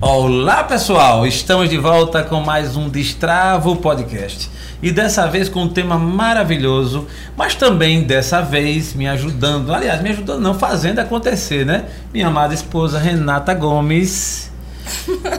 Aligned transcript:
Olá 0.00 0.62
pessoal, 0.62 1.26
estamos 1.26 1.68
de 1.68 1.76
volta 1.76 2.22
com 2.22 2.40
mais 2.40 2.76
um 2.76 2.88
Destravo 2.88 3.74
Podcast. 3.74 4.48
E 4.80 4.92
dessa 4.92 5.26
vez 5.26 5.48
com 5.48 5.62
um 5.64 5.68
tema 5.68 5.98
maravilhoso, 5.98 7.08
mas 7.36 7.56
também 7.56 8.04
dessa 8.04 8.40
vez 8.40 8.94
me 8.94 9.08
ajudando, 9.08 9.74
aliás, 9.74 10.00
me 10.00 10.10
ajudando 10.10 10.40
não, 10.40 10.54
fazendo 10.54 11.00
acontecer, 11.00 11.66
né? 11.66 11.86
Minha 12.14 12.28
amada 12.28 12.54
esposa 12.54 12.96
Renata 12.96 13.52
Gomes, 13.54 14.47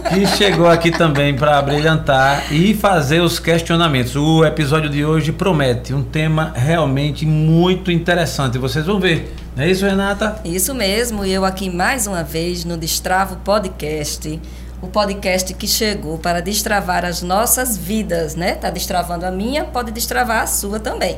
que 0.09 0.25
chegou 0.38 0.68
aqui 0.68 0.91
também 0.91 1.36
para 1.36 1.61
brilhantar 1.61 2.54
e 2.54 2.73
fazer 2.73 3.21
os 3.21 3.39
questionamentos. 3.39 4.16
O 4.16 4.45
episódio 4.45 4.89
de 4.89 5.04
hoje 5.04 5.31
promete 5.31 5.93
um 5.93 6.04
tema 6.04 6.54
realmente 6.55 7.25
muito 7.25 7.91
interessante, 7.91 8.57
vocês 8.57 8.85
vão 8.85 8.99
ver. 8.99 9.34
Não 9.55 9.63
é 9.63 9.70
isso, 9.71 9.85
Renata? 9.85 10.39
Isso 10.45 10.73
mesmo, 10.73 11.25
e 11.25 11.34
eu 11.34 11.43
aqui 11.43 11.70
mais 11.70 12.07
uma 12.07 12.23
vez 12.23 12.63
no 12.63 12.77
Destravo 12.77 13.38
Podcast 13.38 14.39
o 14.82 14.88
podcast 14.88 15.54
que 15.54 15.68
chegou 15.68 16.18
para 16.18 16.42
destravar 16.42 17.04
as 17.04 17.22
nossas 17.22 17.78
vidas, 17.78 18.36
né? 18.36 18.56
Tá 18.56 18.70
destravando 18.70 19.26
a 19.26 19.32
minha, 19.32 19.66
pode 19.66 19.92
destravar 19.92 20.44
a 20.44 20.48
sua 20.48 20.80
também. 20.80 21.18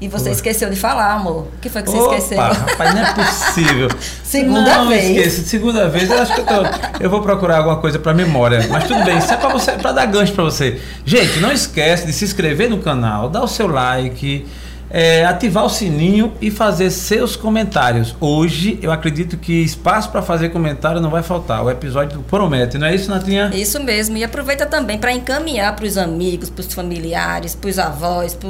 E 0.00 0.08
você 0.08 0.30
esqueceu 0.30 0.68
de 0.68 0.74
falar, 0.74 1.12
amor. 1.12 1.46
O 1.56 1.60
que 1.60 1.68
foi 1.68 1.80
que 1.80 1.90
você 1.90 1.96
Opa, 1.96 2.16
esqueceu? 2.16 2.38
Rapaz, 2.38 2.94
não 2.94 3.02
é 3.02 3.14
possível. 3.14 3.88
segunda 4.24 4.78
não, 4.78 4.88
vez. 4.88 5.32
Segunda 5.32 5.88
vez, 5.88 6.10
eu 6.10 6.20
acho 6.20 6.34
que 6.34 6.40
eu, 6.40 6.44
tô, 6.44 6.54
eu 7.00 7.08
vou 7.08 7.22
procurar 7.22 7.58
alguma 7.58 7.76
coisa 7.76 8.00
para 8.00 8.12
memória. 8.12 8.66
Mas 8.68 8.84
tudo 8.84 9.04
bem, 9.04 9.16
isso 9.16 9.32
é 9.32 9.36
para 9.36 9.48
você, 9.50 9.72
para 9.72 9.92
dar 9.92 10.06
gancho 10.06 10.32
para 10.32 10.42
você. 10.42 10.80
Gente, 11.04 11.38
não 11.38 11.52
esquece 11.52 12.04
de 12.04 12.12
se 12.12 12.24
inscrever 12.24 12.68
no 12.68 12.78
canal, 12.78 13.30
dar 13.30 13.44
o 13.44 13.48
seu 13.48 13.68
like 13.68 14.44
é, 14.92 15.24
ativar 15.24 15.64
o 15.64 15.70
sininho 15.70 16.34
e 16.38 16.50
fazer 16.50 16.90
seus 16.90 17.34
comentários. 17.34 18.14
Hoje 18.20 18.78
eu 18.82 18.92
acredito 18.92 19.38
que 19.38 19.62
espaço 19.62 20.10
para 20.10 20.20
fazer 20.20 20.50
comentário 20.50 21.00
não 21.00 21.08
vai 21.08 21.22
faltar. 21.22 21.64
O 21.64 21.70
episódio 21.70 22.22
promete, 22.28 22.76
não 22.76 22.86
é 22.86 22.94
isso, 22.94 23.10
Natinha? 23.10 23.50
Isso 23.54 23.82
mesmo. 23.82 24.18
E 24.18 24.22
aproveita 24.22 24.66
também 24.66 24.98
para 24.98 25.10
encaminhar 25.12 25.74
para 25.74 25.86
os 25.86 25.96
amigos, 25.96 26.50
para 26.50 26.60
os 26.60 26.74
familiares, 26.74 27.54
para 27.54 27.70
os 27.70 27.78
avós, 27.78 28.34
para 28.34 28.48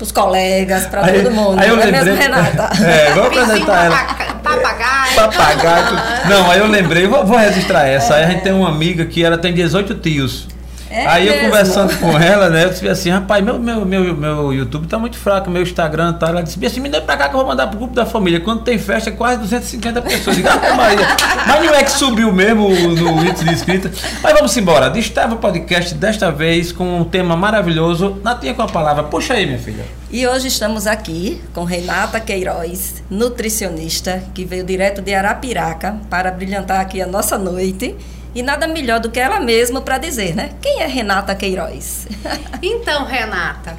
os 0.00 0.12
colegas, 0.14 0.86
para 0.86 1.12
todo 1.12 1.32
mundo. 1.32 1.58
Aí 1.58 1.68
eu 1.68 1.76
não 1.76 1.84
lembrei, 1.84 2.00
é 2.00 2.04
mesmo, 2.04 2.22
Renata? 2.22 2.70
É, 2.90 3.12
vou 3.12 3.24
apresentar 3.24 3.84
ela. 3.84 3.96
Papagaio. 4.42 5.14
Papagaio. 5.14 5.96
Não, 6.28 6.50
aí 6.50 6.58
eu 6.58 6.66
lembrei, 6.66 7.06
vou, 7.06 7.24
vou 7.26 7.36
registrar 7.36 7.86
essa. 7.86 8.14
Aí 8.14 8.24
a 8.24 8.28
gente 8.28 8.42
tem 8.42 8.52
uma 8.52 8.68
amiga 8.68 9.04
que 9.04 9.22
ela 9.22 9.36
tem 9.36 9.52
18 9.52 9.94
tios. 9.96 10.48
É 10.90 11.06
aí 11.06 11.24
mesmo? 11.26 11.38
eu 11.38 11.44
conversando 11.44 11.96
com 11.98 12.18
ela, 12.18 12.50
né? 12.50 12.64
Eu 12.64 12.70
disse 12.70 12.88
assim, 12.88 13.10
rapaz, 13.10 13.44
meu, 13.44 13.60
meu, 13.60 13.86
meu, 13.86 14.16
meu 14.16 14.52
YouTube 14.52 14.88
tá 14.88 14.98
muito 14.98 15.16
fraco, 15.16 15.48
meu 15.48 15.62
Instagram 15.62 16.14
tá. 16.14 16.28
Ela 16.28 16.42
disse 16.42 16.64
assim, 16.66 16.80
me 16.80 16.88
dê 16.88 17.00
pra 17.00 17.16
cá 17.16 17.28
que 17.28 17.34
eu 17.34 17.38
vou 17.38 17.46
mandar 17.46 17.68
pro 17.68 17.78
grupo 17.78 17.94
da 17.94 18.04
família. 18.04 18.40
Quando 18.40 18.62
tem 18.62 18.76
festa, 18.76 19.08
é 19.08 19.12
quase 19.12 19.38
250 19.40 20.02
pessoas. 20.02 20.36
Digo, 20.36 20.48
ah, 20.48 20.74
Maria. 20.74 21.06
Mas 21.46 21.64
não 21.64 21.74
é 21.74 21.84
que 21.84 21.92
subiu 21.92 22.32
mesmo 22.32 22.68
no 22.68 23.24
índice 23.24 23.44
de 23.44 23.52
inscrita. 23.52 23.90
Mas 24.20 24.32
vamos 24.32 24.56
embora. 24.56 24.90
Destava 24.90 25.36
o 25.36 25.38
podcast 25.38 25.94
desta 25.94 26.32
vez 26.32 26.72
com 26.72 27.00
um 27.00 27.04
tema 27.04 27.36
maravilhoso. 27.36 28.20
Natinha 28.24 28.54
com 28.54 28.62
a 28.62 28.68
palavra. 28.68 29.04
Puxa 29.04 29.34
aí, 29.34 29.46
minha 29.46 29.58
filha. 29.58 29.84
E 30.10 30.26
hoje 30.26 30.48
estamos 30.48 30.88
aqui 30.88 31.40
com 31.54 31.62
Renata 31.62 32.18
Queiroz, 32.18 33.00
nutricionista, 33.08 34.20
que 34.34 34.44
veio 34.44 34.64
direto 34.64 35.00
de 35.00 35.14
Arapiraca 35.14 35.98
para 36.10 36.32
brilhantar 36.32 36.80
aqui 36.80 37.00
a 37.00 37.06
nossa 37.06 37.38
noite. 37.38 37.94
E 38.34 38.42
nada 38.42 38.66
melhor 38.68 39.00
do 39.00 39.10
que 39.10 39.18
ela 39.18 39.40
mesma 39.40 39.80
para 39.80 39.98
dizer, 39.98 40.34
né? 40.36 40.50
Quem 40.60 40.82
é 40.82 40.86
Renata 40.86 41.34
Queiroz? 41.34 42.06
Então, 42.62 43.06
Renata, 43.06 43.74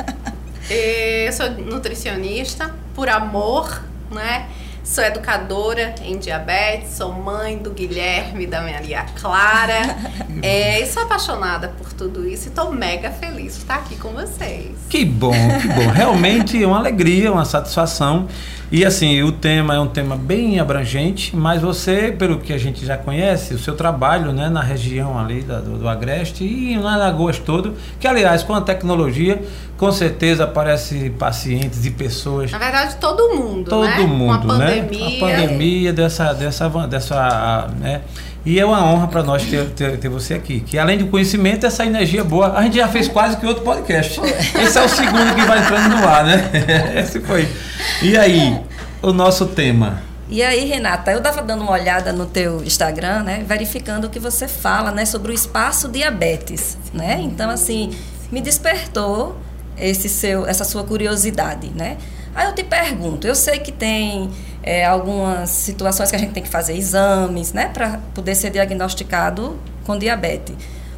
eh, 0.69 1.27
eu 1.27 1.31
sou 1.31 1.49
nutricionista 1.51 2.73
por 2.95 3.07
amor, 3.07 3.83
né? 4.09 4.47
Sou 4.83 5.03
educadora 5.03 5.93
em 6.03 6.17
diabetes, 6.17 6.95
sou 6.95 7.13
mãe 7.13 7.57
do 7.59 7.69
Guilherme 7.69 8.45
e 8.45 8.47
da 8.47 8.61
Maria 8.61 9.05
Clara. 9.21 9.95
É, 10.41 10.81
e 10.83 10.87
sou 10.87 11.03
apaixonada 11.03 11.67
por 11.77 11.93
tudo 11.93 12.27
isso 12.27 12.47
e 12.47 12.49
estou 12.49 12.71
mega 12.73 13.11
feliz 13.11 13.53
de 13.53 13.59
estar 13.59 13.75
aqui 13.75 13.95
com 13.95 14.09
vocês. 14.09 14.71
Que 14.89 15.05
bom, 15.05 15.31
que 15.61 15.67
bom. 15.67 15.91
Realmente 15.91 16.61
é 16.61 16.65
uma 16.65 16.79
alegria, 16.79 17.31
uma 17.31 17.45
satisfação. 17.45 18.27
E 18.71 18.85
assim, 18.85 19.21
o 19.21 19.33
tema 19.33 19.75
é 19.75 19.79
um 19.81 19.87
tema 19.87 20.15
bem 20.15 20.57
abrangente, 20.57 21.35
mas 21.35 21.61
você, 21.61 22.15
pelo 22.17 22.39
que 22.39 22.53
a 22.53 22.57
gente 22.57 22.85
já 22.85 22.97
conhece, 22.97 23.53
o 23.53 23.59
seu 23.59 23.75
trabalho 23.75 24.31
né, 24.31 24.47
na 24.47 24.61
região 24.61 25.19
ali 25.19 25.41
da, 25.41 25.59
do, 25.59 25.77
do 25.77 25.89
Agreste 25.89 26.45
e 26.45 26.77
na 26.77 26.95
Lagoas 26.95 27.37
todo, 27.37 27.73
que 27.99 28.07
aliás, 28.07 28.43
com 28.43 28.53
a 28.53 28.61
tecnologia, 28.61 29.41
com 29.77 29.91
certeza 29.91 30.45
aparece 30.45 31.09
pacientes 31.09 31.85
e 31.85 31.91
pessoas. 31.91 32.49
Na 32.49 32.59
verdade, 32.59 32.95
todo 32.95 33.35
mundo, 33.35 33.69
todo 33.69 33.83
né? 33.83 33.97
mundo, 33.97 34.45
com 34.45 34.51
a 34.53 34.57
né? 34.57 34.81
pandemia. 34.81 35.17
A 35.17 35.19
pandemia 35.19 35.91
dessa, 35.91 36.31
dessa, 36.31 36.69
dessa, 36.87 37.67
né? 37.77 38.01
E 38.45 38.59
é 38.59 38.65
uma 38.65 38.83
honra 38.83 39.07
para 39.07 39.21
nós 39.21 39.45
ter, 39.45 39.69
ter, 39.69 39.97
ter, 39.97 40.09
você 40.09 40.33
aqui. 40.33 40.61
Que 40.61 40.77
além 40.79 40.97
do 40.97 41.07
conhecimento, 41.07 41.65
essa 41.65 41.85
energia 41.85 42.23
boa. 42.23 42.57
A 42.57 42.63
gente 42.63 42.77
já 42.77 42.87
fez 42.87 43.07
quase 43.07 43.37
que 43.37 43.45
outro 43.45 43.63
podcast. 43.63 44.19
Esse 44.19 44.77
é 44.79 44.83
o 44.83 44.89
segundo 44.89 45.35
que 45.35 45.41
vai 45.41 45.59
entrando 45.59 45.89
no 45.89 46.07
ar, 46.07 46.25
né? 46.25 46.49
Esse 46.99 47.19
foi. 47.19 47.47
E 48.01 48.17
aí, 48.17 48.59
o 49.01 49.13
nosso 49.13 49.45
tema? 49.45 50.01
E 50.27 50.41
aí, 50.41 50.65
Renata, 50.65 51.11
eu 51.11 51.19
estava 51.19 51.41
dando 51.41 51.61
uma 51.61 51.73
olhada 51.73 52.11
no 52.11 52.25
teu 52.25 52.63
Instagram, 52.63 53.23
né? 53.23 53.43
Verificando 53.45 54.05
o 54.05 54.09
que 54.09 54.17
você 54.17 54.47
fala, 54.47 54.89
né? 54.89 55.05
Sobre 55.05 55.31
o 55.31 55.35
espaço 55.35 55.87
diabetes, 55.87 56.77
né? 56.93 57.19
Então, 57.21 57.49
assim, 57.49 57.91
me 58.31 58.41
despertou 58.41 59.37
esse 59.77 60.09
seu, 60.09 60.47
essa 60.47 60.63
sua 60.63 60.83
curiosidade, 60.83 61.69
né? 61.75 61.97
Aí 62.33 62.47
eu 62.47 62.55
te 62.55 62.63
pergunto, 62.63 63.27
eu 63.27 63.35
sei 63.35 63.59
que 63.59 63.71
tem 63.71 64.29
é, 64.63 64.85
algumas 64.85 65.49
situações 65.49 66.09
que 66.09 66.15
a 66.15 66.19
gente 66.19 66.31
tem 66.31 66.43
que 66.43 66.49
fazer 66.49 66.75
exames, 66.75 67.51
né, 67.53 67.67
para 67.67 67.99
poder 68.13 68.35
ser 68.35 68.51
diagnosticado 68.51 69.59
com 69.83 69.97
diabetes. 69.97 70.55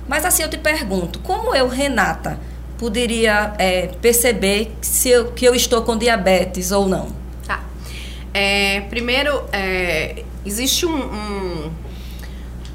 Mas 0.08 0.26
assim 0.26 0.44
eu 0.44 0.50
te 0.50 0.58
pergunto, 0.58 1.20
como 1.20 1.56
eu, 1.56 1.68
Renata, 1.68 2.40
poderia 2.78 3.54
é, 3.58 3.88
perceber 4.02 4.72
se 4.82 5.10
eu, 5.10 5.32
que 5.32 5.46
eu 5.46 5.56
estou 5.56 5.82
com 5.82 5.98
diabetes 5.98 6.72
ou 6.72 6.88
não? 6.88 7.08
Tá. 7.48 7.64
É, 8.34 8.82
primeiro, 8.82 9.44
é, 9.52 10.24
existe 10.46 10.86
um, 10.86 10.96
um 10.96 11.72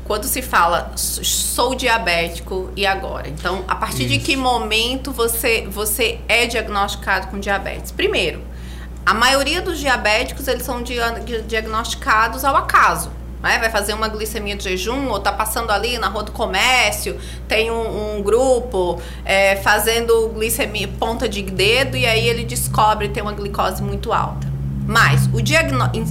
quando 0.05 0.25
se 0.25 0.41
fala 0.41 0.91
sou 0.97 1.75
diabético 1.75 2.71
e 2.75 2.87
agora? 2.87 3.29
Então, 3.29 3.63
a 3.69 3.77
partir 3.77 4.05
Isso. 4.05 4.15
de 4.15 4.19
que 4.21 4.35
momento 4.37 5.13
você, 5.13 5.69
você 5.71 6.19
é 6.27 6.47
diagnosticado 6.47 7.27
com 7.27 7.39
diabetes? 7.39 7.93
Primeiro, 7.93 8.41
a 9.09 9.15
maioria 9.15 9.63
dos 9.63 9.79
diabéticos 9.79 10.47
eles 10.49 10.65
são 10.65 10.83
diagnosticados 10.83 12.45
ao 12.45 12.57
acaso. 12.57 13.11
Né? 13.43 13.59
Vai 13.59 13.71
fazer 13.71 13.95
uma 13.95 14.09
glicemia 14.09 14.57
de 14.57 14.65
jejum 14.65 15.09
ou 15.09 15.21
tá 15.21 15.33
passando 15.33 15.71
ali 15.71 15.97
na 15.97 16.09
rua 16.09 16.25
do 16.25 16.33
comércio, 16.33 17.19
tem 17.47 17.71
um, 17.71 18.19
um 18.19 18.23
grupo 18.23 19.01
é, 19.25 19.57
fazendo 19.57 20.29
glicemia 20.35 20.89
ponta 20.89 21.29
de 21.29 21.43
dedo 21.43 21.97
e 21.97 22.05
aí 22.05 22.27
ele 22.27 22.45
descobre 22.45 23.09
ter 23.09 23.23
uma 23.23 23.33
glicose 23.33 23.83
muito 23.83 24.13
alta. 24.13 24.47
Mas 24.87 25.27
o 25.27 25.41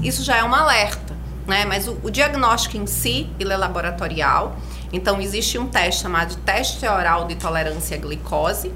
isso 0.04 0.24
já 0.24 0.38
é 0.38 0.44
um 0.44 0.56
alerta 0.56 1.08
né? 1.48 1.66
Mas 1.66 1.88
o, 1.88 1.98
o 2.04 2.12
diagnóstico 2.12 2.78
em 2.78 2.86
si, 2.86 3.30
ele 3.40 3.54
é 3.54 3.58
laboratorial. 3.58 4.58
Então, 4.92 5.20
existe 5.20 5.58
um 5.58 5.68
teste 5.68 6.02
chamado 6.02 6.36
teste 6.38 6.86
oral 6.86 7.26
de 7.26 7.36
tolerância 7.36 7.98
à 7.98 8.00
glicose, 8.00 8.72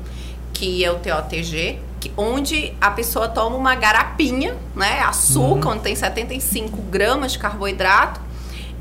que 0.54 0.84
é 0.84 0.92
o 0.92 0.96
TOTG, 0.96 1.80
onde 2.16 2.74
a 2.80 2.90
pessoa 2.90 3.28
toma 3.28 3.56
uma 3.56 3.76
garapinha, 3.76 4.56
né? 4.76 5.02
Açúcar, 5.02 5.68
uhum. 5.68 5.74
onde 5.74 5.84
tem 5.84 5.96
75 5.96 6.82
gramas 6.84 7.34
de 7.34 7.40
carboidrato. 7.40 8.22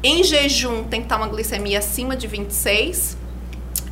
Em 0.02 0.24
jejum, 0.24 0.84
tem 0.84 1.00
que 1.00 1.06
estar 1.06 1.16
uma 1.16 1.28
glicemia 1.28 1.78
acima 1.78 2.16
de 2.16 2.26
26. 2.26 3.18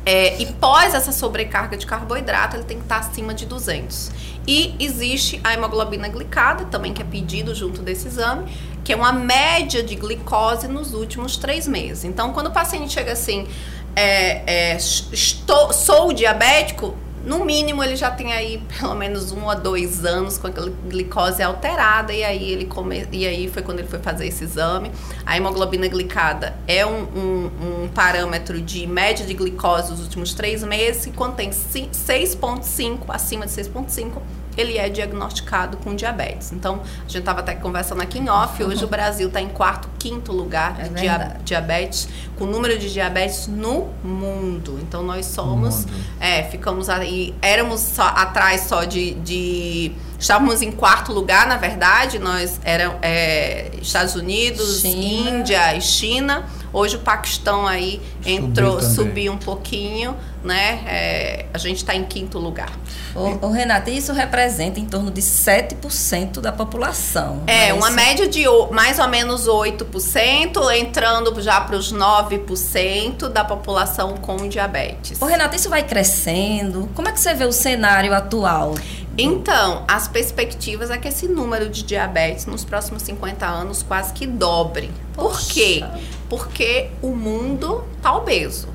É, 0.05 0.41
e 0.41 0.45
pós 0.53 0.95
essa 0.95 1.11
sobrecarga 1.11 1.77
de 1.77 1.85
carboidrato, 1.85 2.55
ele 2.55 2.63
tem 2.63 2.77
que 2.77 2.83
estar 2.83 2.97
acima 2.97 3.33
de 3.33 3.45
200. 3.45 4.11
E 4.47 4.73
existe 4.79 5.39
a 5.43 5.53
hemoglobina 5.53 6.07
glicada, 6.07 6.65
também 6.65 6.93
que 6.93 7.01
é 7.01 7.05
pedido 7.05 7.53
junto 7.53 7.81
desse 7.83 8.07
exame, 8.07 8.51
que 8.83 8.91
é 8.91 8.95
uma 8.95 9.11
média 9.11 9.83
de 9.83 9.95
glicose 9.95 10.67
nos 10.67 10.93
últimos 10.95 11.37
três 11.37 11.67
meses. 11.67 12.05
Então, 12.05 12.33
quando 12.33 12.47
o 12.47 12.51
paciente 12.51 12.91
chega 12.91 13.11
assim, 13.11 13.47
é, 13.95 14.71
é, 14.71 14.77
estou, 14.77 15.71
sou 15.71 16.11
diabético, 16.13 16.95
no 17.25 17.43
mínimo 17.43 17.83
ele 17.83 17.95
já 17.95 18.09
tem 18.11 18.33
aí 18.33 18.61
pelo 18.79 18.95
menos 18.95 19.31
um 19.31 19.49
a 19.49 19.55
dois 19.55 20.05
anos 20.05 20.37
com 20.37 20.47
a 20.47 20.51
glicose 20.87 21.41
alterada 21.41 22.13
e 22.13 22.23
aí 22.23 22.51
ele 22.51 22.65
come, 22.65 23.07
e 23.11 23.27
aí 23.27 23.47
foi 23.49 23.61
quando 23.61 23.79
ele 23.79 23.87
foi 23.87 23.99
fazer 23.99 24.27
esse 24.27 24.43
exame. 24.43 24.91
A 25.25 25.37
hemoglobina 25.37 25.87
glicada 25.87 26.55
é 26.67 26.85
um, 26.85 27.01
um, 27.01 27.51
um 27.83 27.87
parâmetro 27.89 28.61
de 28.61 28.87
média 28.87 29.25
de 29.25 29.33
glicose 29.33 29.91
nos 29.91 30.01
últimos 30.01 30.33
três 30.33 30.63
meses 30.63 31.05
e 31.07 31.11
tem 31.35 31.49
6,5 31.49 32.99
acima 33.09 33.45
de 33.45 33.51
6,5 33.51 34.21
ele 34.59 34.77
é 34.77 34.89
diagnosticado 34.89 35.77
com 35.77 35.95
diabetes. 35.95 36.51
Então, 36.51 36.81
a 36.83 37.01
gente 37.01 37.19
estava 37.19 37.39
até 37.39 37.55
conversando 37.55 38.01
aqui 38.01 38.19
em 38.19 38.29
off, 38.29 38.61
hoje 38.63 38.83
o 38.83 38.87
Brasil 38.87 39.27
está 39.27 39.41
em 39.41 39.49
quarto, 39.49 39.89
quinto 39.97 40.31
lugar 40.31 40.79
é 40.79 40.83
de 40.83 40.95
dia 40.95 41.37
diabetes, 41.43 42.09
com 42.37 42.45
número 42.45 42.77
de 42.77 42.91
diabetes 42.91 43.47
no 43.47 43.87
mundo. 44.03 44.79
Então, 44.81 45.01
nós 45.03 45.25
somos, 45.25 45.85
é, 46.19 46.43
ficamos 46.43 46.89
aí, 46.89 47.33
éramos 47.41 47.79
só, 47.79 48.03
atrás 48.03 48.61
só 48.61 48.83
de, 48.83 49.13
de 49.15 49.91
estávamos 50.19 50.61
em 50.61 50.71
quarto 50.71 51.13
lugar, 51.13 51.47
na 51.47 51.57
verdade, 51.57 52.19
nós 52.19 52.59
eram 52.63 52.97
é, 53.01 53.71
Estados 53.81 54.15
Unidos, 54.15 54.81
China. 54.81 55.29
Índia 55.29 55.75
e 55.75 55.81
China. 55.81 56.45
Hoje 56.71 56.97
o 56.97 56.99
Paquistão 56.99 57.65
aí 57.65 57.99
entrou, 58.23 58.79
subiu, 58.79 58.95
subiu 58.95 59.33
um 59.33 59.37
pouquinho, 59.37 60.15
né? 60.43 60.83
É, 60.85 61.45
a 61.51 61.57
gente 61.57 61.77
está 61.77 61.95
em 61.95 62.03
quinto 62.03 62.37
lugar. 62.37 62.69
O, 63.15 63.47
o 63.47 63.51
Renata, 63.51 63.89
isso 63.89 64.13
representa 64.13 64.79
em 64.79 64.85
torno 64.85 65.09
de 65.09 65.21
7% 65.21 66.39
da 66.39 66.51
população. 66.51 67.41
É, 67.47 67.69
é 67.69 67.73
uma 67.73 67.89
média 67.89 68.27
de 68.27 68.43
mais 68.71 68.99
ou 68.99 69.07
menos 69.07 69.47
8%, 69.47 70.77
entrando 70.77 71.41
já 71.41 71.59
para 71.59 71.75
os 71.75 71.91
9% 71.91 73.29
da 73.29 73.43
população 73.43 74.17
com 74.17 74.47
diabetes. 74.47 75.19
O 75.19 75.25
Renata, 75.25 75.55
isso 75.55 75.69
vai 75.69 75.81
crescendo? 75.81 76.87
Como 76.93 77.07
é 77.07 77.11
que 77.11 77.19
você 77.19 77.33
vê 77.33 77.45
o 77.45 77.51
cenário 77.51 78.13
atual? 78.13 78.75
Então, 79.17 79.83
as 79.87 80.07
perspectivas 80.07 80.89
é 80.89 80.97
que 80.97 81.07
esse 81.07 81.27
número 81.27 81.69
de 81.69 81.83
diabetes 81.83 82.45
nos 82.45 82.63
próximos 82.63 83.01
50 83.03 83.45
anos 83.45 83.83
quase 83.83 84.13
que 84.13 84.25
dobre. 84.25 84.91
Por 85.13 85.39
quê? 85.41 85.83
Porque 86.29 86.89
o 87.01 87.09
mundo 87.09 87.83
tá 88.01 88.15
obeso, 88.15 88.69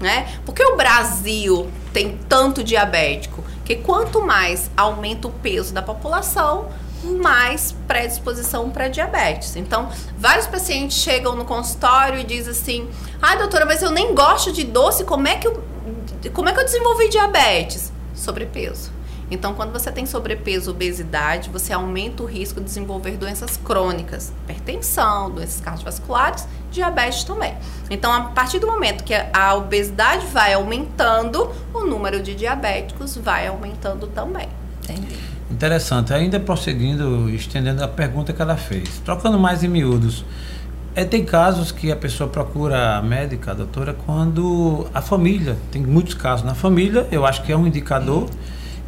né? 0.00 0.40
Porque 0.44 0.64
o 0.64 0.76
Brasil 0.76 1.70
tem 1.92 2.18
tanto 2.28 2.64
diabético 2.64 3.44
que 3.64 3.76
quanto 3.76 4.20
mais 4.20 4.70
aumenta 4.76 5.28
o 5.28 5.30
peso 5.30 5.72
da 5.72 5.82
população, 5.82 6.68
mais 7.04 7.72
predisposição 7.86 8.70
para 8.70 8.88
diabetes. 8.88 9.54
Então, 9.56 9.88
vários 10.18 10.46
pacientes 10.46 10.98
chegam 10.98 11.36
no 11.36 11.44
consultório 11.44 12.18
e 12.18 12.24
dizem 12.24 12.50
assim: 12.52 12.88
"Ah, 13.22 13.36
doutora, 13.36 13.64
mas 13.64 13.82
eu 13.82 13.90
nem 13.90 14.14
gosto 14.14 14.52
de 14.52 14.64
doce, 14.64 15.04
como 15.04 15.28
é 15.28 15.36
que 15.36 15.46
eu 15.46 15.62
como 16.32 16.48
é 16.48 16.52
que 16.52 16.58
eu 16.58 16.64
desenvolvi 16.64 17.08
diabetes?" 17.08 17.92
Sobrepeso. 18.14 18.95
Então, 19.30 19.54
quando 19.54 19.72
você 19.72 19.90
tem 19.90 20.06
sobrepeso, 20.06 20.70
obesidade, 20.70 21.50
você 21.50 21.72
aumenta 21.72 22.22
o 22.22 22.26
risco 22.26 22.60
de 22.60 22.66
desenvolver 22.66 23.16
doenças 23.16 23.56
crônicas, 23.56 24.32
hipertensão, 24.44 25.30
doenças 25.30 25.60
cardiovasculares, 25.60 26.46
diabetes 26.70 27.24
também. 27.24 27.54
Então, 27.90 28.12
a 28.12 28.20
partir 28.22 28.58
do 28.60 28.66
momento 28.66 29.02
que 29.02 29.14
a 29.14 29.54
obesidade 29.54 30.26
vai 30.26 30.52
aumentando, 30.52 31.50
o 31.74 31.84
número 31.84 32.22
de 32.22 32.34
diabéticos 32.34 33.16
vai 33.16 33.48
aumentando 33.48 34.06
também. 34.06 34.48
Entendi. 34.84 35.16
Interessante. 35.50 36.12
Ainda 36.12 36.38
prosseguindo, 36.38 37.28
estendendo 37.30 37.82
a 37.82 37.88
pergunta 37.88 38.32
que 38.32 38.42
ela 38.42 38.56
fez, 38.56 39.00
trocando 39.04 39.38
mais 39.38 39.64
em 39.64 39.68
miúdos. 39.68 40.24
É, 40.94 41.04
tem 41.04 41.24
casos 41.24 41.70
que 41.70 41.92
a 41.92 41.96
pessoa 41.96 42.28
procura 42.28 42.96
a 42.96 43.02
médica, 43.02 43.50
a 43.50 43.54
doutora, 43.54 43.92
quando 43.92 44.86
a 44.94 45.02
família, 45.02 45.56
tem 45.70 45.82
muitos 45.82 46.14
casos 46.14 46.44
na 46.44 46.54
família, 46.54 47.06
eu 47.12 47.26
acho 47.26 47.42
que 47.42 47.52
é 47.52 47.56
um 47.56 47.66
indicador. 47.66 48.28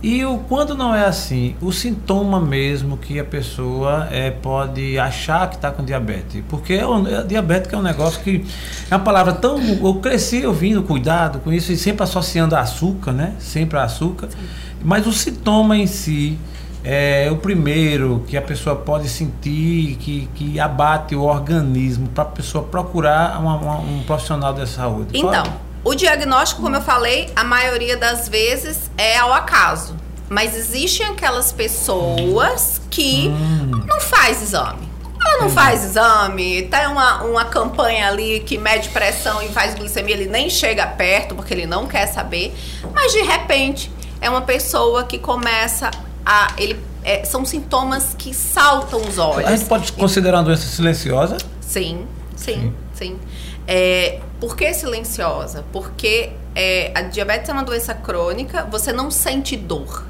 E 0.00 0.24
o, 0.24 0.38
quando 0.48 0.76
não 0.76 0.94
é 0.94 1.06
assim, 1.06 1.56
o 1.60 1.72
sintoma 1.72 2.40
mesmo 2.40 2.96
que 2.96 3.18
a 3.18 3.24
pessoa 3.24 4.06
é, 4.12 4.30
pode 4.30 4.96
achar 4.96 5.48
que 5.50 5.56
está 5.56 5.72
com 5.72 5.84
diabetes. 5.84 6.42
Porque 6.48 6.74
é 6.74 6.86
um, 6.86 7.06
é, 7.06 7.24
diabetes 7.24 7.72
é 7.72 7.76
um 7.76 7.82
negócio 7.82 8.20
que 8.22 8.44
é 8.88 8.94
uma 8.94 9.04
palavra 9.04 9.32
tão. 9.32 9.58
Eu 9.60 9.94
cresci 9.94 10.46
ouvindo 10.46 10.84
cuidado 10.84 11.40
com 11.40 11.52
isso 11.52 11.72
e 11.72 11.76
sempre 11.76 12.04
associando 12.04 12.54
a 12.54 12.60
açúcar, 12.60 13.10
né? 13.10 13.34
Sempre 13.40 13.76
a 13.78 13.84
açúcar. 13.84 14.28
Sim. 14.30 14.38
Mas 14.84 15.04
o 15.04 15.12
sintoma 15.12 15.76
em 15.76 15.88
si 15.88 16.38
é 16.84 17.28
o 17.32 17.36
primeiro 17.36 18.22
que 18.28 18.36
a 18.36 18.42
pessoa 18.42 18.76
pode 18.76 19.08
sentir 19.08 19.96
que, 19.96 20.28
que 20.36 20.60
abate 20.60 21.16
o 21.16 21.22
organismo 21.22 22.06
para 22.08 22.22
a 22.22 22.26
pessoa 22.26 22.62
procurar 22.62 23.40
uma, 23.40 23.56
uma, 23.56 23.78
um 23.80 24.04
profissional 24.04 24.54
da 24.54 24.64
saúde. 24.64 25.18
Então. 25.18 25.30
Pode? 25.30 25.67
O 25.84 25.94
diagnóstico, 25.94 26.62
como 26.62 26.76
eu 26.76 26.82
falei, 26.82 27.30
a 27.34 27.44
maioria 27.44 27.96
das 27.96 28.28
vezes 28.28 28.90
é 28.96 29.16
ao 29.16 29.32
acaso. 29.32 29.96
Mas 30.28 30.54
existem 30.54 31.06
aquelas 31.06 31.52
pessoas 31.52 32.80
que 32.90 33.28
hum. 33.28 33.82
não 33.86 34.00
faz 34.00 34.42
exame. 34.42 34.88
Ela 35.20 35.42
não 35.42 35.50
faz 35.50 35.84
exame, 35.84 36.62
tem 36.62 36.86
uma, 36.86 37.22
uma 37.24 37.44
campanha 37.44 38.08
ali 38.08 38.40
que 38.40 38.56
mede 38.56 38.88
pressão 38.90 39.42
e 39.42 39.48
faz 39.48 39.74
glicemia, 39.74 40.14
ele 40.14 40.26
nem 40.26 40.48
chega 40.48 40.86
perto 40.86 41.34
porque 41.34 41.52
ele 41.52 41.66
não 41.66 41.86
quer 41.86 42.06
saber. 42.06 42.54
Mas 42.94 43.12
de 43.12 43.22
repente 43.22 43.90
é 44.20 44.30
uma 44.30 44.42
pessoa 44.42 45.04
que 45.04 45.18
começa 45.18 45.90
a. 46.24 46.52
Ele, 46.56 46.78
é, 47.02 47.24
são 47.24 47.44
sintomas 47.44 48.14
que 48.16 48.32
saltam 48.32 49.00
os 49.00 49.18
olhos. 49.18 49.46
A 49.46 49.56
gente 49.56 49.68
pode 49.68 49.92
considerar 49.92 50.38
uma 50.38 50.44
doença 50.44 50.66
silenciosa? 50.66 51.36
Sim, 51.60 52.06
sim, 52.36 52.54
sim. 52.54 52.74
sim. 52.94 53.18
É, 53.66 54.20
por 54.40 54.56
que 54.56 54.72
silenciosa? 54.72 55.64
Porque 55.72 56.32
é, 56.54 56.92
a 56.94 57.02
diabetes 57.02 57.48
é 57.48 57.52
uma 57.52 57.64
doença 57.64 57.94
crônica, 57.94 58.64
você 58.70 58.92
não 58.92 59.10
sente 59.10 59.56
dor. 59.56 60.04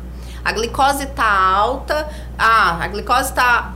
A 0.44 0.52
glicose 0.52 1.04
está 1.04 1.30
alta, 1.30 2.08
ah, 2.38 2.78
a 2.82 2.88
glicose 2.88 3.30
está 3.30 3.74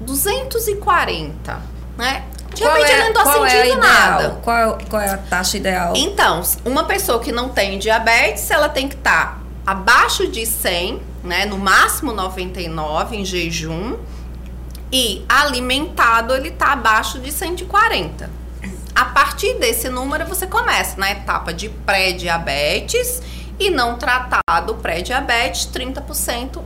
240, 0.00 1.60
né? 1.96 2.24
Repente 2.54 2.90
é, 2.90 3.04
não 3.04 3.12
tô 3.12 3.20
é 3.20 3.50
sentindo 3.50 3.72
é 3.72 3.76
nada. 3.76 4.30
Qual, 4.42 4.78
qual 4.88 5.02
é 5.02 5.10
a 5.10 5.18
taxa 5.18 5.58
ideal? 5.58 5.92
Então, 5.94 6.42
uma 6.64 6.84
pessoa 6.84 7.20
que 7.20 7.30
não 7.30 7.50
tem 7.50 7.78
diabetes, 7.78 8.50
ela 8.50 8.68
tem 8.68 8.88
que 8.88 8.94
estar 8.94 9.34
tá 9.34 9.40
abaixo 9.66 10.26
de 10.28 10.46
100, 10.46 11.02
né? 11.22 11.44
No 11.44 11.58
máximo 11.58 12.12
99 12.12 13.16
em 13.16 13.24
jejum. 13.24 13.96
E 14.90 15.24
alimentado, 15.28 16.32
ele 16.34 16.50
tá 16.50 16.72
abaixo 16.72 17.18
de 17.18 17.32
140. 17.32 18.30
A 18.96 19.04
partir 19.04 19.58
desse 19.58 19.90
número, 19.90 20.24
você 20.24 20.46
começa 20.46 20.98
na 20.98 21.10
etapa 21.10 21.52
de 21.52 21.68
pré-diabetes 21.68 23.20
e 23.60 23.68
não 23.68 23.98
tratado 23.98 24.74
pré-diabetes, 24.76 25.68
30% 25.70 26.62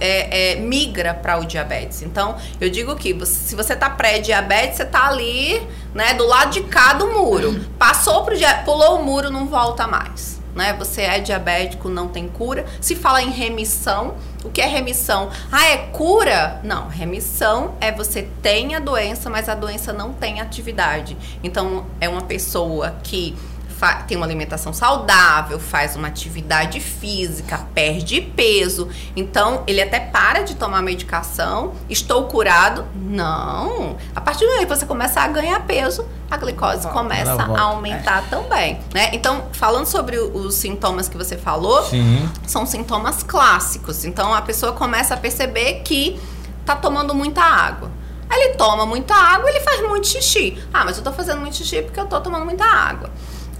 é, 0.00 0.52
é, 0.52 0.56
migra 0.56 1.12
para 1.12 1.38
o 1.38 1.44
diabetes. 1.44 2.00
Então, 2.00 2.38
eu 2.58 2.70
digo 2.70 2.96
que 2.96 3.14
se 3.26 3.54
você 3.54 3.76
tá 3.76 3.90
pré-diabetes, 3.90 4.78
você 4.78 4.86
tá 4.86 5.06
ali, 5.06 5.60
né, 5.94 6.14
do 6.14 6.26
lado 6.26 6.50
de 6.50 6.62
cá 6.62 6.94
do 6.94 7.08
muro. 7.08 7.60
Passou 7.78 8.24
pro 8.24 8.34
pulou 8.64 8.98
o 8.98 9.04
muro, 9.04 9.30
não 9.30 9.46
volta 9.46 9.86
mais 9.86 10.40
né? 10.54 10.74
Você 10.78 11.02
é 11.02 11.20
diabético, 11.20 11.88
não 11.88 12.08
tem 12.08 12.28
cura. 12.28 12.64
Se 12.80 12.94
fala 12.94 13.22
em 13.22 13.30
remissão, 13.30 14.16
o 14.44 14.50
que 14.50 14.60
é 14.60 14.66
remissão? 14.66 15.30
Ah, 15.52 15.66
é 15.66 15.76
cura? 15.76 16.60
Não, 16.62 16.88
remissão 16.88 17.74
é 17.80 17.92
você 17.92 18.28
tem 18.42 18.74
a 18.74 18.78
doença, 18.78 19.28
mas 19.28 19.48
a 19.48 19.54
doença 19.54 19.92
não 19.92 20.12
tem 20.12 20.40
atividade. 20.40 21.16
Então, 21.42 21.86
é 22.00 22.08
uma 22.08 22.22
pessoa 22.22 22.96
que 23.02 23.36
tem 24.06 24.16
uma 24.16 24.26
alimentação 24.26 24.72
saudável, 24.72 25.58
faz 25.58 25.96
uma 25.96 26.08
atividade 26.08 26.80
física, 26.80 27.66
perde 27.74 28.20
peso. 28.20 28.88
Então, 29.16 29.62
ele 29.66 29.80
até 29.80 29.98
para 30.00 30.42
de 30.42 30.54
tomar 30.54 30.82
medicação. 30.82 31.72
Estou 31.88 32.24
curado? 32.24 32.86
Não. 32.94 33.96
A 34.14 34.20
partir 34.20 34.44
do 34.44 34.52
momento 34.52 34.68
que 34.68 34.76
você 34.76 34.86
começa 34.86 35.20
a 35.20 35.28
ganhar 35.28 35.60
peso, 35.66 36.06
a 36.30 36.36
glicose 36.36 36.86
começa 36.88 37.42
a 37.42 37.60
aumentar 37.62 38.24
é. 38.24 38.30
também, 38.30 38.80
né? 38.94 39.10
Então, 39.12 39.46
falando 39.52 39.86
sobre 39.86 40.18
os 40.18 40.54
sintomas 40.54 41.08
que 41.08 41.16
você 41.16 41.36
falou, 41.36 41.82
Sim. 41.84 42.28
são 42.46 42.64
sintomas 42.66 43.22
clássicos. 43.22 44.04
Então, 44.04 44.32
a 44.32 44.42
pessoa 44.42 44.72
começa 44.72 45.14
a 45.14 45.16
perceber 45.16 45.80
que 45.82 46.20
tá 46.64 46.76
tomando 46.76 47.14
muita 47.14 47.42
água. 47.42 47.90
Aí 48.28 48.40
ele 48.42 48.54
toma 48.54 48.86
muita 48.86 49.12
água, 49.12 49.50
ele 49.50 49.58
faz 49.58 49.80
muito 49.88 50.06
xixi. 50.06 50.56
Ah, 50.72 50.84
mas 50.84 50.96
eu 50.96 51.02
tô 51.02 51.12
fazendo 51.12 51.40
muito 51.40 51.56
xixi 51.56 51.82
porque 51.82 51.98
eu 51.98 52.06
tô 52.06 52.20
tomando 52.20 52.44
muita 52.44 52.64
água. 52.64 53.10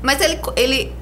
Mas 0.03 0.21
ele, 0.21 0.41
ele 0.57 0.93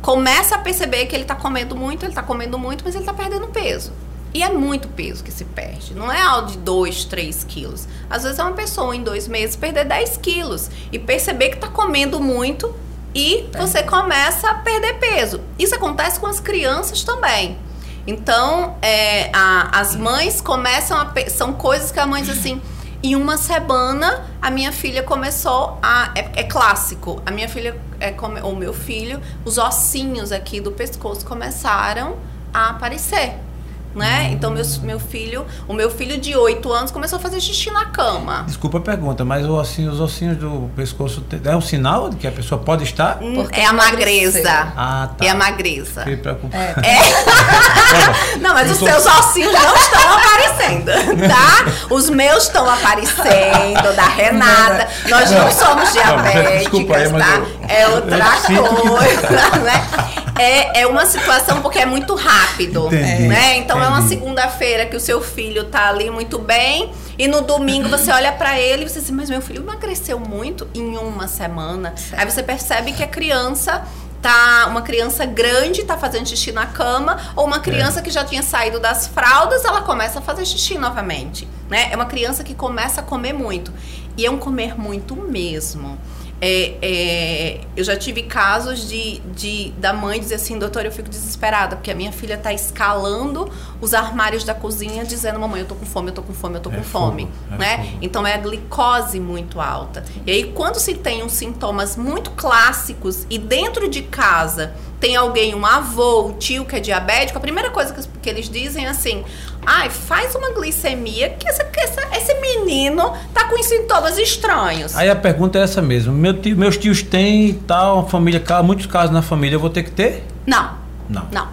começa 0.00 0.56
a 0.56 0.58
perceber 0.58 1.06
que 1.06 1.14
ele 1.14 1.24
está 1.24 1.34
comendo 1.34 1.76
muito, 1.76 2.04
ele 2.04 2.12
está 2.12 2.22
comendo 2.22 2.58
muito, 2.58 2.84
mas 2.84 2.94
ele 2.94 3.02
está 3.02 3.12
perdendo 3.12 3.48
peso. 3.48 3.92
E 4.32 4.42
é 4.42 4.48
muito 4.50 4.88
peso 4.88 5.24
que 5.24 5.32
se 5.32 5.44
perde. 5.44 5.94
Não 5.94 6.12
é 6.12 6.20
algo 6.20 6.48
de 6.48 6.58
2, 6.58 7.04
3 7.06 7.44
quilos. 7.44 7.88
Às 8.10 8.24
vezes 8.24 8.38
é 8.38 8.42
uma 8.42 8.52
pessoa 8.52 8.94
em 8.94 9.02
dois 9.02 9.26
meses 9.26 9.56
perder 9.56 9.86
10 9.86 10.18
quilos 10.18 10.70
e 10.92 10.98
perceber 10.98 11.48
que 11.48 11.54
está 11.54 11.68
comendo 11.68 12.20
muito 12.20 12.74
e 13.14 13.48
você 13.56 13.82
começa 13.82 14.50
a 14.50 14.54
perder 14.54 14.98
peso. 14.98 15.40
Isso 15.58 15.74
acontece 15.74 16.20
com 16.20 16.26
as 16.26 16.40
crianças 16.40 17.02
também. 17.02 17.58
Então, 18.06 18.76
é, 18.82 19.30
a, 19.32 19.80
as 19.80 19.96
mães 19.96 20.40
começam 20.40 20.96
a. 20.96 21.12
São 21.28 21.54
coisas 21.54 21.90
que 21.90 21.98
a 21.98 22.06
mãe 22.06 22.22
diz 22.22 22.38
assim 22.38 22.60
em 23.02 23.14
uma 23.14 23.36
semana, 23.36 24.24
a 24.42 24.50
minha 24.50 24.72
filha 24.72 25.02
começou 25.02 25.78
a. 25.82 26.12
É, 26.14 26.40
é 26.40 26.44
clássico. 26.44 27.22
A 27.24 27.30
minha 27.30 27.48
filha, 27.48 27.76
é, 28.00 28.14
ou 28.42 28.56
meu 28.56 28.74
filho, 28.74 29.20
os 29.44 29.58
ossinhos 29.58 30.32
aqui 30.32 30.60
do 30.60 30.72
pescoço 30.72 31.24
começaram 31.24 32.16
a 32.52 32.70
aparecer 32.70 33.47
né? 33.94 34.30
Então 34.32 34.50
meu, 34.50 34.64
meu 34.82 35.00
filho, 35.00 35.46
o 35.66 35.72
meu 35.72 35.90
filho 35.90 36.18
de 36.18 36.36
8 36.36 36.72
anos 36.72 36.90
começou 36.90 37.18
a 37.18 37.20
fazer 37.20 37.40
xixi 37.40 37.70
na 37.70 37.86
cama. 37.86 38.44
Desculpa 38.46 38.78
a 38.78 38.80
pergunta, 38.80 39.24
mas 39.24 39.46
o 39.46 39.54
ossinho, 39.54 39.90
os 39.90 40.00
ossinhos 40.00 40.36
do 40.36 40.70
pescoço 40.76 41.24
é 41.44 41.56
um 41.56 41.60
sinal 41.60 42.10
de 42.10 42.16
que 42.16 42.26
a 42.26 42.32
pessoa 42.32 42.60
pode 42.60 42.84
estar? 42.84 43.18
Hum, 43.20 43.34
Porque 43.34 43.60
é 43.60 43.66
a 43.66 43.72
magreza. 43.72 44.72
Ah, 44.76 45.08
tá. 45.16 45.24
É 45.24 45.30
a 45.30 45.34
magreza. 45.34 46.00
Fiquei 46.00 46.16
preocupado. 46.16 46.80
É. 46.84 46.88
é. 46.88 48.38
não, 48.40 48.54
mas 48.54 48.70
os 48.70 48.78
seus 48.78 49.06
ossinhos 49.06 49.52
não 49.52 49.74
estão 49.76 50.12
aparecendo, 50.12 51.28
tá? 51.28 51.94
Os 51.94 52.10
meus 52.10 52.44
estão 52.44 52.68
aparecendo, 52.68 53.96
da 53.96 54.08
Renata. 54.08 54.88
Nós 55.08 55.30
não, 55.30 55.50
somos 55.50 55.92
diabéticas, 55.92 56.44
não, 56.44 56.58
desculpa 56.58 56.96
aí, 56.96 57.10
tá? 57.10 57.42
Eu, 57.68 57.76
é 57.76 57.88
outra 57.88 58.26
coisa, 58.46 59.58
né? 59.64 60.17
É, 60.38 60.80
é 60.80 60.86
uma 60.86 61.04
situação 61.06 61.60
porque 61.60 61.78
é 61.78 61.86
muito 61.86 62.14
rápido, 62.14 62.86
Entendi, 62.86 63.28
né? 63.28 63.56
Então 63.58 63.82
é 63.82 63.88
uma 63.88 63.98
entendi. 63.98 64.14
segunda-feira 64.14 64.86
que 64.86 64.96
o 64.96 65.00
seu 65.00 65.20
filho 65.20 65.64
tá 65.64 65.88
ali 65.88 66.10
muito 66.10 66.38
bem 66.38 66.92
e 67.18 67.26
no 67.26 67.40
domingo 67.42 67.88
você 67.88 68.10
olha 68.10 68.32
pra 68.32 68.58
ele 68.58 68.84
e 68.84 68.88
você 68.88 69.00
diz, 69.00 69.10
mas 69.10 69.28
meu 69.28 69.42
filho 69.42 69.62
emagreceu 69.62 70.18
muito 70.18 70.68
em 70.74 70.96
uma 70.96 71.26
semana. 71.26 71.94
Aí 72.12 72.24
você 72.24 72.42
percebe 72.42 72.92
que 72.92 73.02
a 73.02 73.08
criança 73.08 73.82
tá 74.20 74.66
uma 74.68 74.82
criança 74.82 75.24
grande 75.24 75.84
tá 75.84 75.96
fazendo 75.96 76.28
xixi 76.28 76.50
na 76.52 76.66
cama 76.66 77.18
ou 77.36 77.46
uma 77.46 77.60
criança 77.60 78.02
que 78.02 78.10
já 78.10 78.24
tinha 78.24 78.42
saído 78.42 78.80
das 78.80 79.06
fraldas, 79.06 79.64
ela 79.64 79.82
começa 79.82 80.18
a 80.18 80.22
fazer 80.22 80.44
xixi 80.44 80.76
novamente, 80.76 81.48
né? 81.68 81.88
É 81.90 81.96
uma 81.96 82.06
criança 82.06 82.42
que 82.42 82.54
começa 82.54 83.00
a 83.00 83.04
comer 83.04 83.32
muito. 83.32 83.72
E 84.16 84.26
é 84.26 84.30
um 84.30 84.38
comer 84.38 84.78
muito 84.78 85.14
mesmo. 85.14 85.96
É, 86.40 86.74
é, 86.80 87.60
eu 87.76 87.82
já 87.82 87.96
tive 87.96 88.22
casos 88.22 88.88
de, 88.88 89.18
de 89.34 89.70
da 89.78 89.92
mãe 89.92 90.20
dizer 90.20 90.36
assim, 90.36 90.58
doutor, 90.58 90.84
eu 90.84 90.92
fico 90.92 91.08
desesperada, 91.08 91.74
porque 91.76 91.90
a 91.90 91.94
minha 91.94 92.12
filha 92.12 92.34
está 92.34 92.52
escalando 92.52 93.50
os 93.80 93.92
armários 93.92 94.44
da 94.44 94.54
cozinha, 94.54 95.04
dizendo, 95.04 95.38
mamãe, 95.38 95.60
eu 95.60 95.66
tô 95.66 95.74
com 95.74 95.84
fome, 95.86 96.10
eu 96.10 96.14
tô 96.14 96.22
com 96.22 96.32
fome, 96.32 96.56
eu 96.56 96.60
tô 96.60 96.70
É 96.70 96.76
com 96.76 96.82
fogo, 96.84 97.06
fome. 97.06 97.28
é 97.52 97.56
né? 97.56 97.92
Então 98.00 98.26
é 98.26 98.34
a 98.34 98.38
glicose 98.38 99.18
muito 99.18 99.60
alta. 99.60 100.04
E 100.26 100.30
aí, 100.30 100.44
quando 100.52 100.78
se 100.78 100.94
tem 100.94 101.22
uns 101.24 101.32
sintomas 101.32 101.96
muito 101.96 102.30
clássicos 102.32 103.26
e 103.28 103.36
dentro 103.38 103.88
de 103.88 104.02
casa 104.02 104.72
tem 105.00 105.14
alguém, 105.14 105.54
um 105.54 105.64
avô, 105.64 106.26
um 106.26 106.32
tio 106.32 106.64
que 106.64 106.74
é 106.74 106.80
diabético, 106.80 107.38
a 107.38 107.40
primeira 107.40 107.70
coisa 107.70 107.94
que, 107.94 108.02
que 108.20 108.28
eles 108.28 108.48
dizem 108.48 108.86
é 108.86 108.88
assim: 108.88 109.24
ai, 109.70 109.90
faz 109.90 110.34
uma 110.34 110.50
glicemia, 110.52 111.28
que, 111.30 111.46
essa, 111.46 111.62
que 111.64 111.78
essa- 111.80 112.08
esse 112.16 112.34
menino 112.40 113.12
tá 113.34 113.44
com 113.44 113.62
sintomas 113.62 114.16
estranhos. 114.18 114.96
Aí 114.96 115.10
a 115.10 115.16
pergunta 115.16 115.58
é 115.58 115.62
essa 115.62 115.82
mesmo. 115.82 116.12
Meu 116.12 116.32
tio- 116.32 116.56
meus 116.56 116.76
tios 116.78 117.02
têm 117.02 117.52
tal, 117.66 118.08
família, 118.08 118.42
muitos 118.62 118.86
casos 118.86 119.10
na 119.10 119.20
família, 119.22 119.56
eu 119.56 119.60
vou 119.60 119.70
ter 119.70 119.82
que 119.82 119.90
ter? 119.90 120.24
Não, 120.46 120.70
Não. 121.08 121.26
não. 121.30 121.48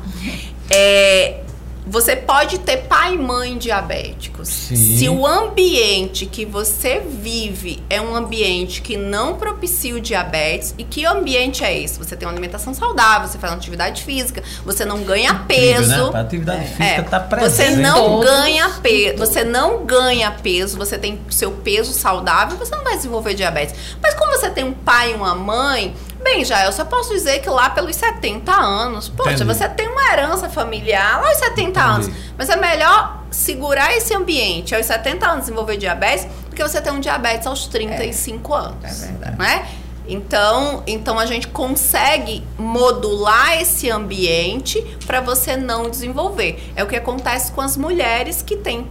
É, 0.69 1.41
você 1.85 2.15
pode 2.15 2.59
ter 2.59 2.77
pai 2.87 3.13
e 3.13 3.17
mãe 3.17 3.57
diabéticos. 3.57 4.47
Sim. 4.47 4.97
Se 4.97 5.07
o 5.09 5.25
ambiente 5.25 6.25
que 6.25 6.45
você 6.45 6.99
vive 6.99 7.83
é 7.89 8.01
um 8.01 8.15
ambiente 8.15 8.81
que 8.81 8.97
não 8.97 9.35
propicia 9.35 9.95
o 9.95 10.01
diabetes, 10.01 10.73
e 10.77 10.83
que 10.83 11.05
ambiente 11.05 11.63
é 11.63 11.77
esse? 11.77 11.97
Você 11.99 12.15
tem 12.15 12.27
uma 12.27 12.33
alimentação 12.33 12.73
saudável, 12.73 13.27
você 13.27 13.37
faz 13.37 13.53
uma 13.53 13.59
atividade 13.59 14.03
física, 14.03 14.41
você 14.65 14.83
não 14.85 15.03
ganha 15.03 15.33
peso. 15.47 15.83
Incrível, 15.83 16.11
né? 16.11 16.19
A 16.19 16.21
atividade 16.21 16.65
física 16.67 16.83
É, 16.83 17.01
tá 17.01 17.19
presente. 17.19 17.51
você 17.51 17.69
não 17.75 18.19
ganha 18.19 18.69
peso, 18.81 19.17
você 19.17 19.43
não 19.43 19.85
ganha 19.85 20.31
peso, 20.31 20.77
você 20.77 20.97
tem 20.97 21.19
seu 21.29 21.51
peso 21.51 21.93
saudável, 21.93 22.57
você 22.57 22.75
não 22.75 22.83
vai 22.83 22.95
desenvolver 22.95 23.33
diabetes. 23.33 23.75
Mas 24.01 24.13
como 24.15 24.31
você 24.31 24.49
tem 24.49 24.63
um 24.63 24.73
pai 24.73 25.11
e 25.11 25.15
uma 25.15 25.35
mãe, 25.35 25.95
bem, 26.25 26.43
já 26.43 26.65
eu 26.65 26.71
só 26.71 26.83
posso 26.83 27.13
dizer 27.13 27.39
que 27.39 27.49
lá 27.49 27.69
pelos 27.69 27.95
70 27.95 28.51
anos, 28.51 29.07
poxa, 29.07 29.33
Entendi. 29.33 29.43
você 29.45 29.69
tem 29.69 29.87
uma 29.87 30.11
herança 30.11 30.49
familiar 30.49 31.21
lá 31.21 31.29
aos 31.29 31.37
70 31.37 31.79
anos, 31.79 32.09
mas 32.35 32.49
é 32.49 32.55
melhor 32.55 33.23
segurar 33.29 33.95
esse 33.95 34.13
ambiente 34.13 34.73
aos 34.73 34.87
70 34.87 35.25
anos 35.25 35.39
desenvolver 35.41 35.77
diabetes 35.77 36.25
do 36.49 36.55
que 36.55 36.63
você 36.63 36.81
ter 36.81 36.91
um 36.91 36.99
diabetes 36.99 37.45
aos 37.45 37.67
35 37.67 38.53
anos. 38.53 39.03
É 39.03 39.07
verdade. 39.07 39.37
Né? 39.37 39.67
Então, 40.07 40.83
então 40.87 41.19
a 41.19 41.25
gente 41.25 41.47
consegue 41.47 42.43
modular 42.57 43.59
esse 43.61 43.89
ambiente 43.89 44.81
para 45.05 45.21
você 45.21 45.55
não 45.55 45.89
desenvolver. 45.89 46.71
É 46.75 46.83
o 46.83 46.87
que 46.87 46.95
acontece 46.95 47.51
com 47.51 47.61
as 47.61 47.77
mulheres 47.77 48.41
que 48.41 48.55
têm 48.55 48.87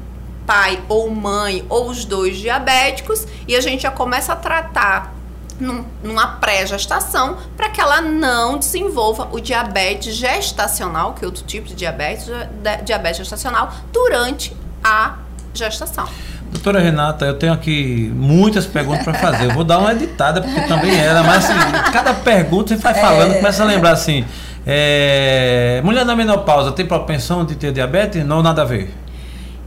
pai 0.46 0.80
ou 0.88 1.10
mãe 1.10 1.64
ou 1.68 1.88
os 1.88 2.04
dois 2.04 2.36
diabéticos 2.36 3.26
e 3.48 3.56
a 3.56 3.60
gente 3.60 3.82
já 3.82 3.90
começa 3.90 4.32
a 4.32 4.36
tratar 4.36 5.14
num- 5.61 5.84
numa 6.02 6.26
pré-gestação 6.26 7.37
para 7.56 7.68
que 7.68 7.80
ela 7.80 8.00
não 8.00 8.58
desenvolva 8.58 9.28
o 9.32 9.40
diabetes 9.40 10.14
gestacional, 10.14 11.12
que 11.14 11.25
é 11.25 11.26
outro 11.26 11.44
tipo 11.44 11.68
de 11.68 11.75
diabetes, 11.75 12.26
di- 12.26 12.82
diabetes 12.84 13.18
gestacional, 13.18 13.73
durante 13.92 14.54
a 14.82 15.14
gestação. 15.54 16.06
Doutora 16.50 16.78
Renata, 16.80 17.25
eu 17.25 17.34
tenho 17.38 17.52
aqui 17.52 18.12
muitas 18.14 18.64
perguntas 18.66 19.02
para 19.04 19.14
fazer. 19.14 19.46
Eu 19.46 19.54
vou 19.54 19.64
dar 19.64 19.78
uma 19.78 19.92
editada, 19.92 20.40
porque 20.40 20.61
também 20.62 20.96
era, 20.99 21.23
mas 21.23 21.44
assim, 21.44 21.92
cada 21.92 22.14
pergunta 22.14 22.68
você 22.76 22.80
vai 22.80 22.94
falando, 22.94 23.34
começa 23.34 23.62
a 23.62 23.66
lembrar 23.66 23.90
assim. 23.90 24.25
é, 24.66 25.80
mulher 25.84 26.04
na 26.04 26.14
menopausa 26.16 26.73
tem 26.73 26.87
propensão 26.87 27.44
de 27.44 27.54
ter 27.54 27.73
diabetes? 27.73 28.25
Não, 28.25 28.42
nada 28.42 28.62
a 28.62 28.64
ver. 28.64 28.92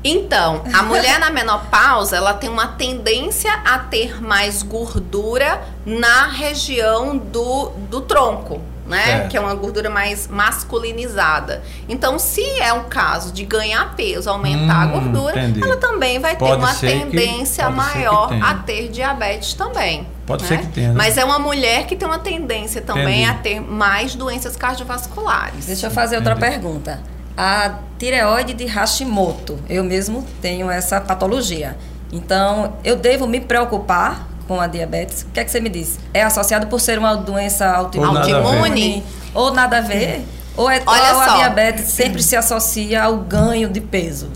Então, 0.08 0.64
a 0.74 0.84
mulher 0.84 1.20
na 1.20 1.30
menopausa, 1.30 2.16
ela 2.16 2.34
tem 2.34 2.50
uma 2.50 2.68
tendência 2.68 3.52
a 3.66 3.80
ter 3.80 4.22
mais 4.22 4.64
gordura 4.64 5.62
na 5.86 6.28
região 6.28 7.18
do, 7.18 7.70
do 7.90 8.02
tronco, 8.02 8.62
né? 8.86 9.04
Certo. 9.06 9.30
Que 9.30 9.38
é 9.38 9.40
uma 9.42 9.54
gordura 9.54 9.90
mais 9.90 10.28
masculinizada. 10.28 11.62
Então, 11.90 12.18
se 12.18 12.42
é 12.62 12.72
um 12.72 12.86
caso 12.86 13.34
de 13.34 13.44
ganhar 13.44 13.96
peso, 13.96 14.30
aumentar 14.30 14.84
a 14.84 14.86
Hum, 14.86 14.92
gordura, 15.12 15.40
entendi. 15.44 15.62
ela 15.64 15.76
também 15.78 16.20
vai 16.20 16.34
ter 16.36 16.40
Pode 16.40 16.62
uma 16.64 16.74
ser 16.74 16.88
que- 16.92 17.00
tendência 17.18 17.66
que 17.66 17.72
maior 17.72 18.30
a 18.42 18.54
ter 18.56 18.90
diabetes 18.90 19.54
também. 19.56 20.08
Pode 20.26 20.44
né? 20.44 20.48
ser 20.50 20.60
que 20.60 20.68
tenha, 20.68 20.90
né? 20.90 20.94
Mas 20.96 21.18
é 21.18 21.24
uma 21.26 21.40
mulher 21.40 21.86
que 21.86 21.96
tem 21.96 22.08
uma 22.08 22.20
tendência 22.20 22.82
também 22.82 23.24
Entendi. 23.24 23.30
a 23.30 23.34
ter 23.42 23.60
mais 23.62 24.16
doenças 24.16 24.56
cardiovasculares. 24.56 25.66
Deixa 25.66 25.88
eu 25.88 25.92
fazer 25.92 26.16
outra 26.18 26.34
Entendi. 26.34 26.52
pergunta. 26.52 27.00
A 27.38 27.80
tireoide 28.00 28.54
de 28.54 28.66
Hashimoto, 28.66 29.60
eu 29.70 29.84
mesmo 29.84 30.26
tenho 30.42 30.72
essa 30.72 31.00
patologia. 31.00 31.78
Então, 32.12 32.74
eu 32.84 32.96
devo 32.96 33.28
me 33.28 33.40
preocupar 33.40 34.28
com 34.48 34.60
a 34.60 34.68
diabetes? 34.68 35.24
O 35.24 35.28
que 35.28 35.40
é 35.40 35.44
que 35.44 35.52
você 35.52 35.60
me 35.60 35.70
diz? 35.70 36.00
É 36.14 36.24
associado 36.24 36.68
por 36.68 36.80
ser 36.80 36.98
uma 36.98 37.16
doença 37.16 37.70
autoimune? 37.70 38.18
Ou 38.18 38.24
nada 38.24 38.26
a 38.26 38.42
ver. 38.42 38.46
Autoimune? 38.46 39.04
Ou 39.34 39.54
nada 39.54 39.78
a 39.78 39.82
ver? 39.82 40.26
Ou, 40.56 40.70
é, 40.70 40.82
Olha 40.86 41.14
ou 41.14 41.22
a 41.22 41.26
só. 41.26 41.36
diabetes 41.36 41.86
sempre 41.86 42.24
se 42.24 42.36
associa 42.36 43.04
ao 43.04 43.18
ganho 43.18 43.70
de 43.70 43.82
peso? 43.82 44.32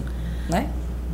Né? 0.48 0.68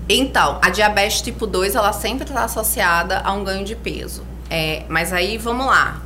Então, 0.09 0.59
a 0.61 0.69
diabetes 0.69 1.21
tipo 1.21 1.45
2, 1.47 1.75
ela 1.75 1.93
sempre 1.93 2.27
está 2.27 2.43
associada 2.43 3.21
a 3.23 3.31
um 3.31 3.43
ganho 3.43 3.63
de 3.63 3.75
peso. 3.75 4.23
É, 4.49 4.83
mas 4.89 5.13
aí, 5.13 5.37
vamos 5.37 5.65
lá. 5.65 6.01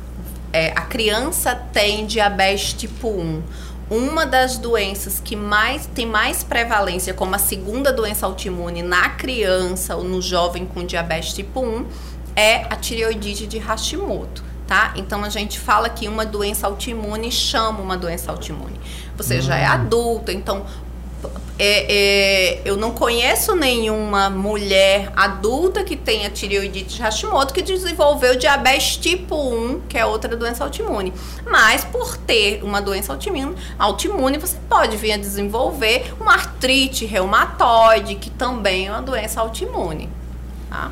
É, 0.52 0.70
a 0.76 0.82
criança 0.82 1.54
tem 1.72 2.04
diabetes 2.06 2.74
tipo 2.74 3.08
1. 3.08 3.42
Uma 3.90 4.24
das 4.24 4.56
doenças 4.56 5.20
que 5.20 5.36
mais 5.36 5.86
tem 5.86 6.06
mais 6.06 6.42
prevalência 6.42 7.12
como 7.12 7.34
a 7.34 7.38
segunda 7.38 7.92
doença 7.92 8.26
autoimune 8.26 8.82
na 8.82 9.10
criança 9.10 9.96
ou 9.96 10.04
no 10.04 10.22
jovem 10.22 10.64
com 10.64 10.84
diabetes 10.84 11.34
tipo 11.34 11.60
1 11.60 11.86
é 12.34 12.64
a 12.70 12.76
tireoidite 12.76 13.46
de 13.46 13.58
Hashimoto. 13.58 14.44
Tá? 14.66 14.94
Então 14.96 15.22
a 15.22 15.28
gente 15.28 15.58
fala 15.58 15.90
que 15.90 16.08
uma 16.08 16.24
doença 16.24 16.66
autoimune 16.66 17.30
chama 17.30 17.80
uma 17.80 17.96
doença 17.96 18.30
autoimune. 18.30 18.80
Você 19.16 19.40
já 19.40 19.56
é 19.56 19.66
adulta, 19.66 20.32
então 20.32 20.64
é, 21.58 22.56
é, 22.58 22.62
eu 22.64 22.76
não 22.76 22.90
conheço 22.90 23.54
nenhuma 23.54 24.28
mulher 24.28 25.12
adulta 25.14 25.84
que 25.84 25.96
tenha 25.96 26.28
tireoidite 26.30 26.96
de 26.96 27.02
Hashimoto 27.02 27.54
que 27.54 27.62
desenvolveu 27.62 28.36
diabetes 28.36 28.96
tipo 28.96 29.36
1, 29.36 29.82
que 29.88 29.96
é 29.96 30.04
outra 30.04 30.36
doença 30.36 30.64
autoimune. 30.64 31.12
Mas 31.48 31.84
por 31.84 32.16
ter 32.16 32.64
uma 32.64 32.80
doença 32.80 33.12
autoimune, 33.12 33.54
autoimune 33.78 34.38
você 34.38 34.56
pode 34.68 34.96
vir 34.96 35.12
a 35.12 35.16
desenvolver 35.16 36.12
uma 36.18 36.32
artrite 36.34 37.04
reumatoide, 37.04 38.16
que 38.16 38.30
também 38.30 38.88
é 38.88 38.90
uma 38.90 39.02
doença 39.02 39.40
autoimune. 39.40 40.08
Tá? 40.68 40.90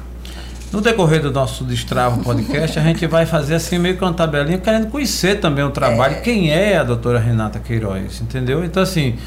No 0.73 0.81
decorrer 0.81 1.21
do 1.21 1.33
nosso 1.33 1.65
Destravo 1.65 2.23
Podcast, 2.23 2.79
a 2.79 2.83
gente 2.83 3.05
vai 3.09 3.27
fazer 3.27 3.57
assim 3.57 3.77
meio 3.77 3.97
que 3.97 4.05
uma 4.05 4.13
tabelinha, 4.13 4.57
querendo 4.57 4.87
conhecer 4.87 5.41
também 5.41 5.65
o 5.65 5.71
trabalho, 5.71 6.23
quem 6.23 6.53
é 6.53 6.79
a 6.79 6.85
doutora 6.85 7.19
Renata 7.19 7.59
Queiroz, 7.59 8.21
entendeu? 8.21 8.65
Então, 8.65 8.81
assim, 8.81 9.19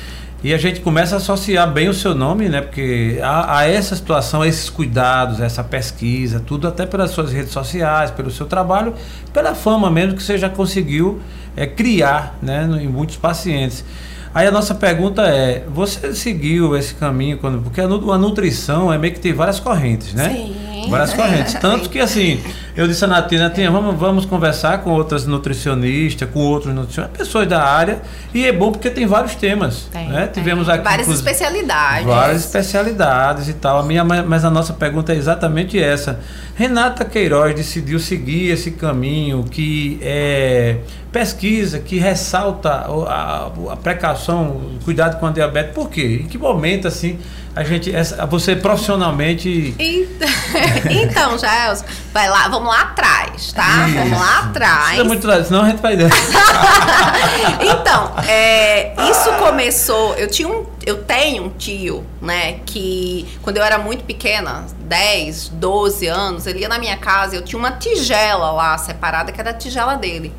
e 0.44 0.54
a 0.54 0.58
gente 0.58 0.82
começa 0.82 1.16
a 1.16 1.18
associar 1.18 1.72
bem 1.72 1.88
o 1.88 1.94
seu 1.94 2.14
nome, 2.14 2.50
né? 2.50 2.60
Porque 2.60 3.18
a, 3.24 3.60
a 3.60 3.66
essa 3.66 3.96
situação, 3.96 4.42
a 4.42 4.48
esses 4.48 4.70
cuidados, 4.70 5.40
essa 5.40 5.64
pesquisa, 5.64 6.42
tudo 6.46 6.68
até 6.68 6.86
pelas 6.86 7.12
suas 7.12 7.32
redes 7.32 7.54
sociais, 7.54 8.12
pelo 8.12 8.30
seu 8.30 8.46
trabalho, 8.46 8.94
pela 9.32 9.56
fama 9.56 9.90
mesmo 9.90 10.18
que 10.18 10.24
você 10.24 10.38
já 10.38 10.50
conseguiu 10.50 11.22
é, 11.56 11.66
criar, 11.66 12.38
né? 12.42 12.68
Em 12.82 12.90
muitos 12.90 13.16
pacientes. 13.16 13.86
Aí 14.34 14.48
a 14.48 14.52
nossa 14.52 14.74
pergunta 14.74 15.22
é: 15.24 15.64
você 15.68 16.14
seguiu 16.14 16.76
esse 16.76 16.96
caminho 16.96 17.38
quando. 17.38 17.62
Porque 17.62 17.80
a, 17.80 17.86
a 17.86 18.18
nutrição 18.18 18.92
é 18.92 18.98
meio 18.98 19.14
que 19.14 19.20
tem 19.20 19.34
várias 19.34 19.60
correntes, 19.60 20.14
né? 20.14 20.30
Sim. 20.30 20.90
Várias 20.90 21.14
correntes. 21.16 21.54
Tanto 21.56 21.90
que 21.90 22.00
assim, 22.00 22.42
eu 22.76 22.88
disse 22.88 23.06
a 23.06 23.08
Natina, 23.08 23.44
Natina, 23.44 23.72
vamos, 23.72 23.96
vamos 23.96 24.26
conversar 24.26 24.80
com 24.80 24.90
outras 24.90 25.26
nutricionistas, 25.26 26.28
com 26.30 26.40
outros 26.40 26.74
nutricionistas, 26.74 27.18
pessoas 27.18 27.48
da 27.48 27.64
área, 27.64 28.02
e 28.34 28.46
é 28.46 28.52
bom 28.52 28.72
porque 28.72 28.90
tem 28.90 29.06
vários 29.06 29.36
temas. 29.36 29.88
Tem, 29.92 30.10
né? 30.10 30.28
tem. 30.28 30.44
Tivemos 30.44 30.68
aqui. 30.68 30.84
Várias 30.84 31.08
especialidades. 31.08 32.06
Várias 32.08 32.44
especialidades 32.44 33.48
e 33.48 33.54
tal. 33.54 33.80
A 33.80 33.84
minha, 33.84 34.04
mas 34.04 34.44
a 34.44 34.50
nossa 34.50 34.74
pergunta 34.74 35.14
é 35.14 35.16
exatamente 35.16 35.82
essa. 35.82 36.20
Renata 36.56 37.04
Queiroz 37.04 37.56
decidiu 37.56 38.00
seguir 38.00 38.52
esse 38.52 38.72
caminho 38.72 39.44
que 39.44 40.00
é 40.02 40.78
pesquisa, 41.12 41.80
que 41.80 41.98
ressalta 41.98 42.70
a, 42.70 43.52
a 43.72 43.76
precaução, 43.78 44.78
cuidado 44.84 45.20
com 45.20 45.26
a 45.26 45.32
diabetes. 45.32 45.74
Por 45.74 45.90
quê? 45.90 46.22
Em 46.24 46.28
que 46.28 46.38
momento 46.38 46.88
assim 46.88 47.20
a 47.56 47.64
gente, 47.64 47.96
essa, 47.96 48.26
você 48.26 48.56
profissionalmente. 48.56 49.76
Então, 49.78 51.38
Gelson, 51.38 51.86
vai 52.12 52.28
lá, 52.28 52.48
vamos 52.48 52.68
lá 52.68 52.82
atrás, 52.82 53.54
tá? 53.54 53.88
Isso. 53.88 53.98
Vamos 53.98 54.20
lá 54.20 54.40
atrás. 54.40 54.98
Não 54.98 55.06
muito 55.06 55.28
atrás, 55.28 55.48
senão 55.48 55.62
a 55.62 55.70
gente 55.70 55.82
vai. 55.82 55.94
então, 57.62 58.12
é, 58.28 58.94
isso 59.10 59.32
começou. 59.34 60.16
Eu 60.16 60.28
tinha 60.28 60.48
um, 60.48 60.66
eu 60.86 61.04
tenho 61.04 61.46
um 61.46 61.50
tio, 61.50 62.06
né, 62.22 62.60
que 62.66 63.28
quando 63.42 63.58
eu 63.58 63.64
era 63.64 63.78
muito 63.78 64.04
pequena, 64.04 64.66
10, 64.80 65.50
12 65.50 66.08
anos, 66.08 66.46
ele 66.46 66.60
ia 66.60 66.68
na 66.68 66.78
minha 66.78 66.98
casa, 66.98 67.36
eu 67.36 67.42
tinha 67.42 67.58
uma 67.58 67.72
tigela 67.72 68.52
lá 68.52 68.78
separada, 68.78 69.32
que 69.32 69.40
era 69.40 69.52
a 69.52 69.54
tigela 69.54 69.96
dele. 69.96 70.34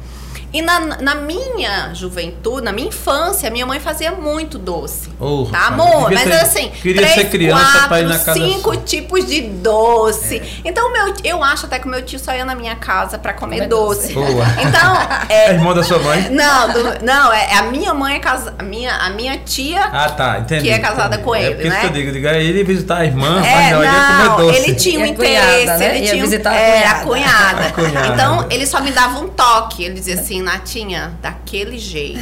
E 0.54 0.62
na, 0.62 0.78
na 0.80 1.14
minha 1.16 1.92
juventude, 1.94 2.62
na 2.64 2.70
minha 2.72 2.86
infância, 2.86 3.50
minha 3.50 3.66
mãe 3.66 3.80
fazia 3.80 4.12
muito 4.12 4.56
doce. 4.56 5.08
Oh, 5.18 5.48
tá, 5.50 5.66
amor? 5.66 6.12
Mas 6.12 6.22
ser- 6.22 6.32
assim, 6.34 6.68
queria 6.80 7.02
três, 7.02 7.14
ser 7.14 7.24
criança 7.28 7.64
quatro, 7.72 7.88
pra 7.88 8.00
ir 8.00 8.06
na 8.06 8.18
casa 8.20 8.34
cinco 8.34 8.72
sua. 8.72 8.76
tipos 8.76 9.26
de 9.26 9.40
doce. 9.40 10.40
Então, 10.64 10.92
meu, 10.92 11.12
eu 11.24 11.42
acho 11.42 11.66
até 11.66 11.80
que 11.80 11.86
o 11.86 11.90
meu 11.90 12.02
tio 12.02 12.20
só 12.20 12.32
ia 12.32 12.44
na 12.44 12.54
minha 12.54 12.76
casa 12.76 13.18
pra 13.18 13.32
comer 13.32 13.56
Comer 13.56 13.68
doce. 13.68 14.12
doce. 14.12 14.32
Boa. 14.32 14.44
Então, 14.64 14.96
É 15.28 15.46
é, 15.50 15.52
irmão 15.54 15.74
da 15.74 15.82
sua 15.82 15.98
mãe? 15.98 16.28
não, 16.30 16.68
do- 16.72 17.04
não, 17.04 17.32
é, 17.32 17.52
é 17.52 17.56
a 17.58 17.62
minha 17.64 17.92
mãe 17.92 18.14
é 18.14 18.18
casa, 18.20 18.54
a 18.56 18.62
minha, 18.62 18.94
a 18.94 19.10
minha 19.10 19.36
tia 19.38 19.82
Ah, 19.92 20.08
tá, 20.08 20.38
entendi. 20.38 20.62
Que 20.62 20.70
é 20.70 20.78
casada 20.78 21.16
entendi. 21.16 21.22
com 21.24 21.34
É 21.34 21.42
ele, 21.42 21.54
porque 21.56 21.66
isso 21.66 21.74
né? 21.76 21.80
que 21.80 21.86
eu 21.86 21.90
digo, 21.92 22.08
eu 22.10 22.12
digo, 22.12 22.26
é 22.28 22.42
ele 22.44 22.62
visitar 22.62 22.98
a 22.98 23.04
irmã, 23.04 23.40
mas 23.40 23.46
É, 23.46 23.70
não, 23.72 23.82
ele 23.82 23.92
ia 23.92 24.08
não, 24.24 24.36
comer 24.36 24.46
doce. 24.52 24.58
ele 24.62 24.74
tinha 24.76 25.00
um 25.00 25.06
interesse, 25.06 25.66
né? 25.66 25.96
ele 25.96 26.04
Ia 26.04 26.10
tinha 26.12 26.22
um- 26.22 26.26
visitar 26.26 26.50
a 26.52 26.56
é, 26.56 26.94
cunhada. 27.02 27.66
A 27.66 27.72
cunhada. 27.72 28.06
Então, 28.14 28.46
ele 28.50 28.66
só 28.66 28.80
me 28.80 28.92
dava 28.92 29.18
um 29.18 29.28
toque. 29.28 29.82
Ele 29.84 29.94
dizia 29.94 30.14
assim, 30.14 30.43
Natinha, 30.44 31.18
daquele 31.20 31.78
jeito. 31.78 32.20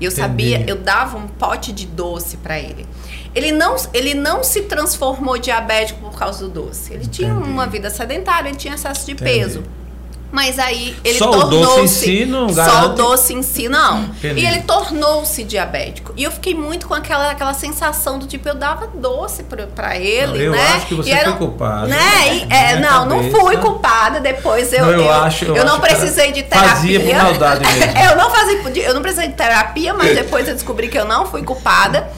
E 0.00 0.04
eu 0.06 0.10
sabia, 0.10 0.56
Entendi. 0.56 0.70
eu 0.70 0.76
dava 0.76 1.18
um 1.18 1.26
pote 1.28 1.72
de 1.72 1.86
doce 1.86 2.36
pra 2.38 2.58
ele. 2.58 2.86
Ele 3.34 3.52
não, 3.52 3.76
ele 3.92 4.14
não 4.14 4.42
se 4.42 4.62
transformou 4.62 5.36
diabético 5.36 6.00
por 6.00 6.18
causa 6.18 6.46
do 6.46 6.50
doce. 6.62 6.94
Ele 6.94 7.06
tinha 7.06 7.30
Entendi. 7.30 7.50
uma 7.50 7.66
vida 7.66 7.90
sedentária, 7.90 8.48
ele 8.48 8.56
tinha 8.56 8.74
excesso 8.74 9.04
de 9.04 9.12
Entendi. 9.12 9.30
peso. 9.30 9.62
Mas 10.36 10.58
aí 10.58 10.94
ele 11.02 11.16
Só 11.16 11.30
o 11.30 11.44
doce 11.44 11.56
em 11.56 11.64
tornou-se. 11.64 11.94
si 11.94 12.26
não 12.26 12.48
Só 12.50 12.84
o 12.84 12.88
doce 12.90 13.32
em 13.32 13.42
si, 13.42 13.70
não. 13.70 14.02
Entendi. 14.02 14.42
E 14.42 14.46
ele 14.46 14.60
tornou-se 14.60 15.42
diabético. 15.44 16.12
E 16.14 16.24
eu 16.24 16.30
fiquei 16.30 16.54
muito 16.54 16.86
com 16.86 16.92
aquela, 16.92 17.30
aquela 17.30 17.54
sensação 17.54 18.18
do 18.18 18.26
tipo, 18.26 18.46
eu 18.46 18.54
dava 18.54 18.86
doce 18.86 19.44
pra, 19.44 19.66
pra 19.66 19.96
ele, 19.96 20.26
Não, 20.26 20.36
eu 20.36 20.52
né? 20.52 20.72
acho 20.76 20.86
que 20.88 20.94
você 20.94 21.08
E 21.08 21.12
era- 21.14 21.30
foi 21.30 21.38
culpada. 21.38 21.86
Né? 21.86 21.96
E, 22.36 22.42
é, 22.52 22.76
minha 22.76 22.80
não, 22.90 23.06
não 23.06 23.16
cabeça- 23.22 23.38
fui 23.40 23.56
culpada. 23.56 24.20
Depois 24.20 24.70
eu, 24.74 24.82
Não, 24.84 24.90
eu 24.92 25.00
eu, 25.00 25.10
acho- 25.10 25.44
eu 25.46 25.56
eu 25.56 25.64
não 25.64 25.80
precisei 25.80 26.30
de 26.32 26.42
terapia. 26.42 26.68
fazia 26.70 27.00
por 27.00 27.14
maldade 27.14 27.64
mesmo. 27.64 27.92
eu 27.98 28.16
não 28.16 28.30
fazia, 28.30 28.82
eu 28.82 28.92
não 28.94 29.00
precisei 29.00 29.28
de 29.28 29.34
terapia, 29.34 29.94
mas 29.94 30.14
depois 30.14 30.46
eu 30.46 30.52
descobri 30.52 30.88
que 30.88 30.98
eu 30.98 31.06
não 31.06 31.24
fui 31.24 31.42
culpada. 31.42 32.08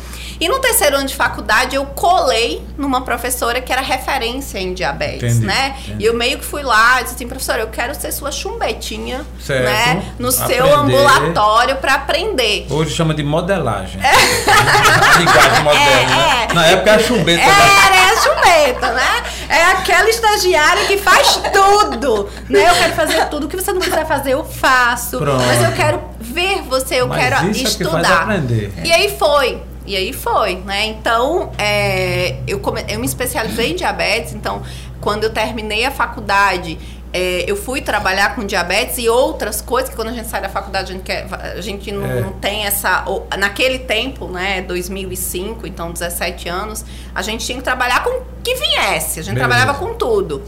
E 0.41 0.49
no 0.49 0.59
terceiro 0.61 0.97
ano 0.97 1.07
de 1.07 1.15
faculdade 1.17 1.75
eu 1.75 1.85
colei 1.87 2.63
numa 2.77 3.01
professora 3.01 3.61
que 3.61 3.73
era 3.73 3.81
referência 3.83 4.59
em 4.59 4.73
diabetes, 4.73 5.37
Entendi, 5.37 5.47
né? 5.47 5.77
entendi. 5.85 6.05
E 6.05 6.07
eu 6.07 6.15
meio 6.15 6.39
que 6.39 6.45
fui 6.45 6.63
lá 6.63 7.01
e 7.01 7.03
disse 7.05 7.17
assim, 7.17 7.27
professora, 7.27 7.61
eu 7.61 7.67
quero 7.69 7.95
ser 7.95 8.13
sua 8.13 8.31
chumbetinha, 8.31 9.25
Certo. 9.45 9.65
né? 9.65 10.13
No 10.19 10.31
seu 10.31 10.45
Aprender. 10.45 10.75
ambulatório 10.75 11.77
para 11.77 11.95
aprender. 11.95 12.67
Hoje 12.71 12.95
chama 12.95 13.15
de 13.15 13.23
modelagem. 13.25 14.01
Linguagem 15.19 15.63
moderna. 15.65 16.17
É, 16.17 16.45
é. 16.51 16.55
Na 16.55 16.67
época 16.67 16.91
era 16.91 17.03
chumbeta. 17.03 17.43
né? 17.47 17.53
Era 17.87 17.97
é 17.97 18.11
a 18.11 18.17
chumeta, 18.23 18.93
né? 18.93 19.23
É 19.49 19.65
aquela 19.73 20.09
estagiária 20.09 20.85
que 20.87 20.99
faz 20.99 21.41
tudo, 21.53 22.29
né? 22.49 22.69
Eu 22.71 22.75
quero 22.75 22.93
fazer 22.95 23.25
tudo. 23.29 23.47
O 23.47 23.49
que 23.49 23.57
você 23.57 23.73
não 23.73 23.81
quiser 23.81 24.07
fazer, 24.07 24.33
eu 24.33 24.45
faço. 24.45 25.19
Pronto. 25.19 25.43
Mas 25.45 25.63
eu 25.65 25.73
quero 25.73 26.01
ver 26.21 26.63
você, 26.63 26.97
eu 26.97 27.09
Mas 27.09 27.19
quero 27.19 27.37
é 27.37 27.53
que 27.53 27.63
estudar. 27.63 27.91
faz 28.05 28.11
aprender. 28.11 28.73
E 28.85 28.93
aí 28.93 29.17
foi. 29.19 29.63
E 29.89 29.97
aí 29.97 30.13
foi, 30.13 30.57
né? 30.57 30.87
Então, 30.87 31.51
é, 31.57 32.37
eu, 32.47 32.61
come- 32.61 32.85
eu 32.89 32.99
me 33.01 33.07
especializei 33.07 33.73
em 33.73 33.75
diabetes. 33.75 34.35
Então, 34.35 34.63
quando 35.01 35.25
eu 35.25 35.31
terminei 35.31 35.85
a 35.87 35.91
faculdade, 35.91 36.79
é, 37.11 37.45
eu 37.47 37.57
fui 37.57 37.81
trabalhar 37.81 38.35
com 38.35 38.45
diabetes 38.45 38.99
e 38.99 39.09
outras 39.09 39.63
coisas 39.63 39.89
que 39.89 39.97
quando 39.97 40.09
a 40.09 40.13
gente 40.13 40.29
sai 40.29 40.43
da 40.43 40.49
faculdade 40.51 40.93
a 40.93 40.95
gente, 40.95 41.05
quer, 41.05 41.27
a 41.33 41.61
gente 41.63 41.91
não, 41.91 42.05
É. 42.05 42.21
não 42.21 42.33
tem 42.35 42.67
essa. 42.67 43.03
Naquele 43.39 43.79
tempo, 43.79 44.29
né, 44.29 44.61
2005, 44.61 45.67
então 45.67 45.91
17 45.91 46.49
anos, 46.51 46.85
a 47.15 47.23
gente 47.23 47.47
tinha 47.47 47.57
que 47.57 47.65
trabalhar 47.65 48.05
com 48.05 48.11
o 48.11 48.23
que 48.45 48.55
viesse. 48.57 49.21
A 49.21 49.23
gente 49.23 49.35
Beleza. 49.37 49.49
trabalhava 49.49 49.79
com 49.79 49.95
tudo. 49.95 50.43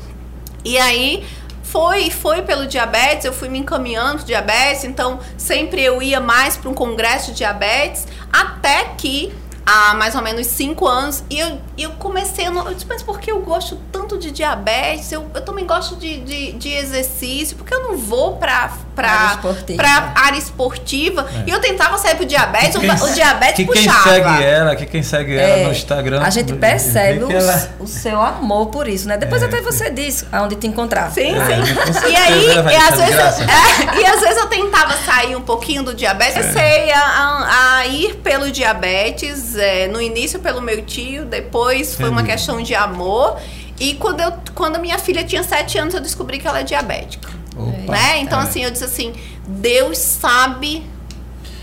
E 0.63 0.77
aí 0.77 1.25
foi 1.71 2.11
foi 2.11 2.43
pelo 2.43 2.67
diabetes, 2.67 3.25
eu 3.25 3.33
fui 3.33 3.49
me 3.49 3.59
encaminhando 3.59 4.25
diabetes, 4.25 4.85
então 4.85 5.21
sempre 5.39 5.83
eu 5.83 6.03
ia 6.03 6.21
mais 6.21 6.57
para 6.57 6.69
um 6.69 6.75
congresso 6.75 7.31
de 7.31 7.39
diabetes, 7.39 8.07
até 8.33 8.87
que 8.99 9.33
há 9.67 9.95
mais 9.95 10.15
ou 10.15 10.23
menos 10.23 10.47
cinco 10.47 10.87
anos, 10.87 11.23
e 11.31 11.39
eu, 11.39 11.59
eu 11.79 11.91
comecei, 11.93 12.47
eu, 12.47 12.53
não, 12.53 12.67
eu 12.67 12.75
disse, 12.75 12.87
mas 12.89 13.03
por 13.03 13.21
que 13.21 13.31
eu 13.31 13.41
gosto 13.41 13.77
tanto 13.93 14.19
de 14.19 14.31
diabetes? 14.31 15.11
Eu, 15.13 15.27
eu 15.35 15.43
também 15.43 15.67
gosto 15.67 15.97
de, 15.97 16.21
de, 16.21 16.53
de 16.53 16.73
exercício, 16.73 17.57
porque 17.57 17.73
eu 17.75 17.83
não 17.85 17.97
vou 17.97 18.37
para 18.37 18.53
Área 18.53 18.91
para 18.95 19.33
esportiva. 19.35 19.83
para 19.83 20.13
área 20.27 20.39
esportiva. 20.39 21.27
E 21.47 21.51
eu 21.51 21.59
tentava 21.61 21.97
sair 21.97 22.17
pro 22.17 22.27
diabetes, 22.27 22.75
o, 22.77 22.81
Quem- 22.81 22.91
o 22.91 23.15
diabetes 23.15 23.57
que 23.57 23.73
quem 23.73 23.85
puxava. 23.85 24.11
segue 24.11 24.43
ela, 24.45 24.77
que 24.77 24.87
quem 24.87 25.03
segue 25.03 25.37
ela 25.39 25.49
É, 25.61 25.65
no 25.65 25.73
Instagram. 25.73 26.23
A 26.23 26.29
gente 26.31 26.53
percebe 26.55 27.25
o, 27.25 27.31
ela- 27.33 27.69
o 27.79 27.87
seu 27.87 28.21
amor 28.21 28.67
por 28.67 28.87
isso, 28.89 29.09
né? 29.09 29.17
Depois 29.17 29.43
É. 29.43 29.47
até 29.47 29.61
você 29.63 29.89
diz 29.91 30.27
aonde 30.31 30.57
te 30.57 30.67
encontrar. 30.67 31.11
Sim, 31.13 31.35
É, 31.35 31.65
sim. 31.65 32.11
E 32.11 32.17
aí, 32.17 32.47
ela 32.51 32.73
e 32.73 32.77
às, 32.77 32.99
vezes 32.99 33.15
eu, 33.15 33.47
é, 33.97 34.01
e 34.03 34.07
às 34.07 34.21
vezes 34.21 34.37
eu 34.37 34.47
tentava 34.49 34.95
sair 34.99 35.35
um 35.37 35.41
pouquinho 35.43 35.83
do 35.83 35.95
diabetes. 35.95 36.37
É. 36.37 36.41
Comecei 36.43 36.93
a, 36.93 37.01
a- 37.01 37.77
a 37.79 37.87
ir 37.87 38.17
pelo 38.17 38.51
diabetes, 38.51 39.50
é, 39.57 39.89
no 39.89 40.01
início 40.01 40.39
pelo 40.41 40.61
meu 40.61 40.83
tio, 40.83 41.25
depois 41.25 41.95
foi 41.95 42.09
uma 42.09 42.23
questão 42.23 42.63
de 42.63 42.75
amor. 42.75 43.39
E 43.79 43.95
quando, 43.95 44.21
eu, 44.21 44.33
quando 44.55 44.77
a 44.77 44.79
minha 44.79 44.99
filha 44.99 45.25
tinha 45.25 45.43
sete 45.43 45.79
anos, 45.79 45.95
eu 45.95 46.01
descobri 46.01 46.39
que 46.39 46.47
ela 46.47 46.61
é 46.61 46.63
diabética. 46.63 47.29
Opa, 47.57 47.93
Né? 47.93 48.19
Então, 48.21 48.39
é. 48.41 48.43
assim, 48.43 48.63
eu 48.65 48.71
disse 48.71 48.85
assim: 48.85 49.13
Deus 49.47 49.99
sabe 49.99 50.83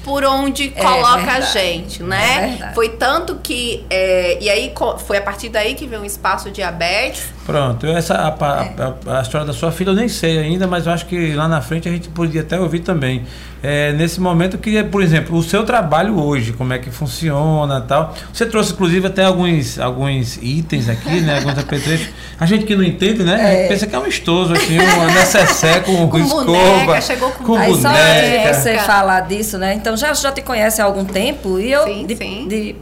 por 0.03 0.23
onde 0.23 0.71
É 0.75 0.81
coloca 0.81 1.07
a 1.09 1.17
verdade. 1.17 1.51
gente, 1.53 2.01
É 2.01 2.05
né? 2.05 2.47
verdade. 2.49 2.75
Foi 2.75 2.89
tanto 2.89 3.35
que. 3.43 3.85
é, 3.89 4.37
e 4.41 4.49
aí 4.49 4.73
foi 5.05 5.17
a 5.17 5.21
partir 5.21 5.49
daí 5.49 5.75
que 5.75 5.85
veio 5.85 6.01
um 6.01 6.05
espaço 6.05 6.49
diabetes. 6.49 7.25
Pronto, 7.45 7.85
essa, 7.85 8.13
a, 8.15 8.27
a- 8.29 9.13
a- 9.13 9.19
a 9.19 9.21
história 9.21 9.45
da 9.45 9.53
sua 9.53 9.71
filha 9.71 9.89
eu 9.89 9.95
nem 9.95 10.07
sei 10.07 10.37
ainda, 10.39 10.65
mas 10.65 10.85
eu 10.87 10.93
acho 10.93 11.05
que 11.07 11.33
lá 11.33 11.47
na 11.47 11.61
frente 11.61 11.87
a 11.89 11.91
gente 11.91 12.07
podia 12.09 12.41
até 12.41 12.59
ouvir 12.59 12.79
também. 12.79 13.25
É, 13.69 13.91
nesse 13.91 14.21
momento 14.21 14.55
eu 14.55 14.59
queria, 14.61 14.81
por 14.85 15.01
exemplo, 15.03 15.37
o 15.37 15.43
seu 15.43 15.65
trabalho 15.65 16.17
hoje, 16.17 16.53
como 16.53 16.71
é 16.71 16.79
que 16.79 16.89
funciona 16.89 17.83
e 17.83 17.87
tal. 17.87 18.15
Você 18.31 18.45
trouxe, 18.45 18.71
inclusive, 18.71 19.05
até 19.07 19.25
alguns, 19.25 19.77
alguns 19.77 20.37
itens 20.41 20.87
aqui, 20.87 21.19
né? 21.19 21.39
Alguns 21.39 21.57
apetrechos. 21.59 22.07
A 22.39 22.45
gente 22.45 22.63
que 22.63 22.73
não 22.77 22.83
entende, 22.83 23.23
né? 23.25 23.65
É. 23.65 23.67
pensa 23.67 23.85
que 23.85 23.93
é 23.93 23.99
um 23.99 24.07
estoso, 24.07 24.53
assim, 24.53 24.79
um 24.79 25.05
necessaire 25.13 25.81
com, 25.83 26.07
Com 26.07 26.17
escova, 26.17 26.45
boneca, 26.45 27.01
chegou 27.01 27.29
com 27.31 27.43
com 27.43 27.55
Aí 27.57 27.73
só 27.75 27.89
boneca. 27.89 28.51
de 28.51 28.55
você 28.55 28.77
falar 28.79 29.19
disso, 29.27 29.57
né? 29.57 29.73
Então 29.73 29.97
já, 29.97 30.13
já 30.13 30.31
te 30.31 30.41
conhece 30.41 30.81
há 30.81 30.85
algum 30.85 31.03
tempo 31.03 31.59
e 31.59 31.69
eu 31.69 31.83
Sim, 31.83 32.05
de, 32.05 32.15
sim. 32.15 32.47
de, 32.47 32.75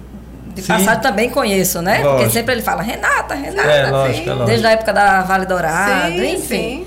de 0.54 0.62
Sim. 0.62 0.68
passado 0.68 1.02
também 1.02 1.32
conheço, 1.32 1.82
né? 1.82 1.98
Lógico. 1.98 2.16
Porque 2.16 2.30
sempre 2.30 2.54
ele 2.54 2.62
fala 2.62 2.84
Renata, 2.84 3.34
Renata. 3.34 3.68
É, 3.68 3.90
lógico, 3.90 4.30
é 4.30 4.34
lógico. 4.34 4.46
Desde 4.46 4.68
a 4.68 4.70
época 4.70 4.94
da 4.94 5.22
Vale 5.24 5.48
Dourado, 5.48 6.12
Sim, 6.12 6.36
enfim. 6.36 6.46
sim. 6.46 6.86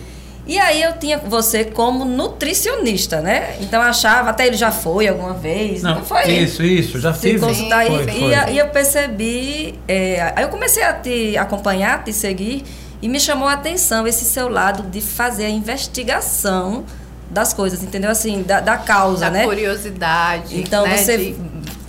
E 0.48 0.58
aí 0.58 0.82
eu 0.82 0.94
tinha 0.98 1.18
você 1.18 1.62
como 1.62 2.06
nutricionista, 2.06 3.20
né? 3.20 3.56
Então 3.60 3.82
eu 3.82 3.88
achava, 3.88 4.30
até 4.30 4.46
ele 4.46 4.56
já 4.56 4.72
foi 4.72 5.06
alguma 5.06 5.34
vez, 5.34 5.82
não, 5.82 5.96
Não, 5.96 6.04
foi? 6.04 6.24
isso, 6.32 6.62
isso, 6.62 6.98
já 6.98 7.12
Se 7.12 7.32
fiz. 7.32 7.40
consultar 7.40 7.84
Foi, 7.86 8.02
e, 8.04 8.08
foi. 8.18 8.32
e, 8.32 8.54
e 8.54 8.58
eu 8.58 8.68
percebi, 8.68 9.78
é, 9.86 10.32
aí 10.34 10.42
eu 10.44 10.48
comecei 10.48 10.82
a 10.82 10.94
te 10.94 11.36
acompanhar, 11.36 12.02
te 12.02 12.14
seguir 12.14 12.64
e 13.02 13.08
me 13.10 13.20
chamou 13.20 13.46
a 13.46 13.52
atenção 13.52 14.06
esse 14.06 14.24
seu 14.24 14.48
lado 14.48 14.84
de 14.84 15.02
fazer 15.02 15.44
a 15.44 15.50
investigação 15.50 16.84
das 17.30 17.52
coisas, 17.52 17.82
entendeu? 17.82 18.10
Assim, 18.10 18.42
da, 18.42 18.58
da 18.60 18.78
causa, 18.78 19.26
da 19.26 19.30
né? 19.30 19.44
curiosidade. 19.44 20.58
Então 20.58 20.84
né, 20.84 20.96
você 20.96 21.16
de- 21.18 21.36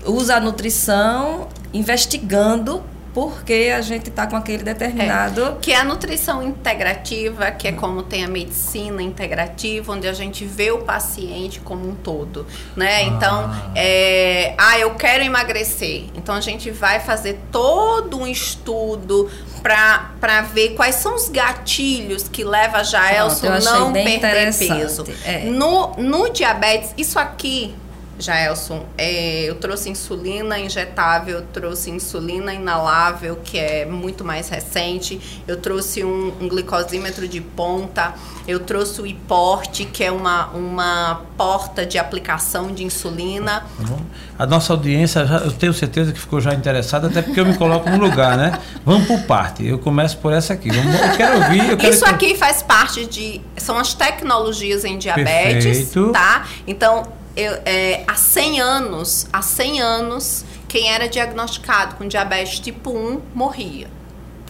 usa 0.05 0.35
a 0.35 0.39
nutrição 0.41 1.47
investigando 1.73 2.83
porque 3.19 3.73
a 3.75 3.81
gente 3.81 4.09
está 4.09 4.25
com 4.25 4.37
aquele 4.37 4.63
determinado. 4.63 5.57
Que 5.61 5.73
é 5.73 5.77
a 5.77 5.83
nutrição 5.83 6.41
integrativa, 6.41 7.51
que 7.51 7.67
é 7.67 7.71
como 7.73 8.01
tem 8.01 8.23
a 8.23 8.27
medicina 8.29 9.03
integrativa, 9.03 9.91
onde 9.91 10.07
a 10.07 10.13
gente 10.13 10.45
vê 10.45 10.71
o 10.71 10.79
paciente 10.79 11.59
como 11.59 11.89
um 11.89 11.95
todo, 11.95 12.47
né? 12.77 13.03
Então, 13.03 13.51
é, 13.75 14.53
ah, 14.57 14.79
eu 14.79 14.95
quero 14.95 15.23
emagrecer. 15.23 16.05
Então 16.15 16.33
a 16.33 16.41
gente 16.41 16.71
vai 16.71 17.01
fazer 17.01 17.39
todo 17.51 18.17
um 18.17 18.25
estudo 18.27 19.29
para 19.61 20.41
ver 20.53 20.69
quais 20.69 20.95
são 20.95 21.15
os 21.15 21.27
gatilhos 21.27 22.29
que 22.29 22.45
leva 22.45 22.77
a 22.77 22.83
Jaelson 22.83 23.47
não 23.59 23.91
perder 23.91 24.57
peso. 24.57 25.03
é. 25.25 25.43
No, 25.45 25.93
no 25.97 26.29
diabetes, 26.29 26.93
isso 26.97 27.19
aqui, 27.19 27.75
Jaelson, 28.19 28.85
é, 28.97 29.43
eu 29.43 29.55
trouxe 29.55 29.89
insulina 29.89 30.59
injetável, 30.59 31.37
eu 31.37 31.45
trouxe 31.53 31.89
insulina 31.89 32.53
inalável, 32.53 33.37
que 33.43 33.57
é 33.57 33.85
muito 33.85 34.23
mais 34.25 34.49
recente, 34.49 35.41
eu 35.47 35.57
trouxe 35.57 36.03
um, 36.03 36.33
um 36.39 36.49
glicosímetro 36.49 37.27
de 37.27 37.39
ponta, 37.39 38.13
eu 38.47 38.59
trouxe 38.59 39.01
o 39.01 39.05
iPorte, 39.05 39.85
que 39.85 40.03
é 40.03 40.11
uma, 40.11 40.47
uma 40.47 41.21
porta 41.37 41.85
de 41.85 41.97
aplicação 41.97 42.73
de 42.73 42.83
insulina. 42.83 43.63
Tá? 43.77 43.95
A 44.39 44.45
nossa 44.45 44.73
audiência, 44.73 45.25
já, 45.25 45.37
eu 45.37 45.51
tenho 45.51 45.73
certeza 45.73 46.11
que 46.11 46.19
ficou 46.19 46.41
já 46.41 46.53
interessada, 46.53 47.07
até 47.07 47.21
porque 47.21 47.39
eu 47.39 47.45
me 47.45 47.55
coloco 47.57 47.89
no 47.89 47.97
lugar, 47.97 48.37
né? 48.37 48.59
Vamos 48.83 49.07
por 49.07 49.21
parte. 49.23 49.65
Eu 49.65 49.79
começo 49.79 50.17
por 50.17 50.33
essa 50.33 50.53
aqui. 50.53 50.69
Vamos, 50.69 50.93
eu 50.93 51.17
quero 51.17 51.43
ouvir. 51.43 51.69
Eu 51.69 51.77
quero 51.77 51.93
Isso 51.93 52.05
aqui 52.05 52.35
faz 52.35 52.63
parte 52.63 53.05
de. 53.05 53.39
São 53.57 53.77
as 53.77 53.93
tecnologias 53.93 54.83
em 54.83 54.97
diabetes. 54.97 55.65
Perfeito. 55.65 56.11
Tá? 56.11 56.45
Então, 56.65 57.18
eu, 57.39 57.61
é, 57.65 58.03
há 58.07 58.15
100 58.15 58.59
anos, 58.59 59.27
há 59.31 59.41
100 59.41 59.81
anos, 59.81 60.45
quem 60.67 60.91
era 60.91 61.07
diagnosticado 61.07 61.95
com 61.95 62.07
diabetes 62.07 62.59
tipo 62.59 62.91
1 62.91 63.21
morria. 63.33 63.87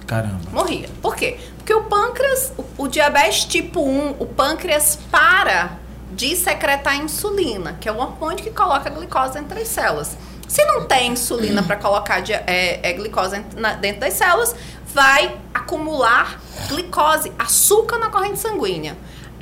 Caramba. 0.07 0.49
Morria. 0.51 0.89
Por 1.01 1.15
quê? 1.15 1.37
Porque 1.57 1.73
o 1.73 1.83
pâncreas, 1.83 2.51
o, 2.57 2.83
o 2.83 2.87
diabetes 2.87 3.45
tipo 3.45 3.81
1, 3.81 4.15
o 4.19 4.25
pâncreas 4.25 4.97
para 5.11 5.77
de 6.11 6.35
secretar 6.35 6.97
insulina, 6.97 7.77
que 7.79 7.87
é 7.87 7.91
o 7.91 7.97
hormônio 7.97 8.43
que 8.43 8.49
coloca 8.49 8.89
a 8.89 8.91
glicose 8.91 9.37
entre 9.37 9.61
as 9.61 9.67
células. 9.67 10.17
Se 10.47 10.65
não 10.65 10.85
tem 10.85 11.11
insulina 11.11 11.61
para 11.61 11.75
colocar 11.75 12.23
é, 12.27 12.79
é, 12.81 12.93
glicose 12.93 13.39
dentro 13.79 14.01
das 14.01 14.15
células, 14.15 14.55
vai 14.87 15.37
acumular 15.53 16.41
glicose, 16.67 17.31
açúcar 17.37 17.99
na 17.99 18.09
corrente 18.09 18.39
sanguínea. 18.39 18.97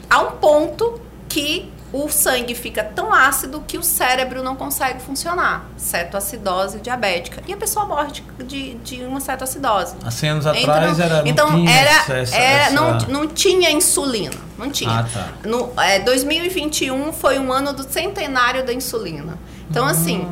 A 0.10 0.22
um 0.22 0.32
ponto 0.32 1.02
que 1.30 1.72
o 1.92 2.10
sangue 2.10 2.54
fica 2.54 2.84
tão 2.84 3.14
ácido 3.14 3.64
que 3.66 3.78
o 3.78 3.84
cérebro 3.84 4.44
não 4.44 4.56
consegue 4.56 5.02
funcionar. 5.02 5.66
Cetoacidose 5.78 6.80
diabética. 6.80 7.42
E 7.48 7.54
a 7.54 7.58
pessoa 7.58 7.86
morre 7.86 8.12
de, 8.12 8.24
de, 8.44 8.74
de 8.76 9.04
uma 9.04 9.22
cetoacidose. 9.22 9.96
Há 10.04 10.12
100 10.12 10.30
anos 10.30 10.46
então, 10.46 10.60
atrás 10.60 11.00
era. 11.00 11.24
Então, 11.26 11.52
não 11.52 11.68
era, 11.68 11.90
essa, 11.90 12.36
era 12.36 12.64
essa... 12.64 12.74
Não, 12.74 12.98
não 13.08 13.28
tinha 13.28 13.72
insulina. 13.72 14.36
Não 14.58 14.70
tinha. 14.70 15.00
Ah, 15.00 15.06
tá. 15.12 15.30
No, 15.46 15.72
é, 15.78 16.00
2021 16.00 17.14
foi 17.14 17.40
um 17.40 17.54
ano 17.54 17.72
do 17.72 17.84
centenário 17.84 18.66
da 18.66 18.74
insulina. 18.74 19.38
Então, 19.70 19.86
hum. 19.86 19.90
assim. 19.90 20.28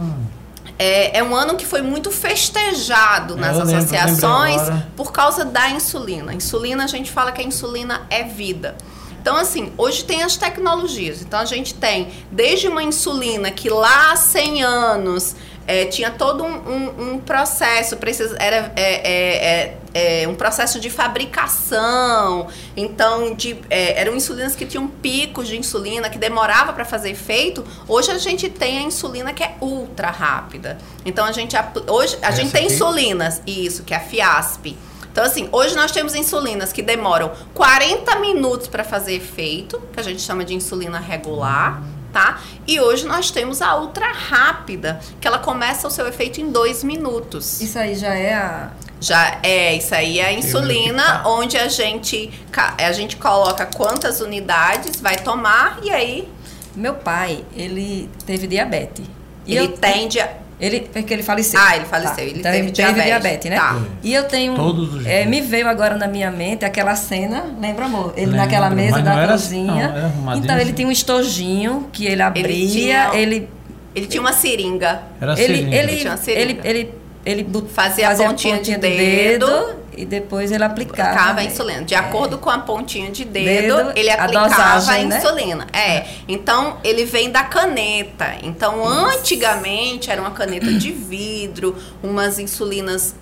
É, 0.77 1.19
é, 1.19 1.23
um 1.23 1.33
ano 1.33 1.55
que 1.55 1.65
foi 1.65 1.81
muito 1.81 2.11
festejado 2.11 3.37
nas 3.37 3.55
lembro, 3.55 3.77
associações 3.77 4.61
por 4.93 5.13
causa 5.13 5.45
da 5.45 5.69
insulina. 5.69 6.33
Insulina, 6.33 6.83
a 6.83 6.87
gente 6.87 7.09
fala 7.09 7.31
que 7.31 7.41
a 7.41 7.45
insulina 7.45 8.01
é 8.09 8.23
vida. 8.23 8.75
Então, 9.25 9.37
assim, 9.37 9.73
hoje 9.75 10.05
tem 10.05 10.21
as 10.21 10.37
tecnologias. 10.37 11.23
Então, 11.23 11.39
a 11.39 11.45
gente 11.45 11.73
tem 11.73 12.09
desde 12.31 12.67
uma 12.67 12.83
insulina 12.83 13.49
que 13.49 13.71
lá 13.71 14.11
há 14.11 14.15
100 14.15 14.61
anos 14.61 15.35
é, 15.65 15.85
tinha 15.85 16.11
todo 16.11 16.43
um, 16.43 16.47
um, 16.47 17.13
um 17.13 17.19
processo, 17.19 17.97
precisa, 17.97 18.37
era 18.39 18.71
é, 18.75 18.83
é, 18.83 19.77
é, 19.95 20.21
é 20.21 20.27
um 20.27 20.35
processo 20.35 20.79
de 20.79 20.91
fabricação. 20.91 22.49
Então, 22.77 23.33
de, 23.33 23.57
é, 23.67 23.99
eram 23.99 24.15
insulinas 24.15 24.55
que 24.55 24.63
tinham 24.63 24.87
picos 24.87 25.47
de 25.47 25.57
insulina, 25.57 26.07
que 26.07 26.19
demorava 26.19 26.71
para 26.71 26.85
fazer 26.85 27.09
efeito. 27.09 27.65
Hoje 27.87 28.11
a 28.11 28.19
gente 28.19 28.47
tem 28.47 28.77
a 28.77 28.81
insulina 28.83 29.33
que 29.33 29.43
é 29.43 29.55
ultra 29.59 30.11
rápida. 30.11 30.77
Então, 31.03 31.25
a 31.25 31.31
gente, 31.31 31.55
hoje, 31.87 32.15
a 32.21 32.29
gente 32.29 32.51
tem 32.51 32.65
aqui? 32.65 32.75
insulinas, 32.75 33.41
isso, 33.47 33.81
que 33.81 33.91
é 33.91 33.97
a 33.97 34.01
Fiasp 34.01 34.77
então, 35.15 35.23
assim, 35.23 35.47
hoje 35.49 35.77
nós 35.77 35.93
temos 35.93 36.13
insulinas 36.13 36.73
que 36.73 36.81
demoram 36.81 37.31
40 37.53 38.19
minutos 38.19 38.67
para 38.67 38.83
fazer 38.83 39.13
efeito, 39.13 39.81
que 39.93 39.97
a 39.97 40.03
gente 40.03 40.21
chama 40.21 40.43
de 40.43 40.53
insulina 40.53 40.99
regular, 40.99 41.81
tá? 42.11 42.41
E 42.67 42.81
hoje 42.81 43.05
nós 43.05 43.31
temos 43.31 43.61
a 43.61 43.77
ultra 43.77 44.11
rápida, 44.11 44.99
que 45.21 45.25
ela 45.25 45.39
começa 45.39 45.87
o 45.87 45.89
seu 45.89 46.05
efeito 46.05 46.41
em 46.41 46.51
dois 46.51 46.83
minutos. 46.83 47.61
Isso 47.61 47.79
aí 47.79 47.95
já 47.95 48.13
é 48.13 48.33
a. 48.33 48.71
Já 48.99 49.39
é, 49.41 49.75
isso 49.75 49.95
aí 49.95 50.19
é 50.19 50.25
a 50.25 50.33
insulina, 50.33 51.23
onde 51.25 51.57
a 51.57 51.69
gente, 51.69 52.29
a 52.77 52.91
gente 52.91 53.15
coloca 53.15 53.65
quantas 53.65 54.19
unidades 54.19 54.99
vai 54.99 55.15
tomar 55.15 55.79
e 55.81 55.91
aí. 55.91 56.27
Meu 56.75 56.93
pai, 56.93 57.45
ele 57.55 58.09
teve 58.25 58.47
diabetes. 58.47 59.05
Ele 59.47 59.59
eu, 59.59 59.77
tem 59.77 60.09
diabetes 60.09 60.44
ele, 60.59 60.81
porque 60.91 61.13
ele 61.13 61.23
faleceu. 61.23 61.59
Ah, 61.59 61.75
ele 61.75 61.85
faleceu. 61.85 62.15
Tá. 62.15 62.21
Ele 62.23 62.39
então, 62.39 62.51
teve, 62.51 62.71
teve 62.71 62.71
diabetes. 62.71 63.05
diabetes, 63.05 63.49
né? 63.49 63.57
Tá. 63.57 63.81
E 64.01 64.13
eu 64.13 64.23
tenho. 64.23 64.55
Todos 64.55 64.93
os 64.93 65.05
é, 65.05 65.25
Me 65.25 65.41
veio 65.41 65.67
agora 65.67 65.97
na 65.97 66.07
minha 66.07 66.31
mente 66.31 66.63
aquela 66.63 66.95
cena, 66.95 67.45
lembra, 67.59 67.85
amor? 67.85 68.13
Ele 68.15 68.27
Lembro, 68.27 68.37
naquela 68.37 68.69
mesa 68.69 69.01
da 69.01 69.33
assim, 69.33 69.67
cozinha. 69.67 69.87
Assim, 69.87 70.21
não, 70.25 70.35
então 70.37 70.57
ele 70.57 70.71
tinha 70.71 70.87
um 70.87 70.91
estojinho 70.91 71.89
que 71.91 72.05
ele 72.05 72.21
abria, 72.21 72.45
ele. 72.45 72.71
Tinha, 72.71 73.11
ele, 73.13 73.49
ele 73.93 74.07
tinha 74.07 74.21
uma 74.21 74.33
seringa. 74.33 75.01
Era 75.19 75.33
ele, 75.33 75.55
seringa. 75.55 75.75
Ele, 75.75 75.91
ele, 75.91 76.39
ele, 76.41 76.59
ele, 76.63 76.93
ele 77.25 77.45
fazia, 77.69 78.07
fazia 78.07 78.27
a 78.27 78.29
pontinha, 78.29 78.55
a 78.55 78.57
pontinha 78.57 78.77
de 78.77 78.81
dedo, 78.81 79.47
dedo 79.47 79.75
e 79.97 80.05
depois 80.05 80.51
ele 80.51 80.63
aplicava. 80.63 81.09
Aplicava 81.09 81.39
a 81.39 81.43
insulina. 81.43 81.83
De 81.83 81.95
acordo 81.95 82.35
é. 82.35 82.39
com 82.39 82.49
a 82.49 82.59
pontinha 82.59 83.11
de 83.11 83.25
dedo, 83.25 83.77
dedo 83.77 83.91
ele 83.95 84.09
aplicava 84.09 84.45
a, 84.45 84.75
dosagem, 84.75 85.05
a 85.05 85.07
né? 85.07 85.17
insulina. 85.17 85.67
Né? 85.73 85.79
É. 85.79 86.07
Então, 86.27 86.77
ele 86.83 87.05
vem 87.05 87.31
da 87.31 87.43
caneta. 87.43 88.35
Então, 88.43 88.81
Isso. 88.83 89.19
antigamente 89.19 90.11
era 90.11 90.21
uma 90.21 90.31
caneta 90.31 90.71
de 90.71 90.91
vidro, 90.91 91.75
umas 92.03 92.37
insulinas 92.37 93.15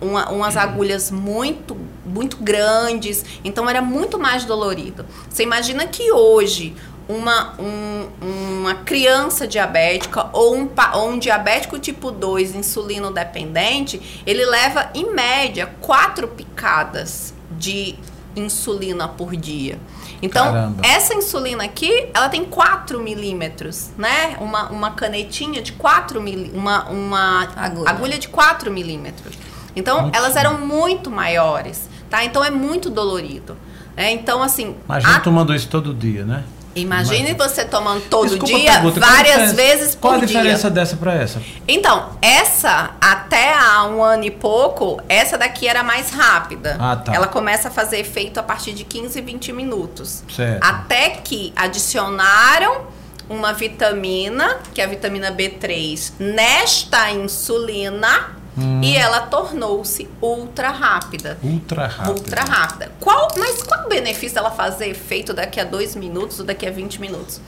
uma, 0.00 0.30
umas 0.30 0.56
agulhas 0.56 1.12
muito 1.12 1.76
muito 2.04 2.38
grandes, 2.38 3.24
então 3.44 3.70
era 3.70 3.80
muito 3.80 4.18
mais 4.18 4.44
dolorido. 4.44 5.06
Você 5.30 5.44
imagina 5.44 5.86
que 5.86 6.10
hoje 6.10 6.74
uma, 7.08 7.54
um, 7.58 8.08
uma 8.20 8.74
criança 8.74 9.46
diabética 9.46 10.28
ou 10.32 10.56
um, 10.56 10.68
ou 10.94 11.10
um 11.10 11.18
diabético 11.18 11.78
tipo 11.78 12.10
2 12.10 12.54
insulino 12.54 13.10
dependente, 13.10 14.22
ele 14.26 14.44
leva 14.44 14.90
em 14.94 15.12
média 15.12 15.66
quatro 15.80 16.28
picadas 16.28 17.34
de 17.50 17.96
insulina 18.34 19.08
por 19.08 19.36
dia. 19.36 19.78
Então, 20.22 20.52
Caramba. 20.52 20.86
essa 20.86 21.14
insulina 21.14 21.64
aqui, 21.64 22.08
ela 22.14 22.28
tem 22.28 22.44
4 22.44 23.00
milímetros, 23.00 23.90
né? 23.98 24.36
Uma, 24.40 24.70
uma 24.70 24.90
canetinha 24.92 25.60
de 25.60 25.72
4 25.72 26.20
milímetros, 26.22 26.60
uma, 26.60 26.84
uma 26.88 27.48
agulha. 27.56 27.90
agulha 27.90 28.18
de 28.18 28.28
4 28.28 28.70
milímetros. 28.70 29.34
Então, 29.74 30.02
muito 30.02 30.16
elas 30.16 30.36
eram 30.36 30.58
muito 30.58 31.10
maiores, 31.10 31.88
tá? 32.08 32.24
Então, 32.24 32.44
é 32.44 32.50
muito 32.50 32.88
dolorido. 32.88 33.56
Né? 33.96 34.12
Então, 34.12 34.42
assim... 34.42 34.76
Imagina 34.84 35.16
a... 35.16 35.20
tomando 35.20 35.52
isso 35.54 35.68
todo 35.68 35.92
dia, 35.92 36.24
né? 36.24 36.44
Imagine 36.74 37.34
você 37.34 37.64
tomando 37.64 38.02
todo 38.08 38.28
Desculpa 38.28 38.54
dia, 38.54 38.72
pergunta, 38.72 39.00
várias 39.00 39.52
vezes 39.52 39.94
por 39.94 40.00
dia. 40.00 40.00
Qual 40.00 40.14
a 40.14 40.18
diferença 40.18 40.70
dia. 40.70 40.70
dessa 40.70 40.96
para 40.96 41.14
essa? 41.14 41.42
Então, 41.68 42.10
essa, 42.20 42.90
até 43.00 43.54
há 43.54 43.84
um 43.84 44.02
ano 44.02 44.24
e 44.24 44.30
pouco, 44.30 45.00
essa 45.08 45.36
daqui 45.36 45.68
era 45.68 45.82
mais 45.82 46.10
rápida. 46.10 46.76
Ah, 46.80 46.96
tá. 46.96 47.14
Ela 47.14 47.26
começa 47.26 47.68
a 47.68 47.70
fazer 47.70 47.98
efeito 47.98 48.38
a 48.38 48.42
partir 48.42 48.72
de 48.72 48.84
15, 48.84 49.20
20 49.20 49.52
minutos. 49.52 50.24
Certo. 50.34 50.62
Até 50.62 51.10
que 51.10 51.52
adicionaram 51.54 52.86
uma 53.28 53.52
vitamina, 53.52 54.58
que 54.74 54.80
é 54.80 54.84
a 54.84 54.86
vitamina 54.86 55.30
B3, 55.32 56.12
nesta 56.18 57.10
insulina 57.10 58.41
Hum. 58.56 58.82
E 58.82 58.96
ela 58.96 59.22
tornou-se 59.22 60.08
ultra 60.20 60.68
rápida. 60.70 61.38
Ultra 61.42 61.86
rápida. 61.86 62.10
Ultra 62.10 62.42
rápida. 62.42 62.92
Qual, 63.00 63.28
mas 63.38 63.62
qual 63.62 63.86
o 63.86 63.88
benefício 63.88 64.34
dela 64.34 64.50
fazer 64.50 64.88
efeito 64.88 65.32
daqui 65.32 65.58
a 65.58 65.64
dois 65.64 65.96
minutos 65.96 66.38
ou 66.40 66.44
daqui 66.44 66.66
a 66.66 66.70
20 66.70 67.00
minutos? 67.00 67.40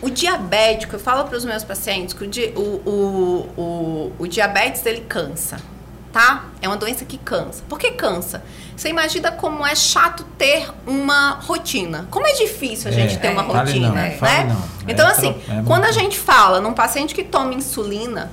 O 0.00 0.10
diabético, 0.10 0.96
eu 0.96 1.00
falo 1.00 1.24
para 1.24 1.38
os 1.38 1.44
meus 1.44 1.62
pacientes 1.62 2.12
que 2.12 2.24
o, 2.24 2.26
di, 2.26 2.52
o, 2.56 2.60
o, 2.60 3.48
o, 3.56 4.12
o 4.18 4.26
diabetes 4.26 4.84
ele 4.84 5.02
cansa, 5.02 5.58
tá? 6.12 6.46
É 6.60 6.66
uma 6.66 6.76
doença 6.76 7.04
que 7.04 7.16
cansa. 7.16 7.62
Por 7.68 7.78
que 7.78 7.92
cansa? 7.92 8.42
Você 8.76 8.88
imagina 8.88 9.30
como 9.30 9.64
é 9.64 9.76
chato 9.76 10.24
ter 10.36 10.68
uma 10.84 11.34
rotina. 11.34 12.08
Como 12.10 12.26
é 12.26 12.32
difícil 12.32 12.90
a 12.90 12.92
gente 12.92 13.16
ter 13.18 13.28
uma 13.28 13.42
rotina, 13.42 13.88
não, 13.88 13.94
né? 13.94 14.18
Não. 14.48 14.88
Então, 14.88 15.06
é, 15.06 15.12
assim, 15.12 15.40
é 15.48 15.62
quando 15.64 15.84
a 15.84 15.92
gente 15.92 16.18
fala 16.18 16.60
num 16.60 16.74
paciente 16.74 17.14
que 17.14 17.22
toma 17.22 17.54
insulina, 17.54 18.32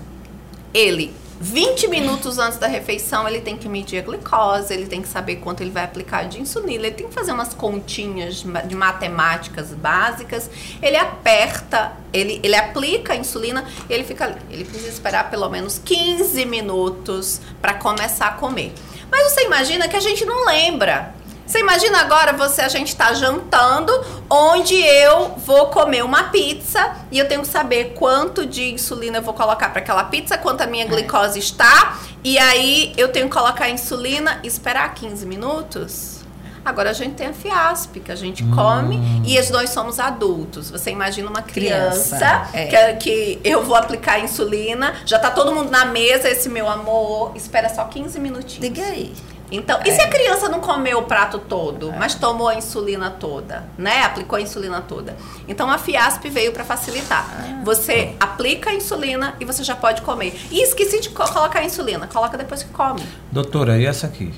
ele 0.73 1.13
20 1.41 1.87
minutos 1.87 2.37
antes 2.37 2.57
da 2.57 2.67
refeição, 2.67 3.25
ele 3.25 3.39
tem 3.39 3.55
que 3.55 3.69
medir 3.69 3.99
a 3.99 4.01
glicose, 4.01 4.73
ele 4.73 4.87
tem 4.87 5.01
que 5.01 5.07
saber 5.07 5.37
quanto 5.37 5.61
ele 5.61 5.71
vai 5.71 5.85
aplicar 5.85 6.23
de 6.27 6.39
insulina, 6.39 6.85
ele 6.85 6.95
tem 6.95 7.07
que 7.07 7.13
fazer 7.13 7.31
umas 7.31 7.53
continhas 7.53 8.43
de 8.65 8.75
matemáticas 8.75 9.69
básicas. 9.69 10.49
Ele 10.81 10.97
aperta, 10.97 11.93
ele, 12.11 12.41
ele 12.43 12.55
aplica 12.55 13.13
a 13.13 13.15
insulina 13.15 13.63
e 13.89 13.93
ele 13.93 14.03
fica. 14.03 14.37
Ele 14.49 14.65
precisa 14.65 14.89
esperar 14.89 15.29
pelo 15.29 15.49
menos 15.49 15.79
15 15.79 16.43
minutos 16.45 17.39
para 17.61 17.73
começar 17.73 18.27
a 18.27 18.31
comer. 18.33 18.73
Mas 19.09 19.31
você 19.31 19.45
imagina 19.45 19.87
que 19.87 19.95
a 19.95 20.01
gente 20.01 20.25
não 20.25 20.45
lembra 20.45 21.15
você 21.49 21.61
imagina 21.61 21.99
agora 21.99 22.31
você, 22.31 22.61
a 22.61 22.67
gente 22.67 22.95
tá 22.95 23.11
jantando, 23.11 23.91
onde 24.29 24.75
eu 24.75 25.29
vou 25.37 25.65
comer 25.69 26.03
uma 26.03 26.25
pizza 26.25 26.95
e 27.11 27.17
eu 27.17 27.27
tenho 27.27 27.41
que 27.41 27.47
saber 27.47 27.95
quanto 27.95 28.45
de 28.45 28.71
insulina 28.71 29.17
eu 29.17 29.23
vou 29.23 29.33
colocar 29.33 29.69
para 29.69 29.81
aquela 29.81 30.03
pizza, 30.03 30.37
quanto 30.37 30.61
a 30.61 30.67
minha 30.67 30.85
é. 30.85 30.87
glicose 30.87 31.39
está, 31.39 31.97
e 32.23 32.37
aí 32.37 32.93
eu 32.95 33.07
tenho 33.07 33.27
que 33.27 33.35
colocar 33.35 33.65
a 33.65 33.69
insulina 33.71 34.39
e 34.43 34.47
esperar 34.47 34.93
15 34.93 35.25
minutos. 35.25 36.19
Agora 36.63 36.91
a 36.91 36.93
gente 36.93 37.15
tem 37.15 37.25
a 37.25 37.33
Fiasp, 37.33 37.99
que 37.99 38.11
a 38.11 38.15
gente 38.15 38.43
hum. 38.43 38.51
come 38.53 39.23
e 39.25 39.51
nós 39.51 39.71
somos 39.71 39.99
adultos. 39.99 40.69
Você 40.69 40.91
imagina 40.91 41.31
uma 41.31 41.41
criança, 41.41 42.15
criança 42.15 42.49
é. 42.53 42.93
que, 42.93 43.39
que, 43.39 43.41
eu 43.43 43.63
vou 43.63 43.75
aplicar 43.75 44.17
a 44.17 44.19
insulina, 44.19 44.93
já 45.03 45.17
tá 45.17 45.31
todo 45.31 45.51
mundo 45.51 45.71
na 45.71 45.85
mesa, 45.85 46.29
esse 46.29 46.47
meu 46.47 46.69
amor, 46.69 47.31
espera 47.35 47.69
só 47.69 47.85
15 47.85 48.19
minutinhos. 48.19 48.61
Diga 48.61 48.85
aí. 48.85 49.15
Então, 49.51 49.79
e 49.85 49.91
se 49.91 49.99
a 50.01 50.07
criança 50.07 50.47
não 50.47 50.59
comeu 50.59 50.99
o 50.99 51.03
prato 51.03 51.39
todo, 51.39 51.91
mas 51.93 52.13
tomou 52.15 52.47
a 52.49 52.55
insulina 52.55 53.09
toda, 53.09 53.63
né? 53.77 54.03
Aplicou 54.03 54.37
a 54.37 54.41
insulina 54.41 54.79
toda. 54.81 55.17
Então 55.47 55.69
a 55.71 55.77
Fiasp 55.77 56.23
veio 56.29 56.51
para 56.51 56.63
facilitar. 56.63 57.25
Você 57.63 58.15
aplica 58.19 58.69
a 58.69 58.73
insulina 58.73 59.35
e 59.39 59.45
você 59.45 59.63
já 59.63 59.75
pode 59.75 60.01
comer. 60.03 60.39
E 60.51 60.61
esqueci 60.61 60.99
de 61.01 61.09
co- 61.09 61.27
colocar 61.31 61.59
a 61.59 61.63
insulina, 61.63 62.05
coloca 62.07 62.37
depois 62.37 62.61
que 62.63 62.69
come. 62.71 63.01
Doutora, 63.31 63.77
e 63.77 63.85
essa 63.85 64.05
aqui? 64.07 64.33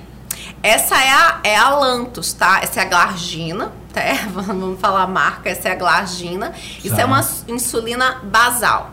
Essa 0.64 0.96
é 1.04 1.10
a, 1.10 1.40
é 1.44 1.56
a 1.58 1.70
Lantus, 1.70 2.34
tá? 2.34 2.60
Essa 2.62 2.80
é 2.82 2.84
a 2.84 2.86
Glargina, 2.86 3.72
tá? 3.94 4.02
Vamos 4.32 4.80
falar 4.80 5.02
a 5.04 5.08
marca, 5.08 5.50
essa 5.50 5.70
é 5.70 5.72
a 5.72 5.76
Glargina. 5.76 6.54
Isso 6.84 6.96
Tá. 6.96 7.02
é 7.02 7.06
uma 7.06 7.26
insulina 7.48 8.20
basal. 8.24 8.92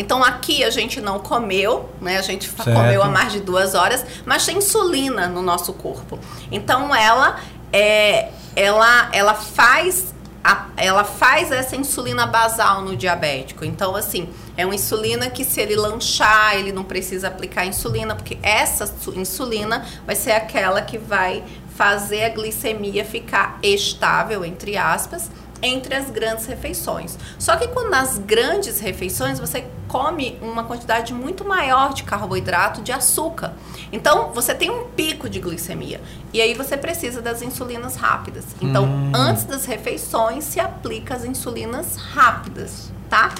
Então 0.00 0.24
aqui 0.24 0.64
a 0.64 0.70
gente 0.70 0.98
não 1.00 1.18
comeu, 1.18 1.88
né? 2.00 2.16
A 2.18 2.22
gente 2.22 2.48
Certo. 2.48 2.72
comeu 2.72 3.02
há 3.02 3.08
mais 3.08 3.32
de 3.32 3.40
duas 3.40 3.74
horas, 3.74 4.04
mas 4.24 4.46
tem 4.46 4.56
insulina 4.56 5.28
no 5.28 5.42
nosso 5.42 5.72
corpo. 5.74 6.18
Então 6.50 6.94
ela 6.94 7.38
é, 7.72 8.30
ela, 8.56 9.08
ela 9.12 9.34
faz 9.34 10.14
a- 10.42 10.68
ela 10.74 11.04
faz 11.04 11.52
essa 11.52 11.76
insulina 11.76 12.26
basal 12.26 12.80
no 12.80 12.96
diabético. 12.96 13.62
Então, 13.62 13.94
assim, 13.94 14.26
é 14.56 14.64
uma 14.64 14.74
insulina 14.74 15.28
que 15.28 15.44
se 15.44 15.60
ele 15.60 15.76
lanchar, 15.76 16.54
ele 16.56 16.72
não 16.72 16.82
precisa 16.82 17.28
aplicar 17.28 17.66
insulina, 17.66 18.14
porque 18.16 18.38
essa 18.42 18.86
su- 18.86 19.12
insulina 19.14 19.84
vai 20.06 20.16
ser 20.16 20.32
aquela 20.32 20.80
que 20.80 20.96
vai 20.96 21.44
fazer 21.76 22.24
a 22.24 22.28
glicemia 22.30 23.04
ficar 23.04 23.58
estável, 23.62 24.42
entre 24.42 24.78
aspas, 24.78 25.30
entre 25.62 25.94
as 25.94 26.08
grandes 26.08 26.46
refeições. 26.46 27.18
Só 27.38 27.54
que 27.56 27.68
quando 27.68 27.90
nas 27.90 28.16
grandes 28.16 28.80
refeições 28.80 29.38
você 29.38 29.66
come 29.90 30.38
uma 30.40 30.62
quantidade 30.62 31.12
muito 31.12 31.44
maior 31.44 31.92
de 31.92 32.04
carboidrato, 32.04 32.80
de 32.80 32.92
açúcar. 32.92 33.54
Então 33.90 34.30
você 34.32 34.54
tem 34.54 34.70
um 34.70 34.84
pico 34.84 35.28
de 35.28 35.40
glicemia. 35.40 36.00
E 36.32 36.40
aí 36.40 36.54
você 36.54 36.76
precisa 36.76 37.20
das 37.20 37.42
insulinas 37.42 37.96
rápidas. 37.96 38.44
Então, 38.62 38.84
Hum. 38.84 39.10
antes 39.12 39.42
das 39.42 39.64
refeições 39.66 40.44
se 40.44 40.60
aplica 40.60 41.14
as 41.16 41.24
insulinas 41.24 41.96
rápidas, 41.96 42.92
tá? 43.08 43.34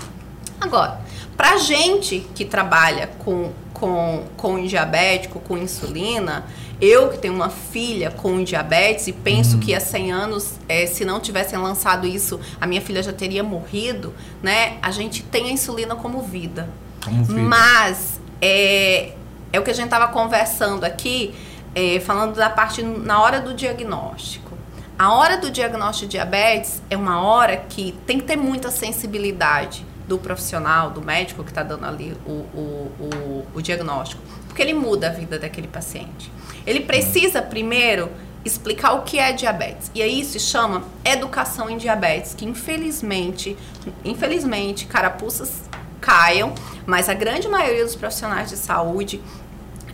Agora, 0.61 1.01
pra 1.37 1.57
gente 1.59 2.27
que 2.35 2.45
trabalha 2.45 3.07
com, 3.21 3.53
com, 3.73 4.25
com 4.37 4.67
diabético, 4.67 5.39
com 5.39 5.57
insulina, 5.57 6.45
eu 6.81 7.09
que 7.09 7.19
tenho 7.19 7.35
uma 7.35 7.51
filha 7.51 8.11
com 8.11 8.43
diabetes 8.43 9.07
e 9.07 9.13
penso 9.13 9.59
que 9.59 9.75
há 9.75 9.81
100 9.81 10.13
anos, 10.13 10.55
eh, 10.69 10.87
se 10.87 11.05
não 11.05 11.21
tivessem 11.21 11.59
lançado 11.59 12.07
isso, 12.07 12.41
a 12.61 12.67
minha 12.67 12.81
filha 12.81 13.03
já 13.03 13.13
teria 13.13 13.43
morrido, 13.43 14.15
né? 14.43 14.79
A 14.81 14.91
gente 14.91 15.23
tem 15.23 15.49
a 15.49 15.53
insulina 15.53 15.95
como 15.95 16.23
vida. 16.23 16.69
Como 17.05 17.23
vida. 17.25 17.41
Mas 17.41 18.19
é, 18.41 19.13
é 19.53 19.61
o 19.61 19.63
que 19.63 19.71
a 19.71 19.75
gente 19.75 19.87
estava 19.87 20.09
conversando 20.09 20.85
aqui, 20.85 21.35
é, 21.75 22.01
falando 22.01 22.35
da 22.35 22.49
parte 22.49 22.83
na 22.83 23.21
hora 23.21 23.41
do 23.41 23.53
diagnóstico. 23.53 24.57
A 24.99 25.15
hora 25.15 25.37
do 25.37 25.51
diagnóstico 25.51 26.09
de 26.09 26.13
diabetes 26.13 26.83
é 26.91 26.97
uma 26.97 27.23
hora 27.23 27.57
que 27.57 27.93
tem 28.07 28.19
que 28.19 28.25
ter 28.25 28.37
muita 28.37 28.71
sensibilidade 28.71 29.85
do 30.07 30.19
profissional, 30.19 30.91
do 30.91 31.01
médico 31.01 31.45
que 31.45 31.51
está 31.51 31.63
dando 31.63 31.87
ali 31.87 32.17
o, 32.27 32.31
o, 32.31 32.93
o, 32.99 33.47
o 33.55 33.63
diagnóstico, 33.63 34.21
porque 34.51 34.61
ele 34.63 34.75
muda 34.75 35.07
a 35.07 35.11
vida 35.11 35.39
daquele 35.39 35.69
paciente. 35.69 36.31
Ele 36.67 36.81
precisa 36.81 37.41
primeiro 37.41 38.11
explicar 38.45 38.95
o 38.95 39.03
que 39.03 39.17
é 39.17 39.33
diabetes. 39.33 39.93
E 39.95 40.03
aí 40.03 40.25
se 40.25 40.41
chama 40.41 40.83
educação 41.05 41.71
em 41.71 41.77
diabetes, 41.77 42.35
que 42.35 42.45
infelizmente, 42.45 43.57
infelizmente, 44.05 44.87
carapuças 44.87 45.63
caiam, 46.01 46.53
mas 46.85 47.09
a 47.09 47.15
grande 47.15 47.47
maioria 47.49 47.85
dos 47.85 47.95
profissionais 47.95 48.49
de 48.51 48.57
saúde, 48.57 49.23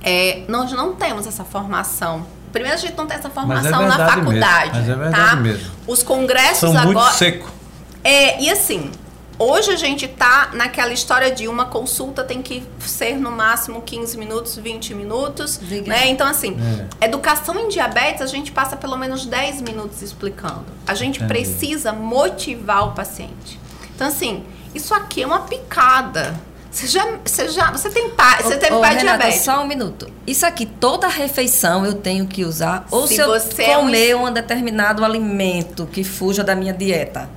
é, 0.03 0.45
nós 0.49 0.73
não 0.73 0.95
temos 0.95 1.27
essa 1.27 1.45
formação. 1.45 2.27
Primeiro, 2.51 2.79
a 2.79 2.81
gente 2.81 2.97
não 2.97 3.07
tem 3.07 3.19
essa 3.19 3.29
formação 3.29 3.71
na 3.71 3.79
verdade 3.79 4.01
mesmo, 4.01 4.25
faculdade. 4.25 4.71
mas 4.73 4.89
é 4.89 4.95
verdade 4.95 5.31
tá? 5.31 5.37
mesmo. 5.37 5.71
Os 5.87 6.03
congressos 6.03 6.59
São 6.61 6.73
muito 6.73 6.99
agora. 6.99 7.13
seco. 7.13 7.51
É, 8.03 8.41
e 8.41 8.51
assim, 8.51 8.91
hoje 9.39 9.71
a 9.71 9.77
gente 9.77 10.07
tá 10.09 10.51
naquela 10.55 10.93
história 10.93 11.31
de 11.31 11.47
uma 11.49 11.67
consulta 11.67 12.25
tem 12.25 12.43
que 12.43 12.63
ser 12.81 13.17
no 13.17 13.31
máximo 13.31 13.83
15 13.83 14.17
minutos, 14.17 14.57
20 14.57 14.95
minutos, 14.95 15.59
Diga. 15.63 15.89
né? 15.89 16.09
Então 16.09 16.27
assim, 16.27 16.57
É. 17.01 17.05
educação 17.07 17.59
em 17.59 17.69
diabetes 17.69 18.23
a 18.23 18.27
gente 18.27 18.53
passa 18.53 18.77
pelo 18.77 18.97
menos 18.97 19.27
10 19.27 19.61
minutos 19.63 20.03
explicando. 20.03 20.65
A 20.87 20.95
gente 20.95 21.17
Entendi. 21.23 21.29
precisa 21.29 21.93
motivar 21.93 22.89
o 22.89 22.93
paciente. 22.93 23.59
Então 23.95 24.07
assim, 24.09 24.45
isso 24.75 24.95
aqui 24.95 25.23
é 25.23 25.27
uma 25.27 25.41
picada. 25.41 26.39
Você 26.71 26.87
já, 26.89 27.07
você 27.25 27.49
já, 27.49 27.71
você 27.71 27.89
tem 27.89 28.11
pai, 28.11 28.43
você 28.43 28.57
ô, 28.71 28.81
pai 28.81 28.97
Renata, 28.97 29.19
diabético. 29.19 29.45
só 29.45 29.63
um 29.63 29.67
minuto. 29.67 30.09
Isso 30.27 30.45
aqui, 30.45 30.67
toda 30.67 31.09
refeição 31.09 31.87
eu 31.87 31.95
tenho 31.95 32.27
que 32.27 32.45
usar? 32.45 32.87
Ou 32.91 33.07
Se 33.07 33.15
se, 33.15 33.21
eu 33.23 33.29
você 33.29 33.63
é 33.63 33.79
um 33.79 33.83
comer 33.83 34.15
um 34.15 34.31
determinado 34.31 35.03
alimento 35.03 35.87
que 35.91 36.05
fuja 36.05 36.45
da 36.45 36.55
minha 36.55 36.75
dieta? 36.75 37.31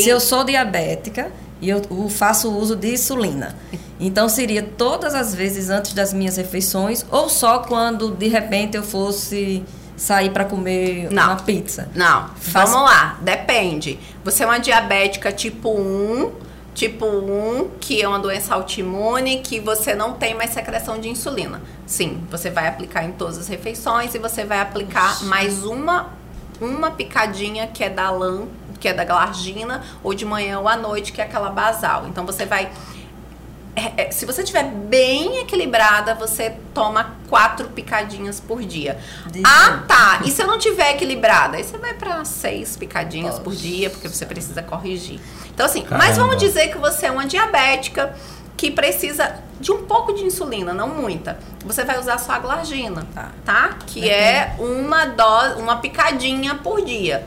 Se 0.00 0.08
eu 0.08 0.18
sou 0.20 0.44
diabética 0.44 1.30
e 1.60 1.68
eu 1.68 1.82
faço 2.08 2.50
uso 2.50 2.74
de 2.74 2.94
insulina, 2.94 3.54
então 4.00 4.28
seria 4.28 4.62
todas 4.62 5.14
as 5.14 5.34
vezes 5.34 5.68
antes 5.68 5.92
das 5.92 6.12
minhas 6.12 6.36
refeições 6.36 7.04
ou 7.10 7.28
só 7.28 7.58
quando 7.60 8.10
de 8.12 8.28
repente 8.28 8.76
eu 8.76 8.82
fosse 8.82 9.62
sair 9.96 10.30
para 10.30 10.44
comer 10.44 11.08
Não. 11.12 11.24
uma 11.24 11.36
pizza? 11.36 11.88
Não, 11.94 12.30
Faço- 12.40 12.72
vamos 12.72 12.90
lá, 12.90 13.18
depende. 13.20 13.98
Você 14.24 14.42
é 14.42 14.46
uma 14.46 14.58
diabética 14.58 15.30
tipo 15.30 15.68
1, 15.70 16.32
tipo 16.74 17.04
1, 17.06 17.68
que 17.78 18.02
é 18.02 18.08
uma 18.08 18.18
doença 18.18 18.54
autoimune, 18.54 19.40
que 19.40 19.60
você 19.60 19.94
não 19.94 20.14
tem 20.14 20.34
mais 20.34 20.50
secreção 20.52 20.98
de 20.98 21.08
insulina. 21.08 21.60
Sim, 21.86 22.20
você 22.30 22.50
vai 22.50 22.66
aplicar 22.66 23.04
em 23.04 23.12
todas 23.12 23.38
as 23.38 23.46
refeições 23.46 24.12
e 24.14 24.18
você 24.18 24.44
vai 24.44 24.58
aplicar 24.60 25.22
mais 25.24 25.64
uma 25.64 26.20
uma 26.60 26.92
picadinha 26.92 27.66
que 27.66 27.82
é 27.82 27.90
da 27.90 28.08
lã, 28.10 28.42
que 28.82 28.88
é 28.88 28.92
da 28.92 29.04
glargina, 29.04 29.80
ou 30.02 30.12
de 30.12 30.24
manhã 30.24 30.58
ou 30.58 30.68
à 30.68 30.76
noite, 30.76 31.12
que 31.12 31.20
é 31.20 31.24
aquela 31.24 31.50
basal. 31.50 32.08
Então 32.08 32.26
você 32.26 32.44
vai 32.44 32.68
é, 33.74 34.02
é, 34.02 34.10
se 34.10 34.26
você 34.26 34.42
estiver 34.42 34.64
bem 34.64 35.38
equilibrada, 35.38 36.14
você 36.14 36.54
toma 36.74 37.14
quatro 37.28 37.68
picadinhas 37.68 38.38
por 38.38 38.62
dia. 38.62 38.98
Ah, 39.44 39.84
tá. 39.88 40.20
E 40.26 40.30
se 40.30 40.42
eu 40.42 40.46
não 40.46 40.58
tiver 40.58 40.90
equilibrada? 40.90 41.56
Aí 41.56 41.64
você 41.64 41.78
vai 41.78 41.94
para 41.94 42.22
seis 42.24 42.76
picadinhas 42.76 43.38
por 43.38 43.54
dia, 43.54 43.88
porque 43.88 44.08
você 44.08 44.26
precisa 44.26 44.62
corrigir. 44.62 45.18
Então, 45.54 45.64
assim, 45.64 45.82
Caramba. 45.82 46.04
mas 46.04 46.18
vamos 46.18 46.36
dizer 46.36 46.68
que 46.68 46.76
você 46.76 47.06
é 47.06 47.10
uma 47.10 47.24
diabética 47.24 48.14
que 48.58 48.70
precisa 48.70 49.36
de 49.58 49.72
um 49.72 49.86
pouco 49.86 50.12
de 50.12 50.22
insulina, 50.22 50.74
não 50.74 50.88
muita. 50.88 51.38
Você 51.64 51.82
vai 51.82 51.98
usar 51.98 52.18
só 52.18 52.32
a 52.32 52.38
glargina, 52.40 53.06
Tá. 53.14 53.30
tá? 53.42 53.78
Que 53.86 54.10
é 54.10 54.54
uma 54.58 55.06
dose, 55.06 55.58
uma 55.58 55.76
picadinha 55.76 56.56
por 56.56 56.84
dia. 56.84 57.26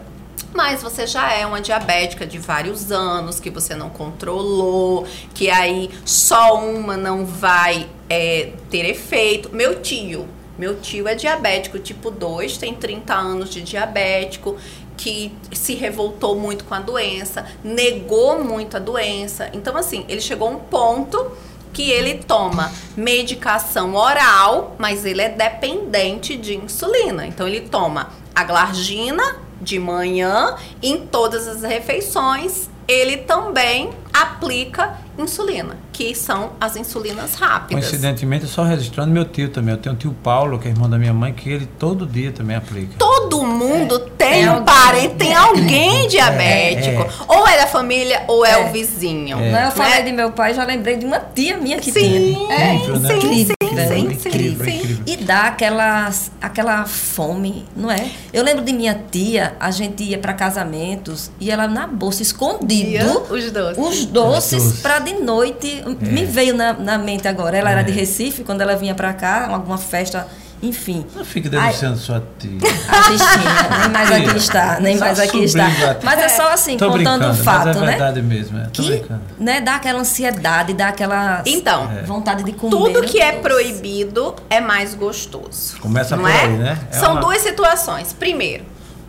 Mas 0.56 0.82
você 0.82 1.06
já 1.06 1.34
é 1.34 1.46
uma 1.46 1.60
diabética 1.60 2.26
de 2.26 2.40
vários 2.40 2.90
anos, 2.90 3.42
que 3.42 3.50
você 3.50 3.76
não 3.76 3.90
controlou, 3.90 5.06
que 5.34 5.50
aí 5.50 5.90
só 6.06 6.58
uma 6.64 6.96
não 6.96 7.26
vai 7.26 7.90
é, 8.10 8.54
ter 8.70 8.86
efeito. 8.86 9.54
Meu 9.54 9.82
tio, 9.82 10.26
meu 10.58 10.80
tio 10.80 11.10
é 11.10 11.14
diabético 11.14 11.78
tipo 11.78 12.10
2, 12.10 12.58
tem 12.58 12.74
30 12.74 13.14
anos 13.14 13.50
de 13.50 13.62
diabético, 13.62 14.56
que 14.96 15.34
se 15.52 15.76
revoltou 15.76 16.40
muito 16.40 16.64
com 16.64 16.74
a 16.74 16.80
doença, 16.80 17.46
negou 17.62 18.42
muito 18.42 18.78
a 18.78 18.80
doença. 18.80 19.50
Então, 19.52 19.76
assim, 19.76 20.06
ele 20.08 20.22
chegou 20.22 20.48
a 20.48 20.52
um 20.52 20.60
ponto 20.60 21.34
que 21.74 21.92
ele 21.92 22.24
toma 22.24 22.72
medicação 22.96 23.94
oral, 23.94 24.78
mas 24.80 25.06
ele 25.06 25.22
é 25.22 25.28
dependente 25.28 26.38
de 26.38 26.56
insulina. 26.56 27.28
Então 27.28 27.46
ele 27.46 27.60
toma 27.60 28.12
a 28.34 28.46
glargina 28.46 29.44
de 29.66 29.80
manhã, 29.80 30.56
em 30.82 31.06
todas 31.08 31.48
as 31.48 31.64
refeições, 31.64 32.70
ele 32.88 33.18
também 33.18 33.90
aplica 34.14 34.94
insulina, 35.18 35.76
que 35.92 36.14
são 36.14 36.52
as 36.62 36.76
insulinas 36.76 37.34
rápidas. 37.36 37.84
Coincidentemente, 37.86 38.46
só 38.46 38.64
registrando 38.64 39.12
meu 39.12 39.26
tio 39.26 39.50
também. 39.50 39.74
Eu 39.74 39.80
tenho 39.80 39.96
um 39.96 39.98
tio 39.98 40.16
Paulo, 40.24 40.60
que 40.60 40.68
é 40.68 40.72
irmão 40.72 40.90
da 40.90 40.98
minha 40.98 41.14
mãe, 41.14 41.34
que 41.34 41.50
ele 41.50 41.66
todo 41.80 42.06
dia 42.06 42.32
também 42.32 42.56
aplica. 42.56 42.94
Todo 42.98 43.44
mundo 43.44 43.98
tem 44.00 44.30
Tem 44.30 44.46
um 44.50 44.52
alguém. 44.56 44.66
parente, 44.66 45.16
tem 45.16 45.34
alguém 45.34 46.08
diabético. 46.08 47.08
Ou 47.28 47.48
é 47.48 47.58
da 47.58 47.68
família 47.68 48.24
ou 48.28 48.46
é, 48.46 48.52
É. 48.52 48.58
o 48.66 48.72
vizinho. 48.72 49.38
Não, 49.38 49.60
eu 49.62 49.72
falei 49.72 49.96
Né? 49.96 50.02
de 50.04 50.12
meu 50.12 50.32
pai, 50.32 50.54
já 50.54 50.64
lembrei 50.64 50.98
de 50.98 51.06
uma 51.06 51.20
tia 51.20 51.58
minha 51.58 51.80
que 51.80 51.92
Sim, 51.92 52.00
tinha. 52.02 52.54
É, 52.54 52.74
Incrível, 52.76 53.00
né? 53.00 53.16
incrível, 53.18 53.56
sim, 53.64 53.65
sim, 53.76 54.00
incrível. 54.30 54.66
sim, 54.66 54.78
incrível. 54.80 55.04
E 55.08 55.18
dá 55.18 55.44
aquela, 55.48 56.12
aquela 56.42 56.86
fome, 56.86 57.66
não 57.76 57.92
é? 57.92 58.10
Eu 58.34 58.44
lembro 58.44 58.64
de 58.64 58.72
minha 58.74 59.00
tia, 59.12 59.56
a 59.60 59.72
gente 59.72 60.04
ia 60.04 60.18
para 60.18 60.34
casamentos 60.34 61.32
e 61.40 61.50
ela 61.52 61.68
na 61.68 61.88
bolsa, 61.88 62.22
escondido, 62.22 63.24
Os 63.30 63.52
doces. 63.52 63.78
os 63.78 64.06
doces 64.06 64.64
doces. 64.64 64.82
para 64.82 65.00
de 65.00 65.14
noite. 65.14 65.84
Me 66.02 66.26
veio 66.26 66.56
na, 66.56 66.74
na 66.74 66.98
mente 66.98 67.28
agora. 67.28 67.58
Ela 67.58 67.72
era 67.72 67.82
É. 67.82 67.84
de 67.84 67.92
Recife, 67.92 68.44
quando 68.44 68.62
ela 68.62 68.76
vinha 68.76 68.96
para 68.96 69.14
cá, 69.14 69.48
alguma 69.50 69.78
festa 69.78 70.28
enfim. 70.68 71.06
Não 71.16 71.24
fique 71.26 71.48
denunciando 71.50 71.98
sua 71.98 72.24
tia. 72.40 72.52
A 72.90 73.10
bichinha, 73.10 73.80
nem 73.82 73.90
mais 73.90 74.12
aqui 74.12 74.38
está, 74.38 74.80
nem 74.80 74.98
só 74.98 75.06
mais 75.06 75.20
aqui 75.20 75.44
está. 75.44 75.68
Mas 76.04 76.20
é 76.20 76.30
só 76.30 76.50
assim, 76.52 76.78
Tô 76.78 76.90
contando 76.92 77.30
o 77.30 77.34
fato, 77.34 77.66
mas 77.68 77.78
é 77.78 77.82
né? 77.82 77.88
verdade 77.88 78.22
mesmo. 78.22 78.58
É. 78.58 78.64
Tô 78.66 78.82
Que 78.84 78.90
brincando. 78.90 79.22
né, 79.40 79.62
dá 79.62 79.76
aquela 79.76 80.00
ansiedade, 80.00 80.74
dá 80.74 80.90
aquela 80.90 81.42
Então, 81.46 81.92
É. 81.92 82.04
vontade 82.04 82.44
de 82.44 82.52
comer. 82.54 82.72
tudo 82.76 83.02
que 83.04 83.22
é 83.22 83.34
proibido 83.34 84.36
é 84.50 84.60
mais 84.60 84.94
gostoso. 84.96 85.78
Começa 85.80 86.16
não 86.16 86.24
por 86.24 86.32
é? 86.32 86.42
aí, 86.42 86.58
né? 86.58 86.78
É 86.92 86.96
São 86.96 87.14
uma- 87.14 87.22
duas 87.22 87.42
situações. 87.42 88.14
Primeiro, 88.14 88.64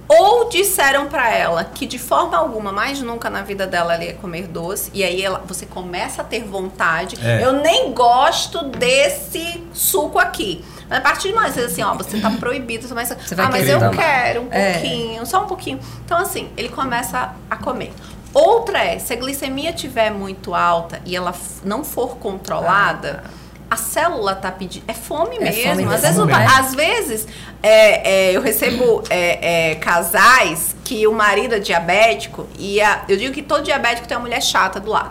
ou 0.09 0.49
disseram 0.49 1.07
pra 1.07 1.35
ela 1.35 1.65
que 1.65 1.85
de 1.85 1.99
forma 1.99 2.37
alguma, 2.37 2.71
mais 2.71 3.01
nunca 3.03 3.29
na 3.29 3.43
vida 3.43 3.67
dela 3.67 3.95
ela 3.95 4.05
ia 4.05 4.15
comer 4.15 4.47
doce, 4.47 4.89
e 4.95 5.03
aí 5.03 5.21
ela, 5.21 5.43
você 5.47 5.67
começa 5.67 6.23
a 6.23 6.25
ter 6.25 6.45
vontade. 6.45 7.17
É. 7.21 7.43
Eu 7.45 7.55
nem 7.55 7.93
gosto 7.93 8.63
desse 8.67 9.65
suco 9.73 10.19
aqui. 10.19 10.65
Mas 10.89 10.99
a 10.99 11.01
partir 11.01 11.29
de 11.29 11.35
mais 11.35 11.55
vezes 11.55 11.73
assim, 11.73 11.83
ó, 11.83 11.95
você 11.95 12.21
tá 12.21 12.31
proibido, 12.31 12.83
você 12.85 12.89
começa, 12.91 13.17
Você 13.17 13.35
vai 13.35 13.47
ah, 13.47 13.49
mas 13.51 13.69
eu 13.69 13.79
tomar. 13.79 13.97
quero 13.97 14.43
um 14.43 14.49
É. 14.53 14.73
pouquinho, 14.75 15.27
só 15.27 15.43
um 15.43 15.47
pouquinho. 15.47 15.81
Então 16.05 16.19
assim, 16.19 16.49
ele 16.57 16.69
começa 16.69 17.35
a 17.51 17.57
comer. 17.57 17.93
Outra 18.33 18.79
é, 18.85 18.99
se 18.99 19.13
a 19.13 19.17
glicemia 19.17 19.71
estiver 19.71 20.11
muito 20.11 20.55
alta 20.55 21.01
e 21.05 21.17
ela 21.17 21.35
não 21.65 21.83
for 21.83 22.17
controlada, 22.19 23.25
a 23.71 23.77
célula 23.77 24.35
tá 24.37 24.53
pedindo. 24.53 24.85
É 24.87 24.93
fome 24.95 25.37
É 25.39 25.41
mesmo. 25.41 25.63
fome 25.63 25.71
às, 25.71 25.77
mesmo. 25.79 25.91
vezes, 25.91 26.17
Fome 26.17 26.33
pa- 26.33 26.39
mesmo. 26.41 26.59
às 26.61 26.75
vezes, 26.75 27.29
é, 27.63 28.29
é, 28.29 28.37
eu 28.37 28.41
recebo 28.43 29.03
é, 29.11 29.71
é, 29.71 29.75
casais 29.77 30.76
que 30.87 31.05
o 31.05 31.13
marido 31.13 31.57
é 31.57 31.59
diabético 31.59 32.47
e 32.61 32.81
a- 32.81 33.03
eu 33.09 33.17
digo 33.17 33.35
que 33.35 33.43
todo 33.43 33.65
diabético 33.65 34.07
tem 34.07 34.17
uma 34.17 34.23
mulher 34.23 34.41
chata 34.41 34.79
do 34.79 34.89
lado. 34.91 35.11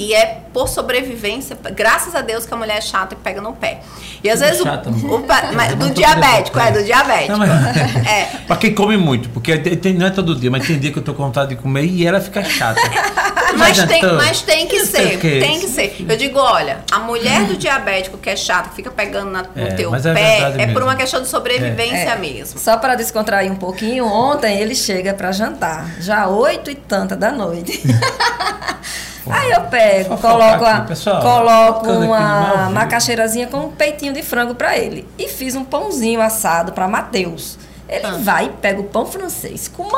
e 0.00 0.12
é 0.12 0.40
por 0.52 0.68
sobrevivência, 0.68 1.56
graças 1.76 2.14
a 2.14 2.20
Deus 2.20 2.44
que 2.44 2.52
a 2.52 2.56
mulher 2.56 2.78
é 2.78 2.80
chata 2.80 3.14
e 3.14 3.16
pega 3.16 3.40
no 3.40 3.52
pé. 3.52 3.80
E 4.22 4.28
às 4.28 4.40
vezes 4.40 4.60
o- 4.60 4.64
Chata, 4.64 4.90
o, 4.90 5.20
pa- 5.20 5.50
mas 5.54 5.70
Eu 5.70 5.76
do 5.76 5.90
diabético, 5.90 6.58
é 6.58 6.72
do 6.72 6.82
diabético. 6.82 7.32
Não, 7.32 7.38
mas- 7.38 8.06
É. 8.06 8.24
Pra 8.48 8.56
quem 8.56 8.74
come 8.74 8.96
muito, 8.96 9.28
porque 9.30 9.56
tem- 9.58 9.94
não 9.94 10.06
é 10.06 10.10
todo 10.10 10.34
dia, 10.34 10.50
mas 10.50 10.66
tem 10.66 10.78
dia 10.78 10.90
que 10.92 10.98
eu 10.98 11.02
tô 11.02 11.14
com 11.14 11.22
vontade 11.22 11.50
de 11.50 11.56
comer 11.56 11.84
e 11.84 12.04
ela 12.06 12.20
fica 12.20 12.42
chata. 12.42 12.80
Mas 13.56 13.76
tem, 13.84 14.00
jantou? 14.00 14.16
mas 14.16 14.42
tem 14.42 14.68
que 14.68 14.86
ser, 14.86 15.16
o 15.16 15.18
quê. 15.18 15.40
tem 15.40 15.58
que 15.58 15.66
ser. 15.66 15.96
Eu 16.08 16.16
digo, 16.16 16.38
olha, 16.38 16.78
a 16.90 17.00
mulher 17.00 17.44
do 17.46 17.56
diabético 17.56 18.16
que 18.16 18.30
é 18.30 18.36
chata, 18.36 18.68
que 18.70 18.76
fica 18.76 18.92
pegando 18.92 19.32
na- 19.32 19.42
no 19.42 19.62
É, 19.62 19.72
teu 19.72 19.92
é 19.92 19.98
pé, 20.00 20.12
verdade 20.12 20.62
é, 20.62 20.66
por 20.72 20.82
uma 20.84 20.94
questão 20.94 21.20
de 21.20 21.26
sobrevivência 21.28 22.10
É. 22.10 22.16
mesmo. 22.16 22.60
Só 22.60 22.76
para 22.76 22.94
descontrair 22.94 23.50
um 23.50 23.56
pouquinho, 23.56 24.06
ontem 24.06 24.60
ele 24.60 24.74
chega 24.80 25.14
para 25.14 25.30
jantar, 25.32 25.88
já 26.00 26.26
oito 26.26 26.70
e 26.70 26.74
tanta 26.74 27.16
da 27.16 27.30
noite. 27.30 27.80
Aí 29.30 29.50
eu 29.52 29.60
pego, 29.62 30.16
coloco, 30.16 30.64
a, 30.64 30.76
aqui, 30.78 30.88
pessoal. 30.88 31.20
coloco 31.22 31.88
uma 31.88 32.68
macaxeirazinha 32.70 33.46
com 33.46 33.58
um 33.58 33.70
peitinho 33.70 34.12
de 34.12 34.22
frango 34.22 34.54
para 34.54 34.76
ele. 34.76 35.06
E 35.18 35.28
fiz 35.28 35.54
um 35.54 35.62
pãozinho 35.64 36.20
assado 36.20 36.72
para 36.72 36.88
Matheus. 36.88 37.56
Ele 37.88 38.06
Ah. 38.06 38.18
vai 38.20 38.46
e 38.46 38.48
pega 38.48 38.80
o 38.80 38.84
pão 38.84 39.04
francês 39.06 39.68
com 39.68 39.84
O 39.84 39.86
que 39.86 39.92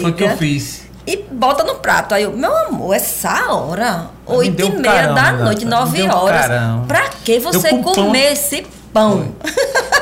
foi 0.00 0.12
que 0.12 0.22
eu 0.22 0.28
manteiga 0.28 0.36
fiz? 0.36 0.82
e 1.06 1.16
bota 1.16 1.62
no 1.64 1.76
prato. 1.76 2.14
Aí 2.14 2.24
eu, 2.24 2.32
meu 2.32 2.54
amor, 2.66 2.94
essa 2.94 3.52
hora, 3.54 4.08
oito 4.26 4.60
e 4.60 4.64
um 4.64 4.80
meia 4.80 4.92
carão, 4.92 5.14
da 5.14 5.32
noite, 5.32 5.64
nove 5.64 6.02
um 6.02 6.10
horas. 6.14 6.40
carão. 6.42 6.84
Pra 6.86 7.08
que 7.24 7.38
você 7.38 7.68
pão- 7.70 7.82
comer 7.84 8.32
esse 8.32 8.66
pão? 8.92 9.34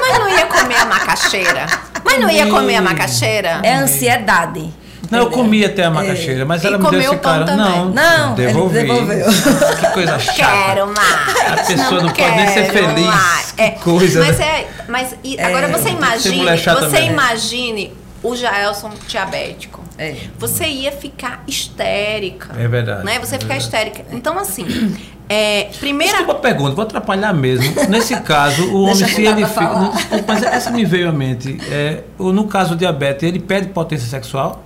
Mas 0.01 0.19
não 0.19 0.29
ia 0.29 0.47
comer 0.47 0.77
a 0.77 0.85
macaxeira? 0.87 1.67
Mas 2.05 2.21
não 2.21 2.31
ia 2.31 2.47
comer 2.47 2.77
a 2.77 2.83
macaxeira? 2.83 3.61
É 3.63 3.75
ansiedade. 3.75 4.73
Não, 5.11 5.19
eu 5.19 5.31
comi 5.31 5.63
até 5.63 5.85
a 5.85 5.91
macaxeira, 5.91 6.45
mas 6.47 6.63
E 6.65 6.67
ela 6.67 6.79
me 6.79 6.85
deu 6.85 6.91
comeu 6.91 7.03
esse 7.07 7.15
o 7.15 7.19
pão 7.19 7.33
cara. 7.33 7.45
também? 7.45 7.67
Não, 7.67 7.91
Não, 7.91 8.27
ele 8.35 8.47
devolvi. 8.47 8.81
devolveu. 8.83 9.27
Que 9.81 9.87
coisa 9.93 10.19
chata. 10.19 10.35
Quero 10.35 10.87
mais. 10.87 11.59
A 11.61 11.65
pessoa 11.65 12.01
não 12.03 12.09
pode 12.11 12.31
nem 12.37 12.47
ser 12.49 12.71
quero 12.73 12.89
feliz. 12.89 13.07
mais. 13.07 13.53
Que 13.53 13.63
É, 13.63 13.71
coisa, 13.73 14.21
Mas 14.25 14.39
né? 14.39 14.45
é, 14.47 14.69
mas 14.89 15.15
e- 15.23 15.39
agora 15.39 15.69
você 15.69 15.91
que 15.91 15.97
imagine, 15.97 16.45
você 16.57 16.87
mesmo. 17.01 17.11
imagine 17.13 17.93
o 18.23 18.35
Jaelson 18.35 18.91
diabético. 19.07 19.83
É. 19.99 20.15
Você 20.39 20.65
ia 20.67 20.93
ficar 20.93 21.43
histérica. 21.47 22.55
É 22.59 22.67
verdade, 22.67 23.05
Né? 23.05 23.19
Você 23.19 23.35
é 23.35 23.37
ia 23.37 23.41
ficar 23.41 23.55
verdade. 23.59 23.63
histérica. 23.65 24.05
Então, 24.13 24.39
assim, 24.39 24.97
é, 25.33 25.71
primeira 25.81 26.19
Desculpa 26.19 26.39
a 26.39 26.43
pergunta, 26.43 26.75
vou 26.75 26.83
atrapalhar 26.85 27.33
mesmo. 27.33 27.73
Nesse 27.89 28.15
caso, 28.21 28.65
o 28.73 28.83
homem, 28.91 28.95
se 28.97 29.25
ele 29.25 29.47
fica. 29.47 29.93
mas 30.27 30.43
essa 30.43 30.71
me 30.71 30.85
veio 30.85 31.09
à 31.09 31.13
mente. 31.13 31.59
É, 31.71 32.03
o- 32.19 32.33
no 32.33 32.47
caso 32.47 32.71
do 32.71 32.77
diabetes, 32.77 33.23
ele 33.23 33.39
perde 33.39 33.69
potência 33.69 34.07
sexual? 34.09 34.63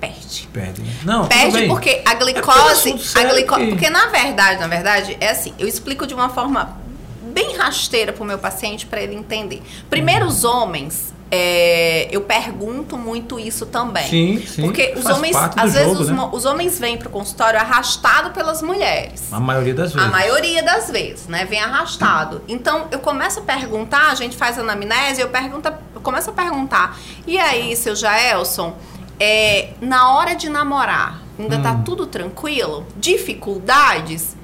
perde. 0.00 0.48
Perde. 0.52 0.82
né? 0.82 0.92
Não, 1.04 1.26
Perde 1.26 1.66
porque 1.66 2.02
a 2.04 2.12
É 2.12 2.14
glicose. 2.14 2.90
é 2.90 2.94
a 2.94 2.98
sério 2.98 3.30
glico- 3.34 3.54
que- 3.56 3.66
Porque 3.66 3.90
na 3.90 4.06
verdade, 4.06 4.58
na 4.60 4.66
verdade, 4.66 5.16
é 5.20 5.30
assim, 5.30 5.52
eu 5.58 5.68
explico 5.68 6.06
de 6.06 6.14
uma 6.14 6.28
forma 6.28 6.76
bem 7.22 7.56
rasteira 7.56 8.12
pro 8.12 8.24
meu 8.24 8.38
paciente 8.38 8.84
para 8.86 9.00
ele 9.00 9.14
entender. 9.14 9.62
Primeiro, 9.88 10.26
os 10.26 10.44
homens. 10.44 11.11
É, 11.34 12.08
eu 12.10 12.20
pergunto 12.20 12.98
muito 12.98 13.40
isso 13.40 13.64
também. 13.64 14.06
Sim, 14.06 14.44
sim, 14.46 14.60
Porque 14.62 14.92
os 14.94 15.06
homens, 15.06 15.34
às 15.34 15.72
vezes, 15.72 15.88
jogo, 15.88 16.00
os, 16.02 16.08
né? 16.10 16.28
os 16.30 16.44
homens 16.44 16.78
vêm 16.78 16.98
pro 16.98 17.08
consultório 17.08 17.58
arrastado 17.58 18.32
pelas 18.32 18.60
mulheres. 18.60 19.32
A 19.32 19.40
maioria 19.40 19.72
das 19.72 19.94
vezes. 19.94 20.06
A 20.08 20.10
maioria 20.10 20.62
das 20.62 20.90
vezes, 20.90 21.28
né? 21.28 21.46
Vem 21.46 21.58
arrastado. 21.58 22.42
Então, 22.46 22.86
eu 22.90 22.98
começo 22.98 23.40
a 23.40 23.42
perguntar, 23.44 24.10
a 24.10 24.14
gente 24.14 24.36
faz 24.36 24.58
anamnese, 24.58 25.22
eu, 25.22 25.30
pergunto, 25.30 25.72
eu 25.94 26.02
começo 26.02 26.28
a 26.28 26.32
perguntar. 26.34 26.98
E 27.26 27.38
aí, 27.38 27.74
seu 27.76 27.96
Jaelson, 27.96 28.76
é, 29.18 29.70
na 29.80 30.12
hora 30.14 30.34
de 30.34 30.50
namorar, 30.50 31.22
ainda 31.38 31.58
tá 31.60 31.72
Hum. 31.72 31.82
tudo 31.82 32.04
tranquilo? 32.06 32.86
Dificuldades? 32.96 34.36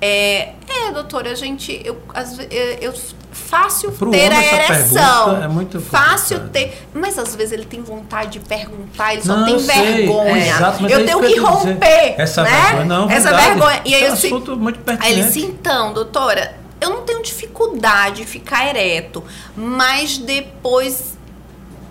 É, 0.00 0.54
é, 0.66 0.92
doutora, 0.94 1.30
a 1.32 1.34
gente. 1.34 1.78
Eu, 1.84 2.00
ve- 2.36 2.48
eu, 2.50 2.90
eu 2.90 2.94
fácil 3.32 3.92
Pro 3.92 4.10
ter 4.10 4.32
a 4.32 4.42
essa 4.42 4.72
ereção. 4.74 5.42
é 5.42 5.48
muito 5.48 5.80
fácil 5.80 6.40
complicado. 6.40 6.70
ter. 6.72 6.88
Mas 6.94 7.18
às 7.18 7.34
vezes 7.36 7.52
ele 7.52 7.64
tem 7.64 7.82
vontade 7.82 8.38
de 8.38 8.40
perguntar, 8.40 9.12
ele 9.14 9.22
só 9.22 9.36
Não, 9.36 9.44
tem 9.44 9.54
eu 9.54 9.60
vergonha. 9.60 10.36
É, 10.44 10.48
exato, 10.48 10.86
eu 10.86 11.00
é 11.00 11.04
tenho 11.04 11.20
que 11.20 11.36
eu 11.36 11.44
romper. 11.46 12.14
Essa 12.18 12.42
né? 12.42 12.50
vergonha, 12.50 12.84
não, 12.84 13.10
Essa 13.10 13.28
verdade. 13.30 13.48
vergonha. 13.50 13.82
E 13.84 13.94
aí 13.94 14.02
é 14.02 14.06
um 14.06 14.10
eu, 14.10 14.16
se- 14.16 14.26
assunto 14.26 14.56
muito 14.56 14.78
Aí 14.78 14.84
pertinente. 14.84 15.12
ele 15.12 15.22
disse, 15.24 15.40
então, 15.44 15.92
doutora, 15.92 16.54
eu 16.80 16.90
não 16.90 17.02
tenho 17.02 17.22
dificuldade 17.22 18.16
de 18.22 18.24
ficar 18.26 18.66
ereto, 18.68 19.22
mas 19.56 20.18
depois 20.18 21.16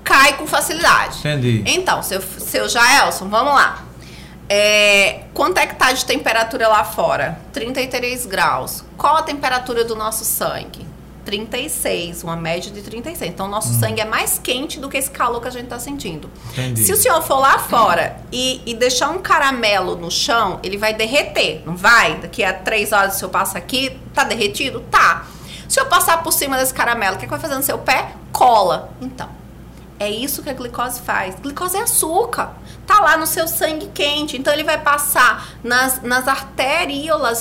cai 0.03 0.33
com 0.37 0.47
facilidade. 0.47 1.19
Entendi. 1.19 1.63
Então, 1.67 2.01
seu, 2.01 2.21
seu 2.21 2.67
Jaelson, 2.67 3.29
vamos 3.29 3.53
lá. 3.53 3.83
É, 4.51 5.25
quanto 5.33 5.59
é 5.59 5.67
que 5.67 5.75
tá 5.75 5.91
de 5.91 6.03
temperatura 6.05 6.67
lá 6.67 6.83
fora? 6.83 7.39
33 7.53 8.25
graus. 8.25 8.83
Qual 8.97 9.15
a 9.15 9.21
temperatura 9.21 9.83
do 9.85 9.95
nosso 9.95 10.25
sangue? 10.25 10.88
36, 11.29 12.23
uma 12.23 12.35
média 12.35 12.71
de 12.71 12.81
36. 12.81 13.31
Então, 13.31 13.47
nosso 13.47 13.71
sangue 13.79 14.01
é 14.01 14.05
mais 14.05 14.39
quente 14.39 14.79
do 14.79 14.89
que 14.89 14.97
esse 14.97 15.11
calor 15.11 15.39
que 15.39 15.47
a 15.47 15.51
gente 15.51 15.67
tá 15.67 15.77
sentindo. 15.77 16.27
Entendi. 16.51 16.83
Se 16.83 16.91
o 16.91 16.97
senhor 16.97 17.21
for 17.21 17.37
lá 17.37 17.59
fora 17.59 18.19
e, 18.31 18.63
e 18.65 18.73
deixar 18.73 19.09
um 19.11 19.19
caramelo 19.19 19.95
no 19.95 20.09
chão, 20.09 20.59
ele 20.63 20.75
vai 20.75 20.91
derreter, 20.91 21.61
não 21.67 21.75
vai? 21.75 22.15
Daqui 22.15 22.43
a 22.43 22.51
três 22.51 22.91
horas 22.91 23.15
o 23.15 23.19
senhor 23.19 23.29
passa 23.29 23.59
aqui, 23.59 23.95
tá 24.11 24.23
derretido? 24.23 24.79
Tá. 24.89 25.27
Se 25.67 25.79
eu 25.79 25.85
passar 25.85 26.23
por 26.23 26.33
cima 26.33 26.57
desse 26.57 26.73
caramelo, 26.73 27.15
o 27.15 27.19
que, 27.19 27.25
é 27.25 27.27
que 27.27 27.31
vai 27.31 27.39
fazer 27.39 27.53
no 27.53 27.63
seu 27.63 27.77
pé? 27.77 28.13
Cola. 28.31 28.89
Então, 28.99 29.29
é 29.99 30.09
isso 30.09 30.41
que 30.41 30.49
a 30.49 30.53
glicose 30.53 30.99
faz. 31.01 31.35
Glicose 31.39 31.77
é 31.77 31.81
açúcar. 31.81 32.53
Tá 32.87 33.01
lá 33.01 33.17
no 33.17 33.27
seu 33.27 33.47
sangue 33.47 33.87
quente. 33.93 34.35
Então 34.35 34.51
ele 34.51 34.63
vai 34.63 34.79
passar 34.79 35.49
nas, 35.63 36.01
nas 36.01 36.25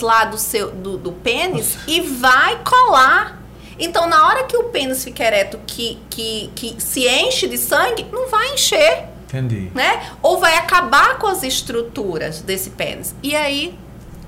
lá 0.03 0.25
do 0.25 0.37
seu 0.37 0.73
do, 0.73 0.99
do 0.99 1.13
pênis 1.13 1.79
e 1.87 2.03
vai 2.03 2.63
colar. 2.65 3.38
Então, 3.79 4.09
na 4.09 4.27
hora 4.27 4.45
que 4.45 4.57
o 4.57 4.65
pênis 4.65 5.05
fica 5.05 5.25
ereto, 5.25 5.59
que, 5.67 5.99
que, 6.11 6.51
que 6.55 6.77
se 6.83 7.07
enche 7.07 7.47
de 7.47 7.57
sangue, 7.57 8.07
não 8.13 8.29
vai 8.29 8.55
encher 8.55 9.05
Entendi. 9.25 9.71
né? 9.75 10.11
Ou 10.23 10.39
vai 10.39 10.57
acabar 10.57 11.19
com 11.19 11.27
as 11.27 11.43
estruturas 11.43 12.41
desse 12.41 12.71
pênis. 12.71 13.15
E 13.23 13.37
aí 13.37 13.79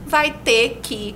vai 0.07 0.33
ter 0.33 0.79
que. 0.83 1.15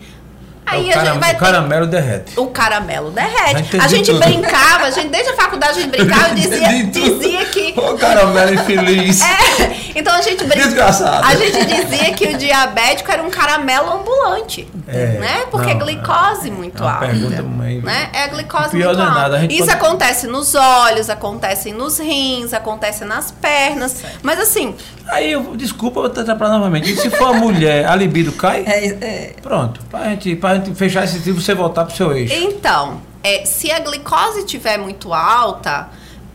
Aí 0.66 0.88
É 0.88 0.88
o, 0.88 0.90
a 0.90 0.94
cara- 0.94 1.06
gente 1.12 1.20
vai 1.20 1.30
o 1.30 1.34
ter. 1.34 1.40
caramelo 1.40 1.86
derrete. 1.86 2.40
O 2.40 2.46
caramelo 2.46 3.10
derrete. 3.10 3.76
A 3.78 3.86
gente 3.88 4.10
tudo. 4.10 4.24
brincava, 4.24 4.84
a 4.84 4.90
gente 4.90 5.08
desde 5.08 5.30
a 5.30 5.36
faculdade 5.36 5.78
a 5.78 5.82
gente 5.82 5.90
brincava 5.90 6.30
e 6.32 6.34
dizia, 6.34 6.84
dizia 6.86 7.44
que. 7.46 7.74
Ô, 7.78 7.94
caramelo 7.94 8.54
infeliz. 8.54 9.20
É, 9.54 9.76
então 10.00 10.12
a 10.14 10.20
gente 10.22 10.42
brincava. 10.44 10.64
Desgraçado. 10.66 11.26
A 11.26 11.34
gente 11.36 11.64
dizia 11.66 12.12
que 12.14 12.26
o 12.34 12.36
diabético 12.38 13.10
era 13.12 13.22
um 13.22 13.30
caramelo 13.30 13.92
ambulante. 13.92 14.68
É, 14.88 15.18
né? 15.18 15.44
Porque 15.50 15.70
é 15.70 15.74
não, 15.74 15.86
glicose 15.86 16.48
é 16.48 16.52
muito 16.52 16.82
uma 16.82 16.92
alta. 16.94 17.06
pergunta 17.06 17.42
meio- 17.42 17.82
Né? 17.82 18.08
É 18.12 18.24
a 18.24 18.26
glicose 18.28 18.70
Pior 18.70 18.88
muito 18.88 19.00
é 19.00 19.04
alta. 19.06 19.18
nada, 19.20 19.36
a 19.36 19.40
gente 19.40 19.54
Isso 19.54 19.66
pode- 19.66 19.76
acontece 19.78 20.26
nos 20.26 20.54
olhos, 20.54 21.08
acontece 21.08 21.72
nos 21.72 21.98
rins, 21.98 22.52
acontece 22.52 23.04
nas 23.04 23.30
pernas. 23.30 24.02
Mas 24.22 24.40
assim, 24.40 24.74
Aí, 25.08 25.32
eu, 25.32 25.54
desculpa, 25.54 26.00
eu 26.00 26.10
vou 26.10 26.22
atrapalhar 26.22 26.52
novamente. 26.54 26.90
E 26.90 26.96
se 26.96 27.10
for 27.10 27.28
a 27.28 27.32
mulher, 27.34 27.84
a 27.86 27.94
libido 27.94 28.32
cai? 28.32 28.64
É, 28.66 28.86
é, 28.86 29.32
Pronto. 29.42 29.78
Pra 29.90 30.04
gente, 30.04 30.34
pra 30.34 30.53
gente 30.56 30.74
fechar 30.74 31.04
esse 31.04 31.20
tipo, 31.20 31.40
você 31.40 31.54
voltar 31.54 31.84
pro 31.84 31.94
seu 31.96 32.12
eixo. 32.16 32.34
Então, 32.34 33.00
é, 33.22 33.44
se 33.44 33.70
a 33.70 33.78
glicose 33.80 34.40
estiver 34.40 34.78
muito 34.78 35.12
alta, 35.12 35.88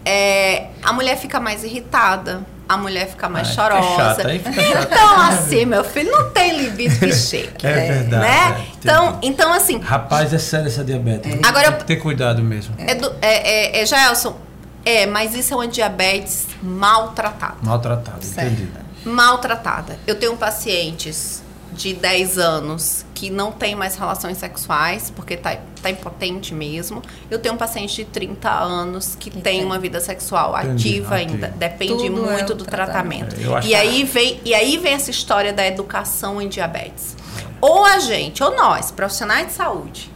é, 0.05 0.67
a 0.83 0.91
mulher 0.93 1.17
fica 1.17 1.39
mais 1.39 1.63
irritada. 1.63 2.41
a 2.67 2.77
mulher 2.77 3.09
fica 3.09 3.27
mais 3.27 3.49
Ah, 3.49 3.51
chorosa. 3.51 4.15
fica 4.23 4.53
chata, 4.53 4.61
fica. 4.61 4.81
Então, 4.83 5.21
assim, 5.21 5.65
meu 5.65 5.83
filho, 5.83 6.11
não 6.11 6.29
tem 6.29 6.55
libido 6.61 6.99
que 6.99 7.11
chegue. 7.11 7.49
É 7.65 7.93
verdade, 7.93 8.21
Né? 8.21 8.57
é, 8.59 8.65
então, 8.79 9.17
então, 9.23 9.51
assim, 9.51 9.79
Rapaz, 9.79 10.31
é 10.31 10.37
sério 10.37 10.67
essa 10.67 10.83
diabetes. 10.83 11.31
Agora 11.43 11.65
eu- 11.65 11.71
Tem 11.71 11.79
que 11.79 11.85
ter 11.85 11.95
cuidado 11.95 12.43
mesmo. 12.43 12.75
é, 12.77 12.93
do, 12.93 13.11
é, 13.23 13.79
é, 13.79 13.81
é 13.81 13.85
Jaelson, 13.87 14.37
é, 14.85 15.07
mas 15.07 15.33
isso 15.33 15.51
é 15.51 15.57
uma 15.57 15.67
diabetes 15.67 16.45
maltratada. 16.61 17.55
Maltratado, 17.63 18.23
Certo. 18.23 18.51
entendi. 18.51 18.69
Maltratada. 19.03 19.97
Eu 20.05 20.13
tenho 20.19 20.37
pacientes 20.37 21.41
de 21.73 21.93
10 21.95 22.37
anos 22.37 23.03
que 23.19 23.29
não 23.29 23.51
tem 23.51 23.75
mais 23.75 23.97
relações 23.97 24.37
sexuais, 24.37 25.11
porque 25.13 25.35
tá, 25.35 25.57
tá 25.81 25.89
impotente 25.89 26.53
mesmo. 26.53 27.01
Eu 27.29 27.37
tenho 27.37 27.55
um 27.55 27.57
paciente 27.57 27.93
de 27.97 28.05
30 28.05 28.49
anos 28.49 29.13
que, 29.19 29.29
Que 29.29 29.41
tem 29.41 29.65
uma 29.65 29.77
vida 29.77 29.99
sexual 29.99 30.57
Entendi, 30.57 30.89
ativa 30.99 31.15
ainda. 31.15 31.47
Depende 31.49 32.07
Tudo 32.07 32.29
é 32.29 32.31
muito 32.31 32.53
o 32.53 32.55
do 32.55 32.63
tratamento. 32.63 33.35
tratamento. 33.35 33.57
É, 33.57 33.65
E 33.65 33.67
que- 33.67 33.75
aí, 33.75 34.03
vem, 34.05 34.39
e 34.45 34.53
aí 34.53 34.77
vem 34.77 34.93
essa 34.93 35.11
história 35.11 35.51
da 35.51 35.67
educação 35.67 36.41
em 36.41 36.47
diabetes. 36.47 37.17
Ou 37.59 37.83
a 37.83 37.99
gente, 37.99 38.41
ou 38.41 38.55
nós, 38.55 38.89
profissionais 38.89 39.47
de 39.47 39.53
saúde, 39.53 40.09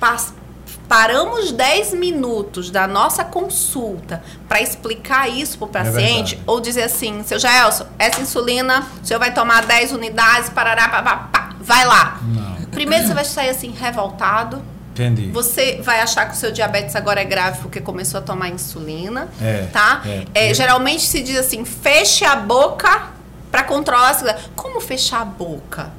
pas- 0.00 0.32
paramos 0.92 1.50
10 1.52 1.94
minutos 1.94 2.70
da 2.70 2.86
nossa 2.86 3.24
consulta 3.24 4.22
para 4.46 4.60
explicar 4.60 5.26
isso 5.26 5.56
pro 5.56 5.66
paciente, 5.66 6.34
verdade. 6.34 6.42
ou 6.46 6.60
dizer 6.60 6.82
assim, 6.82 7.22
seu 7.24 7.38
Gelson, 7.38 7.86
essa 7.98 8.20
insulina, 8.20 8.86
o 9.02 9.06
senhor 9.06 9.18
vai 9.18 9.32
tomar 9.32 9.64
10 9.64 9.92
unidades, 9.92 10.50
parará, 10.50 10.90
pá, 10.90 11.02
pá, 11.02 11.16
pá, 11.32 11.56
vai 11.58 11.86
lá. 11.86 12.20
Não, 12.22 12.66
Primeiro 12.66 13.06
você 13.06 13.14
vai 13.14 13.24
sair 13.24 13.48
assim, 13.48 13.70
revoltado. 13.70 14.62
entendi. 14.90 15.30
Você 15.30 15.80
vai 15.82 16.02
achar 16.02 16.26
que 16.28 16.34
o 16.34 16.36
seu 16.36 16.52
diabetes 16.52 16.94
agora 16.94 17.22
é 17.22 17.24
grave 17.24 17.60
porque 17.62 17.80
começou 17.80 18.18
a 18.18 18.22
tomar 18.22 18.50
insulina, 18.50 19.28
É, 19.40 19.68
tá? 19.72 20.02
é. 20.04 20.50
É, 20.50 20.52
geralmente 20.52 21.04
se 21.06 21.22
diz 21.22 21.38
assim, 21.38 21.64
feche 21.64 22.22
a 22.26 22.36
boca 22.36 23.04
para 23.50 23.62
controlar 23.62 24.10
a. 24.10 24.36
Como 24.54 24.78
fechar 24.78 25.22
a 25.22 25.24
boca? 25.24 25.90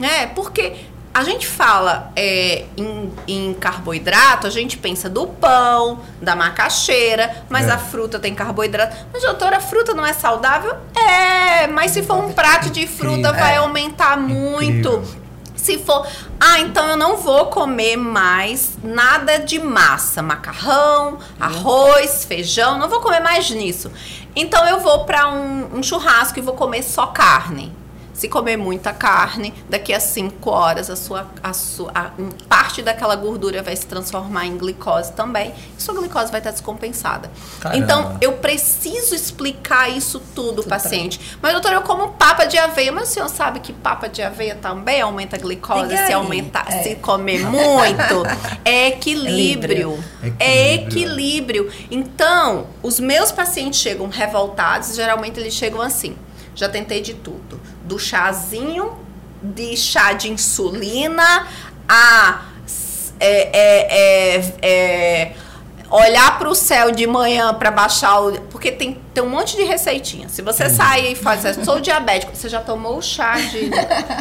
Né? 0.00 0.26
Porque 0.34 0.86
a 1.14 1.22
gente 1.24 1.46
fala 1.46 2.10
é, 2.16 2.64
em, 2.76 3.12
em 3.28 3.54
carboidrato, 3.54 4.46
a 4.46 4.50
gente 4.50 4.78
pensa 4.78 5.08
do 5.10 5.26
pão, 5.26 6.00
da 6.20 6.34
macaxeira, 6.34 7.44
mas 7.50 7.68
É. 7.68 7.72
a 7.72 7.78
fruta 7.78 8.18
tem 8.18 8.34
carboidrato. 8.34 8.96
Mas, 9.12 9.22
doutora, 9.22 9.58
a 9.58 9.60
fruta 9.60 9.92
não 9.94 10.04
é 10.06 10.12
saudável? 10.12 10.74
É, 10.96 11.66
mas 11.66 11.90
se 11.90 12.02
for 12.02 12.16
um 12.16 12.32
prato 12.32 12.70
de 12.70 12.86
fruta, 12.86 13.18
Incrível. 13.18 13.40
vai 13.40 13.54
É. 13.54 13.58
aumentar 13.58 14.16
muito. 14.16 14.88
Incrível. 14.88 15.22
Se 15.54 15.78
for, 15.78 16.04
ah, 16.40 16.58
então 16.58 16.84
eu 16.88 16.96
não 16.96 17.18
vou 17.18 17.46
comer 17.46 17.96
mais 17.96 18.70
nada 18.82 19.38
de 19.38 19.60
massa, 19.60 20.20
macarrão, 20.20 21.18
arroz, 21.38 22.24
feijão, 22.24 22.78
não 22.80 22.88
vou 22.88 22.98
comer 23.00 23.20
mais 23.20 23.48
nisso. 23.50 23.88
Então 24.34 24.66
eu 24.66 24.80
vou 24.80 25.04
para 25.04 25.28
um, 25.28 25.68
um 25.78 25.82
churrasco 25.82 26.36
e 26.38 26.42
vou 26.42 26.54
comer 26.54 26.82
só 26.82 27.06
carne. 27.08 27.72
Se 28.12 28.28
comer 28.28 28.56
muita 28.58 28.92
carne, 28.92 29.54
daqui 29.70 29.92
a 29.92 29.98
5 29.98 30.50
horas 30.50 30.90
a 30.90 30.96
sua, 30.96 31.26
a 31.42 31.52
sua 31.52 31.90
a- 31.94 32.10
parte 32.48 32.82
daquela 32.82 33.16
gordura 33.16 33.62
vai 33.62 33.74
se 33.74 33.86
transformar 33.86 34.46
em 34.46 34.56
glicose 34.58 35.12
também. 35.12 35.52
E 35.78 35.82
sua 35.82 35.94
glicose 35.94 36.30
vai 36.30 36.38
estar 36.40 36.50
descompensada. 36.50 37.30
Caramba. 37.58 37.82
Então, 37.82 38.18
eu 38.20 38.34
preciso 38.34 39.14
explicar 39.14 39.88
isso 39.88 40.20
tudo 40.34 40.60
ao 40.62 40.68
paciente. 40.68 41.38
Mas, 41.40 41.52
doutor, 41.52 41.72
eu 41.72 41.80
como 41.82 42.08
papa 42.12 42.44
de 42.44 42.58
aveia. 42.58 42.92
Mas 42.92 43.08
o 43.10 43.12
senhor 43.12 43.28
sabe 43.28 43.60
que 43.60 43.72
papa 43.72 44.08
de 44.08 44.20
aveia 44.22 44.54
também 44.56 45.00
aumenta 45.00 45.36
a 45.36 45.38
glicose 45.38 45.96
se 46.06 46.12
aumentar, 46.12 46.66
É. 46.70 46.82
se 46.82 46.94
comer 46.96 47.40
muito? 47.46 48.22
É 48.64 48.88
equilíbrio. 48.88 49.98
É 50.38 50.74
Equilíbrio. 50.74 51.68
equilíbrio. 51.68 51.72
Então, 51.90 52.66
os 52.82 53.00
meus 53.00 53.32
pacientes 53.32 53.80
chegam 53.80 54.08
revoltados, 54.08 54.94
geralmente 54.94 55.40
eles 55.40 55.54
chegam 55.54 55.80
assim. 55.80 56.14
Já 56.54 56.68
tentei 56.68 57.00
de 57.00 57.14
tudo. 57.14 57.58
Do 57.92 57.98
chazinho, 57.98 58.96
de 59.42 59.76
chá 59.76 60.14
de 60.14 60.30
insulina, 60.30 61.46
a 61.86 62.40
é, 63.20 63.50
é, 63.52 64.36
é, 64.38 64.54
é, 64.62 65.36
olhar 65.92 66.38
para 66.38 66.48
o 66.48 66.54
céu 66.54 66.90
de 66.90 67.06
manhã 67.06 67.52
para 67.52 67.70
baixar 67.70 68.18
o. 68.20 68.32
Porque 68.50 68.72
tem, 68.72 68.98
tem 69.12 69.22
um 69.22 69.28
monte 69.28 69.56
de 69.56 69.62
receitinha. 69.62 70.28
Se 70.28 70.40
você 70.40 70.70
sair 70.70 71.12
e 71.12 71.14
faz 71.14 71.44
assim, 71.44 71.64
sou 71.64 71.80
diabético, 71.80 72.34
você 72.34 72.48
já 72.48 72.60
tomou 72.60 72.96
o 72.96 73.02
chá 73.02 73.34
de 73.34 73.70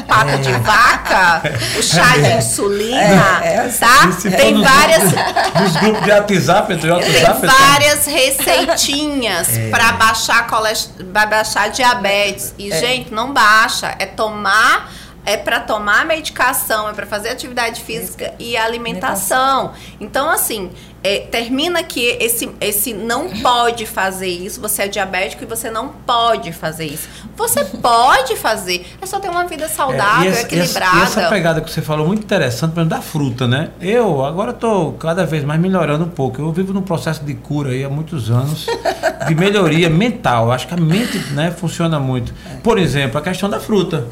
pata 0.05 0.37
de 0.37 0.51
vaca, 0.51 1.41
o 1.79 1.81
chá 1.81 2.17
de 2.17 2.33
insulina, 2.37 3.41
É, 3.43 3.55
é, 3.55 3.69
tá? 3.79 4.09
Tem 4.35 4.61
várias. 4.61 5.03
Nos 5.03 5.75
grupos 5.77 6.03
de 6.03 6.11
WhatsApp, 6.11 6.77
Tem 6.77 6.91
WhatsApp, 6.91 7.47
várias 7.47 8.05
receitinhas 8.05 9.57
É. 9.57 9.69
para 9.69 9.93
baixar 9.93 10.47
colest... 10.47 10.91
baixar 11.03 11.69
diabetes. 11.69 12.53
E, 12.57 12.69
gente, 12.71 13.13
não 13.13 13.31
baixa. 13.31 13.95
É 13.97 14.05
tomar. 14.05 14.91
É 15.23 15.37
para 15.37 15.59
tomar 15.59 16.03
medicação, 16.03 16.89
é 16.89 16.93
para 16.93 17.05
fazer 17.05 17.29
atividade 17.29 17.79
física 17.83 18.33
e 18.39 18.57
alimentação. 18.57 19.71
Então, 19.99 20.27
assim, 20.27 20.71
é, 21.03 21.19
termina 21.19 21.81
que 21.81 21.99
esse, 22.19 22.49
esse 22.61 22.93
não 22.93 23.29
pode 23.29 23.85
fazer 23.87 24.27
isso. 24.27 24.61
Você 24.61 24.83
é 24.83 24.87
diabético 24.87 25.43
e 25.43 25.47
você 25.47 25.71
não 25.71 25.89
pode 25.89 26.51
fazer 26.51 26.85
isso. 26.85 27.09
Você 27.35 27.63
pode 27.81 28.35
fazer. 28.35 28.85
É 29.01 29.05
só 29.05 29.19
ter 29.19 29.29
uma 29.29 29.45
vida 29.45 29.67
saudável, 29.67 30.23
É, 30.23 30.25
e 30.25 30.27
essa, 30.29 30.41
equilibrada. 30.41 30.97
E 30.97 31.01
essa, 31.01 31.29
pegada 31.29 31.61
que 31.61 31.71
você 31.71 31.81
falou, 31.81 32.05
muito 32.05 32.23
interessante, 32.23 32.73
por 32.73 32.81
exemplo, 32.81 32.97
da 32.97 33.01
fruta, 33.01 33.47
né? 33.47 33.71
Eu 33.81 34.23
agora 34.23 34.51
estou 34.51 34.93
cada 34.93 35.25
vez 35.25 35.43
mais 35.43 35.59
melhorando 35.59 36.05
um 36.05 36.09
pouco. 36.09 36.39
Eu 36.39 36.51
vivo 36.51 36.71
num 36.71 36.83
processo 36.83 37.23
de 37.23 37.33
cura 37.33 37.71
aí 37.71 37.83
há 37.83 37.89
muitos 37.89 38.29
anos, 38.29 38.67
de 39.27 39.33
melhoria 39.33 39.89
mental. 39.91 40.51
Acho 40.51 40.67
que 40.67 40.73
a 40.73 40.77
mente 40.77 41.17
né, 41.33 41.49
funciona 41.49 41.99
muito. 41.99 42.31
Por 42.61 42.77
exemplo, 42.77 43.17
a 43.17 43.21
questão 43.21 43.49
da 43.49 43.59
fruta. 43.59 44.07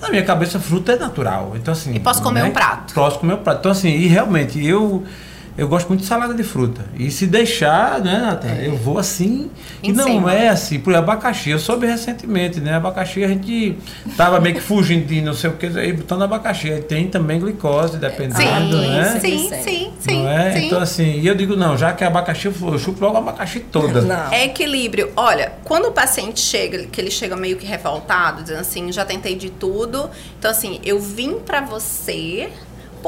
Na 0.00 0.10
minha 0.10 0.22
cabeça, 0.22 0.60
fruta 0.60 0.92
é 0.92 0.96
natural. 0.96 1.54
Então, 1.56 1.72
assim. 1.72 1.94
E 1.94 1.98
posso 1.98 2.22
comer 2.22 2.42
né? 2.42 2.48
um 2.48 2.52
prato. 2.52 2.94
Posso 2.94 3.18
comer 3.18 3.34
um 3.34 3.38
prato. 3.38 3.58
Então, 3.58 3.72
assim, 3.72 3.88
e 3.88 4.06
realmente, 4.06 4.64
eu. 4.64 5.02
Eu 5.58 5.66
gosto 5.66 5.88
muito 5.88 6.02
de 6.02 6.06
salada 6.06 6.32
de 6.32 6.44
fruta. 6.44 6.84
E 6.96 7.10
se 7.10 7.26
deixar, 7.26 8.00
né, 8.00 8.16
Natália, 8.18 8.62
eu 8.62 8.76
vou 8.76 8.96
assim. 8.96 9.50
Em 9.82 9.90
e 9.90 9.92
não 9.92 10.04
cima. 10.04 10.32
é 10.32 10.48
assim, 10.48 10.78
por 10.78 10.94
abacaxi. 10.94 11.50
Eu 11.50 11.58
soube 11.58 11.84
recentemente, 11.84 12.60
né? 12.60 12.74
Abacaxi 12.74 13.24
a 13.24 13.28
gente 13.28 13.76
tava 14.16 14.38
meio 14.40 14.54
que 14.54 14.60
fugindo 14.60 15.04
de 15.04 15.20
não 15.20 15.34
sei 15.34 15.50
o 15.50 15.54
que, 15.54 15.66
aí 15.66 15.92
botando 15.92 16.22
abacaxi. 16.22 16.72
Aí 16.72 16.80
tem 16.80 17.08
também 17.08 17.40
glicose, 17.40 17.98
dependendo, 17.98 18.80
Sim, 18.80 18.88
né? 18.88 19.18
sim, 19.20 19.50
sim, 19.64 19.92
sim, 19.98 20.22
não 20.22 20.28
é? 20.30 20.52
sim. 20.52 20.66
Então, 20.66 20.80
assim, 20.80 21.18
e 21.18 21.26
eu 21.26 21.34
digo, 21.34 21.56
não, 21.56 21.76
já 21.76 21.92
que 21.92 22.04
é 22.04 22.06
abacaxi, 22.06 22.46
eu 22.46 22.78
chupo 22.78 23.04
logo 23.04 23.16
o 23.16 23.18
abacaxi 23.18 23.58
toda. 23.58 24.00
Não. 24.02 24.32
É 24.32 24.44
equilíbrio. 24.44 25.10
Olha, 25.16 25.54
quando 25.64 25.86
o 25.86 25.92
paciente 25.92 26.38
chega, 26.38 26.84
que 26.84 27.00
ele 27.00 27.10
chega 27.10 27.34
meio 27.34 27.56
que 27.56 27.66
revoltado, 27.66 28.42
dizendo 28.42 28.60
assim, 28.60 28.92
já 28.92 29.04
tentei 29.04 29.34
de 29.34 29.50
tudo. 29.50 30.08
Então, 30.38 30.52
assim, 30.52 30.78
eu 30.84 31.00
vim 31.00 31.40
pra 31.40 31.60
você 31.60 32.48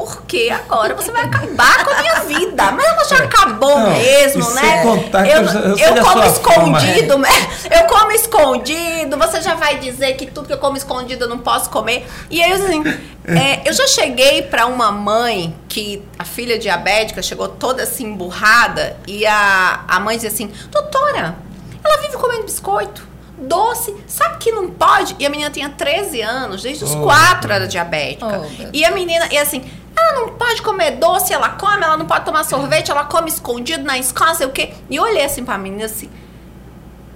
porque 0.05 0.49
agora 0.49 0.95
você 0.95 1.11
vai 1.11 1.25
acabar 1.25 1.85
com 1.85 1.91
a 1.91 2.01
minha 2.01 2.19
vida. 2.21 2.71
Mas 2.71 2.85
ela 2.85 3.03
já 3.05 3.17
acabou 3.23 3.77
Não, 3.77 3.91
mesmo, 3.91 4.49
né? 4.51 4.83
contar 4.83 5.27
eu, 5.27 5.43
eu 5.43 5.77
eu 5.77 6.03
como 6.03 6.23
escondido, 6.23 7.17
né? 7.17 7.29
eu 7.69 7.87
como 7.87 8.11
escondido, 8.11 9.17
você 9.17 9.41
já 9.41 9.55
vai 9.55 9.77
dizer 9.77 10.13
que 10.13 10.25
tudo 10.25 10.47
que 10.47 10.53
eu 10.53 10.57
como 10.57 10.77
escondido 10.77 11.25
eu 11.25 11.29
não 11.29 11.39
posso 11.39 11.69
comer. 11.69 12.07
E 12.29 12.41
aí, 12.41 12.51
assim, 12.51 12.83
é, 13.25 13.67
eu 13.67 13.73
já 13.73 13.87
cheguei 13.87 14.41
pra 14.41 14.65
uma 14.65 14.91
mãe 14.91 15.55
que 15.69 16.03
a 16.17 16.25
filha 16.25 16.57
diabética 16.57 17.21
chegou 17.21 17.47
toda 17.47 17.83
assim 17.83 18.05
emburrada 18.05 18.97
e 19.07 19.25
a, 19.25 19.83
a 19.87 19.99
mãe 19.99 20.15
dizia 20.15 20.29
assim: 20.31 20.51
Doutora, 20.69 21.35
ela 21.83 21.97
vive 22.01 22.17
comendo 22.17 22.43
biscoito. 22.43 23.11
Doce, 23.37 23.95
sabe 24.05 24.37
que 24.37 24.51
não 24.51 24.69
pode? 24.69 25.15
E 25.17 25.25
a 25.25 25.29
menina 25.29 25.49
tinha 25.49 25.67
13 25.67 26.21
anos, 26.21 26.61
desde 26.61 26.83
os 26.83 26.93
Oh, 26.93 27.01
4 27.01 27.51
era 27.51 27.67
diabética. 27.67 28.39
Oh, 28.39 28.65
e 28.71 28.85
a 28.85 28.91
menina, 28.91 29.27
e 29.31 29.37
assim, 29.37 29.63
ela 29.95 30.19
não 30.21 30.29
pode 30.35 30.61
comer 30.61 30.91
doce, 30.97 31.33
ela 31.33 31.49
come, 31.49 31.83
ela 31.83 31.97
não 31.97 32.05
pode 32.05 32.25
tomar 32.25 32.43
sorvete, 32.43 32.89
ela 32.91 33.05
come 33.05 33.29
escondido 33.29 33.83
na 33.83 33.97
escola, 33.97 34.33
sei 34.33 34.47
o 34.47 34.51
quê. 34.51 34.73
E 34.89 34.95
eu 34.95 35.03
olhei 35.03 35.23
assim 35.23 35.43
pra 35.45 35.57
menina 35.57 35.85
assim, 35.85 36.09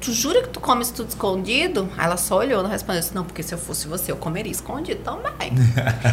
tu 0.01 0.11
jura 0.13 0.43
que 0.43 0.49
tu 0.49 0.59
come 0.59 0.82
isso 0.84 0.93
tudo 0.93 1.09
escondido? 1.09 1.89
Aí 1.97 2.05
ela 2.05 2.17
só 2.17 2.38
olhou, 2.38 2.61
não 2.61 2.69
respondeu 2.69 2.99
assim, 2.99 3.15
não, 3.15 3.23
porque 3.23 3.41
se 3.41 3.53
eu 3.53 3.57
fosse 3.57 3.88
você, 3.88 4.11
eu 4.11 4.17
comeria 4.17 4.51
escondido 4.51 5.01
também. 5.03 5.51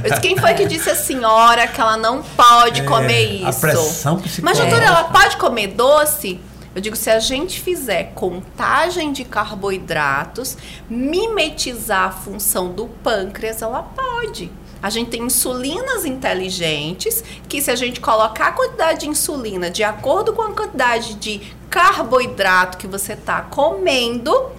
eu 0.04 0.08
disse, 0.10 0.20
quem 0.22 0.36
foi 0.36 0.54
que 0.54 0.64
disse 0.66 0.88
a 0.88 0.94
senhora 0.94 1.66
que 1.66 1.80
ela 1.80 1.96
não 1.96 2.22
pode 2.22 2.80
É, 2.80 2.84
comer 2.84 3.22
isso? 3.34 3.48
a 3.48 3.52
pressão 3.52 4.14
Mas, 4.14 4.22
psicológica. 4.22 4.66
doutora, 4.66 4.84
ela 4.86 5.04
pode 5.04 5.36
comer 5.36 5.66
doce? 5.68 6.40
Eu 6.74 6.80
digo, 6.80 6.96
se 6.96 7.10
a 7.10 7.18
gente 7.18 7.60
fizer 7.60 8.12
contagem 8.14 9.12
de 9.12 9.24
carboidratos, 9.24 10.56
mimetizar 10.88 12.08
a 12.08 12.10
função 12.10 12.72
do 12.72 12.86
pâncreas, 12.86 13.60
ela 13.60 13.82
pode. 13.82 14.50
A 14.82 14.90
gente 14.90 15.10
tem 15.10 15.22
insulinas 15.22 16.04
inteligentes 16.04 17.22
que, 17.48 17.62
se 17.62 17.70
a 17.70 17.76
gente 17.76 18.00
colocar 18.00 18.48
a 18.48 18.52
quantidade 18.52 19.00
de 19.00 19.08
insulina 19.08 19.70
de 19.70 19.84
acordo 19.84 20.32
com 20.32 20.42
a 20.42 20.50
quantidade 20.52 21.14
de 21.14 21.40
carboidrato 21.70 22.76
que 22.78 22.86
você 22.86 23.12
está 23.12 23.42
comendo, 23.42 24.50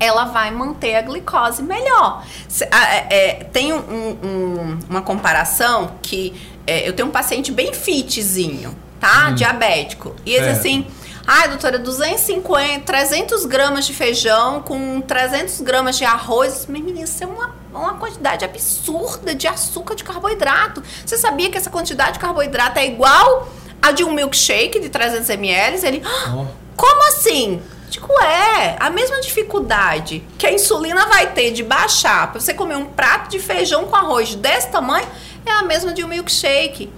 ela 0.00 0.24
vai 0.24 0.50
manter 0.50 0.96
a 0.96 1.02
glicose 1.02 1.62
melhor. 1.62 2.24
É, 2.60 3.14
é, 3.40 3.44
tem 3.44 3.72
um- 3.72 3.78
um- 4.22 4.78
uma 4.90 5.00
comparação 5.02 5.92
que 6.02 6.34
é, 6.66 6.88
eu 6.88 6.92
tenho 6.92 7.08
um 7.08 7.12
paciente 7.12 7.50
bem 7.52 7.72
fitzinho, 7.72 8.74
tá? 9.00 9.30
Diabético. 9.30 10.14
E 10.26 10.32
ele 10.32 10.44
Certo. 10.44 10.58
assim: 10.58 10.86
Ai, 11.26 11.48
doutora, 11.48 11.78
250, 11.78 12.84
300 12.84 13.46
gramas 13.46 13.86
de 13.86 13.94
feijão 13.94 14.60
com 14.60 15.00
300 15.00 15.60
gramas 15.60 15.96
de 15.96 16.04
arroz. 16.04 16.66
Menina, 16.66 17.02
isso 17.02 17.22
é 17.22 17.26
uma, 17.26 17.54
uma 17.72 17.94
quantidade 17.94 18.44
absurda 18.44 19.34
de 19.34 19.46
açúcar, 19.46 19.94
de 19.94 20.02
carboidrato. 20.02 20.82
Você 21.04 21.16
sabia 21.16 21.50
que 21.50 21.56
essa 21.56 21.70
quantidade 21.70 22.14
de 22.14 22.18
carboidrato 22.18 22.78
é 22.78 22.86
igual 22.86 23.48
a 23.80 23.92
de 23.92 24.02
um 24.02 24.12
milkshake 24.12 24.80
de 24.80 24.88
300 24.88 25.30
ml? 25.30 25.86
Ele, 25.86 26.02
oh. 26.04 26.46
como 26.76 27.08
assim? 27.08 27.62
Digo, 27.88 28.10
é, 28.20 28.76
a 28.80 28.88
mesma 28.88 29.20
dificuldade 29.20 30.24
que 30.38 30.46
a 30.46 30.52
insulina 30.52 31.06
vai 31.06 31.30
ter 31.32 31.52
de 31.52 31.62
baixar 31.62 32.32
para 32.32 32.40
você 32.40 32.54
comer 32.54 32.76
um 32.76 32.86
prato 32.86 33.30
de 33.30 33.38
feijão 33.38 33.84
com 33.84 33.94
arroz 33.94 34.34
desse 34.34 34.68
tamanho 34.70 35.06
é 35.44 35.50
a 35.50 35.62
mesma 35.62 35.92
de 35.92 36.02
um 36.02 36.08
milkshake. 36.08 36.90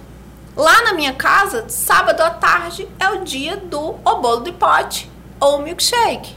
Lá 0.55 0.83
na 0.83 0.93
minha 0.93 1.13
casa, 1.13 1.65
sábado 1.67 2.21
à 2.21 2.29
tarde 2.29 2.87
é 2.99 3.09
o 3.09 3.23
dia 3.23 3.57
do 3.57 3.95
o 4.03 4.15
bolo 4.21 4.41
de 4.41 4.51
pote 4.53 5.11
ou 5.39 5.59
milkshake. 5.61 6.35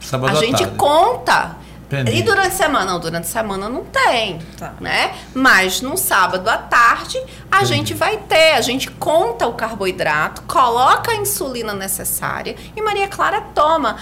Sábado 0.00 0.36
a 0.36 0.40
gente 0.40 0.62
tarde. 0.62 0.76
conta. 0.76 1.56
Entendi. 1.86 2.18
E 2.18 2.22
durante 2.22 2.48
a 2.48 2.50
semana? 2.50 2.84
Não, 2.92 3.00
durante 3.00 3.24
a 3.24 3.28
semana 3.28 3.68
não 3.68 3.82
tem, 3.84 4.38
tá. 4.58 4.74
né? 4.78 5.14
Mas 5.34 5.80
no 5.80 5.96
sábado 5.96 6.46
à 6.48 6.58
tarde 6.58 7.18
a 7.50 7.58
Entendi. 7.58 7.66
gente 7.74 7.94
vai 7.94 8.18
ter, 8.18 8.52
a 8.52 8.60
gente 8.60 8.90
conta 8.90 9.46
o 9.46 9.54
carboidrato, 9.54 10.42
coloca 10.42 11.12
a 11.12 11.16
insulina 11.16 11.72
necessária 11.72 12.56
e 12.76 12.82
Maria 12.82 13.08
Clara 13.08 13.40
toma. 13.54 13.96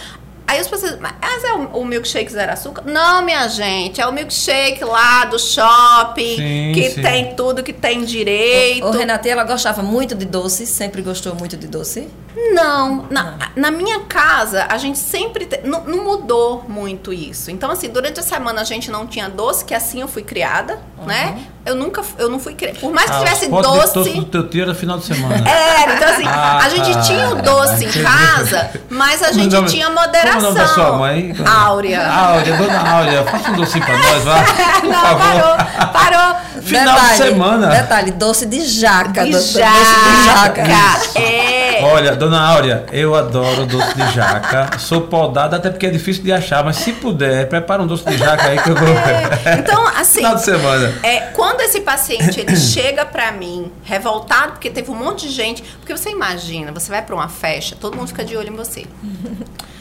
Aí 0.46 0.60
as 0.60 0.68
pessoas, 0.68 0.98
mas 1.00 1.44
é 1.44 1.52
o, 1.54 1.80
o, 1.80 1.84
milkshake 1.84 2.30
zero 2.30 2.52
açúcar? 2.52 2.82
Não, 2.86 3.22
minha 3.24 3.48
gente, 3.48 4.00
é 4.00 4.06
o 4.06 4.12
milkshake 4.12 4.84
lá 4.84 5.24
do 5.24 5.38
shopping, 5.38 6.36
sim, 6.36 6.72
que 6.72 6.90
sim. 6.90 7.02
tem 7.02 7.34
tudo 7.34 7.64
que 7.64 7.72
tem 7.72 8.04
direito. 8.04 8.86
O, 8.86 8.90
o 8.90 8.92
Renate, 8.92 9.28
ela 9.28 9.42
gostava 9.42 9.82
muito 9.82 10.14
de 10.14 10.24
doce, 10.24 10.64
sempre 10.64 11.02
gostou 11.02 11.34
muito 11.34 11.56
de 11.56 11.66
doce? 11.66 12.08
Não, 12.36 13.06
na, 13.08 13.34
ah. 13.40 13.48
na 13.56 13.70
minha 13.70 14.00
casa, 14.00 14.66
a 14.68 14.76
gente 14.76 14.98
sempre, 14.98 15.46
te, 15.46 15.62
não, 15.64 15.84
não, 15.84 16.04
mudou 16.04 16.66
muito 16.68 17.10
isso. 17.10 17.50
Então, 17.50 17.70
assim, 17.70 17.88
durante 17.88 18.20
a 18.20 18.22
semana 18.22 18.60
a 18.60 18.64
gente 18.64 18.90
não 18.90 19.06
tinha 19.06 19.26
doce, 19.30 19.64
que 19.64 19.74
assim 19.74 20.02
eu 20.02 20.08
fui 20.08 20.22
criada, 20.22 20.78
uhum. 20.98 21.06
né? 21.06 21.46
Eu 21.64 21.74
nunca, 21.74 22.02
eu 22.18 22.28
não 22.28 22.38
fui 22.38 22.54
criada, 22.54 22.78
por 22.78 22.92
mais 22.92 23.08
que 23.08 23.16
ah, 23.16 23.18
tivesse 23.20 23.48
doce... 23.48 23.94
doce 23.94 24.10
do 24.12 24.24
teu 24.26 24.48
tio 24.48 24.62
era 24.62 24.74
final 24.74 24.98
de 24.98 25.06
semana. 25.06 25.48
Era, 25.48 25.94
então 25.96 26.08
assim, 26.10 26.26
ah, 26.26 26.58
a 26.62 26.68
gente 26.68 27.06
tinha 27.06 27.30
o 27.30 27.42
doce 27.42 27.86
em 27.86 28.02
casa, 28.02 28.70
mas 28.90 29.22
a 29.22 29.32
gente 29.32 29.54
nome, 29.54 29.68
tinha 29.68 29.88
moderação. 29.88 30.34
Como 30.34 30.46
é 30.46 30.50
o 30.50 30.54
nome 30.54 30.58
da 30.58 30.68
sua 30.68 30.92
mãe? 30.92 31.34
Áurea. 31.44 32.06
Áurea, 32.06 32.56
dona 32.56 32.90
Áurea, 32.90 33.24
faça 33.24 33.50
um 33.50 33.56
docinho 33.56 33.84
pra 33.84 33.96
nós, 33.96 34.22
por 34.80 34.88
não, 34.90 35.00
favor. 35.00 35.18
parou, 35.18 35.92
parou. 35.92 36.45
Final 36.62 36.94
detalhe, 36.94 37.10
de 37.10 37.16
semana. 37.16 37.66
Detalhe, 37.68 38.10
doce 38.12 38.46
de 38.46 38.60
jaca. 38.66 39.24
De 39.24 39.32
doce, 39.32 39.58
jaca. 39.58 39.72
Doce 39.78 39.94
de 39.94 40.24
jaca. 40.26 41.20
É. 41.20 41.84
Olha, 41.84 42.16
dona 42.16 42.40
Áurea, 42.40 42.86
eu 42.92 43.14
adoro 43.14 43.66
doce 43.66 43.94
de 43.94 44.12
jaca. 44.12 44.78
Sou 44.78 45.02
podada, 45.02 45.56
até 45.56 45.70
porque 45.70 45.86
é 45.86 45.90
difícil 45.90 46.22
de 46.22 46.32
achar, 46.32 46.64
mas 46.64 46.76
se 46.76 46.92
puder, 46.92 47.48
prepara 47.48 47.82
um 47.82 47.86
doce 47.86 48.04
de 48.04 48.16
jaca 48.16 48.48
aí 48.48 48.58
que 48.58 48.70
eu 48.70 48.74
vou. 48.74 48.88
É. 48.88 49.58
Então, 49.58 49.86
assim. 49.88 50.18
Final 50.18 50.34
de 50.36 50.42
semana. 50.42 50.94
É, 51.02 51.20
quando 51.32 51.60
esse 51.60 51.80
paciente 51.80 52.40
ele 52.40 52.56
chega 52.56 53.04
pra 53.04 53.32
mim 53.32 53.70
revoltado, 53.84 54.52
porque 54.52 54.70
teve 54.70 54.90
um 54.90 54.94
monte 54.94 55.26
de 55.28 55.32
gente. 55.32 55.62
Porque 55.78 55.96
você 55.96 56.10
imagina, 56.10 56.72
você 56.72 56.90
vai 56.90 57.02
pra 57.02 57.14
uma 57.14 57.28
festa, 57.28 57.76
todo 57.78 57.96
mundo 57.96 58.08
fica 58.08 58.24
de 58.24 58.36
olho 58.36 58.52
em 58.52 58.56
você. 58.56 58.86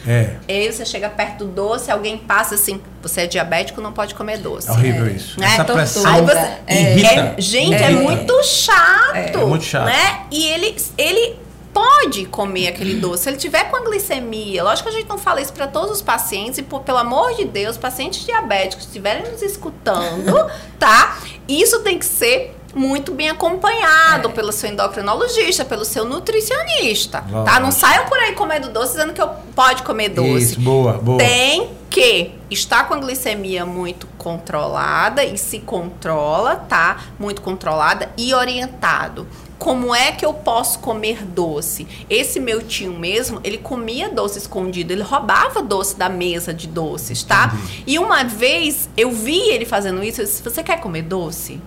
É. 0.08 0.36
E 0.48 0.54
aí 0.54 0.72
você 0.72 0.86
chega 0.86 1.10
perto 1.10 1.46
do 1.46 1.52
doce, 1.52 1.90
alguém 1.92 2.18
passa 2.18 2.56
assim, 2.56 2.82
você 3.02 3.22
é 3.22 3.28
diabético, 3.28 3.82
não 3.82 3.92
pode 3.92 4.14
comer 4.16 4.38
doce. 4.38 4.70
É 4.70 4.72
horrível 4.72 5.08
isso. 5.08 5.40
Né? 5.40 5.48
Essa 5.48 5.62
então, 5.64 5.76
pressão 5.76 6.06
aí 6.06 6.22
você, 6.22 6.74
irrita. 6.74 7.36
É, 7.38 7.42
gente, 7.42 7.74
é, 7.76 7.88
é 7.88 7.90
muito 7.92 8.44
chato. 8.44 9.16
É, 9.16 9.32
é 9.34 9.46
muito 9.46 9.66
chato. 9.66 9.86
Né? 9.86 10.26
E 10.32 10.48
ele, 10.48 10.76
ele 10.98 11.36
pode 11.76 12.26
comer 12.28 12.70
aquele 12.70 12.96
doce. 12.96 13.24
Se 13.24 13.30
ele 13.30 13.38
tiver 13.38 13.66
com 13.66 13.76
a 13.76 13.82
glicemia, 13.82 14.64
lógico 14.64 14.88
que 14.88 14.96
a 14.96 14.98
gente 14.98 15.10
não 15.10 15.18
fala 15.18 15.42
isso 15.42 15.52
para 15.52 15.68
todos 15.68 15.92
os 15.92 16.02
pacientes, 16.02 16.58
e 16.58 16.64
por, 16.64 16.82
pelo 16.84 17.00
amor 17.00 17.36
de 17.36 17.44
Deus, 17.44 17.78
pacientes 17.78 18.26
diabéticos 18.26 18.86
estiverem 18.86 19.30
nos 19.30 19.42
escutando, 19.42 20.50
tá? 20.80 21.18
Isso 21.48 21.82
tem 21.82 22.00
que 22.00 22.06
ser 22.06 22.55
muito 22.76 23.14
bem 23.14 23.30
acompanhado 23.30 24.28
é. 24.28 24.32
pelo 24.32 24.52
seu 24.52 24.70
endocrinologista, 24.70 25.64
pelo 25.64 25.86
seu 25.86 26.04
nutricionista, 26.04 27.24
tá? 27.46 27.60
Não 27.60 27.72
saiam 27.72 28.06
por 28.06 28.18
aí 28.20 28.34
comendo 28.34 28.70
doce 28.70 28.92
dizendo 28.94 29.14
que 29.14 29.22
eu 29.22 29.30
pode 29.56 29.82
comer 29.84 30.10
doce. 30.10 30.38
Isso, 30.38 30.60
boa, 30.60 30.94
boa. 30.94 31.18
Tem 31.18 31.70
que 31.90 32.32
estar 32.52 32.88
com 32.88 32.94
a 32.94 32.98
glicemia 32.98 33.66
muito 33.66 34.06
controlada 34.18 35.24
e 35.24 35.38
se 35.38 35.60
controla, 35.60 36.58
tá? 36.58 36.98
Muito 37.18 37.42
controlada 37.42 38.10
e 38.18 38.34
orientado 38.34 39.26
como 39.58 39.96
é 39.96 40.12
que 40.12 40.26
eu 40.26 40.34
posso 40.34 40.80
comer 40.80 41.24
doce? 41.24 41.88
Esse 42.10 42.40
meu 42.40 42.62
tio 42.62 42.94
mesmo, 42.94 43.40
ele 43.44 43.58
comia 43.58 44.10
doce 44.10 44.38
escondido, 44.38 44.92
ele 44.92 45.02
roubava 45.02 45.62
doce 45.62 45.96
da 45.96 46.10
mesa 46.10 46.54
de 46.54 46.68
doces, 46.68 47.24
tá? 47.24 47.52
Entendi. 47.54 47.84
E 47.88 47.98
uma 47.98 48.24
vez 48.24 48.90
eu 48.98 49.12
vi 49.12 49.40
ele 49.50 49.66
fazendo 49.66 50.04
isso, 50.04 50.22
eu 50.22 50.26
disse: 50.26 50.44
Você 50.44 50.62
quer 50.62 50.80
comer 50.80 51.04
doce? 51.04 51.60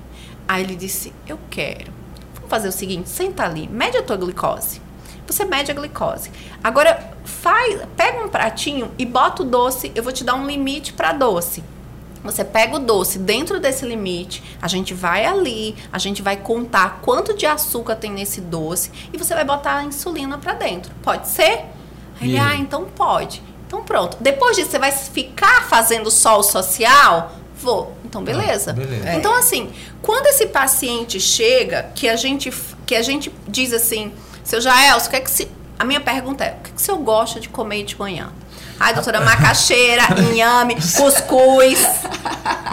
Aí 0.49 0.65
ele 0.65 0.75
disse: 0.75 1.13
Eu 1.27 1.39
quero. 1.51 1.93
Vamos 2.35 2.49
fazer 2.49 2.69
o 2.69 2.73
seguinte: 2.73 3.09
senta 3.09 3.45
ali, 3.45 3.69
mede 3.69 3.99
a 3.99 4.03
tua 4.03 4.17
glicose. 4.17 4.81
Você 5.27 5.45
mede 5.45 5.71
a 5.71 5.75
glicose. 5.75 6.31
Agora, 6.65 7.13
faz, 7.23 7.83
pega 7.95 8.25
um 8.25 8.29
pratinho 8.31 8.91
e 8.99 9.05
bota 9.05 9.43
o 9.43 9.45
doce. 9.45 9.93
Eu 9.95 10.03
vou 10.03 10.11
te 10.11 10.25
dar 10.25 10.35
um 10.35 10.47
limite 10.47 10.95
para 10.95 11.13
doce. 11.13 11.63
Você 12.25 12.45
pega 12.45 12.77
o 12.77 12.79
doce 12.79 13.19
dentro 13.19 13.61
desse 13.61 13.87
limite, 13.87 14.43
a 14.61 14.67
gente 14.67 14.93
vai 14.93 15.25
ali, 15.25 15.77
a 15.93 15.99
gente 15.99 16.21
vai 16.21 16.37
contar 16.37 17.01
quanto 17.01 17.37
de 17.37 17.47
açúcar 17.47 17.95
tem 17.95 18.11
nesse 18.11 18.41
doce 18.41 18.91
e 19.13 19.17
você 19.17 19.35
vai 19.35 19.45
botar 19.45 19.77
a 19.77 19.85
insulina 19.85 20.37
para 20.37 20.55
dentro. 20.55 20.93
Pode 21.03 21.29
ser? 21.29 21.67
Aí 22.21 22.31
ele, 22.31 22.39
ah, 22.39 22.57
então 22.57 22.87
pode. 22.87 23.41
Então 23.67 23.85
pronto. 23.85 24.17
Depois 24.21 24.57
disso, 24.57 24.71
você 24.71 24.79
vai 24.79 24.91
ficar 24.91 25.69
fazendo 25.69 26.11
sol 26.11 26.43
social? 26.43 27.33
Vou. 27.61 27.97
Então, 28.05 28.23
beleza. 28.23 28.71
Ah, 28.71 28.75
beleza. 28.75 29.15
Então, 29.15 29.35
assim, 29.35 29.71
quando 30.01 30.27
esse 30.27 30.47
paciente 30.47 31.19
chega, 31.19 31.91
que 31.95 32.09
a 32.09 32.17
gente, 32.17 32.53
que 32.87 32.95
a 32.95 33.03
gente 33.03 33.33
diz 33.49 33.73
assim, 33.73 34.13
seu 34.45 34.61
Jael, 34.61 34.97
o 34.97 35.11
que 35.11 35.17
é 35.17 35.21
que 35.21 35.31
se. 35.31 35.49
A 35.79 35.85
minha 35.85 36.01
pergunta 36.01 36.45
é: 36.45 36.51
o 36.59 36.63
que, 36.63 36.71
é 36.71 36.73
que 36.75 36.81
o 36.81 36.85
senhor 36.85 36.99
gosta 36.99 37.39
de 37.39 37.49
comer 37.49 37.85
de 37.85 37.99
manhã? 37.99 38.31
Ai, 38.81 38.95
doutora, 38.95 39.21
macaxeira, 39.21 40.03
inhame, 40.33 40.77
cuscuz, 40.77 41.85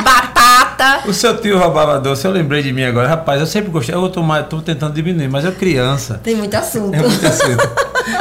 batata. 0.04 1.08
O 1.08 1.14
seu 1.14 1.36
tio 1.42 1.58
roubava 1.58 2.00
doce, 2.00 2.26
eu 2.26 2.32
lembrei 2.32 2.62
de 2.62 2.72
mim 2.72 2.84
agora. 2.84 3.08
Rapaz, 3.08 3.42
eu 3.42 3.48
sempre 3.48 3.72
gostei. 3.72 3.96
Eu 3.96 4.08
tô, 4.10 4.22
tô 4.44 4.62
tentando 4.62 4.94
diminuir, 4.94 5.28
mas 5.28 5.46
eu 5.46 5.52
criança. 5.52 6.20
Tem 6.24 6.36
muito 6.36 6.54
assunto. 6.54 6.94
É 6.94 7.00
muito 7.00 7.26
assunto. 7.26 7.70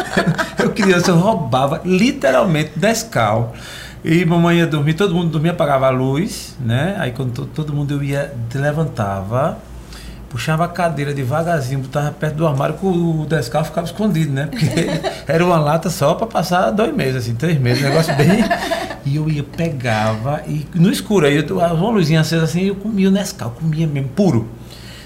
eu 0.58 0.70
criança, 0.70 1.10
eu 1.10 1.16
roubava 1.16 1.82
literalmente 1.84 2.72
Nescau. 2.76 3.54
E 4.04 4.24
mamãe 4.24 4.58
ia 4.58 4.66
dormir, 4.66 4.94
todo 4.94 5.14
mundo 5.14 5.30
dormia, 5.30 5.52
apagava 5.52 5.86
a 5.86 5.90
luz, 5.90 6.56
né? 6.60 6.94
Aí 6.98 7.10
quando 7.10 7.46
todo 7.46 7.72
mundo 7.72 7.94
eu 7.94 8.02
ia, 8.02 8.34
levantava 8.54 9.58
puxava 10.34 10.64
a 10.64 10.68
cadeira 10.68 11.14
devagarzinho, 11.14 11.78
botava 11.78 12.10
perto 12.10 12.34
do 12.34 12.44
armário, 12.44 12.74
que 12.74 12.84
o 12.84 13.24
Descal 13.24 13.64
ficava 13.64 13.86
escondido, 13.86 14.32
né? 14.32 14.48
Porque 14.50 14.66
era 15.32 15.46
uma 15.46 15.56
lata 15.60 15.88
só 15.88 16.12
para 16.14 16.26
passar 16.26 16.72
dois 16.72 16.92
meses, 16.92 17.22
assim, 17.22 17.36
três 17.36 17.56
meses, 17.56 17.84
um 17.84 17.88
negócio 17.88 18.14
bem. 18.16 18.28
E 19.06 19.16
eu 19.16 19.28
ia, 19.28 19.42
pegava, 19.42 20.40
e 20.48 20.66
no 20.74 20.90
escuro, 20.90 21.26
aí 21.26 21.36
eu, 21.36 21.58
uma 21.58 21.90
luzinha 21.90 22.22
acesa 22.22 22.44
assim, 22.44 22.62
eu 22.62 22.74
comia 22.74 23.10
o 23.10 23.12
Nescau, 23.12 23.50
comia 23.50 23.86
mesmo, 23.86 24.08
puro. 24.08 24.48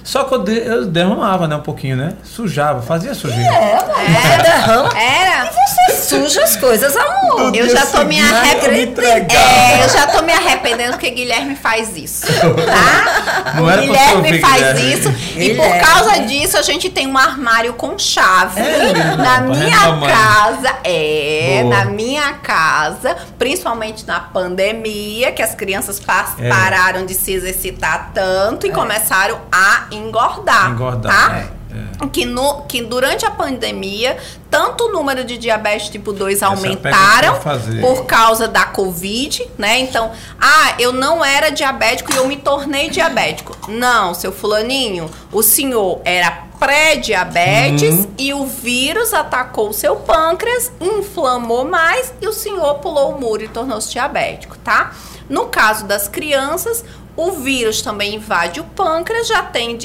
Só 0.09 0.25
que 0.25 0.33
eu, 0.33 0.39
de, 0.39 0.57
eu 0.57 0.87
derramava, 0.87 1.47
né, 1.47 1.55
um 1.55 1.61
pouquinho, 1.61 1.95
né? 1.95 2.15
Sujava, 2.25 2.81
fazia 2.81 3.13
sujeira. 3.13 3.55
É, 3.55 3.77
é. 3.77 4.43
derrama. 4.43 4.99
Era. 4.99 5.51
E 5.51 5.93
você 5.93 6.03
suja 6.09 6.45
as 6.45 6.57
coisas, 6.57 6.97
amor. 6.97 7.55
Eu 7.55 7.69
já 7.69 7.85
tô 7.85 8.03
me 8.05 8.19
arrependendo. 8.19 9.03
É, 9.03 9.85
eu 9.85 9.89
já 9.91 10.07
tô 10.07 10.23
me 10.23 10.33
arrependendo 10.33 10.93
porque 10.93 11.11
Guilherme 11.11 11.55
faz 11.55 11.95
isso. 11.95 12.27
Tá? 12.69 13.55
Não 13.55 13.65
o 13.65 13.81
Guilherme 13.81 14.41
faz 14.41 14.55
Guilherme. 14.55 14.95
isso. 14.95 15.11
Guilherme. 15.11 15.53
E 15.53 15.57
por 15.57 15.87
causa 15.87 16.21
disso, 16.23 16.57
a 16.57 16.63
gente 16.63 16.89
tem 16.89 17.07
um 17.07 17.17
armário 17.17 17.75
com 17.75 17.99
chave. 17.99 18.61
É, 18.61 19.17
na 19.17 19.41
minha 19.43 19.99
casa. 20.07 20.75
É, 20.85 21.61
Boa. 21.63 21.77
na 21.77 21.85
minha 21.85 22.33
casa, 22.35 23.15
principalmente 23.39 24.07
na 24.07 24.21
pandemia, 24.21 25.33
que 25.33 25.43
as 25.43 25.55
crianças 25.55 26.01
é. 26.39 26.49
pararam 26.49 27.05
de 27.05 27.15
se 27.15 27.33
exercitar 27.33 28.11
tanto 28.15 28.67
e 28.67 28.71
é. 28.71 28.73
começaram 28.73 29.41
a 29.53 29.87
engordar. 29.99 30.71
Engordar. 30.71 31.13
Tá? 31.13 31.39
É. 31.39 31.59
É. 31.71 32.07
Que, 32.09 32.25
no, 32.25 32.63
que 32.63 32.83
durante 32.83 33.27
a 33.27 33.31
pandemia, 33.31 34.17
tanto 34.51 34.85
o 34.85 34.93
número 34.93 35.23
de 35.23 35.37
diabetes 35.37 35.91
tipo 35.91 36.13
2 36.13 36.43
aumentaram 36.43 37.39
por 37.81 38.07
causa 38.07 38.49
da 38.49 38.65
Covid, 38.65 39.47
né? 39.59 39.79
Então, 39.81 40.11
ah, 40.41 40.75
eu 40.79 40.93
não 40.93 41.23
era 41.23 41.51
diabético 41.51 42.13
e 42.13 42.17
eu 42.17 42.27
me 42.27 42.37
tornei 42.37 42.89
diabético. 42.89 43.55
Não, 43.69 44.15
seu 44.15 44.33
fulaninho, 44.33 45.11
o 45.31 45.43
senhor 45.43 46.01
era 46.05 46.49
pré-diabetes 46.59 47.95
uhum. 47.95 48.11
e 48.19 48.35
o 48.35 48.47
vírus 48.47 49.13
atacou 49.13 49.69
o 49.69 49.73
seu 49.73 49.97
pâncreas, 49.97 50.73
inflamou 50.81 51.65
mais 51.65 52.13
e 52.21 52.27
o 52.27 52.33
senhor 52.33 52.77
pulou 52.77 53.13
o 53.13 53.21
muro 53.21 53.45
e 53.45 53.49
tornou-se 53.49 53.91
diabético, 53.91 54.57
tá? 54.59 54.93
No 55.29 55.47
caso 55.47 55.85
das 55.85 56.09
crianças, 56.09 56.85
o 57.19 57.33
vírus 57.33 57.83
também 57.83 58.15
invade 58.15 58.61
o 58.61 58.65
pâncreas, 58.65 59.27
já 59.27 59.43
tem 59.43 59.77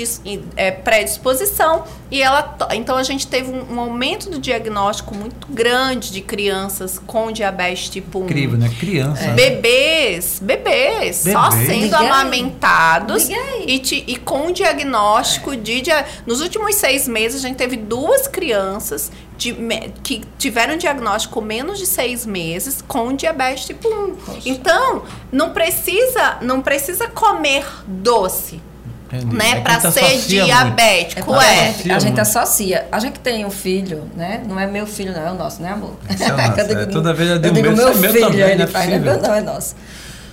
é, 0.55 0.69
predisposição 0.69 1.83
E 2.13 2.21
ela, 2.21 2.55
então 2.75 2.95
a 2.95 3.01
gente 3.01 3.25
teve 3.25 3.49
um, 3.49 3.73
um, 3.73 3.79
aumento 3.79 4.29
do 4.29 4.37
diagnóstico 4.37 5.15
muito 5.15 5.47
grande 5.49 6.11
de 6.11 6.21
crianças 6.21 6.99
com 6.99 7.31
diabetes 7.31 7.89
tipo 7.89 8.19
1. 8.19 8.25
Incrível, 8.25 8.59
né? 8.59 8.71
Criança. 8.79 9.23
É. 9.23 9.33
Bebês, 9.33 10.37
bebês, 10.39 11.23
bebês, 11.23 11.33
só 11.33 11.49
sendo 11.49 11.85
Liga 11.85 11.97
amamentados 11.97 13.27
e, 13.65 13.79
te, 13.79 14.03
e, 14.05 14.15
com 14.17 14.51
diagnóstico 14.51 15.53
é. 15.53 15.55
de, 15.55 15.81
de. 15.81 15.89
Nos 16.27 16.39
últimos 16.39 16.75
seis 16.75 17.07
meses, 17.07 17.43
a 17.43 17.47
gente 17.47 17.57
teve 17.57 17.77
duas 17.77 18.27
crianças 18.27 19.11
de, 19.35 19.51
que 20.03 20.21
tiveram 20.37 20.77
diagnóstico 20.77 21.41
menos 21.41 21.79
de 21.79 21.87
seis 21.87 22.27
meses 22.27 22.79
com 22.87 23.11
diabetes 23.13 23.65
tipo 23.65 23.87
1. 23.87 24.07
Nossa. 24.07 24.39
Então, 24.45 25.01
não 25.31 25.49
precisa, 25.49 26.37
não 26.43 26.61
precisa 26.61 27.07
comer 27.07 27.65
doce. 27.87 28.61
Entendi. 29.13 29.35
Né, 29.35 29.51
é 29.51 29.61
para 29.61 29.91
ser 29.91 30.17
diabético, 30.21 31.35
é. 31.35 31.75
é. 31.87 31.93
A 31.93 31.99
gente 31.99 32.19
associa. 32.19 32.87
A 32.91 32.99
gente 32.99 33.19
tem 33.19 33.45
um 33.45 33.51
filho, 33.51 34.09
né? 34.15 34.43
Não 34.47 34.59
é 34.59 34.65
meu 34.65 34.87
filho, 34.87 35.13
não, 35.13 35.21
é 35.21 35.31
o 35.31 35.35
nosso, 35.35 35.61
né, 35.61 35.71
amor? 35.71 35.95
É 36.09 36.13
nosso, 36.29 36.59
é. 36.59 36.63
digo, 36.63 36.91
toda 36.91 37.13
vez 37.13 37.29
eu 37.29 37.39
digo, 37.39 37.47
eu 37.57 37.61
digo 37.61 37.75
meu, 37.75 37.95
meu 37.95 38.11
filho, 38.11 38.27
também, 38.27 38.41
ele 38.41 38.67
faz, 38.67 38.87
não 38.87 38.95
é 38.95 38.99
meu, 38.99 39.21
não, 39.21 39.33
é 39.33 39.41
nosso. 39.41 39.75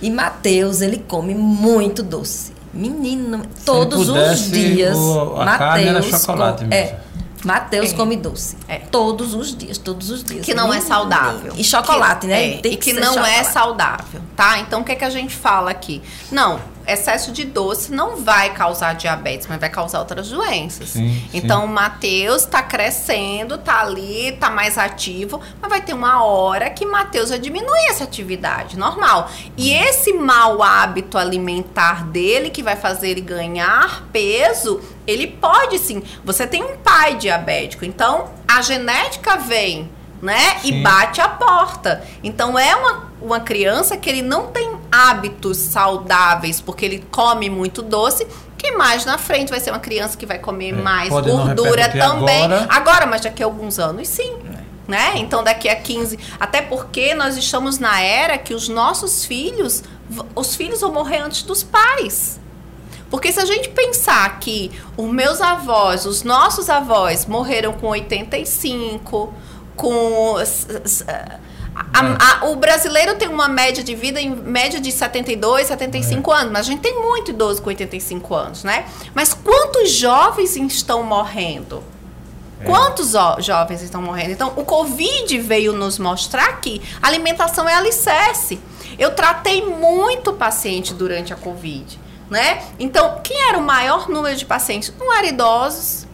E 0.01 0.09
Matheus, 0.09 0.81
ele 0.81 0.97
come 1.07 1.35
muito 1.35 2.01
doce. 2.01 2.53
Menino, 2.73 3.43
todos 3.65 4.09
os 4.09 4.49
dias. 4.49 4.97
O, 4.97 5.35
a 5.35 5.45
Mateus 5.45 6.05
chocolate 6.07 6.63
mesmo. 6.63 6.73
É, 6.73 6.99
Mateus 7.43 7.91
é. 7.91 7.95
come 7.95 8.15
doce. 8.15 8.55
É. 8.67 8.77
Todos 8.79 9.33
os 9.33 9.55
dias, 9.55 9.77
todos 9.77 10.09
os 10.09 10.23
dias. 10.23 10.45
Que 10.45 10.53
não 10.53 10.73
é 10.73 10.79
saudável. 10.79 11.53
E 11.55 11.63
chocolate, 11.63 12.21
que, 12.21 12.27
né? 12.27 12.55
É, 12.55 12.57
Tem 12.57 12.73
e 12.73 12.77
que, 12.77 12.93
que 12.93 12.99
não 12.99 13.11
é 13.11 13.13
chocolate. 13.13 13.39
é 13.39 13.43
saudável, 13.43 14.21
tá? 14.35 14.59
Então 14.59 14.81
o 14.81 14.83
que, 14.83 14.93
é 14.93 14.95
que 14.95 15.05
a 15.05 15.09
gente 15.09 15.35
fala 15.35 15.69
aqui? 15.69 16.01
Não, 16.31 16.59
excesso 16.87 17.31
de 17.31 17.45
doce 17.45 17.91
não 17.91 18.17
vai 18.17 18.53
causar 18.53 18.93
diabetes, 18.93 19.47
mas 19.47 19.59
vai 19.59 19.69
causar 19.69 19.99
outras 19.99 20.29
doenças. 20.29 20.89
Sim, 20.89 21.23
então, 21.33 21.61
sim. 21.61 21.67
o 21.67 21.69
Matheus 21.69 22.43
está 22.43 22.61
crescendo, 22.61 23.57
tá 23.57 23.81
ali, 23.81 24.31
tá 24.33 24.49
mais 24.49 24.77
ativo, 24.77 25.41
mas 25.61 25.69
vai 25.69 25.81
ter 25.81 25.93
uma 25.93 26.23
hora 26.23 26.69
que 26.69 26.85
Matheus 26.85 27.29
vai 27.29 27.39
diminuir 27.39 27.87
essa 27.89 28.03
atividade, 28.03 28.77
normal. 28.77 29.29
E 29.57 29.71
esse 29.71 30.13
mau 30.13 30.61
hábito 30.61 31.17
alimentar 31.17 32.05
dele, 32.05 32.49
que 32.49 32.63
vai 32.63 32.75
fazer 32.75 33.09
ele 33.09 33.21
ganhar 33.21 34.03
peso, 34.11 34.81
ele 35.05 35.27
pode 35.27 35.79
sim. 35.79 36.03
Você 36.23 36.45
tem 36.47 36.63
um 36.63 36.77
pai 36.77 37.15
diabético, 37.15 37.85
então 37.85 38.29
a 38.47 38.61
genética 38.61 39.37
vem 39.37 39.89
né? 40.21 40.59
Sim. 40.59 40.79
E 40.79 40.83
bate 40.83 41.19
a 41.19 41.27
porta. 41.27 42.03
Então 42.23 42.57
é 42.57 42.75
uma, 42.75 43.11
uma 43.21 43.39
criança 43.39 43.97
que 43.97 44.09
ele 44.09 44.21
não 44.21 44.47
tem 44.47 44.71
hábitos 44.91 45.57
saudáveis, 45.57 46.61
porque 46.61 46.85
ele 46.85 47.05
come 47.11 47.49
muito 47.49 47.81
doce, 47.81 48.27
que 48.57 48.71
mais 48.73 49.05
na 49.05 49.17
frente 49.17 49.49
vai 49.49 49.59
ser 49.59 49.71
uma 49.71 49.79
criança 49.79 50.15
que 50.15 50.25
vai 50.25 50.37
comer 50.37 50.69
é, 50.69 50.73
mais 50.73 51.09
gordura 51.09 51.89
também. 51.89 52.43
Agora. 52.45 52.67
agora, 52.69 53.05
mas 53.07 53.21
daqui 53.21 53.41
a 53.41 53.45
alguns 53.45 53.79
anos 53.79 54.07
sim. 54.07 54.35
É. 54.57 54.61
Né? 54.87 55.13
Então 55.15 55.43
daqui 55.43 55.69
a 55.69 55.75
15, 55.75 56.19
até 56.39 56.61
porque 56.61 57.13
nós 57.13 57.37
estamos 57.37 57.79
na 57.79 58.01
era 58.01 58.37
que 58.37 58.53
os 58.53 58.67
nossos 58.67 59.23
filhos, 59.23 59.83
os 60.35 60.55
filhos 60.55 60.81
vão 60.81 60.91
morrer 60.91 61.19
antes 61.19 61.43
dos 61.43 61.63
pais. 61.63 62.39
Porque 63.09 63.31
se 63.31 63.39
a 63.41 63.45
gente 63.45 63.69
pensar 63.69 64.39
que 64.39 64.71
os 64.95 65.09
meus 65.09 65.41
avós, 65.41 66.05
os 66.05 66.23
nossos 66.23 66.69
avós 66.69 67.25
morreram 67.25 67.73
com 67.73 67.87
85, 67.87 69.33
com. 69.81 70.35
A, 70.37 71.11
é. 71.11 72.17
a, 72.19 72.45
o 72.45 72.55
brasileiro 72.57 73.15
tem 73.15 73.27
uma 73.27 73.47
média 73.47 73.83
de 73.83 73.95
vida 73.95 74.21
em 74.21 74.29
média 74.29 74.79
de 74.79 74.91
72, 74.91 75.67
75 75.67 76.31
é. 76.31 76.37
anos, 76.37 76.53
mas 76.53 76.67
a 76.67 76.69
gente 76.69 76.81
tem 76.81 77.01
muito 77.01 77.31
idoso 77.31 77.61
com 77.61 77.69
85 77.69 78.35
anos, 78.35 78.63
né? 78.63 78.85
Mas 79.15 79.33
quantos 79.33 79.89
jovens 79.89 80.55
estão 80.55 81.01
morrendo? 81.01 81.83
É. 82.59 82.65
Quantos 82.65 83.13
jovens 83.39 83.81
estão 83.81 84.01
morrendo? 84.01 84.31
Então, 84.31 84.53
o 84.55 84.63
Covid 84.63 85.35
veio 85.39 85.73
nos 85.73 85.97
mostrar 85.97 86.59
que 86.61 86.79
alimentação 87.01 87.67
é 87.67 87.73
alicerce. 87.73 88.59
Eu 88.99 89.15
tratei 89.15 89.65
muito 89.65 90.33
paciente 90.33 90.93
durante 90.93 91.33
a 91.33 91.35
Covid, 91.35 91.99
né? 92.29 92.61
Então, 92.77 93.19
quem 93.23 93.49
era 93.49 93.57
o 93.57 93.61
maior 93.61 94.07
número 94.07 94.35
de 94.35 94.45
pacientes? 94.45 94.93
Não 94.99 95.11
eram 95.11 95.29
idosos, 95.29 96.05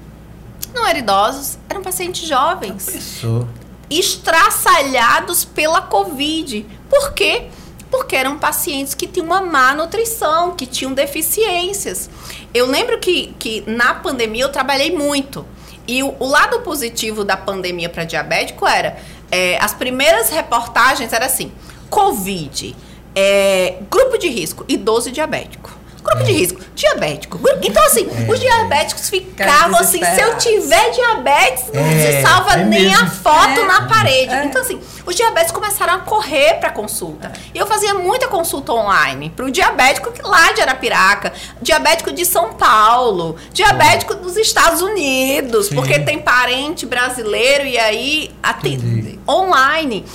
não 0.78 0.88
eram 0.88 0.99
idosos, 0.99 1.57
eram 1.69 1.82
pacientes 1.82 2.28
jovens. 2.28 2.86
Pessoa. 2.86 3.47
Estraçalhados 3.89 5.43
pela 5.43 5.82
Covid. 5.82 6.65
Por 6.89 7.13
quê? 7.13 7.47
Porque 7.89 8.15
eram 8.15 8.38
pacientes 8.38 8.93
que 8.93 9.07
tinham 9.07 9.25
uma 9.25 9.41
má 9.41 9.73
nutrição, 9.73 10.55
que 10.55 10.65
tinham 10.65 10.93
deficiências. 10.93 12.09
Eu 12.53 12.67
lembro 12.67 12.99
que, 12.99 13.34
que 13.39 13.63
na 13.65 13.95
pandemia 13.95 14.43
eu 14.43 14.51
trabalhei 14.51 14.95
muito. 14.95 15.45
E 15.88 16.03
o, 16.03 16.15
o 16.19 16.28
lado 16.28 16.59
positivo 16.61 17.23
da 17.23 17.38
pandemia 17.38 17.88
para 17.89 18.03
diabético 18.03 18.67
era: 18.67 18.97
é, 19.32 19.57
as 19.59 19.73
primeiras 19.73 20.30
reportagens 20.30 21.13
era 21.13 21.25
assim: 21.25 21.51
Covid, 21.89 22.75
é, 23.15 23.78
grupo 23.89 24.17
de 24.17 24.28
risco, 24.28 24.65
idoso 24.67 25.09
e 25.09 25.11
diabético 25.13 25.76
grupo 26.08 26.24
de 26.24 26.32
risco, 26.32 26.60
diabético. 26.74 27.39
Então, 27.62 27.84
assim, 27.86 28.08
é. 28.10 28.32
os 28.32 28.39
diabéticos 28.39 29.10
ficavam 29.10 29.80
assim, 29.80 30.03
se 30.03 30.22
eu 30.22 30.38
tiver 30.38 30.89
diabetes, 30.91 31.66
não 31.74 31.86
é. 31.86 31.99
se 31.99 32.22
salva 32.22 32.53
é 32.53 32.64
nem 32.64 32.86
mesmo. 32.86 33.03
a 33.03 33.08
foto 33.08 33.66
na 33.66 33.86
é. 33.86 33.88
parede. 33.88 34.34
É. 34.34 34.45
Então, 34.45 34.62
assim, 34.62 34.80
os 35.05 35.16
diabéticos 35.16 35.51
começaram 35.51 35.93
a 35.95 35.99
correr 35.99 36.55
para 36.55 36.70
consulta. 36.70 37.32
E 37.53 37.58
eu 37.58 37.68
fazia 37.68 37.93
muita 37.93 38.28
consulta 38.28 38.74
online 38.74 39.30
para 39.30 39.45
o 39.45 39.51
diabético 39.51 40.12
lá 40.24 40.51
de 40.53 40.62
Arapiraca, 40.62 41.34
diabético 41.62 42.12
de 42.12 42.26
São 42.26 42.53
Paulo, 42.53 43.36
diabético 43.51 44.16
dos 44.16 44.38
Estados 44.38 44.82
Unidos, 44.82 45.68
Sim. 45.68 45.76
porque 45.76 45.99
tem 45.99 46.20
parente 46.20 46.86
brasileiro 46.86 47.66
e 47.66 47.78
aí 47.78 48.32
atende 48.41 49.20
online. 49.28 50.05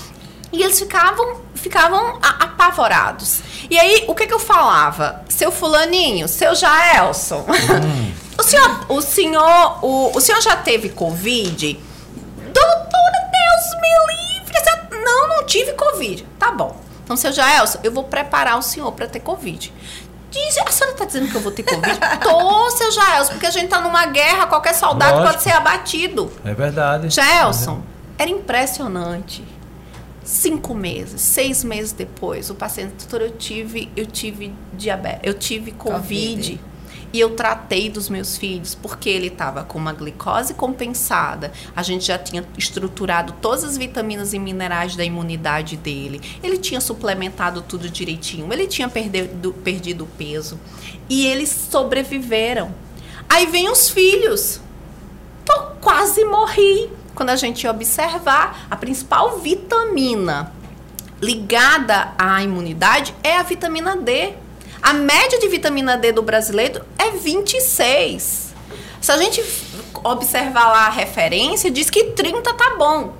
E 0.53 0.63
eles 0.63 0.79
ficavam, 0.79 1.41
ficavam 1.63 2.19
apavorados. 2.21 3.41
E 3.71 3.79
aí, 3.79 4.05
o 4.09 4.15
que, 4.15 4.27
que 4.27 4.35
eu 4.35 4.41
falava? 4.41 5.23
Seu 5.29 5.53
fulaninho, 5.53 6.27
seu 6.29 6.55
Jaelson, 6.55 7.47
hum. 7.49 8.13
o 8.39 8.43
senhor, 8.43 8.87
o 8.89 9.01
senhor, 9.01 9.85
o, 9.85 10.17
o 10.17 10.21
senhor 10.21 10.41
já 10.43 10.57
teve 10.57 10.89
Covid? 10.89 11.81
Doutora, 12.53 13.31
Deus 13.33 13.81
me 13.81 14.13
livre! 14.13 15.03
Não, 15.05 15.29
não 15.29 15.47
tive 15.47 15.73
Covid. 15.73 16.27
Tá 16.39 16.51
bom. 16.51 16.77
Então, 17.05 17.17
seu 17.17 17.33
Jaelson, 17.33 17.79
eu 17.83 17.93
vou 17.93 18.05
preparar 18.05 18.59
o 18.59 18.63
senhor 18.63 18.91
para 18.93 19.07
ter 19.07 19.21
Covid. 19.21 19.73
Diz, 20.31 20.59
a 20.59 20.71
senhora 20.71 20.97
tá 20.97 21.05
dizendo 21.05 21.29
que 21.29 21.35
eu 21.35 21.41
vou 21.41 21.53
ter 21.53 21.63
Covid? 21.63 21.99
Tô, 22.23 22.71
seu 22.71 22.91
Jaelson, 22.91 23.33
porque 23.33 23.47
a 23.47 23.51
gente 23.51 23.69
tá 23.69 23.81
numa 23.81 24.07
guerra, 24.07 24.47
qualquer 24.47 24.75
soldado 24.75 25.17
Lógico. 25.17 25.33
pode 25.33 25.43
ser 25.43 25.53
abatido. 25.53 26.33
É 26.45 26.55
verdade. 26.55 27.11
Jaelson, 27.11 27.83
era 28.19 28.31
impressionante 28.31 29.45
cinco 30.25 30.75
meses, 30.75 31.21
seis 31.21 31.65
meses 31.65 31.93
depois, 31.93 32.51
o 32.51 32.55
paciente, 32.55 32.93
doutor, 32.99 33.23
eu 33.23 33.31
tive, 33.31 33.91
eu 33.97 34.07
tive 34.07 34.53
diabetes, 34.73 35.21
eu 35.23 35.35
tive 35.35 35.73
COVID, 35.73 35.99
COVID. 35.99 36.73
E 37.13 37.21
eu 37.21 37.37
tratei 37.37 37.91
dos 37.91 38.09
meus 38.09 38.39
filhos 38.39 38.75
porque 38.75 39.11
ele 39.11 39.27
estava 39.27 39.65
com 39.65 39.79
uma 39.79 39.93
glicose 39.93 40.55
compensada. 40.55 41.53
A 41.77 41.83
gente 41.83 42.07
já 42.07 42.19
tinha 42.19 42.43
estruturado 42.57 43.35
todas 43.41 43.65
as 43.65 43.77
vitaminas 43.77 44.33
e 44.33 44.39
minerais 44.39 44.97
da 44.97 45.05
imunidade 45.05 45.77
dele. 45.77 46.23
Ele 46.43 46.57
tinha 46.57 46.81
suplementado 46.81 47.61
tudo 47.61 47.91
direitinho. 47.91 48.51
Ele 48.51 48.67
tinha 48.67 48.89
perdido, 48.89 49.53
perdido 49.53 50.09
peso. 50.17 50.59
E 51.07 51.27
eles 51.27 51.51
sobreviveram. 51.51 52.75
Aí 53.29 53.45
vem 53.45 53.69
os 53.69 53.91
filhos. 53.91 54.61
Tô 55.45 55.67
quase 55.83 56.25
morri 56.25 56.91
quando 57.15 57.31
a 57.31 57.37
gente 57.37 57.67
observar, 57.67 58.67
a 58.71 58.77
principal 58.77 59.39
vitamina 59.39 60.53
ligada 61.21 62.13
à 62.19 62.43
imunidade 62.43 63.15
é 63.23 63.37
a 63.37 63.43
vitamina 63.43 63.97
D. 63.97 64.35
A 64.83 64.93
média 64.93 65.39
de 65.39 65.49
vitamina 65.49 65.97
D 65.97 66.13
do 66.13 66.23
brasileiro 66.23 66.85
é 66.99 67.11
26. 67.13 68.53
Se 69.01 69.13
a 69.13 69.17
gente 69.17 69.43
observar 70.03 70.69
lá 70.69 70.87
a 70.87 70.91
referência, 70.91 71.71
diz 71.71 71.89
que 71.91 72.05
30 72.05 72.55
tá 72.55 72.77
bom. 72.77 73.15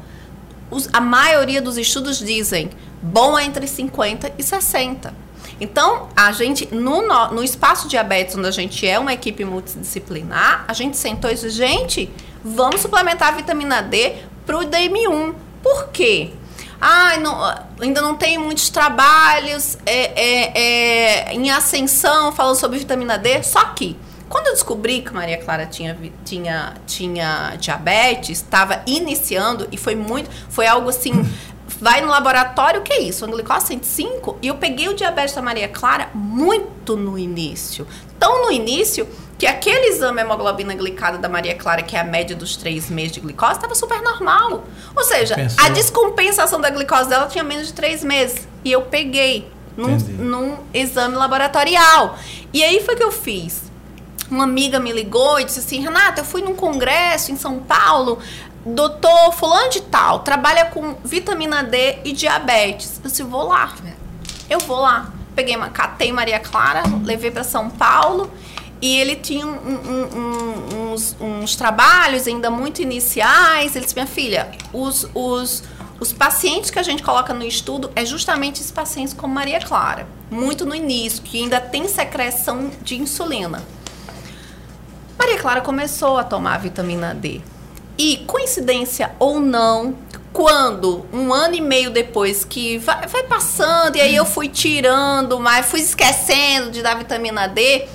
Os, 0.71 0.89
a 0.93 1.01
maioria 1.01 1.61
dos 1.61 1.77
estudos 1.77 2.19
dizem 2.19 2.71
bom 3.03 3.39
é 3.39 3.45
entre 3.45 3.67
50 3.67 4.33
e 4.39 4.43
60. 4.43 5.22
Então, 5.63 6.09
a 6.17 6.33
gente, 6.33 6.75
no, 6.75 7.07
no 7.31 7.41
espaço 7.41 7.87
diabetes, 7.87 8.35
onde 8.35 8.49
a 8.49 8.51
gente 8.51 8.85
é 8.85 8.99
uma 8.99 9.13
equipe 9.13 9.45
multidisciplinar, 9.45 10.65
a 10.67 10.73
gente 10.73 10.97
sentou 10.97 11.31
e 11.31 11.35
disse, 11.35 11.51
gente, 11.51 12.11
vamos 12.43 12.81
suplementar 12.81 13.29
a 13.29 13.37
vitamina 13.37 13.81
D 13.81 14.17
para 14.45 14.59
o 14.59 14.63
DM1. 14.63 15.33
Por 15.63 15.91
quê? 15.91 16.33
Ah, 16.81 17.17
não, 17.19 17.41
ainda 17.81 18.03
não 18.03 18.17
tem 18.17 18.37
muitos 18.39 18.71
trabalhos 18.71 19.79
é, 19.87 20.21
é, 20.21 20.59
é, 21.29 21.33
em 21.33 21.49
ascensão 21.53 22.33
falando 22.33 22.57
sobre 22.57 22.81
vitamina 22.81 23.17
D. 23.17 23.41
Só 23.45 23.67
que, 23.67 23.97
quando 24.29 24.49
eu 24.49 24.55
descobri 24.55 25.01
que 25.01 25.15
Maria 25.15 25.39
Clara 25.39 25.65
tinha, 25.65 25.97
tinha, 26.25 26.75
tinha 26.89 27.55
diabetes, 27.61 28.39
estava 28.39 28.83
iniciando 28.85 29.69
e 29.71 29.77
foi 29.77 29.95
muito. 29.95 30.29
Foi 30.49 30.67
algo 30.67 30.89
assim. 30.89 31.13
Vai 31.81 32.01
no 32.01 32.09
laboratório, 32.09 32.81
o 32.81 32.83
que 32.83 32.93
é 32.93 33.01
isso? 33.01 33.25
Uma 33.25 33.33
glicose 33.35 33.67
105? 33.67 34.39
E 34.43 34.49
eu 34.49 34.57
peguei 34.57 34.89
o 34.89 34.95
diabetes 34.95 35.35
da 35.35 35.43
Maria 35.43 35.69
Clara 35.69 36.11
muito 36.15 36.97
no 36.97 37.19
início. 37.19 37.87
Tão 38.19 38.45
no 38.45 38.53
início 38.53 39.09
que 39.39 39.47
aquele 39.47 39.89
exame 39.89 40.21
hemoglobina 40.21 40.73
glicada 40.75 41.19
da 41.19 41.29
Maria 41.29 41.57
Clara, 41.57 41.83
que 41.83 41.97
é 41.97 42.01
a 42.01 42.05
média 42.05 42.37
dos 42.37 42.57
três 42.57 42.89
meses 42.89 43.13
de 43.13 43.21
glicose, 43.21 43.55
estava 43.55 43.75
super 43.75 44.01
normal. 44.01 44.65
Ou 44.95 45.03
seja, 45.03 45.35
Pensou. 45.35 45.65
a 45.65 45.69
descompensação 45.71 46.61
da 46.61 46.71
glicose 46.71 47.09
dela 47.09 47.27
tinha 47.27 47.43
menos 47.43 47.67
de 47.67 47.73
três 47.73 48.05
meses. 48.05 48.47
E 48.65 48.71
eu 48.71 48.83
peguei 48.83 49.51
num, 49.77 49.97
num 49.97 50.59
exame 50.73 51.17
laboratorial. 51.17 52.17
E 52.53 52.63
aí 52.63 52.81
foi 52.85 52.95
que 52.95 53.03
eu 53.03 53.11
fiz. 53.11 53.63
Uma 54.31 54.45
amiga 54.45 54.79
me 54.79 54.93
ligou 54.93 55.41
e 55.41 55.45
disse 55.45 55.59
assim: 55.59 55.81
Renata, 55.81 56.21
eu 56.21 56.25
fui 56.25 56.41
num 56.41 56.55
congresso 56.55 57.33
em 57.33 57.37
São 57.37 57.59
Paulo 57.59 58.19
doutor 58.65 59.33
fulano 59.33 59.71
de 59.71 59.83
tal, 59.83 60.21
trabalha 60.21 60.67
com 60.67 60.95
vitamina 61.05 61.63
D 61.63 61.99
e 62.05 62.13
diabetes. 62.13 63.01
Eu 63.03 63.11
disse, 63.11 63.23
vou 63.23 63.49
lá. 63.49 63.75
Eu 64.49 64.61
vou 64.61 64.81
lá. 64.81 65.13
Peguei 65.35 65.57
uma, 65.57 65.71
catei 65.71 66.13
Maria 66.13 66.39
Clara, 66.39 66.83
levei 67.05 67.31
para 67.31 67.43
São 67.43 67.71
Paulo 67.71 68.31
e 68.83 68.99
ele 68.99 69.17
tinha 69.17 69.47
um, 69.47 69.51
um, 69.51 70.19
um, 70.19 70.93
uns, 70.93 71.17
uns, 71.21 71.57
trabalhos 71.57 72.27
ainda 72.27 72.51
muito 72.51 72.83
iniciais. 72.83 73.75
Ele 73.75 73.85
disse, 73.85 73.95
minha 73.95 74.07
filha, 74.07 74.51
os, 74.73 75.09
os, 75.15 75.63
os 75.99 76.13
pacientes 76.13 76.71
que 76.71 76.79
a 76.79 76.83
gente 76.83 77.03
coloca 77.03 77.33
no 77.33 77.45
estudo 77.45 77.91
é 77.95 78.05
justamente 78.05 78.61
esses 78.61 78.73
pacientes 78.73 79.15
como 79.15 79.33
Maria 79.33 79.61
Clara, 79.61 80.07
muito 80.31 80.67
no 80.67 80.75
início, 80.75 81.23
que 81.23 81.41
ainda 81.41 81.61
tem 81.61 81.89
secreção 81.89 82.71
de 82.83 83.01
insulina. 83.01 83.63
Maria 85.17 85.39
Clara 85.39 85.61
começou 85.61 86.19
a 86.19 86.25
tomar 86.25 86.59
vitamina 86.59 87.15
D. 87.15 87.41
E, 88.05 88.17
coincidência 88.27 89.13
ou 89.17 89.39
não, 89.39 89.95
quando 90.33 91.07
um 91.13 91.33
ano 91.33 91.55
e 91.55 91.61
meio 91.61 91.89
depois 91.89 92.45
que 92.45 92.77
vai, 92.79 93.07
vai, 93.07 93.23
passando, 93.23 93.95
e 93.95 94.01
aí 94.01 94.17
eu 94.17 94.25
fui 94.25 94.49
tirando, 94.49 95.39
mas 95.39 95.67
fui 95.67 95.79
esquecendo 95.79 96.73
de 96.73 96.83
dar 96.83 96.97
vitamina 96.97 97.47
D, 97.47 97.87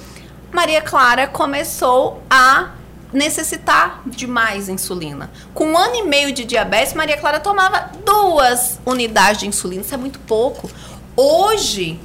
Maria 0.49 0.81
Clara 0.81 1.27
começou 1.27 2.23
a 2.29 2.69
necessitar 3.11 4.01
de 4.05 4.25
mais 4.25 4.69
insulina. 4.69 5.29
Com 5.53 5.71
um 5.71 5.77
ano 5.77 5.95
e 5.95 6.03
meio 6.03 6.31
de 6.31 6.45
diabetes, 6.45 6.93
Maria 6.93 7.17
Clara 7.17 7.41
tomava 7.41 7.91
duas 8.05 8.79
unidades 8.85 9.41
de 9.41 9.47
insulina, 9.47 9.81
isso 9.81 9.93
é 9.93 9.97
muito 9.97 10.19
pouco. 10.19 10.71
Hoje, 11.17 11.99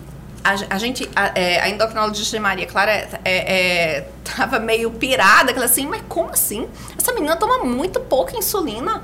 a, 0.44 0.74
a 0.74 0.78
gente, 0.78 1.08
a, 1.14 1.38
é, 1.38 1.60
a, 1.60 1.68
endocrinologista 1.68 2.36
de 2.36 2.40
Maria 2.42 2.66
Clara 2.66 2.92
é, 2.92 3.20
é, 3.24 4.08
tava 4.24 4.58
meio 4.58 4.90
pirada, 4.90 5.52
ela 5.52 5.64
assim, 5.64 5.86
mas 5.86 6.02
como 6.08 6.30
assim? 6.30 6.68
Essa 6.98 7.12
menina 7.12 7.36
toma 7.36 7.58
muito 7.64 8.00
pouca 8.00 8.36
insulina. 8.36 9.02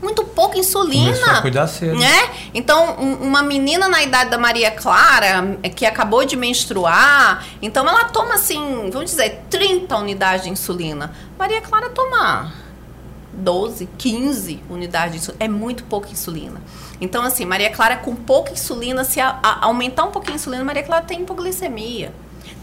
Muito 0.00 0.24
pouca 0.24 0.58
insulina. 0.58 1.12
Começou 1.12 1.32
a 1.32 1.42
cuidar 1.42 1.66
cedo. 1.68 1.96
Né? 1.96 2.30
Então, 2.52 2.96
um, 2.98 3.14
uma 3.28 3.40
menina 3.40 3.88
na 3.88 4.02
idade 4.02 4.30
da 4.30 4.38
Maria 4.38 4.72
Clara, 4.72 5.56
que 5.76 5.86
acabou 5.86 6.24
de 6.24 6.34
menstruar, 6.34 7.46
então 7.62 7.88
ela 7.88 8.04
toma 8.06 8.34
assim, 8.34 8.90
vamos 8.92 9.10
dizer, 9.10 9.44
30 9.48 9.96
unidades 9.96 10.44
de 10.44 10.50
insulina. 10.50 11.12
Maria 11.38 11.60
Clara 11.60 11.88
toma 11.90 12.52
12, 13.32 13.88
15 13.98 14.62
unidades 14.68 15.12
de 15.12 15.18
insulina. 15.18 15.44
É 15.44 15.48
muito 15.48 15.84
pouca 15.84 16.10
insulina. 16.10 16.60
Então, 17.00 17.22
assim, 17.22 17.44
Maria 17.44 17.70
Clara 17.70 17.96
com 17.96 18.14
pouca 18.14 18.52
insulina, 18.52 19.04
se 19.04 19.20
a, 19.20 19.38
a, 19.42 19.64
aumentar 19.66 20.04
um 20.04 20.10
pouquinho 20.10 20.34
a 20.34 20.36
insulina, 20.36 20.64
Maria 20.64 20.82
Clara 20.82 21.04
tem 21.04 21.22
hipoglicemia. 21.22 22.12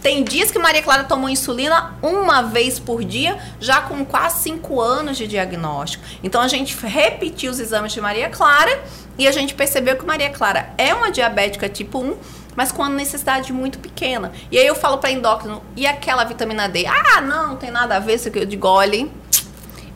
Tem 0.01 0.23
dias 0.23 0.49
que 0.49 0.57
Maria 0.57 0.81
Clara 0.81 1.03
tomou 1.03 1.29
insulina 1.29 1.93
uma 2.01 2.41
vez 2.41 2.79
por 2.79 3.03
dia, 3.03 3.37
já 3.59 3.81
com 3.81 4.05
quase 4.05 4.43
5 4.43 4.79
anos 4.79 5.17
de 5.17 5.27
diagnóstico. 5.27 6.03
Então 6.23 6.41
a 6.41 6.47
gente 6.47 6.75
repetiu 6.85 7.51
os 7.51 7.59
exames 7.59 7.91
de 7.91 7.99
Maria 7.99 8.29
Clara 8.29 8.81
e 9.17 9.27
a 9.27 9.31
gente 9.31 9.53
percebeu 9.53 9.97
que 9.97 10.05
Maria 10.05 10.29
Clara 10.29 10.69
é 10.77 10.93
uma 10.93 11.11
diabética 11.11 11.67
tipo 11.67 11.99
1, 11.99 12.15
mas 12.55 12.71
com 12.71 12.81
uma 12.81 12.89
necessidade 12.89 13.51
muito 13.51 13.77
pequena. 13.79 14.31
E 14.49 14.57
aí 14.57 14.65
eu 14.65 14.75
falo 14.75 14.99
para 14.99 15.11
endócrino, 15.11 15.61
e 15.75 15.85
aquela 15.85 16.23
vitamina 16.23 16.69
D? 16.69 16.85
Ah, 16.85 17.19
não, 17.19 17.47
não 17.49 17.55
tem 17.57 17.69
nada 17.69 17.97
a 17.97 17.99
ver, 17.99 18.15
isso 18.15 18.31
que 18.31 18.39
eu 18.39 18.45
digo, 18.45 18.67
olhem, 18.67 19.11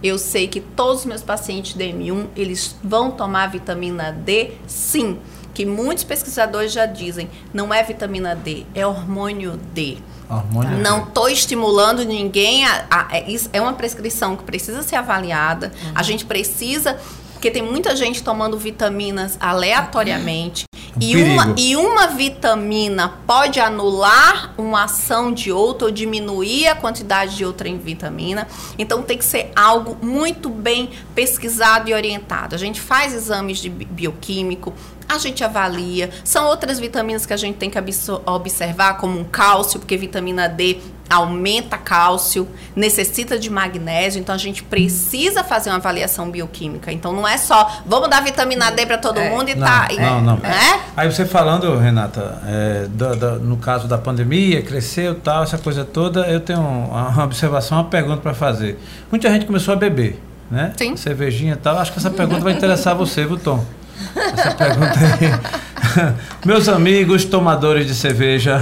eu 0.04 0.18
sei 0.18 0.48
que 0.48 0.60
todos 0.60 1.02
os 1.02 1.06
meus 1.06 1.22
pacientes 1.22 1.74
de 1.74 1.86
M1, 1.86 2.28
eles 2.36 2.76
vão 2.84 3.10
tomar 3.10 3.48
vitamina 3.48 4.12
D, 4.12 4.52
sim. 4.68 5.18
Que 5.54 5.66
muitos 5.66 6.04
pesquisadores 6.04 6.74
já 6.74 6.86
dizem, 6.86 7.30
não 7.54 7.74
é 7.74 7.82
vitamina 7.84 8.36
D, 8.36 8.66
é 8.76 8.86
hormônio 8.86 9.58
D. 9.74 9.98
Hormônio 10.30 10.78
não 10.80 11.04
estou 11.04 11.30
estimulando 11.30 12.04
ninguém. 12.04 12.66
A, 12.66 12.86
a, 12.90 13.08
é, 13.18 13.26
é 13.54 13.62
uma 13.62 13.74
prescrição 13.74 14.36
que 14.36 14.44
precisa 14.44 14.82
ser 14.82 14.96
avaliada. 14.96 15.72
Uhum. 15.86 15.92
A 15.96 16.04
gente 16.04 16.26
precisa 16.26 17.00
porque 17.44 17.52
tem 17.52 17.62
muita 17.62 17.94
gente 17.94 18.24
tomando 18.24 18.58
vitaminas 18.58 19.38
aleatoriamente. 19.38 20.64
E 21.00 21.16
uma, 21.22 21.56
e 21.58 21.76
uma 21.76 22.08
vitamina 22.08 23.14
pode 23.26 23.60
anular 23.60 24.54
uma 24.58 24.84
ação 24.84 25.34
de 25.34 25.52
outra 25.52 25.88
ou 25.88 25.92
diminuir 25.92 26.68
a 26.68 26.76
quantidade 26.76 27.36
de 27.36 27.46
outra 27.46 27.72
vitamina. 27.76 28.48
Então 28.78 29.02
tem 29.02 29.18
que 29.18 29.26
ser 29.26 29.52
algo 29.56 29.98
muito 30.06 30.50
bem 30.50 30.92
pesquisado 31.16 31.90
e 31.90 31.94
orientado. 31.94 32.54
A 32.54 32.58
gente 32.58 32.80
faz 32.80 33.14
exames 33.14 33.58
de 33.58 33.70
bioquímico, 33.70 34.74
a 35.08 35.18
gente 35.18 35.44
avalia. 35.44 36.10
São 36.24 36.48
outras 36.48 36.80
vitaminas 36.80 37.26
que 37.26 37.34
a 37.34 37.38
gente 37.38 37.58
tem 37.58 37.70
que 37.70 37.78
observar, 38.26 38.98
como 38.98 39.20
um 39.20 39.24
cálcio, 39.24 39.80
porque 39.80 39.98
vitamina 39.98 40.48
D 40.48 40.80
aumenta 41.10 41.78
cálcio, 41.78 42.48
necessita 42.76 43.38
de 43.38 43.50
magnésio, 43.50 44.20
então 44.20 44.34
a 44.34 44.38
gente 44.38 44.64
precisa 44.64 45.44
fazer 45.44 45.70
uma 45.70 45.78
avaliação 45.78 46.30
bioquímica. 46.32 46.92
Então 46.92 47.14
não 47.14 47.28
é 47.28 47.38
só 47.38 47.82
vamos 47.86 48.10
dar 48.10 48.24
vitamina 48.24 48.72
D 48.72 48.86
para 48.86 48.98
todo 48.98 49.20
é. 49.20 49.30
mundo 49.30 49.50
e 49.50 49.56
não, 49.56 49.68
tá. 49.68 49.88
Não, 50.00 50.22
não. 50.22 50.36
É? 50.38 50.80
Aí 50.96 51.12
você 51.12 51.26
falando, 51.26 51.78
Renata, 51.78 52.42
é, 52.48 52.88
do, 52.90 53.16
do, 53.16 53.40
no 53.40 53.58
caso 53.58 53.88
da 53.88 53.98
pandemia, 53.98 54.62
cresceu 54.62 55.16
tal, 55.16 55.44
essa 55.44 55.58
coisa 55.58 55.86
toda, 55.86 56.22
eu 56.28 56.40
tenho 56.40 56.62
uma 56.62 57.24
observação, 57.24 57.78
uma 57.78 57.86
pergunta 57.86 58.22
para 58.22 58.34
fazer. 58.34 58.80
Muita 59.12 59.30
gente 59.30 59.46
começou 59.46 59.74
a 59.74 59.78
beber, 59.78 60.20
né? 60.50 60.74
Sim. 60.78 60.96
Cervejinha 60.96 61.54
e 61.54 61.58
tal. 61.58 61.78
Acho 61.78 61.92
que 61.92 62.00
essa 62.00 62.10
pergunta 62.10 62.42
vai 62.42 62.54
interessar 62.54 62.96
você, 62.96 63.26
viu, 63.26 63.38
Tom? 63.38 63.64
Essa 64.16 64.52
pergunta 64.52 65.00
aí. 65.00 66.14
Meus 66.46 66.68
amigos 66.68 67.26
tomadores 67.26 67.88
de 67.88 67.96
cerveja, 67.96 68.62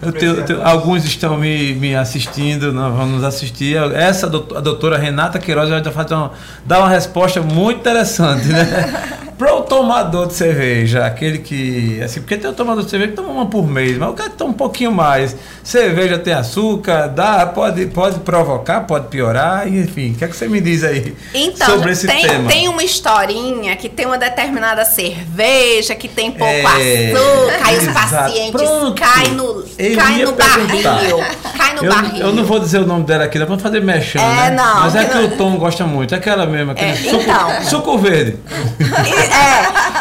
eu 0.00 0.12
tenho, 0.12 0.42
tenho, 0.44 0.62
alguns 0.62 1.04
estão 1.04 1.36
me, 1.36 1.74
me 1.74 1.94
assistindo, 1.94 2.72
nós 2.72 2.94
vamos 2.94 3.24
assistir. 3.24 3.76
Essa 3.94 4.26
a 4.26 4.60
doutora 4.60 4.98
Renata 4.98 5.38
Queiroz 5.38 5.68
vai 5.68 5.82
fazer 5.84 6.14
uma, 6.14 6.32
dar 6.64 6.80
uma 6.80 6.88
resposta 6.88 7.40
muito 7.40 7.80
interessante, 7.80 8.46
né? 8.46 9.24
Para 9.36 9.52
o 9.52 9.62
tomador 9.62 10.28
de 10.28 10.34
cerveja, 10.34 11.04
aquele 11.04 11.38
que. 11.38 12.00
Assim, 12.00 12.20
porque 12.20 12.36
tem 12.36 12.48
o 12.48 12.54
tomador 12.54 12.84
de 12.84 12.90
cerveja 12.90 13.10
que 13.10 13.16
toma 13.16 13.30
uma 13.30 13.46
por 13.46 13.66
mês, 13.66 13.98
mas 13.98 14.08
o 14.08 14.12
cara 14.12 14.30
toma 14.30 14.50
um 14.50 14.54
pouquinho 14.54 14.92
mais. 14.92 15.36
Cerveja 15.62 16.16
tem 16.18 16.32
açúcar, 16.32 17.08
dá, 17.08 17.44
pode, 17.46 17.84
pode 17.86 18.20
provocar, 18.20 18.82
pode 18.82 19.08
piorar, 19.08 19.66
enfim. 19.66 20.12
O 20.12 20.14
que 20.14 20.24
é 20.24 20.28
que 20.28 20.36
você 20.36 20.46
me 20.46 20.60
diz 20.60 20.84
aí 20.84 21.16
então, 21.34 21.66
sobre 21.66 21.90
esse 21.90 22.06
tem, 22.06 22.22
tema? 22.22 22.48
Tem 22.48 22.68
uma 22.68 22.84
historinha 22.84 23.74
que 23.74 23.88
tem 23.88 24.06
uma 24.06 24.18
determinada 24.18 24.43
cerveja 24.84 25.94
que 25.94 26.08
tem 26.08 26.30
pouco 26.30 26.52
é, 26.52 27.12
açúcar, 27.12 27.66
aí 27.66 27.78
os 27.78 27.86
pacientes 27.88 28.52
Pronto. 28.52 28.94
caem 28.94 29.32
no, 29.32 29.64
caem 29.96 30.24
no 30.24 30.32
barril. 30.32 31.18
Cai 31.56 31.74
no 31.74 31.84
eu, 31.84 31.92
barril. 31.92 32.26
Eu 32.26 32.32
não 32.32 32.44
vou 32.44 32.58
dizer 32.58 32.78
o 32.80 32.86
nome 32.86 33.04
dela 33.04 33.24
aqui, 33.24 33.38
dá 33.38 33.46
pra 33.46 33.58
fazer 33.58 33.80
mexendo, 33.80 34.22
é, 34.22 34.50
né? 34.50 34.50
Não, 34.50 34.80
mas 34.80 34.96
é 34.96 35.04
que, 35.04 35.10
que 35.10 35.18
o 35.18 35.36
Tom 35.36 35.56
gosta 35.56 35.84
muito, 35.84 36.14
é 36.14 36.18
aquela 36.18 36.44
aquele 36.44 36.90
é, 36.90 36.94
suco, 36.94 37.22
então. 37.22 37.64
suco 37.64 37.98
verde. 37.98 38.38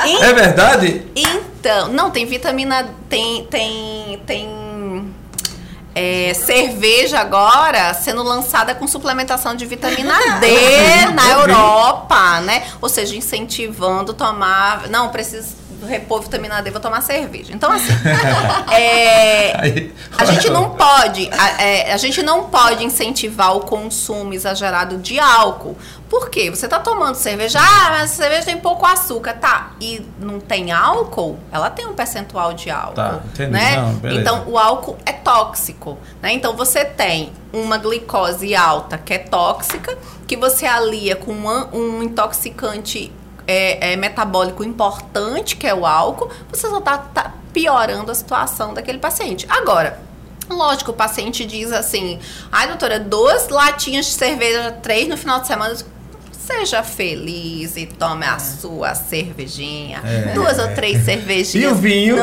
É, 0.04 0.26
é 0.26 0.34
verdade? 0.34 1.02
Então, 1.16 1.88
não, 1.89 2.12
tem 2.12 2.26
vitamina, 2.26 2.86
tem, 3.10 3.46
tem, 3.46 4.22
tem 4.26 4.62
é, 5.96 6.34
cerveja 6.34 7.20
agora 7.20 7.94
sendo 7.94 8.24
lançada 8.24 8.74
com 8.74 8.88
suplementação 8.88 9.56
de 9.56 9.66
vitamina 9.66 10.14
D 10.39 11.06
na 11.14 11.30
Europa, 11.32 12.41
né? 12.41 12.64
Ou 12.82 12.89
seja, 12.89 13.16
incentivando 13.16 14.14
tomar. 14.14 14.89
Não, 14.89 15.10
precisa 15.10 15.62
repor 15.86 16.22
vitamina 16.22 16.62
D, 16.62 16.72
vou 16.72 16.80
tomar 16.80 17.02
cerveja. 17.02 17.54
Então, 17.54 17.72
assim, 17.72 17.92
é, 18.72 19.90
a 20.18 20.26
gente 20.26 20.50
não 20.50 20.72
pode, 20.72 21.30
a, 21.32 21.62
é, 21.62 21.94
a, 21.94 21.98
gente 21.98 22.22
não 22.22 22.46
pode 22.50 22.84
incentivar 22.84 23.56
o 23.56 23.62
consumo 23.62 24.34
exagerado 24.34 24.98
de 24.98 25.20
álcool. 25.20 25.78
Por 26.10 26.30
quê? 26.30 26.50
Você 26.50 26.68
tá 26.68 26.80
tomando 26.80 27.16
cerveja, 27.16 27.60
ah, 27.60 27.90
mas 27.90 28.12
a 28.12 28.16
cerveja 28.16 28.46
tem 28.46 28.58
pouco 28.58 28.86
açúcar, 28.86 29.34
tá? 29.34 29.72
E 29.82 30.06
não 30.20 30.40
tem 30.40 30.72
álcool, 30.72 31.40
ela 31.52 31.70
tem 31.70 31.88
um 31.88 31.94
percentual 31.94 32.54
de 32.54 32.70
álcool, 32.70 32.94
tá, 32.94 33.22
né? 33.50 33.78
Não, 33.78 34.12
então, 34.12 34.44
o 34.48 34.58
álcool 34.58 34.98
é 35.06 35.12
tóxico, 35.12 35.98
né? 36.22 36.32
Então, 36.34 36.56
você 36.56 36.86
tem 36.86 37.32
uma 37.52 37.78
glicose 37.78 38.56
alta 38.56 38.98
que 38.98 39.14
é 39.14 39.18
tóxica, 39.18 39.98
que 40.28 40.38
você 40.38 40.66
alia 40.66 41.16
com 41.16 41.34
um, 41.34 41.68
um 41.74 42.04
intoxicante 42.04 43.12
é, 43.48 43.94
é, 43.94 43.96
metabólico 43.96 44.64
importante, 44.64 45.56
que 45.56 45.68
é 45.68 45.74
o 45.74 45.86
álcool, 45.86 46.30
você 46.52 46.68
só 46.70 46.78
está 46.80 46.98
tá 46.98 47.34
piorando 47.54 48.12
a 48.12 48.16
situação 48.16 48.74
daquele 48.74 48.98
paciente. 48.98 49.46
Agora, 49.50 50.00
lógico, 50.50 50.91
o 50.91 50.94
paciente 50.94 51.46
diz 51.46 51.72
assim: 51.72 52.20
ai, 52.52 52.68
doutora, 52.68 53.00
duas 53.00 53.50
latinhas 53.50 54.06
de 54.08 54.12
cerveja, 54.14 54.72
três 54.82 55.08
no 55.08 55.18
final 55.18 55.39
de 55.41 55.48
semana. 55.48 55.76
Seja 56.46 56.84
feliz 56.84 57.78
e 57.78 57.86
tome 57.86 58.26
a 58.26 58.38
sua 58.38 58.94
cervejinha. 58.96 60.02
É. 60.04 60.34
Duas 60.34 60.60
ou 60.60 60.68
três 60.76 61.06
cervejinhas. 61.06 61.54
E 61.72 61.74
o 61.74 61.76
vinho? 61.76 62.18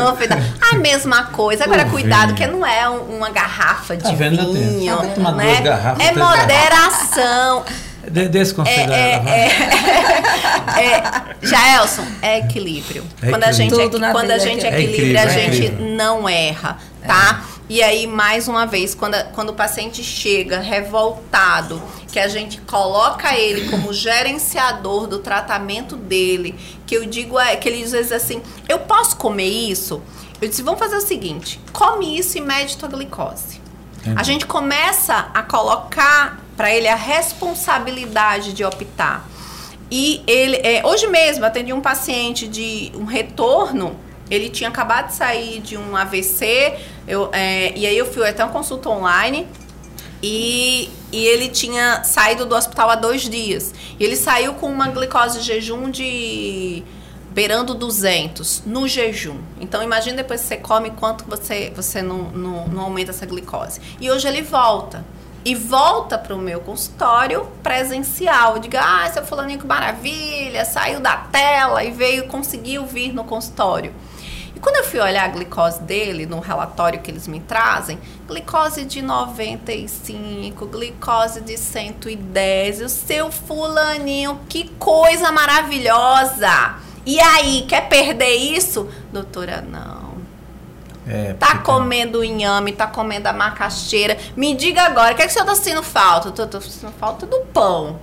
A 0.70 0.76
mesma 0.76 1.24
coisa. 1.28 1.64
Agora, 1.64 1.86
O 1.86 1.90
cuidado, 1.90 2.34
vinho. 2.34 2.36
que 2.36 2.46
não 2.46 2.66
é 2.66 2.86
um- 2.86 3.16
uma 3.16 3.30
garrafa 3.30 3.96
de 3.96 4.02
Tá 4.02 4.10
tenho- 4.14 4.52
vinho. 4.52 4.94
né? 5.02 5.14
duas 5.14 5.60
garrafas, 5.60 6.04
é 6.06 6.12
garrafas. 6.12 6.38
moderação. 6.40 7.64
De, 8.08 8.28
desse 8.28 8.54
conselho. 8.54 8.92
É, 8.92 9.12
é, 9.14 9.18
vai. 9.18 10.84
é, 10.84 11.02
Jaelson, 11.46 12.04
é 12.22 12.38
equilíbrio. 12.38 13.04
É 13.22 13.30
quando 13.30 13.44
a 13.44 13.52
gente, 13.52 13.98
na 13.98 14.12
quando 14.12 14.30
a 14.30 14.34
é 14.36 14.38
gente 14.38 14.66
equilíbrio. 14.66 14.94
equilibra, 14.94 15.20
É 15.20 15.24
a 15.24 15.28
gente 15.28 15.72
não 15.72 16.28
erra, 16.28 16.78
tá? 17.06 17.44
E 17.68 17.82
aí, 17.82 18.06
mais 18.06 18.48
uma 18.48 18.66
vez, 18.66 18.94
quando, 18.96 19.14
a- 19.14 19.24
quando 19.24 19.50
o 19.50 19.54
paciente 19.54 20.02
chega 20.02 20.58
revoltado, 20.58 21.80
que 22.10 22.18
a 22.18 22.26
gente 22.26 22.60
coloca 22.62 23.32
ele 23.36 23.68
como 23.70 23.92
gerenciador 23.94 25.06
do 25.06 25.18
tratamento 25.20 25.94
dele, 25.96 26.54
que 26.86 26.96
eu 26.96 27.06
digo 27.06 27.38
é 27.38 27.54
que 27.56 27.68
ele 27.68 27.82
diz 27.82 27.94
assim, 28.12 28.42
eu 28.68 28.80
posso 28.80 29.16
comer 29.16 29.44
isso? 29.48 30.02
Eu 30.40 30.48
disse, 30.48 30.62
vamos 30.62 30.80
fazer 30.80 30.96
o 30.96 31.00
seguinte, 31.00 31.60
come 31.72 32.18
isso 32.18 32.38
e 32.38 32.40
mede 32.40 32.76
tua 32.76 32.88
glicose. 32.88 33.60
A 34.16 34.22
gente 34.22 34.46
começa 34.46 35.28
a 35.34 35.42
colocar 35.42 36.40
para 36.60 36.70
ele 36.74 36.88
a 36.88 36.94
responsabilidade 36.94 38.52
de 38.52 38.62
optar. 38.62 39.26
E 39.90 40.22
ele, 40.26 40.56
é, 40.56 40.84
hoje 40.84 41.06
mesmo, 41.06 41.42
atendi 41.42 41.72
um 41.72 41.80
paciente 41.80 42.46
de 42.46 42.92
um 42.94 43.06
retorno. 43.06 43.96
Ele 44.30 44.50
tinha 44.50 44.68
acabado 44.68 45.06
de 45.06 45.14
sair 45.14 45.62
de 45.62 45.78
um 45.78 45.96
AVC. 45.96 46.74
Eu, 47.08 47.30
é, 47.32 47.72
e 47.74 47.86
aí 47.86 47.96
eu 47.96 48.04
fui 48.04 48.28
até 48.28 48.44
uma 48.44 48.52
consulta 48.52 48.90
online. 48.90 49.48
E, 50.22 50.90
e 51.10 51.24
ele 51.24 51.48
tinha 51.48 52.04
saído 52.04 52.44
do 52.44 52.54
hospital 52.54 52.90
há 52.90 52.94
dois 52.94 53.22
dias. 53.22 53.72
E 53.98 54.04
ele 54.04 54.14
saiu 54.14 54.52
com 54.52 54.70
uma 54.70 54.88
glicose 54.88 55.38
de 55.38 55.46
jejum 55.46 55.90
de 55.90 56.82
beirando 57.30 57.72
200 57.72 58.64
no 58.66 58.86
jejum. 58.86 59.38
Então 59.58 59.82
imagina 59.82 60.18
depois 60.18 60.42
que 60.42 60.48
você 60.48 60.56
come 60.58 60.90
quanto 60.90 61.24
você 61.24 61.72
você 61.74 62.02
não, 62.02 62.24
não, 62.24 62.68
não 62.68 62.82
aumenta 62.82 63.12
essa 63.12 63.24
glicose. 63.24 63.80
E 63.98 64.10
hoje 64.10 64.28
ele 64.28 64.42
volta. 64.42 65.02
E 65.44 65.54
volta 65.54 66.18
para 66.18 66.34
o 66.34 66.38
meu 66.38 66.60
consultório 66.60 67.46
presencial. 67.62 68.58
Diga, 68.58 68.80
ah, 68.82 69.10
seu 69.10 69.24
fulaninho 69.24 69.58
que 69.58 69.66
maravilha, 69.66 70.64
saiu 70.64 71.00
da 71.00 71.16
tela 71.16 71.82
e 71.82 71.90
veio, 71.90 72.26
conseguiu 72.26 72.84
vir 72.84 73.12
no 73.12 73.24
consultório. 73.24 73.94
E 74.54 74.60
quando 74.60 74.76
eu 74.76 74.84
fui 74.84 75.00
olhar 75.00 75.24
a 75.24 75.28
glicose 75.28 75.80
dele 75.82 76.26
no 76.26 76.40
relatório 76.40 77.00
que 77.00 77.10
eles 77.10 77.26
me 77.26 77.40
trazem, 77.40 77.98
glicose 78.26 78.84
de 78.84 79.00
95, 79.00 80.66
glicose 80.66 81.40
de 81.40 81.56
110, 81.56 82.82
o 82.82 82.88
seu 82.88 83.32
fulaninho, 83.32 84.40
que 84.48 84.68
coisa 84.78 85.32
maravilhosa! 85.32 86.76
E 87.06 87.18
aí, 87.18 87.64
quer 87.66 87.88
perder 87.88 88.36
isso? 88.36 88.86
Doutora, 89.10 89.62
não. 89.62 89.99
É, 91.12 91.32
Tá 91.34 91.46
porque- 91.48 91.64
comendo 91.64 92.22
inhame, 92.22 92.72
tá 92.72 92.86
comendo 92.86 93.28
a 93.28 93.32
macaxeira. 93.32 94.16
Me 94.36 94.54
diga 94.54 94.82
agora, 94.82 95.12
o 95.12 95.16
que, 95.16 95.22
é 95.22 95.26
que 95.26 95.30
o 95.30 95.34
senhor 95.34 95.44
tá 95.46 95.54
sentindo 95.56 95.82
falta? 95.82 96.28
Eu 96.28 96.32
tô, 96.32 96.46
tô 96.46 96.60
sentindo 96.60 96.92
falta 96.92 97.26
do 97.26 97.38
pão. 97.52 97.98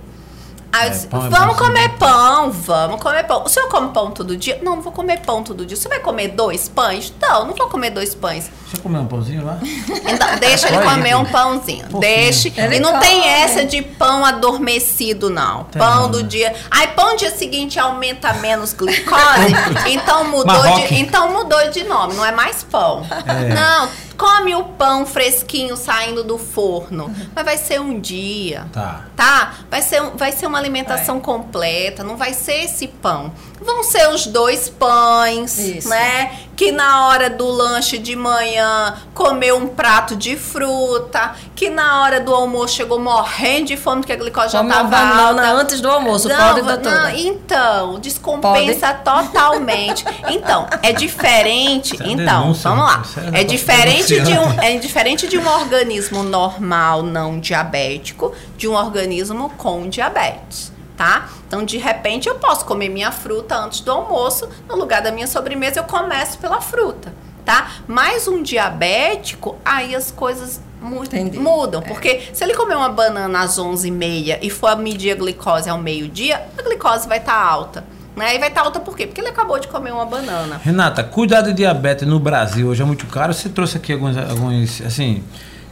Aí 0.72 0.82
eu 0.82 0.86
É, 0.88 0.90
disse, 0.90 1.06
pão 1.06 1.26
é 1.26 1.28
vamos 1.30 1.56
bonzinho. 1.56 1.66
comer 1.74 1.88
pão, 1.98 2.50
vamos 2.50 3.00
comer 3.02 3.24
pão. 3.24 3.42
O 3.44 3.48
senhor 3.48 3.68
come 3.68 3.88
pão 3.88 4.10
todo 4.10 4.36
dia? 4.36 4.58
Não, 4.62 4.76
não 4.76 4.82
vou 4.82 4.92
comer 4.92 5.20
pão 5.20 5.42
todo 5.42 5.64
dia. 5.64 5.76
Você 5.76 5.88
vai 5.88 5.98
comer 6.00 6.28
dois 6.28 6.68
pães? 6.68 7.12
Não, 7.20 7.46
não 7.46 7.54
vou 7.54 7.68
comer 7.68 7.90
dois 7.90 8.14
pães. 8.14 8.50
Deixa 8.62 8.76
eu 8.76 8.82
comer 8.82 8.98
um 8.98 9.06
pãozinho 9.06 9.44
lá. 9.46 9.58
Então, 9.62 10.36
deixa 10.38 10.68
ele 10.68 10.78
comer 10.84 11.16
um 11.16 11.24
pãozinho. 11.24 11.86
Pouquinho. 11.88 12.00
Deixe. 12.00 12.52
Ele 12.56 12.76
e 12.76 12.80
não 12.80 12.92
come. 12.92 13.06
tem 13.06 13.26
essa 13.28 13.64
de 13.64 13.80
pão 13.80 14.24
adormecido, 14.24 15.30
não. 15.30 15.64
Tem 15.64 15.80
pão 15.80 16.02
não, 16.02 16.10
do 16.10 16.22
né? 16.22 16.28
dia. 16.28 16.54
Aí, 16.70 16.88
pão 16.88 17.16
dia 17.16 17.30
seguinte 17.30 17.78
aumenta 17.78 18.32
menos 18.34 18.72
glicose. 18.74 19.54
então 19.90 20.24
mudou 20.24 20.46
Marroque. 20.46 20.88
de. 20.88 21.00
Então 21.00 21.32
mudou 21.32 21.70
de 21.70 21.84
nome, 21.84 22.14
não 22.14 22.24
é 22.24 22.32
mais 22.32 22.62
pão. 22.62 23.06
É. 23.26 23.54
Não, 23.54 23.88
come 24.18 24.54
o 24.56 24.64
pão 24.64 25.06
fresquinho 25.06 25.76
saindo 25.76 26.24
do 26.24 26.36
forno. 26.36 27.14
Mas 27.34 27.44
vai 27.44 27.56
ser 27.56 27.80
um 27.80 28.00
dia. 28.00 28.66
Tá. 28.72 29.04
Tá? 29.16 29.54
Vai 29.70 29.80
ser, 29.80 30.02
vai 30.16 30.32
ser 30.32 30.46
uma 30.46 30.58
alimentação 30.58 31.20
completa, 31.20 32.02
não 32.02 32.16
vai 32.16 32.34
ser 32.34 32.64
esse 32.64 32.88
pão. 32.88 33.32
Vão 33.60 33.84
ser 33.84 34.08
os 34.08 34.26
dois 34.26 34.68
pães, 34.68 35.56
Isso. 35.58 35.88
né? 35.88 36.47
Que 36.58 36.72
na 36.72 37.06
hora 37.06 37.30
do 37.30 37.46
lanche 37.46 37.98
de 37.98 38.16
manhã 38.16 38.96
comeu 39.14 39.56
um 39.56 39.68
prato 39.68 40.16
de 40.16 40.36
fruta, 40.36 41.36
que 41.54 41.70
na 41.70 42.02
hora 42.02 42.20
do 42.20 42.34
almoço 42.34 42.74
chegou 42.74 42.98
morrendo 42.98 43.66
de 43.66 43.76
fome 43.76 44.00
porque 44.00 44.12
a 44.12 44.16
glicose 44.16 44.54
já 44.54 44.62
estava 44.64 44.98
alta. 44.98 45.40
antes 45.52 45.80
do 45.80 45.88
almoço, 45.88 46.28
Não, 46.28 46.36
pode, 46.36 46.62
doutora? 46.62 47.02
não, 47.02 47.10
então, 47.10 48.00
descompensa 48.00 48.92
totalmente. 48.92 50.04
Então, 50.28 50.66
é 50.82 50.92
diferente. 50.92 51.94
É 52.02 52.08
então, 52.08 52.42
denúncia, 52.42 52.70
vamos 52.70 52.84
lá. 52.86 53.02
é 53.32 53.40
É 53.40 53.44
diferente 53.44 54.20
de 54.20 54.32
um, 54.32 54.60
é 54.60 54.76
diferente 54.78 55.28
de 55.28 55.38
um 55.38 55.46
organismo 55.48 56.24
normal 56.24 57.04
não 57.04 57.38
diabético 57.38 58.34
de 58.56 58.66
um 58.66 58.74
organismo 58.74 59.48
com 59.56 59.88
diabetes, 59.88 60.72
tá? 60.98 61.28
Então, 61.46 61.64
de 61.64 61.78
repente, 61.78 62.28
eu 62.28 62.34
posso 62.34 62.66
comer 62.66 62.88
minha 62.90 63.10
fruta 63.12 63.56
antes 63.56 63.80
do 63.80 63.90
almoço, 63.90 64.48
no 64.68 64.76
lugar 64.76 65.00
da 65.00 65.10
minha 65.12 65.26
sobremesa 65.28 65.80
eu 65.80 65.84
começo 65.84 66.36
pela 66.38 66.60
fruta, 66.60 67.14
tá? 67.44 67.70
Mas 67.86 68.26
um 68.28 68.42
diabético, 68.42 69.56
aí 69.64 69.94
as 69.94 70.10
coisas 70.10 70.60
mu- 70.82 71.04
Entendi. 71.04 71.38
mudam, 71.38 71.80
porque 71.82 72.22
se 72.32 72.42
ele 72.44 72.54
comer 72.54 72.76
uma 72.76 72.88
banana 72.88 73.40
às 73.40 73.58
11h30 73.58 74.38
e 74.42 74.50
for 74.50 74.76
medir 74.76 75.12
a 75.12 75.14
glicose 75.14 75.70
ao 75.70 75.78
meio-dia, 75.78 76.42
a 76.58 76.62
glicose 76.62 77.08
vai 77.08 77.18
estar 77.18 77.34
alta. 77.40 77.84
Né? 78.16 78.34
E 78.34 78.38
vai 78.40 78.48
estar 78.48 78.62
alta 78.62 78.80
por 78.80 78.96
quê? 78.96 79.06
Porque 79.06 79.20
ele 79.20 79.28
acabou 79.28 79.60
de 79.60 79.68
comer 79.68 79.92
uma 79.92 80.04
banana. 80.04 80.60
Renata, 80.64 81.04
cuidar 81.04 81.40
de 81.42 81.52
diabetes 81.52 82.04
no 82.08 82.18
Brasil 82.18 82.66
hoje 82.66 82.82
é 82.82 82.84
muito 82.84 83.06
caro. 83.06 83.32
Você 83.32 83.48
trouxe 83.48 83.76
aqui 83.76 83.92
alguns, 83.92 84.16
alguns 84.16 84.80
assim. 84.82 85.22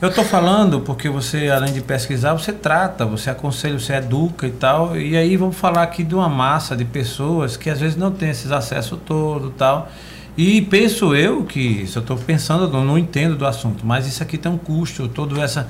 Eu 0.01 0.12
tô 0.12 0.22
falando 0.22 0.80
porque 0.80 1.09
você, 1.09 1.49
além 1.49 1.72
de 1.72 1.80
pesquisar, 1.80 2.34
você 2.34 2.53
trata, 2.53 3.07
você 3.07 3.30
aconselha, 3.30 3.78
você 3.78 3.94
educa 3.94 4.47
e 4.47 4.51
tal. 4.51 4.94
E 4.94 5.16
aí 5.16 5.38
vamos 5.38 5.57
falar 5.57 5.82
aqui 5.82 6.05
de 6.05 6.14
uma 6.14 6.28
massa 6.28 6.76
de 6.76 6.84
pessoas 6.84 7.57
que 7.57 7.70
às 7.70 7.80
vezes 7.80 7.97
não 7.97 8.11
tem 8.11 8.28
esses 8.28 8.53
acessos 8.53 8.99
todo 9.07 9.51
tal. 9.53 9.88
E 10.36 10.61
penso 10.61 11.16
eu 11.16 11.44
que, 11.44 11.86
se 11.86 11.97
eu 11.97 12.03
estou 12.03 12.18
pensando, 12.18 12.64
eu 12.64 12.84
não 12.84 12.99
entendo 12.99 13.36
do 13.36 13.47
assunto, 13.47 13.86
mas 13.86 14.07
isso 14.07 14.22
aqui 14.22 14.36
tem 14.36 14.53
um 14.53 14.59
custo, 14.59 15.09
todo 15.09 15.40
essa. 15.40 15.66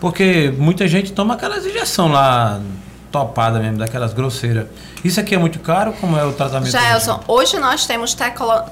Porque 0.00 0.54
muita 0.56 0.88
gente 0.88 1.12
toma 1.12 1.34
aquelas 1.34 1.66
injeção 1.66 2.08
lá 2.08 2.58
topada 3.12 3.58
mesmo, 3.58 3.76
daquelas 3.76 4.14
grosseiras. 4.14 4.68
Isso 5.04 5.20
aqui 5.20 5.34
é 5.34 5.38
muito 5.38 5.58
caro? 5.58 5.92
Como 6.00 6.16
é 6.16 6.24
o 6.24 6.32
tratamento? 6.32 6.70
Jaelson, 6.70 7.22
hoje 7.28 7.58
nós 7.58 7.86
temos 7.86 8.16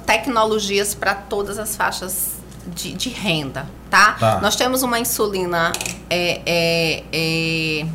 tecnologias 0.06 0.94
para 0.94 1.14
todas 1.14 1.58
as 1.58 1.76
faixas 1.76 2.42
de, 2.68 2.92
de 2.92 3.08
renda, 3.08 3.66
tá? 3.90 4.12
Tá. 4.12 4.40
Nós 4.40 4.56
temos 4.56 4.82
uma 4.82 4.98
insulina, 4.98 5.72
é, 6.08 6.40
é, 6.46 7.04
é, 7.12 7.86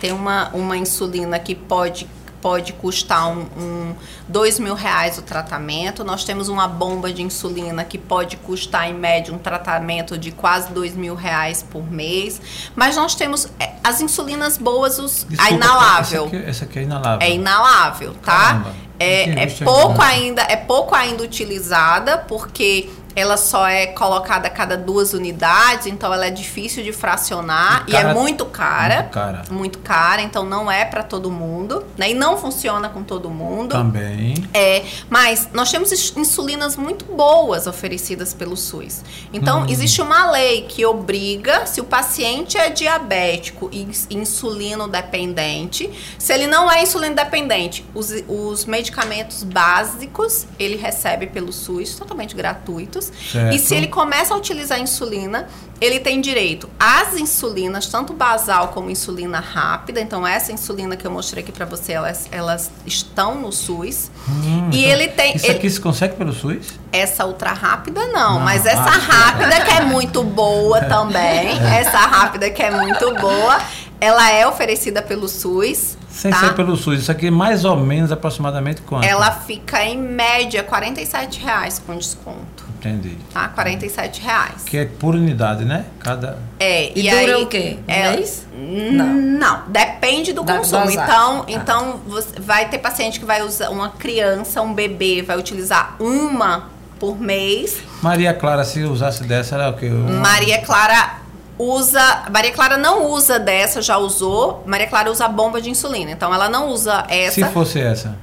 tem 0.00 0.12
uma, 0.12 0.48
uma 0.50 0.76
insulina 0.76 1.38
que 1.38 1.54
pode 1.54 2.08
pode 2.46 2.74
custar 2.74 3.28
um, 3.28 3.40
um 3.58 3.94
dois 4.28 4.60
mil 4.60 4.74
reais 4.74 5.18
o 5.18 5.22
tratamento. 5.22 6.04
Nós 6.04 6.22
temos 6.22 6.48
uma 6.48 6.68
bomba 6.68 7.12
de 7.12 7.20
insulina 7.20 7.82
que 7.82 7.98
pode 7.98 8.36
custar 8.36 8.88
em 8.88 8.94
média 8.94 9.34
um 9.34 9.38
tratamento 9.38 10.16
de 10.16 10.30
quase 10.30 10.72
dois 10.72 10.94
mil 10.94 11.16
reais 11.16 11.64
por 11.68 11.90
mês. 11.90 12.40
Mas 12.76 12.94
nós 12.94 13.16
temos 13.16 13.48
é, 13.58 13.72
as 13.82 14.00
insulinas 14.00 14.58
boas, 14.58 14.96
os, 15.00 15.24
a 15.24 15.28
Desculpa, 15.28 15.54
inalável. 15.54 16.26
Essa 16.26 16.36
aqui, 16.36 16.50
essa 16.50 16.64
aqui 16.66 16.78
é 16.78 16.82
inalável. 16.82 17.26
É 17.26 17.30
inalável, 17.32 18.14
tá? 18.22 18.32
Caramba. 18.32 18.74
É, 18.98 19.42
é 19.42 19.46
pouco 19.64 20.00
ainda, 20.00 20.42
é 20.42 20.56
pouco 20.56 20.94
ainda 20.94 21.24
utilizada 21.24 22.16
porque 22.16 22.88
ela 23.16 23.36
só 23.38 23.66
é 23.66 23.86
colocada 23.88 24.46
a 24.46 24.50
cada 24.50 24.76
duas 24.76 25.14
unidades, 25.14 25.86
então 25.86 26.12
ela 26.12 26.26
é 26.26 26.30
difícil 26.30 26.84
de 26.84 26.92
fracionar 26.92 27.84
E 27.88 27.92
e, 27.92 27.96
é 27.96 28.02
cara- 28.02 28.14
muito 28.14 28.44
cara, 28.46 28.94
muito 29.00 29.10
cara. 29.10 29.42
muito 29.50 29.78
cara, 29.78 30.22
então 30.22 30.44
não 30.44 30.70
é 30.70 30.84
para 30.84 31.02
todo 31.02 31.30
mundo, 31.30 31.82
né? 31.96 32.10
E 32.10 32.14
não 32.14 32.36
funciona 32.36 32.88
com 32.90 33.02
todo 33.02 33.30
mundo. 33.30 33.70
Também. 33.72 34.34
É, 34.52 34.84
mas 35.08 35.48
nós 35.52 35.70
temos 35.70 35.90
ins- 35.90 36.14
insulinas 36.16 36.76
muito 36.76 37.06
boas 37.06 37.66
oferecidas 37.66 38.34
pelo 38.34 38.56
SUS. 38.56 39.02
Então, 39.32 39.62
Hum. 39.62 39.66
existe 39.68 40.02
uma 40.02 40.30
lei 40.30 40.62
que 40.62 40.84
obriga, 40.84 41.64
se 41.64 41.80
o 41.80 41.84
paciente 41.84 42.58
é 42.58 42.68
diabético 42.68 43.70
e 43.72 43.82
ins- 43.82 44.06
insulino 44.10 44.86
dependente, 44.88 45.90
se 46.18 46.32
ele 46.34 46.46
não 46.46 46.70
é 46.70 46.82
insulino 46.82 47.14
dependente, 47.14 47.82
os, 47.94 48.12
os 48.28 48.66
medicamentos 48.66 49.42
básicos 49.42 50.46
ele 50.58 50.76
recebe 50.76 51.26
pelo 51.26 51.52
SUS, 51.52 51.94
totalmente 51.96 52.34
gratuitos. 52.34 53.05
Certo. 53.32 53.54
E 53.54 53.58
se 53.58 53.74
ele 53.74 53.86
começa 53.88 54.34
a 54.34 54.36
utilizar 54.36 54.80
insulina, 54.80 55.48
ele 55.80 56.00
tem 56.00 56.20
direito 56.20 56.68
às 56.78 57.14
insulinas, 57.14 57.86
tanto 57.86 58.12
basal 58.12 58.68
como 58.68 58.88
insulina 58.90 59.40
rápida. 59.40 60.00
Então, 60.00 60.26
essa 60.26 60.50
insulina 60.52 60.96
que 60.96 61.06
eu 61.06 61.10
mostrei 61.10 61.42
aqui 61.42 61.52
para 61.52 61.66
você, 61.66 61.92
elas, 61.92 62.26
elas 62.30 62.70
estão 62.86 63.34
no 63.34 63.52
SUS. 63.52 64.10
Hum, 64.28 64.70
e 64.72 64.84
então, 64.84 64.90
ele 64.92 65.08
tem. 65.08 65.36
Isso 65.36 65.46
ele- 65.46 65.58
aqui 65.58 65.68
se 65.68 65.80
consegue 65.80 66.16
pelo 66.16 66.32
SUS? 66.32 66.74
essa 66.92 67.26
ultra 67.26 67.52
rápida 67.52 68.06
não, 68.06 68.34
Não, 68.34 68.40
mas 68.40 68.64
essa 68.64 68.80
ah, 68.80 68.98
rápida 68.98 69.60
que 69.60 69.70
é 69.70 69.82
muito 69.82 70.22
boa 70.22 70.80
também, 70.86 71.58
essa 71.78 71.98
rápida 71.98 72.48
que 72.48 72.62
é 72.62 72.70
muito 72.70 73.14
boa, 73.16 73.60
ela 74.00 74.30
é 74.30 74.46
oferecida 74.46 75.02
pelo 75.02 75.28
SUS, 75.28 75.98
Sem 76.08 76.30
tá? 76.30 76.40
ser 76.40 76.54
pelo 76.54 76.74
SUS. 76.76 77.00
Isso 77.00 77.12
aqui 77.12 77.26
é 77.26 77.30
mais 77.30 77.64
ou 77.66 77.76
menos 77.76 78.10
aproximadamente 78.10 78.80
quanto? 78.82 79.04
Ela 79.04 79.30
fica 79.30 79.84
em 79.84 79.98
média 79.98 80.62
47 80.62 81.40
reais 81.40 81.78
com 81.84 81.94
desconto. 81.96 82.65
Entendi. 82.88 83.16
Tá? 83.32 83.48
47 83.48 84.20
reais. 84.20 84.62
Que 84.64 84.78
é 84.78 84.84
por 84.84 85.14
unidade, 85.14 85.64
né? 85.64 85.84
Cada. 86.00 86.38
É, 86.58 86.92
E 86.98 87.06
e, 87.06 87.10
dura 87.10 87.36
aí, 87.36 87.42
o 87.42 87.46
quê? 87.46 87.78
Um 87.88 87.92
é, 87.92 88.10
mês? 88.16 88.46
Não. 88.54 89.06
Não, 89.14 89.62
depende 89.68 90.32
do 90.32 90.42
Da 90.42 90.56
consumo. 90.58 90.90
Então, 90.90 91.40
Tá. 91.40 91.44
então 91.48 92.00
você 92.06 92.40
vai 92.40 92.68
ter 92.68 92.78
paciente 92.78 93.18
que 93.20 93.26
vai 93.26 93.42
usar, 93.42 93.68
uma 93.70 93.90
criança, 93.90 94.62
um 94.62 94.72
bebê, 94.72 95.22
vai 95.22 95.36
utilizar 95.38 95.94
uma 96.00 96.68
por 96.98 97.20
mês. 97.20 97.78
Maria 98.02 98.32
Clara, 98.32 98.64
se 98.64 98.82
usasse 98.82 99.22
dessa, 99.24 99.54
era 99.56 99.68
o 99.70 99.74
quê? 99.74 99.88
Maria 99.90 100.62
Clara 100.62 101.16
usa. 101.58 102.24
Maria 102.32 102.52
Clara 102.52 102.76
não 102.78 103.06
usa 103.10 103.38
dessa, 103.38 103.82
já 103.82 103.98
usou. 103.98 104.62
Maria 104.66 104.86
Clara 104.86 105.10
usa 105.10 105.28
bomba 105.28 105.60
de 105.60 105.68
insulina. 105.70 106.10
Então 106.10 106.32
ela 106.32 106.48
não 106.48 106.68
usa 106.68 107.04
Se 107.08 107.42
essa. 107.42 107.46
fosse 107.48 107.80
essa. 107.80 108.16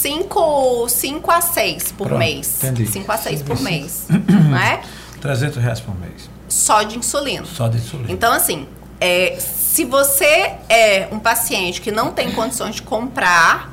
5 0.00 0.88
cinco 0.88 1.30
a 1.30 1.40
6 1.40 1.92
por 1.92 2.06
Pronto, 2.08 2.18
mês. 2.18 2.62
entendi. 2.62 2.86
5 2.86 3.10
a 3.10 3.16
6 3.16 3.42
por 3.42 3.60
mês. 3.60 4.06
né? 4.08 4.82
300 5.20 5.56
reais 5.62 5.80
por 5.80 5.98
mês. 5.98 6.28
Só 6.48 6.82
de 6.82 6.98
insulina. 6.98 7.46
Só 7.46 7.66
de 7.66 7.78
insulina. 7.78 8.12
Então, 8.12 8.32
assim, 8.32 8.68
é, 9.00 9.38
se 9.40 9.84
você 9.84 10.52
é 10.68 11.08
um 11.10 11.18
paciente 11.18 11.80
que 11.80 11.90
não 11.90 12.12
tem 12.12 12.30
condições 12.32 12.74
de 12.76 12.82
comprar, 12.82 13.72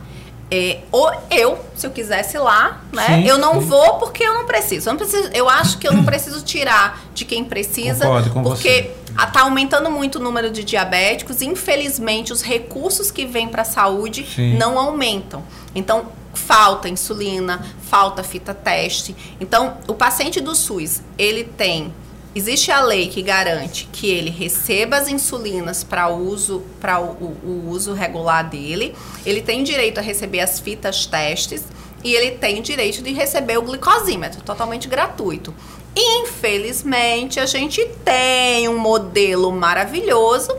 é, 0.49 0.80
ou 0.91 1.11
eu, 1.30 1.59
se 1.76 1.86
eu 1.86 1.91
quisesse 1.91 2.38
ir 2.38 2.39
lá, 2.39 2.82
né? 2.91 3.07
Sim, 3.07 3.28
eu 3.28 3.38
não 3.38 3.59
sim. 3.59 3.67
vou 3.67 3.95
porque 3.99 4.24
eu 4.24 4.34
não 4.34 4.45
preciso. 4.45 4.89
Eu, 4.89 4.93
não 4.93 4.97
preciso. 4.99 5.30
eu 5.34 5.49
acho 5.49 5.78
que 5.78 5.88
eu 5.88 5.93
não 5.93 6.03
preciso 6.05 6.41
tirar 6.43 7.01
de 7.13 7.26
quem 7.26 7.43
precisa, 7.43 8.05
Concordo 8.05 8.30
com 8.30 8.43
porque 8.43 8.82
você. 8.84 9.02
A- 9.18 9.28
tá 9.28 9.41
aumentando 9.41 9.89
muito 9.91 10.18
o 10.18 10.22
número 10.22 10.49
de 10.51 10.64
diabéticos. 10.64 11.41
Infelizmente, 11.41 12.32
os 12.34 12.41
recursos 12.41 13.11
que 13.11 13.26
vêm 13.26 13.47
para 13.47 13.61
a 13.61 13.66
saúde 13.66 14.26
Sim. 14.36 14.57
não 14.57 14.78
aumentam. 14.78 15.43
Então, 15.76 16.07
falta 16.34 16.89
insulina, 16.89 17.64
falta 17.89 18.24
fita 18.24 18.53
teste. 18.53 19.16
Então, 19.39 19.78
o 19.88 19.93
paciente 19.93 20.41
do 20.41 20.55
SUS, 20.55 21.01
ele 21.18 21.43
tem 21.43 21.93
Existe 22.36 22.72
a 22.72 22.82
lei 22.82 23.09
que 23.09 23.22
garante 23.22 23.88
que 23.91 24.07
ele 24.09 24.32
receba 24.32 24.97
as 24.97 25.07
insulinas 25.07 25.84
para 25.84 26.07
uso 26.09 26.64
para 26.82 26.99
o, 26.99 27.11
o- 27.11 27.38
o 27.45 27.70
uso 27.70 27.93
regular 27.93 28.49
dele. 28.49 28.95
Ele 29.24 29.39
tem 29.39 29.64
direito 29.64 29.99
a 29.99 30.01
receber 30.01 30.39
as 30.39 30.59
fitas 30.59 31.05
testes 31.05 31.61
e 32.03 32.11
ele 32.16 32.32
tem 32.32 32.59
direito 32.64 33.03
de 33.03 33.14
receber 33.14 33.59
o 33.59 33.61
glicosímetro, 33.61 34.41
totalmente 34.41 34.88
gratuito. 34.88 35.53
Infelizmente, 35.95 37.39
a 37.39 37.45
gente 37.45 37.85
tem 38.03 38.67
um 38.67 38.77
modelo 38.77 39.51
maravilhoso, 39.51 40.55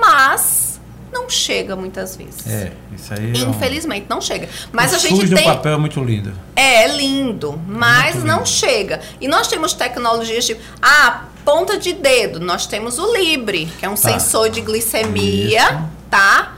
mas 0.00 0.80
não 1.12 1.28
chega 1.30 1.74
muitas 1.74 2.16
vezes. 2.16 2.46
É, 2.46 2.72
isso 2.94 3.14
aí. 3.14 3.32
é 3.34 3.44
um- 3.44 3.50
Infelizmente, 3.50 4.06
não 4.08 4.20
chega. 4.20 4.48
Mas 4.72 4.92
o 4.92 4.96
a 4.96 4.98
gente 4.98 5.28
tem. 5.34 5.44
no 5.46 5.54
papel 5.54 5.74
é 5.74 5.76
muito 5.78 6.02
lindo. 6.04 6.32
É, 6.54 6.84
é 6.84 6.88
lindo, 6.88 7.58
mas 7.66 8.22
não 8.22 8.38
lindo. 8.38 8.48
chega. 8.48 9.00
E 9.20 9.26
nós 9.28 9.48
temos 9.48 9.72
tecnologias 9.72 10.44
tipo, 10.44 10.60
ah, 10.82 11.24
ponta 11.44 11.78
de 11.78 11.92
dedo, 11.92 12.40
nós 12.40 12.66
temos 12.66 12.98
o 12.98 13.14
Libre, 13.16 13.66
que 13.78 13.86
é 13.86 13.88
um 13.88 13.94
Tá. 13.94 14.10
sensor 14.10 14.50
de 14.50 14.60
glicemia, 14.60 15.62
Isso. 15.62 15.78
tá? 16.10 16.56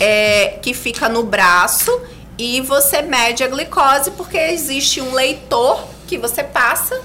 É? 0.00 0.04
É, 0.44 0.48
que 0.62 0.72
fica 0.72 1.08
no 1.08 1.22
braço 1.24 1.90
e 2.38 2.60
você 2.62 3.02
mede 3.02 3.42
a 3.44 3.48
glicose 3.48 4.10
porque 4.12 4.38
existe 4.38 5.00
um 5.00 5.12
leitor 5.12 5.84
que 6.06 6.16
você 6.16 6.42
passa 6.42 6.98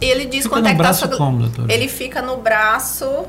ele 0.00 0.26
diz 0.26 0.42
Fica 0.44 0.54
quanto 0.56 0.64
no 0.64 0.68
é 0.68 0.72
que 0.72 0.76
tá 0.78 0.82
braço 0.84 0.98
sua 1.00 1.08
glu- 1.08 1.18
como, 1.18 1.38
doutora? 1.40 1.72
Ele 1.72 1.88
fica 1.88 2.20
no 2.22 2.36
braço 2.38 3.24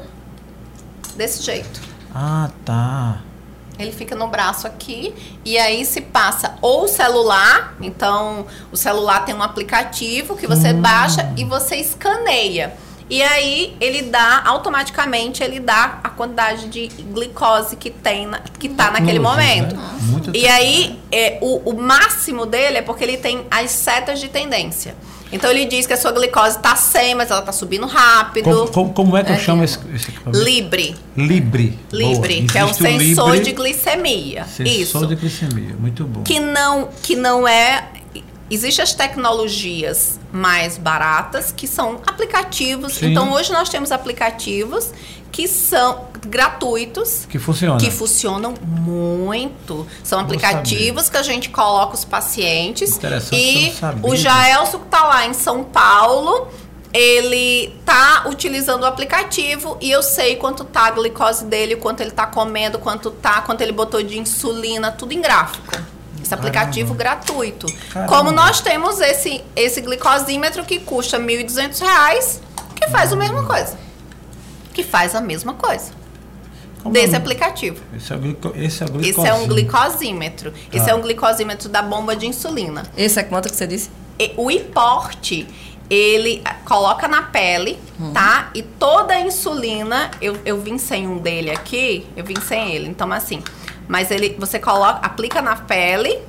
desse 1.16 1.44
jeito. 1.44 1.82
Ah, 2.14 2.50
tá. 2.66 3.22
Ele 3.80 3.92
fica 3.92 4.16
no 4.16 4.28
braço 4.28 4.66
aqui 4.66 5.14
e 5.46 5.56
aí 5.58 5.86
se 5.86 6.02
passa 6.02 6.56
ou 6.62 6.86
o 6.86 6.88
celular, 6.88 7.76
então 7.80 8.48
o 8.72 8.78
celular 8.78 9.24
tem 9.24 9.36
um 9.36 9.44
aplicativo 9.44 10.36
que 10.36 10.48
você 10.48 10.72
Hum. 10.74 10.82
baixa 10.82 11.32
e 11.38 11.44
você 11.44 11.76
escaneia. 11.76 12.74
E 13.10 13.22
aí 13.22 13.78
ele 13.80 14.02
dá 14.02 14.42
automaticamente 14.46 15.42
ele 15.44 15.60
dá 15.62 16.00
a 16.04 16.10
quantidade 16.10 16.68
de 16.68 16.88
glicose 16.88 17.76
que 17.78 17.90
tem 17.92 18.26
na, 18.26 18.40
que 18.40 18.68
tá 18.68 18.90
naquele 18.92 19.20
Tecnologia, 19.20 19.56
momento. 19.56 19.76
né? 19.78 19.98
Muito 20.02 20.36
E 20.36 20.46
aí 20.48 21.00
é, 21.12 21.38
o, 21.42 21.70
o 21.70 21.80
máximo 21.82 22.46
dele 22.48 22.80
é 22.80 22.82
porque 22.82 23.04
ele 23.04 23.16
tem 23.18 23.46
as 23.50 23.70
setas 23.72 24.20
de 24.20 24.28
tendência. 24.28 24.96
Então 25.32 25.50
ele 25.52 25.66
diz 25.66 25.86
que 25.86 25.94
a 25.94 25.98
sua 25.98 26.12
glicose 26.12 26.58
tá 26.60 26.76
100, 26.76 27.16
mas 27.16 27.30
ela 27.32 27.42
tá 27.42 27.52
subindo 27.52 27.86
rápido. 27.86 28.44
Como, 28.46 28.68
como- 28.72 28.94
como 28.94 29.18
é 29.18 29.24
que 29.24 29.32
eu 29.32 29.36
É. 29.36 29.40
chamo 29.40 29.64
esse, 29.64 29.78
esse 29.94 30.10
equipamento? 30.10 30.44
Libre, 30.44 30.96
Libre. 31.16 31.78
Libre, 31.92 32.48
que 32.50 32.58
é 32.58 32.64
um 32.66 32.74
sensor 32.74 33.40
de 33.40 33.52
glicemia. 33.52 34.46
Sensor 34.46 34.66
Isso. 34.74 35.08
de 35.08 35.16
glicemia. 35.16 35.76
Muito 35.80 36.04
bom. 36.06 36.24
que 36.24 36.40
não 36.40 36.90
que 37.02 37.16
não 37.16 37.48
é 37.48 37.88
Existem 38.50 38.84
as 38.84 38.94
tecnologias 38.94 40.20
mais 40.32 40.78
baratas, 40.78 41.52
que 41.52 41.68
são 41.68 42.00
aplicativos. 42.08 42.94
Sim. 42.96 43.12
Então, 43.12 43.32
hoje 43.34 43.52
nós 43.52 43.68
temos 43.70 43.92
aplicativos 43.92 44.92
que 45.32 45.48
são 45.48 46.06
gratuitos, 46.26 47.26
Que 47.30 47.38
funciona. 47.38 47.80
que 47.80 47.92
funcionam 47.92 48.54
muito. 48.66 49.86
São 50.04 50.20
aplicativos 50.20 51.10
que 51.10 51.18
a 51.18 51.22
gente 51.24 51.50
coloca 51.50 51.96
os 51.96 52.06
pacientes. 52.06 52.96
Interessante, 52.96 53.36
E 53.36 53.74
o 54.04 54.16
Jaelso 54.16 54.80
que 54.80 54.86
está 54.86 55.04
lá 55.06 55.28
em 55.28 55.34
São 55.34 55.64
Paulo, 55.64 56.48
ele 56.94 57.76
tá 57.86 58.24
utilizando 58.28 58.84
o 58.84 58.86
aplicativo 58.86 59.78
e 59.82 59.92
eu 59.92 60.02
sei 60.02 60.38
quanto 60.38 60.64
tá 60.64 60.88
a 60.88 60.92
glicose 60.92 61.46
dele, 61.46 61.76
quanto 61.76 62.02
ele 62.02 62.12
tá 62.12 62.26
comendo, 62.26 62.80
quanto 62.80 63.12
tá, 63.12 63.42
quanto 63.42 63.62
ele 63.62 63.72
botou 63.74 64.02
de 64.02 64.18
insulina, 64.18 64.92
tudo 64.92 65.12
em 65.12 65.22
gráfico. 65.22 65.76
Esse 66.28 66.34
aplicativo 66.34 66.94
gratuito. 66.94 67.68
Caramba. 67.92 68.14
Como 68.14 68.32
nós 68.32 68.60
temos 68.60 69.00
esse, 69.00 69.42
esse 69.56 69.80
glicosímetro 69.80 70.66
que 70.66 70.80
custa 70.80 71.18
1.200 71.18 71.80
reais, 71.80 72.42
que 72.76 72.90
faz 72.90 73.14
a 73.14 73.16
mesma 73.16 73.46
coisa. 73.46 73.78
Que 74.74 74.84
faz 74.84 75.16
a 75.16 75.22
mesma 75.22 75.54
coisa. 75.54 75.92
Como 76.84 76.94
desse 76.94 77.14
é? 77.14 77.18
aplicativo. 77.18 77.82
Esse 77.96 78.12
é 78.12 78.16
o, 78.16 78.20
glico, 78.20 78.52
esse 78.56 78.84
é 78.84 78.86
o 78.86 79.00
Esse 79.02 79.26
é 79.28 79.34
um 79.34 79.48
glicosímetro. 79.48 80.52
glicosímetro. 80.52 80.54
Esse 80.72 80.86
Tá. 80.86 80.92
é 80.92 80.96
um 80.96 81.02
glicosímetro 81.02 81.70
da 81.70 81.82
bomba 81.82 82.14
de 82.16 82.28
insulina. 82.28 82.84
Esse 82.98 83.20
é 83.20 83.24
quanto 83.24 83.50
que 83.50 83.56
você 83.56 83.66
disse? 83.66 83.90
E 84.20 84.34
o 84.36 84.52
iporte, 84.52 85.48
ele 85.90 86.42
ah, 86.44 86.56
coloca 86.66 87.08
na 87.08 87.24
pele, 87.24 87.80
tá? 88.14 88.50
E 88.54 88.62
toda 88.62 89.14
a 89.14 89.22
insulina, 89.22 90.12
eu, 90.22 90.38
eu 90.46 90.60
vim 90.60 90.78
sem 90.78 91.08
um 91.08 91.18
dele 91.18 91.52
aqui, 91.52 92.06
eu 92.16 92.24
vim 92.24 92.40
sem 92.42 92.74
ele. 92.74 92.88
Então, 92.90 93.12
assim, 93.12 93.42
mas 93.88 94.12
ele, 94.12 94.36
você 94.38 94.60
coloca, 94.60 95.06
aplica 95.06 95.42
na 95.42 95.56
pele, 95.56 96.20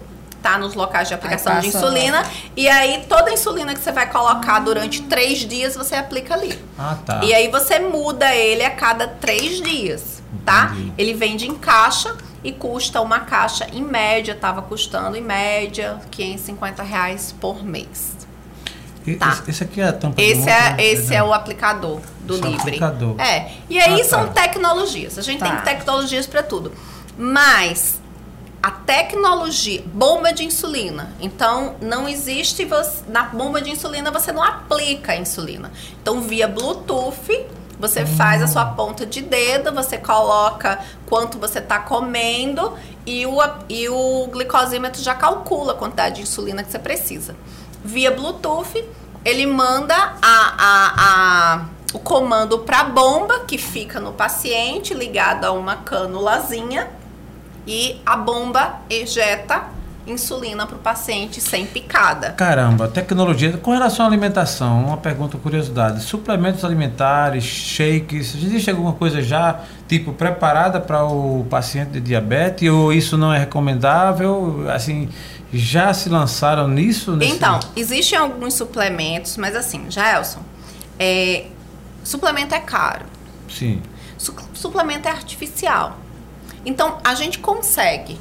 tá? 0.40 0.56
Nos 0.58 0.74
locais 0.74 1.08
de 1.08 1.14
aplicação 1.14 1.52
Aí 1.52 1.62
de 1.62 1.72
passa 1.72 1.78
insulina. 1.78 2.22
E 2.56 2.68
aí, 2.68 3.04
toda 3.08 3.30
a 3.30 3.32
insulina 3.32 3.74
que 3.74 3.80
você 3.80 3.92
vai 3.92 4.08
colocar 4.08 4.60
durante 4.60 5.02
três 5.02 5.38
dias, 5.40 5.74
você 5.74 5.96
aplica 5.96 6.34
ali. 6.34 6.58
Ah, 6.78 6.96
tá. 7.04 7.20
E 7.24 7.34
aí 7.34 7.48
você 7.48 7.78
muda 7.80 8.32
ele 8.34 8.64
a 8.64 8.70
cada 8.70 9.08
três 9.08 9.60
dias, 9.60 10.22
tá? 10.44 10.70
Entendi. 10.72 10.92
Ele 10.96 11.14
vende 11.14 11.48
em 11.48 11.54
caixa 11.54 12.16
e 12.44 12.52
custa 12.52 13.00
uma 13.00 13.20
caixa, 13.20 13.66
em 13.72 13.82
média, 13.82 14.32
estava 14.32 14.62
custando 14.62 15.16
em 15.16 15.20
média 15.20 16.00
550 16.10 16.82
reais 16.84 17.34
por 17.40 17.64
mês. 17.64 18.17
Tá. 19.16 19.30
Esse, 19.30 19.50
esse 19.50 19.62
aqui 19.64 19.80
é 19.80 19.88
a 19.88 19.92
tampa 19.92 20.16
do 20.16 20.22
Esse 20.22 20.40
outro, 20.40 20.50
é, 20.54 20.70
né? 20.70 20.76
esse 20.84 21.14
é 21.14 21.22
o 21.22 21.32
aplicador 21.32 22.00
do 22.20 22.34
Esse 22.34 22.42
é 22.42 22.46
o 22.46 22.50
Libre. 22.50 22.62
aplicador. 22.68 23.20
É. 23.20 23.50
E 23.68 23.78
aí 23.80 24.00
Ah, 24.00 24.04
são 24.04 24.26
tá. 24.28 24.42
tecnologias. 24.42 25.18
A 25.18 25.22
gente 25.22 25.38
Tá. 25.40 25.46
tem 25.46 25.74
tecnologias 25.74 26.26
para 26.26 26.42
tudo. 26.42 26.72
Mas 27.16 28.00
a 28.62 28.70
tecnologia, 28.70 29.82
bomba 29.86 30.32
de 30.32 30.44
insulina. 30.44 31.12
Então, 31.20 31.76
não 31.80 32.08
existe 32.08 32.64
você, 32.64 33.02
na 33.08 33.24
bomba 33.24 33.60
de 33.60 33.70
insulina 33.70 34.10
você 34.10 34.32
não 34.32 34.42
aplica 34.42 35.12
a 35.12 35.16
insulina. 35.16 35.70
Então, 36.02 36.20
via 36.20 36.46
Bluetooth, 36.48 37.46
você 37.78 38.04
faz 38.04 38.42
a 38.42 38.48
sua 38.48 38.66
ponta 38.66 39.06
de 39.06 39.20
dedo, 39.22 39.72
você 39.72 39.96
coloca 39.98 40.80
quanto 41.06 41.38
você 41.38 41.60
está 41.60 41.78
comendo 41.78 42.72
e 43.06 43.24
o, 43.24 43.38
e 43.68 43.88
o 43.88 44.26
glicosímetro 44.32 45.00
já 45.00 45.14
calcula 45.14 45.72
a 45.72 45.76
quantidade 45.76 46.16
de 46.16 46.22
insulina 46.22 46.64
que 46.64 46.70
você 46.72 46.78
precisa. 46.80 47.36
Via 47.84 48.10
Bluetooth, 48.10 48.84
ele 49.24 49.46
manda 49.46 49.94
a, 50.20 50.54
a, 50.58 50.94
a- 50.96 51.64
o 51.94 51.98
comando 51.98 52.58
para 52.60 52.80
a 52.80 52.84
bomba 52.84 53.40
que 53.40 53.56
fica 53.56 53.98
no 53.98 54.12
paciente, 54.12 54.92
ligado 54.92 55.44
a 55.44 55.52
uma 55.52 55.76
canulazinha 55.76 56.90
e 57.66 58.00
a 58.04 58.16
bomba 58.16 58.80
ejeta 58.90 59.64
insulina 60.10 60.66
para 60.66 60.76
o 60.76 60.78
paciente 60.78 61.40
sem 61.40 61.66
picada. 61.66 62.30
Caramba, 62.32 62.88
tecnologia. 62.88 63.52
Com 63.58 63.70
relação 63.72 64.04
à 64.04 64.08
alimentação, 64.08 64.84
uma 64.84 64.96
pergunta, 64.96 65.36
curiosidade. 65.38 66.02
Suplementos 66.02 66.64
alimentares, 66.64 67.44
shakes, 67.44 68.34
existe 68.34 68.70
alguma 68.70 68.92
coisa 68.92 69.22
já, 69.22 69.60
tipo, 69.86 70.12
preparada 70.12 70.80
para 70.80 71.04
o 71.04 71.46
paciente 71.50 71.90
de 71.92 72.00
diabetes? 72.00 72.68
Ou 72.70 72.92
isso 72.92 73.16
não 73.16 73.32
é 73.32 73.38
recomendável? 73.38 74.64
Assim, 74.70 75.08
já 75.52 75.92
se 75.94 76.08
lançaram 76.08 76.68
nisso? 76.68 77.16
nesse- 77.16 77.32
Então, 77.34 77.58
existem 77.76 78.18
alguns 78.18 78.54
suplementos, 78.54 79.36
mas 79.36 79.54
assim, 79.56 79.86
Gelson, 79.90 80.40
é, 80.98 81.46
suplemento 82.04 82.54
é 82.54 82.60
caro. 82.60 83.06
Sim. 83.48 83.80
Su- 84.16 84.34
suplemento 84.52 85.08
é 85.08 85.10
artificial. 85.10 85.96
Então, 86.66 86.98
a 87.04 87.14
gente 87.14 87.38
consegue 87.38 88.18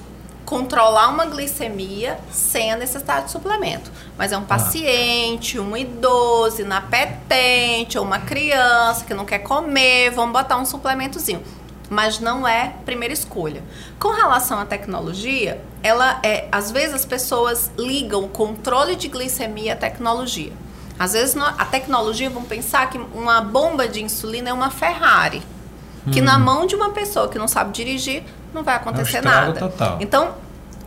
controlar 0.47 1.09
uma 1.09 1.25
glicemia 1.25 2.17
sem 2.31 2.71
a 2.71 2.77
necessidade 2.77 3.25
de 3.25 3.31
suplemento. 3.33 3.91
Mas 4.17 4.31
é 4.31 4.37
um 4.37 4.45
paciente, 4.45 5.59
um 5.59 5.75
idoso, 5.75 6.61
inapetente, 6.61 7.99
ou 7.99 8.05
uma 8.05 8.19
criança 8.19 9.03
que 9.03 9.13
não 9.13 9.25
quer 9.25 9.39
comer, 9.39 10.09
vamos 10.11 10.31
botar 10.31 10.55
um 10.55 10.63
suplementozinho. 10.63 11.43
Mas 11.89 12.21
não 12.21 12.47
é 12.47 12.73
primeira 12.85 13.13
escolha. 13.13 13.61
Com 13.99 14.07
relação 14.07 14.57
à 14.57 14.65
tecnologia, 14.65 15.61
ela 15.83 16.17
é, 16.23 16.47
às 16.49 16.71
vezes 16.71 16.93
as 16.93 17.05
pessoas 17.05 17.69
ligam 17.77 18.23
o 18.23 18.29
controle 18.29 18.95
de 18.95 19.09
glicemia 19.09 19.73
à 19.73 19.75
tecnologia. 19.75 20.53
Às 20.97 21.11
vezes 21.11 21.35
a 21.35 21.65
tecnologia 21.65 22.29
vão 22.29 22.43
pensar 22.43 22.89
que 22.89 22.97
uma 22.97 23.41
bomba 23.41 23.85
de 23.85 24.01
insulina 24.01 24.49
é 24.49 24.53
uma 24.53 24.69
Ferrari. 24.69 25.43
Que 26.09 26.21
na 26.21 26.39
mão 26.39 26.65
de 26.65 26.73
uma 26.73 26.91
pessoa 26.91 27.27
que 27.27 27.37
não 27.37 27.49
sabe 27.49 27.73
dirigir, 27.73 28.23
não 28.53 28.63
vai 28.63 28.75
acontecer 28.75 29.17
É 29.17 29.21
um 29.21 29.23
nada. 29.23 29.59
total. 29.59 29.97
Então, 29.99 30.35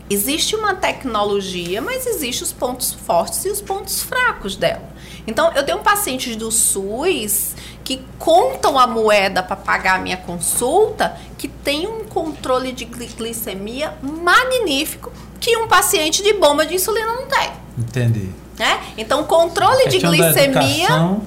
existe 0.09 0.57
uma 0.57 0.75
tecnologia, 0.75 1.81
mas 1.81 2.07
existe 2.07 2.43
os 2.43 2.53
pontos 2.53 2.93
fortes 2.93 3.45
e 3.45 3.49
os 3.51 3.61
pontos 3.61 4.03
fracos 4.03 4.57
dela. 4.57 4.89
Então, 5.27 5.53
eu 5.55 5.63
tenho 5.65 5.79
pacientes 5.79 6.35
do 6.35 6.51
SUS 6.51 7.55
que 7.85 8.03
contam 8.19 8.79
a 8.79 8.87
moeda 8.87 9.43
para 9.43 9.55
pagar 9.57 9.97
a 9.97 9.99
minha 9.99 10.17
consulta, 10.17 11.17
que 11.37 11.47
tem 11.47 11.87
um 11.87 12.05
controle 12.05 12.73
de 12.73 12.85
gli- 12.87 13.07
glicemia 13.17 13.95
magnífico 14.03 15.13
que 15.39 15.57
um 15.57 15.69
paciente 15.69 16.23
de 16.23 16.33
bomba 16.35 16.65
de 16.67 16.75
insulina 16.75 17.07
não 17.15 17.27
tem. 17.27 17.51
Entendi. 17.79 18.31
Né? 18.59 18.81
Então, 18.99 19.25
controle 19.25 19.85
de 19.89 19.99
Questão 20.01 20.11
da 20.11 20.17
glicemia 20.33 20.85
educação, 20.85 21.23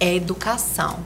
é 0.00 0.14
educação. 0.14 0.98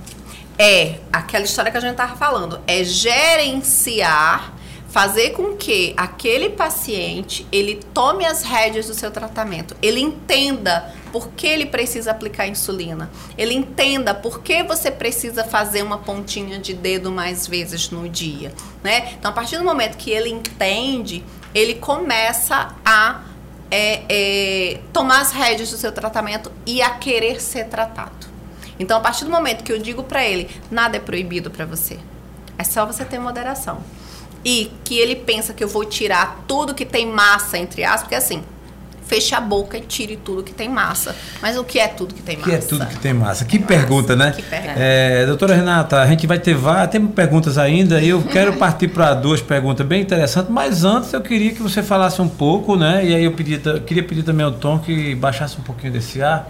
É 0.59 0.99
aquela 1.13 1.45
história 1.45 1.71
que 1.71 1.79
a 1.79 1.81
gente 1.81 1.93
estava 1.93 2.17
falando, 2.17 2.61
é 2.67 2.83
gerenciar, 2.83 4.55
fazer 4.89 5.31
com 5.31 5.55
que 5.55 5.95
aquele 5.97 6.51
paciente 6.51 7.47
ele 7.53 7.77
tome 7.95 8.25
as 8.25 8.43
rédeas 8.43 8.87
do 8.87 8.95
seu 8.95 9.11
tratamento, 9.11 9.77
ele 9.81 10.01
entenda 10.01 10.93
por 11.13 11.29
que 11.29 11.47
ele 11.47 11.67
precisa 11.67 12.11
aplicar 12.11 12.49
insulina, 12.49 13.09
ele 13.37 13.55
entenda 13.55 14.15
por 14.15 14.41
que 14.43 14.63
você 14.65 14.91
precisa 14.91 15.45
fazer 15.45 15.83
uma 15.83 15.99
pontinha 15.99 16.59
de 16.59 16.75
dedo 16.75 17.13
mais 17.13 17.47
vezes 17.47 17.91
no 17.91 18.09
dia, 18.09 18.53
né? 18.83 19.13
Então, 19.19 19.31
a 19.31 19.35
partir 19.35 19.59
do 19.59 19.65
momento 19.65 19.97
que 19.97 20.11
ele 20.11 20.31
entende, 20.31 21.25
ele 21.55 21.75
começa 21.75 22.75
a 22.85 23.23
é, 23.71 24.03
é, 24.09 24.81
tomar 24.93 25.21
as 25.21 25.33
rédeas 25.33 25.71
do 25.71 25.77
seu 25.77 25.93
tratamento 25.93 26.51
e 26.67 26.83
a 26.83 26.91
querer 26.91 27.41
ser 27.41 27.69
tratado. 27.69 28.28
Então, 28.79 28.97
a 28.97 29.01
partir 29.01 29.25
do 29.25 29.31
momento 29.31 29.65
que 29.65 29.73
eu 29.73 29.79
digo 29.79 30.03
pra 30.03 30.25
ele, 30.25 30.49
nada 30.71 30.97
é 30.97 31.01
proibido 31.01 31.51
pra 31.51 31.65
você, 31.65 31.99
é 32.57 32.65
só 32.65 32.87
você 32.87 33.05
ter 33.05 33.19
moderação. 33.19 33.79
E 34.45 34.71
que 34.85 34.97
ele 34.99 35.17
pensa 35.17 35.53
que 35.53 35.63
eu 35.65 35.69
vou 35.69 35.85
tirar 35.85 36.45
tudo 36.47 36.75
que 36.75 36.85
tem 36.85 37.07
massa, 37.07 37.59
entre 37.59 37.83
aspas, 37.85 38.03
porque 38.03 38.15
assim, 38.15 38.43
feche 39.05 39.35
a 39.35 39.41
boca 39.41 39.77
e 39.77 39.81
tire 39.81 40.17
tudo 40.17 40.45
que 40.45 40.53
tem 40.53 40.69
massa. 40.69 41.17
Mas 41.43 41.57
o 41.59 41.65
que 41.65 41.79
é 41.81 41.89
tudo 41.89 42.15
que 42.15 42.23
tem 42.23 42.37
massa? 42.37 42.49
que 42.51 42.55
é 42.55 42.59
tudo 42.59 42.87
que 42.87 42.97
tem 42.99 43.13
massa. 43.13 43.45
Que 43.45 43.59
pergunta, 43.59 44.15
né? 44.15 44.33
Que 44.37 44.43
pergunta. 44.43 44.75
É, 44.77 45.27
doutora 45.27 45.55
Renata, 45.57 46.01
a 46.01 46.07
gente 46.07 46.25
vai 46.27 46.39
ter 46.39 46.55
várias, 46.55 46.91
tem 46.91 47.05
perguntas 47.07 47.59
ainda 47.59 48.01
e 48.01 48.11
eu 48.11 48.23
quero 48.23 48.53
partir 48.59 48.89
para 48.89 49.13
duas 49.15 49.41
perguntas 49.43 49.85
bem 49.85 50.03
interessantes, 50.03 50.51
mas 50.53 50.85
antes 50.85 51.13
eu 51.13 51.21
queria 51.21 51.53
que 51.53 51.61
você 51.63 51.83
falasse 51.83 52.23
um 52.23 52.29
pouco, 52.29 52.77
né? 52.77 53.05
E 53.05 53.15
aí 53.15 53.25
eu 53.25 53.33
pedi, 53.33 53.59
ta- 53.59 53.81
queria 53.81 54.05
pedir 54.05 54.23
também 54.23 54.47
ao 54.47 54.53
Tom 54.53 54.79
que 54.79 55.15
baixasse 55.17 55.59
um 55.59 55.63
pouquinho 55.63 55.93
desse 55.93 56.23
ar, 56.23 56.49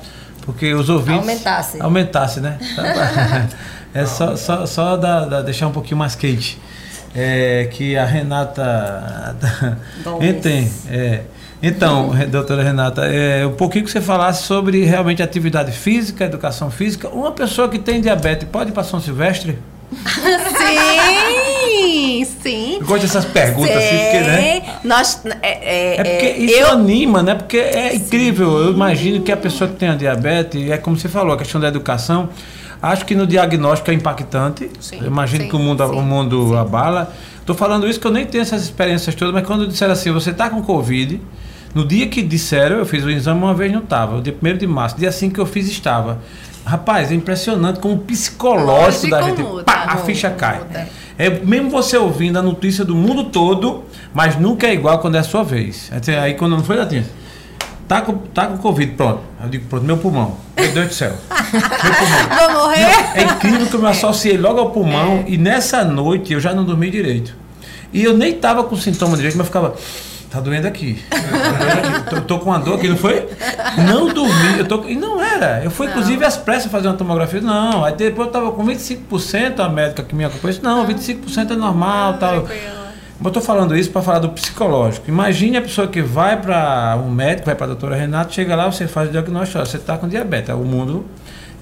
porque 0.48 0.72
os 0.72 0.88
ouvintes... 0.88 1.20
Aumentasse. 1.20 1.82
Aumentasse, 1.82 2.40
né? 2.40 2.58
É 3.94 4.04
só, 4.06 4.34
só, 4.36 4.64
só 4.66 4.96
da, 4.96 5.24
da- 5.24 5.42
deixar 5.42 5.66
um 5.66 5.72
pouquinho 5.72 5.96
mais 5.96 6.14
quente. 6.14 6.58
É, 7.14 7.68
que 7.70 7.96
a 7.96 8.04
Renata... 8.06 9.36
Entende? 10.20 10.70
É. 10.90 11.22
Então, 11.62 12.10
doutora 12.30 12.62
Renata, 12.62 13.04
é, 13.04 13.44
um 13.46 13.52
pouquinho 13.54 13.84
que 13.84 13.90
você 13.90 14.00
falasse 14.00 14.44
sobre 14.44 14.84
realmente 14.84 15.22
atividade 15.22 15.72
física, 15.72 16.24
educação 16.24 16.70
física. 16.70 17.08
Uma 17.08 17.32
pessoa 17.32 17.68
que 17.68 17.78
tem 17.78 18.00
diabetes 18.00 18.48
pode 18.50 18.70
ir 18.70 18.72
para 18.72 18.84
São 18.84 19.00
Silvestre? 19.00 19.58
Sim, 19.92 21.57
sim. 22.42 22.76
Eu 22.80 22.86
gosto 22.86 23.02
dessas 23.02 23.24
perguntas 23.24 23.76
assim, 23.76 23.96
porque, 23.96 24.20
né? 24.20 24.62
Nós, 24.84 25.22
é, 25.42 25.48
é, 25.48 25.94
É 25.96 26.04
porque 26.04 26.26
é, 26.26 26.38
isso 26.38 26.56
eu, 26.56 26.72
anima, 26.72 27.22
né? 27.22 27.34
Porque 27.34 27.56
é 27.56 27.94
incrível. 27.94 28.58
Eu 28.58 28.72
imagino 28.72 29.22
que 29.22 29.32
a 29.32 29.36
pessoa 29.36 29.68
que 29.68 29.76
tem 29.76 29.88
a 29.88 29.94
diabetes, 29.94 30.70
é 30.70 30.76
como 30.76 30.96
você 30.96 31.08
falou, 31.08 31.34
a 31.34 31.38
questão 31.38 31.60
da 31.60 31.68
educação. 31.68 32.28
Acho 32.80 33.04
que 33.04 33.14
no 33.14 33.26
diagnóstico 33.26 33.90
é 33.90 33.94
impactante. 33.94 34.70
Sim, 34.80 34.98
Eu 35.00 35.06
imagino 35.08 35.44
sim, 35.44 35.50
que 35.50 35.56
o 35.56 35.58
mundo, 35.58 35.86
sim, 35.86 35.94
o 35.94 36.02
mundo 36.02 36.48
sim. 36.48 36.56
abala. 36.56 37.12
Estou 37.40 37.56
falando 37.56 37.88
isso 37.88 37.98
que 37.98 38.06
eu 38.06 38.12
nem 38.12 38.26
tenho 38.26 38.42
essas 38.42 38.62
experiências 38.62 39.14
todas, 39.14 39.32
mas 39.34 39.46
quando 39.46 39.66
disseram 39.66 39.94
assim, 39.94 40.12
você 40.12 40.30
está 40.30 40.50
com 40.50 40.62
Covid, 40.62 41.20
no 41.74 41.86
dia 41.86 42.06
que 42.06 42.22
disseram, 42.22 42.76
eu 42.76 42.86
fiz 42.86 43.04
o 43.04 43.10
exame 43.10 43.40
uma 43.40 43.54
vez 43.54 43.72
não 43.72 43.80
estava, 43.80 44.18
o 44.18 44.20
dia 44.20 44.36
1 44.40 44.58
de 44.58 44.66
março, 44.66 44.96
dia 44.98 45.10
5 45.10 45.34
que 45.34 45.40
eu 45.40 45.46
fiz 45.46 45.68
estava. 45.68 46.20
Rapaz, 46.68 47.10
é 47.10 47.14
impressionante 47.14 47.80
como 47.80 47.94
o 47.94 47.98
psicológico 47.98 49.08
da 49.08 49.20
Lógico, 49.20 49.36
gente, 49.38 49.48
muda, 49.48 49.64
pá, 49.64 49.84
a 49.88 49.96
ficha 49.96 50.28
cai. 50.28 50.58
muda. 50.58 50.86
É 51.16 51.30
mesmo 51.30 51.70
você 51.70 51.96
ouvindo 51.96 52.38
a 52.38 52.42
notícia 52.42 52.84
do 52.84 52.94
mundo 52.94 53.24
todo, 53.24 53.84
mas 54.12 54.38
nunca 54.38 54.66
é 54.66 54.74
igual 54.74 54.98
quando 54.98 55.14
é 55.14 55.18
a 55.18 55.22
sua 55.22 55.42
vez. 55.42 55.90
Aí, 56.22 56.34
quando 56.34 56.56
não 56.56 56.62
foi, 56.62 56.76
Latinha, 56.76 57.06
tá 57.88 58.02
com, 58.02 58.18
tá 58.18 58.48
com 58.48 58.58
Covid, 58.58 58.92
pronto. 58.92 59.20
Eu 59.42 59.48
digo, 59.48 59.64
pronto, 59.66 59.86
meu 59.86 59.96
pulmão. 59.96 60.36
Meu 60.58 60.70
Deus 60.70 60.88
do 60.88 60.94
céu. 60.94 61.14
Meu 61.52 61.94
pulmão. 61.96 62.52
vou 62.52 62.64
morrer. 62.66 62.86
É 63.14 63.22
incrível 63.24 63.66
que 63.66 63.74
eu 63.74 63.80
me 63.80 63.88
associei 63.88 64.36
logo 64.36 64.60
ao 64.60 64.70
pulmão 64.70 65.24
e 65.26 65.38
nessa 65.38 65.82
noite 65.82 66.34
eu 66.34 66.40
já 66.40 66.52
não 66.52 66.66
dormi 66.66 66.90
direito. 66.90 67.34
E 67.94 68.04
eu 68.04 68.14
nem 68.14 68.34
tava 68.34 68.62
com 68.64 68.76
sintoma 68.76 69.16
direito, 69.16 69.38
mas 69.38 69.46
ficava. 69.46 69.74
Tá 70.30 70.40
doendo 70.40 70.66
aqui. 70.66 71.02
Tá 71.08 71.16
aqui. 71.16 72.10
Tô, 72.10 72.20
tô 72.20 72.38
com 72.38 72.50
uma 72.50 72.58
dor 72.58 72.74
aqui, 72.74 72.88
não 72.88 72.96
foi? 72.96 73.26
Não 73.86 74.12
dormi. 74.12 74.58
Eu 74.58 74.66
tô, 74.66 74.84
e 74.84 74.94
não 74.94 75.22
era. 75.22 75.64
Eu 75.64 75.70
fui, 75.70 75.86
inclusive, 75.86 76.22
às 76.24 76.36
pressas 76.36 76.70
fazer 76.70 76.88
uma 76.88 76.96
tomografia. 76.96 77.40
Não. 77.40 77.84
Aí 77.84 77.94
depois 77.94 78.26
eu 78.26 78.32
tava 78.32 78.52
com 78.52 78.64
25%, 78.66 79.60
a 79.60 79.68
médica 79.68 80.02
que 80.02 80.14
me 80.14 80.24
acompanhou 80.24 80.50
disse, 80.50 80.62
não, 80.62 80.86
25% 80.86 81.52
é 81.52 81.56
normal. 81.56 82.18
tal. 82.18 82.46
Mas 83.20 83.26
eu 83.26 83.30
tô 83.32 83.40
falando 83.40 83.76
isso 83.76 83.90
para 83.90 84.02
falar 84.02 84.18
do 84.20 84.28
psicológico. 84.28 85.08
Imagine 85.08 85.56
a 85.56 85.62
pessoa 85.62 85.88
que 85.88 86.00
vai 86.02 86.40
para 86.40 86.96
um 87.02 87.10
médico, 87.10 87.46
vai 87.46 87.54
para 87.54 87.64
a 87.64 87.68
doutora 87.68 87.96
Renata, 87.96 88.30
chega 88.30 88.54
lá, 88.54 88.70
você 88.70 88.86
faz 88.86 89.08
o 89.08 89.12
diagnóstico, 89.12 89.58
você 89.58 89.76
está 89.76 89.96
com 89.96 90.06
diabetes. 90.06 90.54
O 90.54 90.58
mundo. 90.58 91.04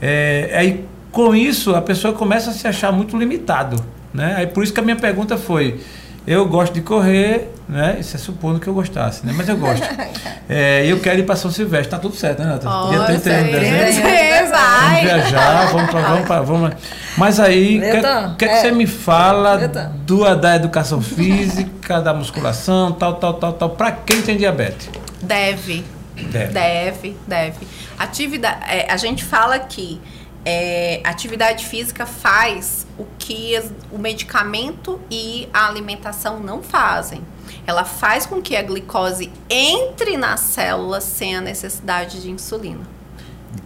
É, 0.03 0.51
aí, 0.55 0.85
com 1.11 1.35
isso, 1.35 1.75
a 1.75 1.81
pessoa 1.81 2.13
começa 2.13 2.51
a 2.51 2.53
se 2.53 2.67
achar 2.67 2.93
muito 2.93 3.17
limitado. 3.17 3.83
Né? 4.13 4.35
Aí, 4.37 4.47
por 4.47 4.65
isso 4.65 4.73
que 4.73 4.81
a 4.81 4.83
minha 4.83 4.97
pergunta 4.97 5.39
foi. 5.39 5.81
Eu 6.27 6.47
gosto 6.49 6.73
de 6.73 6.81
correr, 6.81 7.53
né? 7.69 7.97
Isso 8.01 8.17
é 8.17 8.19
supondo 8.19 8.59
que 8.59 8.67
eu 8.67 8.75
gostasse, 8.75 9.25
né? 9.25 9.33
Mas 9.37 9.49
eu 9.49 9.57
gosto. 9.57 9.87
É, 10.49 10.87
E 10.87 10.91
eu 10.91 11.01
quero 11.01 11.19
ir 11.19 11.25
para 11.25 11.35
São 11.35 11.51
Silvestre, 11.51 11.91
tá 11.91 11.99
tudo 11.99 12.15
certo, 12.15 12.39
né, 12.39 12.45
Renata? 12.45 12.69
Dia 12.89 13.01
31 13.05 13.45
de 13.47 13.51
dezembro. 13.51 13.93
Você 13.93 14.01
Vamos 14.01 14.51
vai. 14.51 15.01
viajar, 15.03 15.67
vamos 15.73 15.91
pra, 15.91 16.01
vamos 16.03 16.27
pra, 16.27 16.41
vamos. 16.41 16.73
Mas 17.19 17.41
aí, 17.41 17.79
o 17.79 17.81
que, 17.81 17.97
Então, 17.97 18.35
que, 18.37 18.47
que 18.47 18.53
é. 18.53 18.61
você 18.61 18.71
me 18.71 18.87
fala 18.87 19.67
do, 20.07 20.37
da 20.37 20.55
educação 20.55 21.03
física, 21.03 22.01
da 22.01 22.15
musculação, 22.15 22.93
tal, 22.93 23.15
tal, 23.15 23.35
tal, 23.35 23.53
tal, 23.55 23.71
pra 23.71 23.91
quem 23.91 24.23
tem 24.23 24.37
diabetes? 24.37 24.89
Deve. 25.21 25.85
Deve. 26.31 26.53
Deve, 26.53 27.17
deve. 27.27 27.67
Atividade, 27.99 28.59
é, 28.69 28.87
a 28.89 28.97
gente 28.97 29.25
fala 29.25 29.59
que 29.59 30.01
é, 30.45 31.01
atividade 31.03 31.67
física 31.67 32.07
faz 32.07 32.86
o 32.99 33.05
que 33.19 33.61
o 33.93 33.99
medicamento 33.99 35.01
e 35.11 35.49
a 35.53 35.67
alimentação 35.69 36.41
não 36.41 36.63
fazem. 36.63 37.23
Ela 37.67 37.85
faz 37.85 38.27
com 38.27 38.41
que 38.41 38.57
a 38.57 38.63
glicose 38.63 39.31
entre 39.51 40.17
nas 40.17 40.41
células 40.41 41.05
sem 41.05 41.37
a 41.37 41.41
necessidade 41.41 42.21
de 42.23 42.31
insulina, 42.31 42.81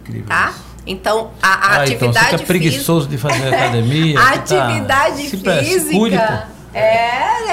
Incrível. 0.01 0.27
tá? 0.27 0.53
Então, 0.85 1.31
a, 1.41 1.47
a 1.47 1.53
Ah, 1.53 1.85
então 1.85 2.09
atividade 2.09 2.13
fica 2.25 2.29
física... 2.39 2.45
preguiçoso 2.47 3.07
de 3.07 3.17
fazer 3.17 3.47
academia. 3.53 4.19
A 4.19 4.23
tá- 4.23 4.33
atividade 4.67 5.29
se 5.29 5.37
física. 5.37 5.91
cuide, 5.97 6.15
é, 6.73 6.79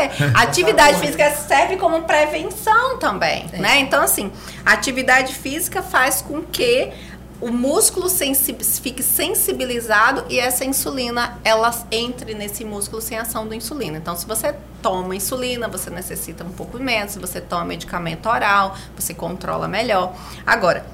é. 0.05 0.11
atividade 0.35 0.99
física 1.01 1.31
serve 1.33 1.77
como 1.77 2.03
prevenção 2.03 2.99
também, 2.99 3.47
É. 3.53 3.59
né? 3.59 3.79
Então 3.81 4.03
assim, 4.03 4.31
a 4.65 4.73
atividade 4.73 5.35
física 5.35 5.83
faz 5.83 6.23
com 6.23 6.41
que 6.43 6.91
o 7.41 7.51
músculo 7.51 8.09
sensi 8.09 8.57
fique 8.83 9.03
sensibilizado 9.03 10.25
e 10.29 10.41
essa 10.41 10.65
insulina 10.65 11.39
ela 11.45 11.73
entre 11.91 12.35
nesse 12.35 12.65
músculo 12.65 13.01
sem 13.01 13.17
ação 13.17 13.47
da 13.47 13.55
insulina. 13.55 13.97
Então, 13.97 14.17
se 14.17 14.27
você 14.27 14.55
toma 14.83 15.15
insulina, 15.15 15.69
você 15.69 15.89
necessita 15.91 16.43
um 16.45 16.51
pouco 16.51 16.79
menos. 16.79 17.13
Se 17.13 17.19
você 17.19 17.41
toma 17.41 17.65
medicamento 17.65 18.29
oral, 18.29 18.75
você 18.97 19.15
controla 19.15 19.69
melhor. 19.69 20.15
Agora, 20.45 20.85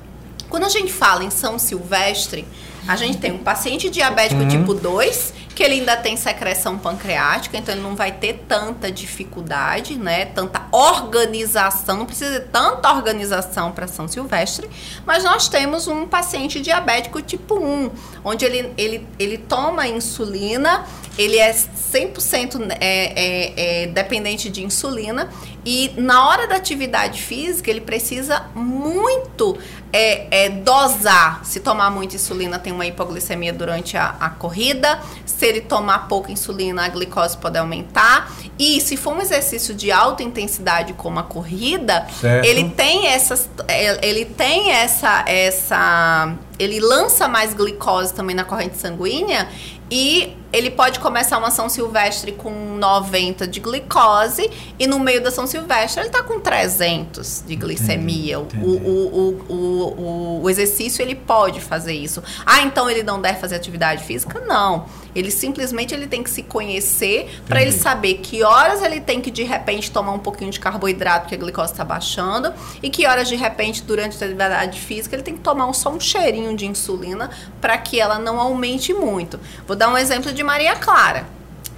quando 0.49 0.65
a 0.65 0.69
gente 0.69 0.93
fala 0.93 1.25
em 1.25 1.31
São 1.31 1.59
Silvestre, 1.59 2.47
a 2.87 2.97
gente 2.97 3.19
tem 3.19 3.33
um 3.33 3.39
paciente 3.39 3.89
diabético 3.89 4.47
tipo 4.47 4.75
2, 4.75 5.33
que 5.55 5.63
ele 5.63 5.75
ainda 5.75 5.97
tem 5.97 6.17
secreção 6.17 6.77
pancreática, 6.77 7.57
então 7.57 7.75
ele 7.75 7.83
não 7.83 7.95
vai 7.95 8.12
ter 8.12 8.45
tanta 8.49 8.91
dificuldade, 8.91 9.97
né? 9.97 10.27
Tanta 10.27 10.66
organização, 10.71 11.99
não 11.99 12.07
precisa 12.07 12.41
de 12.41 12.47
tanta 12.47 12.93
organização 12.93 13.73
para 13.73 13.87
São 13.87 14.09
Silvestre, 14.09 14.69
mas 15.07 15.23
nós 15.23 15.49
temos 15.49 15.87
um 15.87 16.07
paciente 16.07 16.61
diabético 16.61 17.23
tipo 17.23 17.55
1, 17.55 17.91
onde 18.25 18.45
ele, 18.45 18.73
ele, 18.77 19.07
ele 19.19 19.39
toma 19.39 19.87
insulina 19.87 20.85
ele 21.16 21.39
é 21.39 21.53
100% 21.53 22.70
é, 22.70 22.77
é, 22.81 23.82
é 23.85 23.86
dependente 23.86 24.51
de 24.51 24.62
insulina 24.62 25.31
e 25.65 25.93
na 25.97 26.28
hora 26.28 26.47
da 26.47 26.57
atividade 26.57 27.23
física 27.23 27.70
ele 27.70 27.81
precisa 27.81 28.47
muito 28.55 29.57
é, 29.91 30.47
é, 30.47 30.49
dosar. 30.49 31.45
Se 31.45 31.61
tomar 31.61 31.89
muita 31.89 32.16
insulina, 32.16 32.59
tem 32.59 32.73
uma 32.73 32.85
hipoglicemia 32.85 33.53
durante 33.53 33.97
a, 33.97 34.16
a, 34.20 34.28
corrida. 34.28 35.01
Se 35.24 35.47
ele 35.47 35.61
tomar 35.61 36.09
pouca 36.09 36.32
insulina, 36.32 36.85
a 36.85 36.89
glicose 36.89 37.39
pode 37.39 37.57
aumentar. 37.57 38.31
E 38.59 38.81
se 38.81 38.97
for 38.97 39.15
um 39.15 39.20
exercício 39.20 39.73
de 39.73 39.93
alta 39.93 40.23
intensidade, 40.23 40.93
como 40.95 41.20
a 41.20 41.23
corrida, 41.23 42.07
certo. 42.20 42.45
ele 42.45 42.70
tem 42.70 43.07
essas, 43.07 43.49
é, 43.69 44.07
ele 44.07 44.24
tem 44.24 44.73
essa, 44.73 45.24
essa, 45.27 46.35
ele 46.59 46.81
lança 46.81 47.27
mais 47.28 47.55
glicose 47.55 48.12
também 48.12 48.35
na 48.35 48.45
corrente 48.45 48.77
sanguínea 48.77 49.49
e 49.90 50.36
ele 50.52 50.70
pode 50.70 51.01
começar 51.01 51.36
uma 51.39 51.51
São 51.51 51.69
Silvestre 51.69 52.32
com 52.32 52.77
90 52.77 53.47
de 53.47 53.61
glicose 53.61 54.48
e 54.78 54.86
no 54.86 54.98
meio 54.98 55.23
da 55.23 55.31
São 55.31 55.47
Silvestre 55.47 56.01
ele 56.01 56.09
está 56.09 56.23
com 56.23 56.40
300 56.40 57.44
de 57.47 57.56
glicemia. 57.56 58.36
Entendi, 58.36 58.65
entendi. 58.65 58.86
O, 58.86 59.44
o, 59.48 59.52
o, 59.52 60.43
o, 60.43 60.51
exercício 60.51 61.02
ele 61.02 61.15
pode 61.15 61.61
fazer 61.61 61.93
isso. 61.93 62.23
Ah, 62.47 62.62
então 62.62 62.89
ele 62.89 63.02
não 63.02 63.20
deve 63.20 63.39
fazer 63.40 63.56
atividade 63.56 64.05
física? 64.05 64.40
Não. 64.40 64.86
Ele 65.15 65.31
simplesmente 65.31 65.95
ele 65.95 66.07
tem 66.07 66.23
que 66.23 66.31
se 66.31 66.43
conhecer 66.43 67.41
para 67.47 67.62
ele 67.62 67.73
saber 67.73 68.15
que 68.15 68.43
horas 68.43 68.82
ele 68.82 69.01
tem 69.01 69.20
que 69.20 69.31
de 69.31 69.43
repente 69.43 69.91
tomar 69.91 70.12
um 70.12 70.19
pouquinho 70.19 70.51
de 70.51 70.61
carboidrato 70.61 71.23
porque 71.23 71.35
a 71.35 71.39
glicose 71.39 71.73
está 71.73 71.85
baixando 71.85 72.53
e 72.82 72.91
que 72.91 73.07
horas 73.07 73.28
de 73.28 73.36
repente 73.36 73.82
durante 73.82 74.15
a 74.15 74.27
atividade 74.27 74.81
física 74.81 75.15
ele 75.15 75.23
tem 75.23 75.35
que 75.35 75.41
tomar 75.41 75.73
só 75.73 75.91
um 75.91 76.01
cheirinho 76.01 76.57
de 76.57 76.66
insulina 76.66 77.31
para 77.61 77.78
que 77.78 78.01
ela 78.01 78.19
não 78.19 78.41
aumente 78.41 78.93
muito. 78.93 79.39
Vou 79.66 79.77
dar 79.77 79.89
um 79.89 79.97
exemplo 79.97 80.32
de 80.32 80.43
Maria 80.43 80.77
Clara. 80.77 81.27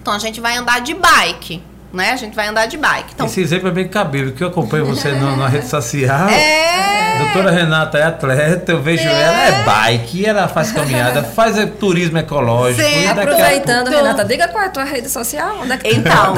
Então 0.00 0.14
a 0.14 0.18
gente 0.18 0.40
vai 0.40 0.56
andar 0.56 0.80
de 0.80 0.94
bike 0.94 1.62
né? 1.96 2.12
A 2.12 2.16
gente 2.16 2.36
vai 2.36 2.46
andar 2.46 2.66
de 2.66 2.76
bike. 2.76 3.12
Então, 3.14 3.26
Esse 3.26 3.40
exemplo 3.40 3.68
é 3.68 3.72
bem 3.72 3.88
cabível, 3.88 4.32
que 4.32 4.44
eu 4.44 4.48
acompanho 4.48 4.84
você 4.84 5.10
no, 5.12 5.36
na 5.36 5.48
rede 5.48 5.66
social. 5.66 6.28
É. 6.28 7.18
Doutora 7.18 7.50
Renata 7.50 7.98
é 7.98 8.02
atleta, 8.02 8.72
eu 8.72 8.82
vejo 8.82 9.08
é. 9.08 9.22
ela 9.22 9.42
é 9.42 9.62
bike, 9.64 10.26
ela 10.26 10.48
faz 10.48 10.70
caminhada, 10.70 11.22
faz 11.22 11.56
turismo 11.80 12.18
ecológico. 12.18 12.86
Sim, 12.86 13.06
aproveitando, 13.08 13.88
Renata, 13.88 14.24
diga 14.24 14.48
qual 14.48 14.64
é 14.64 14.66
a 14.66 14.70
tua 14.70 14.84
rede 14.84 15.08
social, 15.08 15.56
onde 15.62 15.72
é 15.72 15.76
que 15.78 15.88
Então, 15.88 16.34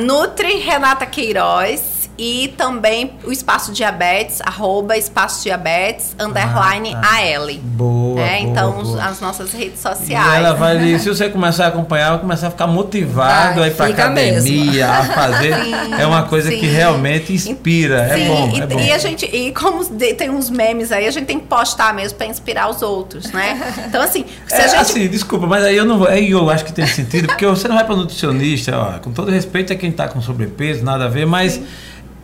Nutri 0.00 0.58
Renata 0.58 1.04
Queiroz 1.04 1.93
e 2.16 2.54
também 2.56 3.12
o 3.24 3.32
Espaço 3.32 3.72
Diabetes, 3.72 4.40
arroba 4.40 4.96
Espaço 4.96 5.42
Diabetes, 5.42 6.14
underline 6.18 6.94
ah, 6.94 7.00
tá. 7.00 7.08
AL. 7.08 7.46
Boa, 7.62 8.20
é, 8.20 8.40
boa, 8.40 8.50
Então, 8.50 8.72
boa. 8.84 9.04
as 9.04 9.20
nossas 9.20 9.52
redes 9.52 9.80
sociais. 9.80 10.32
E 10.32 10.36
ela 10.36 10.52
vai, 10.52 10.98
se 10.98 11.08
você 11.10 11.28
começar 11.28 11.66
a 11.66 11.68
acompanhar, 11.68 12.10
vai 12.10 12.20
começar 12.20 12.46
a 12.48 12.50
ficar 12.50 12.68
motivado 12.68 13.60
vai, 13.60 13.64
a 13.64 13.72
ir 13.72 13.74
pra 13.74 13.86
academia, 13.86 14.40
mesmo. 14.40 14.84
a 14.84 15.02
fazer. 15.04 15.54
Sim, 15.64 15.94
é 15.98 16.06
uma 16.06 16.24
coisa 16.24 16.50
sim. 16.50 16.58
que 16.58 16.66
realmente 16.66 17.32
inspira. 17.32 18.02
É 18.02 18.14
sim, 18.16 18.22
é 18.22 18.28
bom, 18.28 18.50
e, 18.52 18.60
é 18.60 18.66
bom. 18.66 18.80
E 18.80 18.92
a 18.92 18.98
gente, 18.98 19.24
e 19.26 19.52
como 19.52 19.84
tem 19.84 20.30
uns 20.30 20.50
memes 20.50 20.92
aí, 20.92 21.06
a 21.06 21.10
gente 21.10 21.26
tem 21.26 21.40
que 21.40 21.46
postar 21.46 21.94
mesmo 21.94 22.18
para 22.18 22.26
inspirar 22.26 22.68
os 22.68 22.82
outros, 22.82 23.30
né? 23.32 23.60
Então, 23.94 24.02
assim, 24.02 24.24
se 24.46 24.54
é, 24.54 24.64
a 24.64 24.68
gente... 24.68 24.80
assim, 24.80 25.08
desculpa, 25.08 25.46
mas 25.46 25.62
aí 25.64 25.76
eu 25.76 25.84
não 25.84 25.98
vou. 25.98 26.08
Aí 26.08 26.30
eu 26.30 26.48
acho 26.50 26.64
que 26.64 26.72
tem 26.72 26.86
sentido, 26.86 27.28
porque 27.28 27.46
você 27.46 27.68
não 27.68 27.76
vai 27.76 27.84
para 27.84 27.94
nutricionista, 27.96 28.76
ó, 28.76 28.98
com 28.98 29.12
todo 29.12 29.30
respeito 29.30 29.72
a 29.72 29.76
quem 29.76 29.92
tá 29.92 30.08
com 30.08 30.20
sobrepeso, 30.20 30.84
nada 30.84 31.04
a 31.04 31.08
ver, 31.08 31.26
mas. 31.26 31.54
Sim 31.54 31.66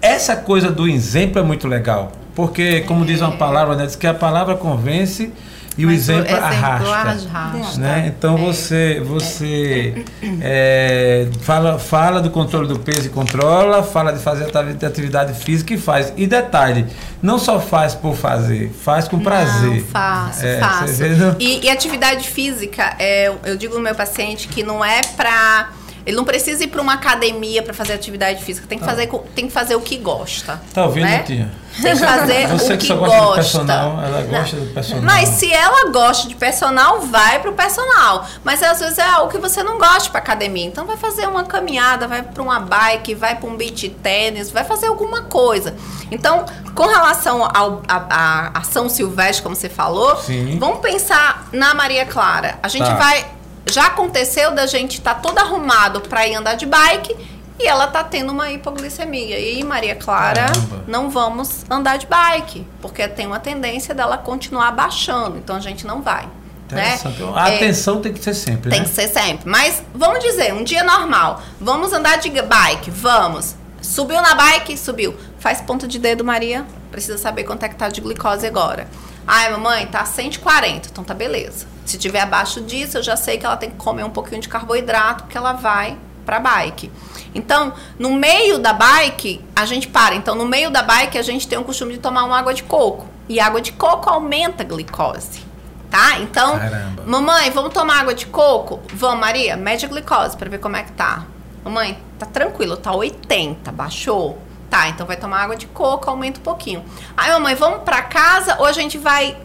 essa 0.01 0.36
coisa 0.36 0.70
do 0.70 0.89
exemplo 0.89 1.40
é 1.40 1.44
muito 1.44 1.68
legal. 1.68 2.12
Porque, 2.35 2.81
como 2.82 3.05
diz 3.05 3.20
uma 3.20 3.32
palavra, 3.32 3.77
né, 3.77 3.86
diz 3.86 3.97
que 3.97 4.06
a 4.06 4.14
palavra 4.14 4.55
convence 4.55 5.32
e 5.81 5.86
o 5.86 5.90
exemplo, 5.90 6.27
exemplo 6.27 6.44
arrasta, 6.44 7.28
arrasta. 7.32 7.81
Né? 7.81 8.12
Então 8.14 8.35
é. 8.36 8.39
você, 8.39 9.01
você 9.01 10.05
é, 10.43 11.28
fala, 11.40 11.78
fala 11.78 12.20
do 12.20 12.28
controle 12.31 12.68
do 12.68 12.78
peso 12.78 13.06
e 13.06 13.09
controla, 13.09 13.82
fala 13.82 14.12
de 14.12 14.18
fazer 14.18 14.51
atividade 14.85 15.32
física 15.32 15.72
e 15.72 15.78
faz. 15.78 16.12
E 16.16 16.27
detalhe, 16.27 16.86
não 17.22 17.39
só 17.39 17.60
faz 17.60 17.94
por 17.94 18.14
fazer, 18.14 18.70
faz 18.70 19.09
com 19.09 19.20
prazer. 19.20 19.81
Não, 19.81 19.85
faço, 19.86 20.44
é, 20.44 20.59
faço. 20.59 21.02
E, 21.39 21.64
e, 21.64 21.70
atividade 21.70 22.28
física, 22.28 22.97
é, 22.98 23.32
eu 23.44 23.56
digo 23.56 23.74
no 23.74 23.81
meu 23.81 23.94
paciente 23.94 24.48
que 24.48 24.62
não 24.62 24.85
é 24.85 25.01
para 25.16 25.70
ele 26.06 26.16
não 26.16 26.24
precisa 26.24 26.64
ir 26.64 26.68
para 26.68 26.81
uma 26.81 26.94
academia 26.94 27.62
para 27.62 27.74
fazer 27.74 27.93
atividade 27.93 28.43
física. 28.43 28.66
Tem 28.66 28.78
que, 28.78 28.85
tá. 28.85 28.90
fazer, 28.90 29.09
tem 29.35 29.47
que 29.47 29.52
fazer 29.52 29.74
o 29.74 29.81
que 29.81 29.97
gosta. 29.97 30.60
Tá 30.72 30.85
ouvindo, 30.85 31.05
né? 31.05 31.22
tia? 31.22 31.51
Tem 31.81 31.93
que 31.93 32.05
fazer 32.05 32.48
Você 32.48 32.74
o 32.74 32.78
que, 32.78 32.86
que 32.89 32.94
gosta. 32.94 33.16
gosta. 33.16 33.35
personal, 33.36 34.02
ela 34.02 34.22
gosta 34.22 34.56
não. 34.56 34.64
do 34.64 34.74
personal. 34.74 35.02
Mas 35.05 35.28
se 35.31 35.52
ela 35.52 35.90
gosta 35.90 36.28
de 36.28 36.35
personal, 36.35 37.01
vai 37.02 37.39
pro 37.40 37.52
personal. 37.52 38.27
Mas 38.43 38.62
às 38.62 38.81
vezes 38.81 38.98
é 38.98 39.05
algo 39.05 39.31
que 39.31 39.39
você 39.39 39.62
não 39.62 39.78
gosta 39.78 40.10
para 40.10 40.18
academia. 40.18 40.66
Então 40.66 40.85
vai 40.85 40.97
fazer 40.97 41.27
uma 41.28 41.44
caminhada, 41.44 42.09
vai 42.09 42.22
para 42.22 42.43
uma 42.43 42.59
bike, 42.59 43.14
vai 43.14 43.36
para 43.36 43.48
um 43.48 43.56
beach 43.56 43.89
tênis, 44.02 44.51
vai 44.51 44.64
fazer 44.64 44.86
alguma 44.86 45.22
coisa. 45.22 45.74
Então, 46.10 46.44
com 46.74 46.86
relação 46.86 47.44
à 47.44 48.51
ação 48.59 48.89
silvestre, 48.89 49.43
como 49.43 49.55
você 49.55 49.68
falou, 49.68 50.16
Sim. 50.16 50.59
vamos 50.59 50.81
pensar 50.81 51.48
na 51.52 51.72
Maria 51.72 52.05
Clara. 52.05 52.59
A 52.62 52.68
gente 52.68 52.86
tá. 52.86 52.94
vai 52.94 53.27
já 53.71 53.87
aconteceu 53.87 54.55
da 54.55 54.67
gente 54.67 54.99
estar 54.99 55.15
tá 55.15 55.21
todo 55.21 55.39
arrumado 55.39 56.01
para 56.01 56.27
ir 56.27 56.35
andar 56.35 56.55
de 56.55 56.67
bike 56.67 57.17
e 57.59 57.67
ela 57.67 57.87
tá 57.87 58.03
tendo 58.03 58.33
uma 58.33 58.51
hipoglicemia. 58.51 59.39
E 59.39 59.63
Maria 59.63 59.95
Clara, 59.95 60.47
Caramba. 60.47 60.85
não 60.87 61.11
vamos 61.11 61.65
andar 61.71 61.99
de 61.99 62.07
bike, 62.07 62.67
porque 62.81 63.07
tem 63.07 63.27
uma 63.27 63.39
tendência 63.39 63.95
dela 63.95 64.17
continuar 64.17 64.73
baixando. 64.73 65.37
Então 65.37 65.57
a 65.57 65.61
gente 65.61 65.87
não 65.87 66.01
vai. 66.01 66.27
Né? 66.71 66.99
A 67.35 67.51
é, 67.51 67.57
atenção 67.57 68.01
tem 68.01 68.13
que 68.13 68.23
ser 68.23 68.35
sempre, 68.35 68.71
Tem 68.71 68.81
né? 68.81 68.87
que 68.87 68.93
ser 68.93 69.09
sempre. 69.09 69.49
Mas 69.49 69.83
vamos 69.93 70.21
dizer, 70.21 70.55
um 70.55 70.63
dia 70.63 70.85
normal, 70.85 71.43
vamos 71.61 71.93
andar 71.93 72.19
de 72.19 72.31
bike, 72.31 72.91
vamos. 72.91 73.57
Subiu 73.83 74.21
na 74.23 74.35
bike, 74.35 74.77
subiu. 74.77 75.15
Faz 75.39 75.61
ponta 75.61 75.89
de 75.89 75.99
dedo, 75.99 76.25
Maria. 76.25 76.65
Precisa 76.91 77.19
saber 77.19 77.45
quanto 77.45 77.65
é 77.65 77.69
que 77.69 77.75
tá 77.75 77.89
de 77.89 78.01
glicose 78.01 78.47
agora. 78.47 78.87
Ai, 79.27 79.51
mamãe, 79.51 79.87
tá 79.87 80.05
140. 80.05 80.89
Então 80.89 81.05
tá 81.05 81.15
beleza. 81.15 81.67
Se 81.85 81.99
tiver 81.99 82.21
abaixo 82.21 82.61
disso, 82.61 82.99
eu 82.99 83.03
já 83.03 83.17
sei 83.17 83.39
que 83.39 83.47
ela 83.47 83.57
tem 83.57 83.71
que 83.71 83.77
comer 83.77 84.05
um 84.05 84.11
pouquinho 84.11 84.41
de 84.41 84.49
carboidrato, 84.49 85.25
porque 85.25 85.37
ela 85.37 85.53
vai 85.53 85.97
para 86.25 86.39
bike. 86.39 86.91
Então, 87.35 87.73
no 87.99 88.13
meio 88.13 88.59
da 88.59 88.73
bike, 88.73 89.45
a 89.55 89.65
gente 89.65 89.89
para. 89.89 90.15
Então, 90.15 90.35
no 90.35 90.47
meio 90.47 90.71
da 90.71 90.83
bike, 90.83 91.19
a 91.19 91.23
gente 91.23 91.49
tem 91.49 91.59
o 91.59 91.65
costume 91.65 91.95
de 91.95 91.99
tomar 91.99 92.25
uma 92.25 92.39
água 92.39 92.55
de 92.55 92.63
coco. 92.63 93.09
E 93.29 93.41
água 93.41 93.61
de 93.61 93.73
coco 93.73 94.09
aumenta 94.09 94.63
a 94.63 94.67
glicose. 94.67 95.45
Tá? 95.91 96.21
Então, 96.21 96.57
Caramba. 96.57 97.03
mamãe, 97.05 97.51
vamos 97.51 97.73
tomar 97.75 98.01
água 98.01 98.15
de 98.15 98.27
coco? 98.27 98.81
Vamos, 98.95 99.21
Maria, 99.21 99.57
mede 99.57 99.85
a 99.85 99.89
glicose 99.89 100.37
para 100.37 100.49
ver 100.49 100.59
como 100.59 100.77
é 100.77 100.85
que 100.85 100.93
tá. 100.93 101.27
Mamãe, 101.65 101.99
tá 102.19 102.27
tranquilo, 102.27 102.77
tá 102.77 102.93
80, 102.93 103.73
baixou? 103.73 104.39
Tá, 104.71 104.89
então 104.89 105.05
vai 105.05 105.17
tomar 105.17 105.43
água 105.43 105.57
de 105.57 105.67
coco, 105.67 106.09
aumenta 106.09 106.39
um 106.39 106.43
pouquinho. 106.45 106.85
Aí, 107.17 107.31
mamãe, 107.33 107.57
vamos 107.57 107.83
para 107.83 108.03
casa 108.03 108.57
ou 108.61 108.65
a 108.65 108.73
gente 108.73 108.97
vai 108.97 109.37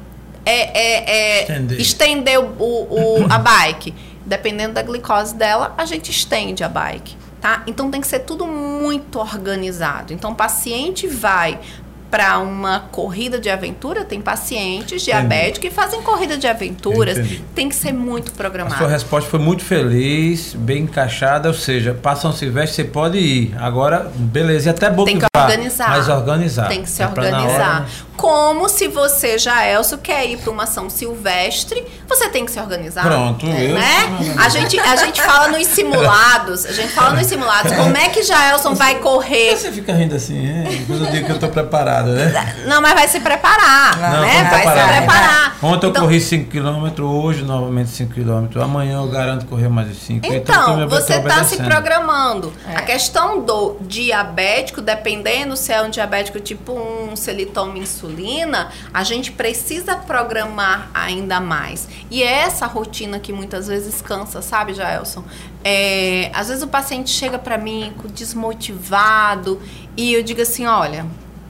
é, 0.45 0.79
é, 0.79 1.11
é 1.11 1.41
estender, 1.41 1.81
estender 1.81 2.39
o, 2.39 2.43
o, 2.43 3.25
a 3.27 3.39
bike. 3.39 3.93
Dependendo 4.23 4.75
da 4.75 4.83
glicose 4.83 5.35
dela, 5.35 5.73
a 5.77 5.85
gente 5.85 6.11
estende 6.11 6.63
a 6.63 6.69
bike. 6.69 7.15
Tá? 7.41 7.63
Então 7.67 7.91
tem 7.91 8.01
que 8.01 8.07
ser 8.07 8.19
tudo 8.19 8.45
muito 8.45 9.19
organizado. 9.19 10.13
Então 10.13 10.31
o 10.31 10.35
paciente 10.35 11.07
vai 11.07 11.59
para 12.15 12.39
uma 12.39 12.79
corrida 12.93 13.37
de 13.37 13.49
aventura, 13.49 14.05
tem 14.05 14.21
pacientes 14.21 15.01
diabéticos 15.01 15.59
que 15.59 15.69
fazem 15.69 16.01
corrida 16.01 16.37
de 16.37 16.47
aventuras. 16.47 17.17
Entendi. 17.17 17.43
Tem 17.53 17.67
que 17.67 17.75
ser 17.75 17.91
muito 17.91 18.31
programado. 18.31 18.73
A 18.73 18.77
sua 18.77 18.87
resposta 18.87 19.29
foi 19.29 19.39
muito 19.39 19.65
feliz, 19.65 20.53
bem 20.53 20.83
encaixada, 20.83 21.49
ou 21.49 21.53
seja, 21.53 21.93
para 21.93 22.15
São 22.15 22.31
Silvestre 22.31 22.73
você 22.73 22.83
pode 22.85 23.17
ir. 23.17 23.53
Agora, 23.59 24.09
beleza, 24.15 24.69
e 24.69 24.71
até 24.71 24.89
bom 24.89 25.03
Tem 25.03 25.19
que, 25.19 25.25
organizar. 25.37 25.89
Mas 25.89 26.07
organizar. 26.07 26.69
Tem 26.69 26.83
que 26.83 26.89
se 26.89 27.03
é 27.03 27.05
organizar. 27.05 27.85
Como 28.15 28.69
se 28.69 28.87
você, 28.87 29.37
já 29.37 29.67
Elcio, 29.67 29.97
quer 29.97 30.25
ir 30.25 30.37
para 30.37 30.49
uma 30.49 30.65
São 30.65 30.89
Silvestre, 30.89 31.83
você 32.07 32.29
tem 32.29 32.45
que 32.45 32.51
se 32.51 32.59
organizar. 32.59 33.03
Pronto, 33.03 33.45
é, 33.45 33.73
né? 33.73 34.35
A 34.37 34.47
gente, 34.47 34.79
a 34.79 34.95
gente 34.95 35.21
fala 35.21 35.49
nos 35.49 35.67
simulados, 35.67 36.65
a 36.65 36.71
gente 36.71 36.93
fala 36.93 37.13
nos 37.15 37.27
simulados, 37.27 37.73
como 37.73 37.95
é 37.97 38.07
que 38.07 38.23
Jaelson 38.23 38.73
vai 38.73 38.99
correr? 38.99 39.57
Você 39.57 39.71
fica 39.71 39.93
rindo 39.93 40.15
assim, 40.15 40.47
é? 40.47 40.63
Depois 40.63 41.01
eu 41.01 41.07
digo 41.07 41.25
que 41.25 41.31
eu 41.33 41.39
tô 41.39 41.49
preparado, 41.49 42.04
né? 42.05 42.55
Não, 42.67 42.81
mas 42.81 42.93
vai 42.93 43.07
se 43.07 43.19
preparar, 43.19 43.97
não, 43.97 44.21
né? 44.21 44.43
Vai 44.43 44.61
preparar. 44.61 44.87
se 44.87 44.97
preparar. 44.97 45.57
Ontem 45.61 45.87
então, 45.87 46.03
eu 46.03 46.07
corri 46.07 46.21
5 46.21 46.51
km, 46.51 47.03
hoje 47.03 47.43
novamente 47.43 47.89
5 47.89 48.13
km. 48.13 48.61
Amanhã 48.61 48.97
eu 48.97 49.07
garanto 49.07 49.45
correr 49.45 49.69
mais 49.69 49.89
de 49.89 49.95
5 49.95 50.25
Então, 50.25 50.83
então 50.83 50.89
você 50.89 51.15
está 51.15 51.43
se 51.43 51.57
programando. 51.57 52.53
É. 52.67 52.77
A 52.77 52.81
questão 52.81 53.41
do 53.41 53.77
diabético, 53.81 54.81
dependendo 54.81 55.55
se 55.55 55.71
é 55.71 55.81
um 55.81 55.89
diabético 55.89 56.39
tipo 56.39 56.73
1, 57.11 57.15
se 57.15 57.31
ele 57.31 57.45
toma 57.45 57.77
insulina, 57.77 58.05
insulina, 58.05 58.71
a 58.93 59.03
gente 59.03 59.31
precisa 59.31 59.95
programar 59.95 60.89
ainda 60.93 61.39
mais. 61.39 61.87
E 62.09 62.23
é 62.23 62.31
essa 62.41 62.65
rotina 62.65 63.19
que 63.19 63.33
muitas 63.33 63.67
vezes 63.67 64.01
cansa, 64.01 64.41
sabe, 64.41 64.73
Jaelson? 64.73 65.23
É, 65.63 66.29
às 66.33 66.47
vezes 66.47 66.63
o 66.63 66.67
paciente 66.67 67.09
chega 67.09 67.39
para 67.39 67.57
mim 67.57 67.93
desmotivado 68.13 69.59
e 69.97 70.13
eu 70.13 70.23
digo 70.23 70.41
assim, 70.41 70.65
olha, 70.65 71.05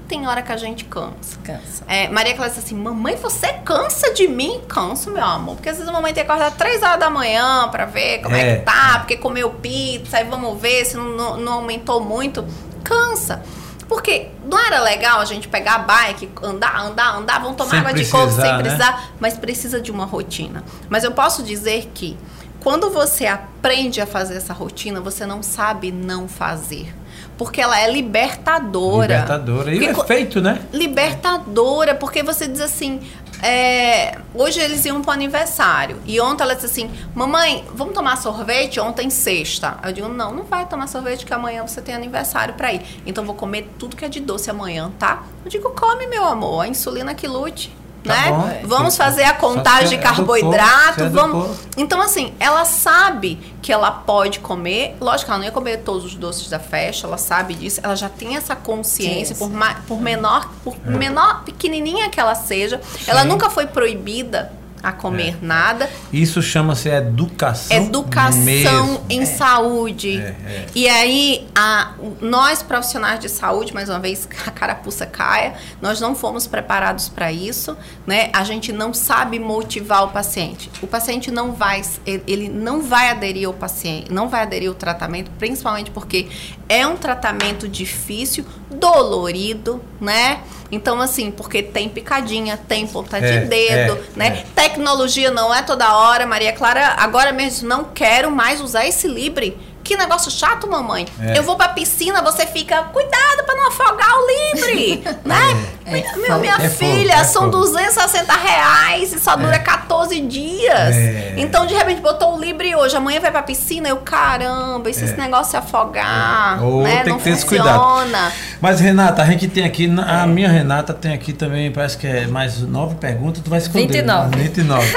tem 0.07 0.27
hora 0.27 0.41
que 0.41 0.51
a 0.51 0.57
gente 0.57 0.85
cansa. 0.85 1.37
Cansa. 1.43 1.83
É, 1.87 2.07
Maria 2.09 2.33
Clara 2.35 2.49
disse 2.51 2.63
assim: 2.65 2.75
Mamãe, 2.75 3.15
você 3.15 3.53
cansa 3.65 4.13
de 4.13 4.27
mim? 4.27 4.61
Canso, 4.67 5.11
meu 5.11 5.23
amor. 5.23 5.55
Porque 5.55 5.69
às 5.69 5.75
vezes 5.77 5.89
a 5.89 5.93
mamãe 5.93 6.13
tem 6.13 6.23
que 6.23 6.29
acordar 6.31 6.51
3 6.51 6.81
horas 6.83 6.99
da 6.99 7.09
manhã 7.09 7.67
pra 7.69 7.85
ver 7.85 8.21
como 8.21 8.35
é, 8.35 8.49
É. 8.51 8.55
que 8.57 8.61
tá, 8.63 8.99
porque 8.99 9.17
comeu 9.17 9.49
pizza, 9.51 10.17
aí 10.17 10.23
vamos 10.23 10.59
ver 10.61 10.85
se 10.85 10.95
não, 10.95 11.37
não- 11.37 11.53
aumentou 11.53 11.99
muito. 12.01 12.45
Cansa. 12.83 13.41
Porque 13.87 14.29
não 14.43 14.57
era 14.57 14.81
legal 14.81 15.19
a 15.19 15.25
gente 15.25 15.47
pegar 15.47 15.75
a 15.75 15.79
bike, 15.79 16.29
andar, 16.41 16.79
andar, 16.81 17.15
andar, 17.17 17.39
vamos 17.39 17.55
tomar 17.55 17.69
Sem 17.69 17.79
água 17.79 17.93
de 17.93 18.05
coco 18.05 18.23
precisar, 18.23 18.41
sem 18.43 18.51
né? 18.53 18.59
precisar, 18.63 19.09
mas 19.19 19.37
precisa 19.37 19.79
de 19.79 19.91
uma 19.91 20.05
rotina. 20.05 20.63
Mas 20.89 21.03
eu 21.03 21.11
posso 21.11 21.43
dizer 21.43 21.91
que 21.93 22.17
quando 22.61 22.89
você 22.89 23.27
aprende 23.27 24.01
a 24.01 24.07
fazer 24.07 24.37
essa 24.37 24.53
rotina, 24.53 24.99
você 25.01 25.23
não 25.27 25.43
sabe 25.43 25.91
não 25.91 26.27
fazer. 26.27 26.91
Porque 27.37 27.59
ela 27.59 27.79
é 27.79 27.91
libertadora. 27.91 29.07
Libertadora. 29.13 29.73
E 29.73 29.77
Porque 29.79 29.91
o 29.91 29.95
co- 29.95 30.03
efeito, 30.03 30.41
né? 30.41 30.61
libertadora, 30.71 31.95
porque 31.95 32.23
você 32.23 32.47
diz 32.47 32.61
assim. 32.61 33.01
é, 33.43 34.17
hoje 34.33 34.59
eles 34.61 34.85
iam 34.85 35.01
pro 35.01 35.11
aniversário. 35.11 35.97
E 36.05 36.19
ontem 36.21 36.43
ela 36.43 36.53
disse 36.55 36.65
assim: 36.67 36.89
Mamãe, 37.13 37.65
vamos 37.73 37.93
tomar 37.93 38.15
sorvete? 38.17 38.79
Ontem 38.79 39.09
sexta. 39.09 39.77
Eu 39.83 39.91
digo: 39.91 40.07
Não, 40.07 40.31
não 40.33 40.43
vai 40.43 40.65
tomar 40.65 40.87
sorvete, 40.87 41.25
que 41.25 41.33
amanhã 41.33 41.65
você 41.67 41.81
tem 41.81 41.93
aniversário 41.93 42.53
pra 42.53 42.73
ir. 42.73 42.81
Então 43.05 43.25
vou 43.25 43.35
comer 43.35 43.69
tudo 43.77 43.95
que 43.95 44.05
é 44.05 44.09
de 44.09 44.19
doce 44.21 44.49
amanhã, 44.49 44.91
tá? 44.97 45.23
Eu 45.43 45.51
digo: 45.51 45.69
Come, 45.71 46.07
meu 46.07 46.23
amor, 46.25 46.61
a 46.61 46.67
insulina 46.67 47.13
que 47.13 47.27
lute. 47.27 47.75
Tá 48.05 48.13
né? 48.13 48.29
bom. 48.61 48.67
Vamos 48.67 48.95
fazer 48.95 49.23
a 49.23 49.33
contagem 49.33 49.89
de 49.89 49.95
é 49.95 49.97
carboidrato, 49.97 51.03
é 51.03 51.09
vamos. 51.09 51.57
Então, 51.75 52.01
assim, 52.01 52.33
ela 52.39 52.63
sabe 52.65 53.39
que 53.61 53.71
ela 53.71 53.89
pode 53.91 54.39
comer. 54.39 54.95
Lógico, 55.01 55.31
ela 55.31 55.39
não 55.39 55.45
ia 55.45 55.51
comer 55.51 55.77
todos 55.77 56.05
os 56.05 56.15
doces 56.15 56.49
da 56.49 56.59
festa, 56.59 57.07
ela 57.07 57.17
sabe 57.17 57.53
disso. 57.55 57.79
Ela 57.83 57.95
já 57.95 58.09
tem 58.09 58.37
essa 58.37 58.55
consciência, 58.55 59.35
Sim, 59.35 59.39
por, 59.39 59.49
ma- 59.51 59.75
por 59.87 59.99
menor, 60.01 60.49
por 60.63 60.77
menor, 60.85 61.43
pequenininha 61.43 62.09
que 62.09 62.19
ela 62.19 62.35
seja. 62.35 62.79
Ela 63.07 63.23
Sim. 63.23 63.27
nunca 63.27 63.49
foi 63.49 63.65
proibida 63.65 64.51
a 64.85 64.91
comer 64.91 65.37
nada. 65.41 65.89
Isso 66.13 66.41
chama-se 66.41 66.89
educação. 66.89 67.75
Educação 67.75 68.43
mesmo. 68.43 69.05
em 69.09 69.25
saúde. 69.25 70.17
É, 70.17 70.21
é. 70.47 70.65
E 70.75 70.87
aí, 70.87 71.47
a- 71.55 71.93
nós 72.21 72.61
profissionais 72.61 73.19
de 73.19 73.27
saúde, 73.27 73.73
mais 73.73 73.89
uma 73.89 73.99
vez, 73.99 74.27
a 74.45 74.51
carapuça 74.51 75.05
caia, 75.05 75.55
nós 75.81 75.99
não 75.99 76.15
fomos 76.15 76.45
preparados 76.45 77.09
para 77.09 77.31
isso, 77.31 77.75
né? 78.05 78.29
A 78.31 78.43
gente 78.43 78.71
não 78.71 78.93
sabe 78.93 79.39
motivar 79.39 80.03
o 80.03 80.09
paciente. 80.09 80.69
O 80.81 80.87
paciente 80.87 81.31
não 81.31 81.51
vai, 81.53 81.81
ele 82.05 82.47
não 82.47 82.81
vai 82.83 83.09
aderir 83.09 83.47
ao 83.47 83.53
paciente, 83.53 84.11
não 84.11 84.29
vai 84.29 84.43
aderir 84.43 84.69
ao 84.69 84.75
tratamento, 84.75 85.31
principalmente 85.39 85.89
porque 85.89 86.27
é 86.67 86.85
um 86.85 86.95
tratamento 86.97 87.67
difícil, 87.67 88.45
dolorido, 88.69 89.81
né? 89.99 90.39
Então, 90.71 90.99
assim, 90.99 91.29
porque 91.29 91.61
tem 91.61 91.87
picadinha, 91.87 92.57
tem 92.57 92.87
ponta 92.87 93.17
É, 93.17 93.39
de 93.39 93.45
dedo, 93.47 93.93
é, 93.93 94.03
né? 94.15 94.27
é. 94.27 94.45
Tecnologia 94.61 95.29
não 95.31 95.53
é 95.53 95.61
toda 95.61 95.95
hora, 95.95 96.25
Maria 96.25 96.53
Clara. 96.53 96.95
Agora 96.97 97.31
mesmo 97.31 97.67
não 97.67 97.83
quero 97.85 98.31
mais 98.31 98.59
usar 98.61 98.85
esse 98.85 99.07
Libre. 99.07 99.57
Que 99.83 99.95
negócio 99.95 100.31
chato, 100.31 100.67
mamãe. 100.67 101.05
É. 101.21 101.37
Eu 101.37 101.43
vou 101.43 101.55
pra 101.55 101.69
piscina, 101.69 102.19
você 102.23 102.47
fica, 102.47 102.81
cuidado 102.85 103.43
pra 103.45 103.55
não 103.55 103.67
afogar 103.67 104.09
o 104.17 104.27
Libre, 104.27 105.03
né? 105.23 105.74
É, 105.87 106.01
Meu, 106.17 106.25
fogo. 106.25 106.39
minha 106.39 106.55
É 106.55 106.67
filha, 106.69 107.11
fogo, 107.13 107.21
é 107.21 107.23
são 107.25 107.41
fogo. 107.43 107.57
260 107.57 108.33
reais 108.33 109.13
e 109.13 109.19
só 109.19 109.35
dura 109.35 109.59
14 109.59 110.19
dias. 110.21 110.95
É. 110.95 111.35
Então, 111.37 111.67
de 111.67 111.75
repente, 111.75 112.01
botou 112.01 112.35
o 112.35 112.39
Libre 112.41 112.75
hoje, 112.75 112.95
amanhã 112.97 113.19
vai 113.19 113.29
pra 113.31 113.43
piscina, 113.43 113.87
eu, 113.89 113.97
caramba, 113.97 114.89
e 114.89 114.93
se 114.95 115.03
É. 115.03 115.05
esse 115.05 115.15
negócio 115.17 115.51
se 115.51 115.57
afogar, 115.57 116.63
Ou 116.63 116.81
né? 116.81 117.01
tem 117.03 117.11
não 117.13 117.19
que 117.19 117.25
ter 117.25 117.29
esse 117.31 117.45
cuidado. 117.45 117.79
funciona. 117.83 118.31
Mas, 118.59 118.79
Renata, 118.79 119.21
a 119.21 119.25
gente 119.25 119.47
tem 119.47 119.63
aqui. 119.63 119.85
É. 119.85 120.21
A 120.23 120.25
minha 120.25 120.49
Renata 120.49 120.91
tem 120.93 121.13
aqui 121.13 121.33
também, 121.33 121.71
parece 121.71 121.97
que 121.97 122.07
é 122.07 122.25
mais 122.25 122.61
nove 122.61 122.95
perguntas, 122.95 123.43
tu 123.43 123.49
vai 123.51 123.59
esconder. 123.59 123.85
29. 123.87 124.35
29. 124.37 124.93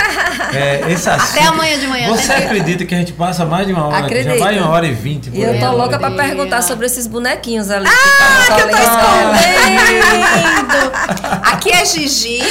É, 0.55 0.91
esse 0.91 1.11
assunto, 1.11 1.49
amanhã 1.49 1.79
de 1.79 1.87
manhã, 1.87 2.09
Você 2.09 2.29
né? 2.29 2.47
acredita 2.47 2.87
que 2.87 2.95
a 2.95 2.99
gente 2.99 3.13
passa 3.13 3.45
mais 3.45 3.67
de 3.67 3.75
uma 3.75 3.89
hora? 3.89 3.99
Acredito. 4.07 4.39
Já 4.39 4.43
vai 4.45 4.59
uma 4.59 4.71
hora 4.71 4.87
e 4.87 4.93
vinte. 4.93 5.29
E 5.35 5.43
eu 5.43 5.61
tô 5.61 5.71
louca 5.73 5.99
pra 5.99 6.11
perguntar 6.13 6.63
sobre 6.63 6.87
esses 6.87 7.07
bonequinhos 7.07 7.71
ali. 7.71 7.87
Ah, 7.87 8.55
que 8.55 8.61
eu 8.63 8.71
tô 8.71 8.77
escondendo. 8.79 10.78
Aqui 11.43 11.71
é 11.71 11.85
Gigi 11.85 12.43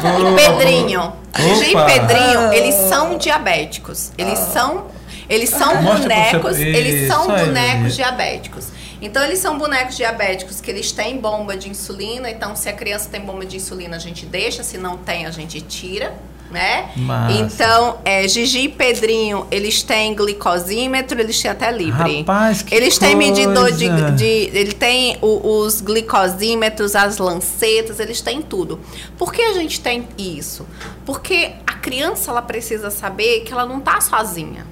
Boa. 0.00 0.30
e 0.30 0.34
Pedrinho. 0.36 1.12
Gigi 1.36 1.70
e 1.70 1.76
Opa. 1.76 1.86
Pedrinho, 1.86 2.52
eles 2.52 2.74
são 2.88 3.16
diabéticos. 3.16 4.12
Eles 4.18 4.38
são, 4.38 4.86
eles 5.28 5.50
são 5.50 5.82
Mostra 5.82 6.02
bonecos, 6.02 6.58
eles 6.58 7.08
são 7.08 7.26
bonecos 7.26 7.94
diabéticos. 7.96 8.66
Então 9.00 9.22
eles 9.24 9.38
são 9.38 9.56
bonecos 9.58 9.96
diabéticos 9.96 10.60
que 10.60 10.70
eles 10.70 10.92
têm 10.92 11.18
bomba 11.18 11.56
de 11.56 11.68
insulina. 11.68 12.30
Então 12.30 12.54
se 12.54 12.68
a 12.68 12.72
criança 12.72 13.08
tem 13.10 13.20
bomba 13.20 13.44
de 13.46 13.56
insulina, 13.56 13.96
a 13.96 14.00
gente 14.00 14.26
deixa, 14.26 14.62
se 14.62 14.76
não 14.78 14.96
tem, 14.96 15.26
a 15.26 15.30
gente 15.30 15.60
tira. 15.60 16.14
Né? 16.50 16.90
Massa. 16.96 17.32
Então, 17.38 17.98
é, 18.04 18.26
Gigi 18.26 18.62
e 18.62 18.68
Pedrinho, 18.68 19.46
eles 19.52 19.84
têm 19.84 20.16
glicosímetro, 20.16 21.20
eles 21.20 21.40
têm 21.40 21.48
até 21.48 21.70
Libre. 21.70 22.18
Rapaz, 22.18 22.62
que 22.62 22.74
eles 22.74 22.98
têm 22.98 23.14
medidor 23.14 23.70
de, 23.70 23.88
coisa. 23.88 24.10
de 24.10 24.50
ele 24.52 24.72
tem 24.72 25.16
o- 25.22 25.58
os 25.60 25.80
glicosímetros, 25.80 26.96
as 26.96 27.18
lancetas, 27.18 28.00
eles 28.00 28.20
têm 28.20 28.42
tudo. 28.42 28.80
Por 29.16 29.32
que 29.32 29.40
a 29.42 29.52
gente 29.54 29.80
tem 29.80 30.08
isso? 30.18 30.66
Porque 31.06 31.52
a 31.64 31.74
criança 31.74 32.32
ela 32.32 32.42
precisa 32.42 32.90
saber 32.90 33.42
que 33.42 33.52
ela 33.52 33.64
não 33.64 33.78
tá 33.78 34.00
sozinha, 34.00 34.66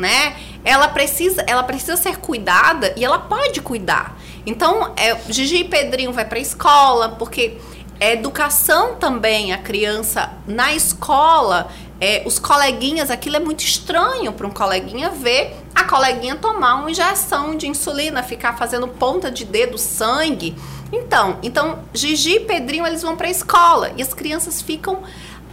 né? 0.00 0.36
Ela 0.64 0.88
precisa, 0.88 1.44
ela 1.46 1.62
precisa 1.62 1.96
ser 1.96 2.16
cuidada 2.16 2.92
e 2.96 3.04
ela 3.04 3.18
pode 3.18 3.60
cuidar. 3.60 4.18
Então, 4.44 4.92
é, 4.96 5.16
Gigi 5.28 5.58
e 5.58 5.64
Pedrinho 5.64 6.12
vai 6.12 6.24
para 6.24 6.38
escola 6.38 7.10
porque 7.10 7.58
é 8.00 8.14
educação 8.14 8.96
também 8.96 9.52
a 9.52 9.58
criança 9.58 10.32
na 10.46 10.74
escola. 10.74 11.68
É, 12.00 12.22
os 12.24 12.38
coleguinhas, 12.38 13.10
aquilo 13.10 13.36
é 13.36 13.40
muito 13.40 13.60
estranho 13.60 14.32
para 14.32 14.46
um 14.46 14.50
coleguinha 14.50 15.10
ver 15.10 15.54
a 15.74 15.84
coleguinha 15.84 16.34
tomar 16.34 16.76
uma 16.76 16.90
injeção 16.90 17.54
de 17.54 17.68
insulina, 17.68 18.22
ficar 18.22 18.56
fazendo 18.56 18.88
ponta 18.88 19.30
de 19.30 19.44
dedo, 19.44 19.76
sangue. 19.76 20.56
Então, 20.90 21.38
então 21.42 21.80
Gigi 21.92 22.36
e 22.36 22.40
Pedrinho 22.40 22.86
eles 22.86 23.02
vão 23.02 23.16
para 23.16 23.28
a 23.28 23.30
escola 23.30 23.92
e 23.96 24.02
as 24.02 24.14
crianças 24.14 24.62
ficam 24.62 25.02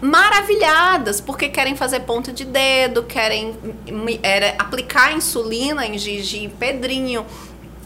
maravilhadas 0.02 1.20
porque 1.20 1.50
querem 1.50 1.76
fazer 1.76 2.02
ponta 2.02 2.32
de 2.32 2.46
dedo, 2.46 3.04
querem 3.04 3.56
era, 4.22 4.56
aplicar 4.60 5.14
insulina 5.14 5.86
em 5.86 5.98
Gigi 5.98 6.46
e 6.46 6.50
Pedrinho. 6.50 7.26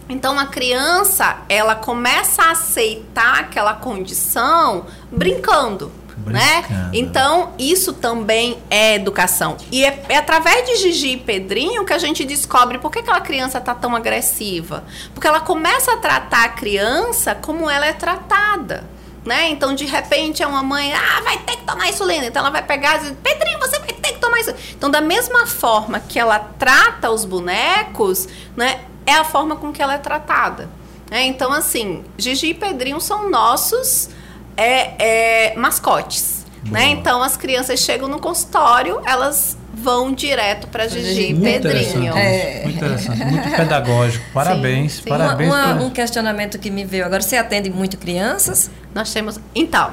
Então 0.09 0.37
a 0.37 0.45
criança, 0.45 1.37
ela 1.47 1.73
começa 1.73 2.43
a 2.43 2.51
aceitar 2.51 3.39
aquela 3.39 3.73
condição 3.73 4.85
brincando, 5.09 5.89
né? 6.25 6.89
Então 6.91 7.53
isso 7.57 7.93
também 7.93 8.57
é 8.69 8.95
educação. 8.95 9.55
E 9.71 9.85
é, 9.85 10.03
é 10.09 10.17
através 10.17 10.67
de 10.67 10.75
Gigi 10.77 11.13
e 11.13 11.17
Pedrinho 11.17 11.85
que 11.85 11.93
a 11.93 11.97
gente 11.97 12.25
descobre 12.25 12.77
por 12.77 12.91
que 12.91 12.99
aquela 12.99 13.21
criança 13.21 13.61
tá 13.61 13.73
tão 13.73 13.95
agressiva. 13.95 14.83
Porque 15.13 15.27
ela 15.27 15.39
começa 15.39 15.93
a 15.93 15.97
tratar 15.97 16.43
a 16.43 16.49
criança 16.49 17.33
como 17.33 17.69
ela 17.69 17.85
é 17.85 17.93
tratada. 17.93 18.83
Né? 19.23 19.49
Então, 19.49 19.75
de 19.75 19.85
repente, 19.85 20.41
é 20.41 20.47
uma 20.47 20.63
mãe, 20.63 20.91
ah, 20.93 21.21
vai 21.23 21.37
ter 21.39 21.57
que 21.57 21.63
tomar 21.63 21.87
insulina. 21.89 22.25
Então, 22.25 22.41
ela 22.41 22.49
vai 22.49 22.63
pegar 22.63 22.95
e 22.95 22.99
dizer, 22.99 23.15
Pedrinho, 23.21 23.59
você 23.59 23.77
vai 23.77 23.93
ter 23.93 24.13
que 24.13 24.19
tomar 24.19 24.39
insulina. 24.39 24.59
Então, 24.71 24.89
da 24.89 24.99
mesma 25.01 25.45
forma 25.45 25.99
que 25.99 26.17
ela 26.17 26.39
trata 26.39 27.11
os 27.11 27.23
bonecos, 27.23 28.27
né, 28.57 28.81
é 29.05 29.13
a 29.13 29.23
forma 29.23 29.55
com 29.55 29.71
que 29.71 29.81
ela 29.81 29.93
é 29.93 29.97
tratada. 29.99 30.69
né? 31.09 31.23
Então, 31.25 31.51
assim, 31.51 32.03
Gigi 32.17 32.47
e 32.47 32.53
Pedrinho 32.53 32.99
são 32.99 33.29
nossos 33.29 34.09
é, 34.57 35.51
é, 35.51 35.55
mascotes. 35.55 36.45
Né? 36.63 36.89
Então, 36.89 37.21
as 37.23 37.35
crianças 37.37 37.79
chegam 37.79 38.07
no 38.07 38.19
consultório, 38.19 39.01
elas 39.05 39.57
vão 39.81 40.11
direto 40.13 40.67
para 40.67 40.87
Gigi 40.87 41.29
e 41.29 41.33
Muito 41.33 41.43
Pedrinho. 41.63 41.81
interessante, 41.81 42.17
É. 42.17 42.61
muito 42.63 42.77
interessante, 42.77 43.25
muito 43.25 43.49
pedagógico. 43.55 44.25
Parabéns, 44.33 44.93
sim. 44.93 45.03
parabéns. 45.09 45.49
Uma- 45.49 45.73
uma- 45.73 45.83
um 45.85 45.89
questionamento 45.89 46.59
que 46.59 46.69
me 46.69 46.85
veio 46.85 47.05
agora. 47.05 47.21
Você 47.21 47.35
atende 47.37 47.69
muito 47.69 47.97
crianças? 47.97 48.69
Nós 48.93 49.11
temos. 49.11 49.39
Então, 49.55 49.91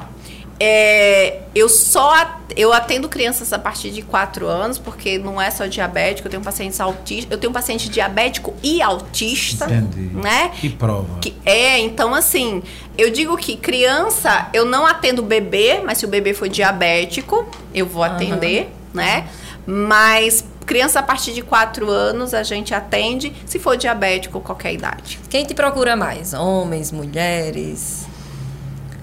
é, 0.61 1.39
eu 1.55 1.69
só 1.69 2.37
eu 2.57 2.73
atendo 2.73 3.09
crianças 3.09 3.53
a 3.53 3.59
partir 3.59 3.91
de 3.91 4.03
4 4.03 4.49
anos, 4.49 4.79
porque 4.79 5.17
não 5.19 5.41
é 5.41 5.49
só 5.51 5.67
diabético, 5.67 6.27
eu 6.27 6.31
tenho 6.31 6.43
pacientes 6.43 6.81
autistas, 6.81 7.31
eu 7.31 7.39
tenho 7.39 7.53
paciente 7.53 7.89
diabético 7.89 8.53
e 8.63 8.83
autista, 8.83 9.67
Entendi. 9.67 10.11
né? 10.17 10.51
Que 10.59 10.69
prova. 10.69 11.19
Que 11.21 11.37
é, 11.45 11.79
então 11.79 12.13
assim, 12.15 12.63
eu 12.97 13.11
digo 13.11 13.37
que 13.37 13.57
criança, 13.57 14.49
eu 14.53 14.65
não 14.65 14.85
atendo 14.87 15.23
bebê, 15.23 15.81
mas 15.85 15.99
se 15.99 16.05
o 16.05 16.09
bebê 16.09 16.35
for 16.35 16.49
diabético, 16.49 17.47
eu 17.73 17.87
vou 17.87 18.03
atender, 18.03 18.73
né? 18.93 19.27
Mas 19.71 20.43
criança 20.65 21.01
a 21.01 21.03
partir 21.03 21.35
de 21.35 21.43
4 21.43 21.91
anos 21.91 22.33
a 22.33 22.43
gente 22.43 22.75
atende, 22.75 23.35
se 23.45 23.59
for 23.59 23.77
diabético, 23.77 24.41
qualquer 24.41 24.73
idade. 24.73 25.21
Quem 25.29 25.45
te 25.45 25.53
procura 25.53 25.95
mais? 25.95 26.33
Homens, 26.33 26.91
mulheres? 26.91 28.08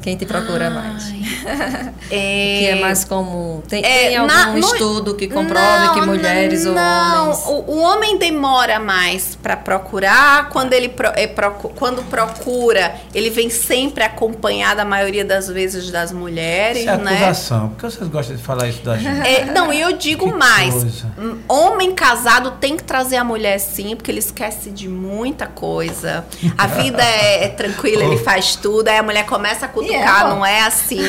Quem 0.06 0.16
te 0.16 0.26
procura 0.26 0.70
mais? 0.70 1.04
É... 1.10 1.96
O 2.06 2.08
que 2.08 2.68
é 2.68 2.76
mais 2.76 3.04
comum? 3.04 3.62
Tem, 3.68 3.84
É, 3.84 4.08
tem 4.10 4.18
algum 4.18 4.32
na- 4.32 4.46
no- 4.52 4.60
estudo 4.60 5.16
que 5.16 5.28
comprove 5.28 5.94
que 5.96 6.00
Não, 6.02 6.06
mulheres 6.08 6.64
não, 6.66 6.74
ou 6.76 7.32
homens... 7.32 7.46
O, 7.48 7.72
o 7.72 7.80
homem 7.82 8.18
demora 8.20 8.80
mais 8.80 9.36
para 9.42 9.58
procurar. 9.58 10.50
Quando 10.50 10.74
ele 10.74 10.90
pro- 10.90 11.12
é, 11.16 11.26
procu- 11.26 11.70
quando 11.76 12.04
procura, 12.04 12.94
ele 13.14 13.32
vem 13.32 13.50
sempre 13.50 14.04
acompanhado, 14.04 14.82
a 14.82 14.86
maioria 14.86 15.26
das 15.26 15.48
vezes, 15.50 15.90
das 15.90 16.12
mulheres, 16.12 16.82
Isso 16.82 16.90
é 16.92 16.98
né? 16.98 17.14
acusação. 17.16 17.70
Por 17.70 17.78
que 17.78 17.82
vocês 17.96 18.08
gostam 18.10 18.36
de 18.36 18.44
falar 18.44 18.68
isso 18.68 18.84
da 18.84 18.96
gente? 18.98 19.28
É, 19.28 19.46
não, 19.52 19.74
e 19.74 19.82
eu 19.82 19.94
digo 19.94 20.28
Que 20.32 20.38
mais. 20.38 20.74
coisa. 20.76 21.12
Hum, 21.18 21.40
Homem 21.48 21.96
casado 21.96 22.52
tem 22.62 22.78
que 22.78 22.84
trazer 22.84 23.16
a 23.18 23.24
mulher 23.24 23.58
sim, 23.60 23.96
porque 23.96 24.12
ele 24.12 24.20
esquece 24.20 24.70
de 24.70 24.88
muita 24.88 25.48
coisa. 25.48 26.24
A 26.56 26.68
vida 26.82 27.02
é, 27.04 27.46
é 27.46 27.48
tranquila, 27.48 28.04
ele 28.04 28.18
faz 28.18 28.56
tudo, 28.56 28.88
aí 28.90 28.98
a 29.00 29.04
mulher 29.04 29.26
começa 29.26 29.66
a 29.66 29.70
cutucar, 29.70 29.95
ó. 30.04 30.28
não 30.36 30.46
é 30.46 30.62
assim, 30.62 31.02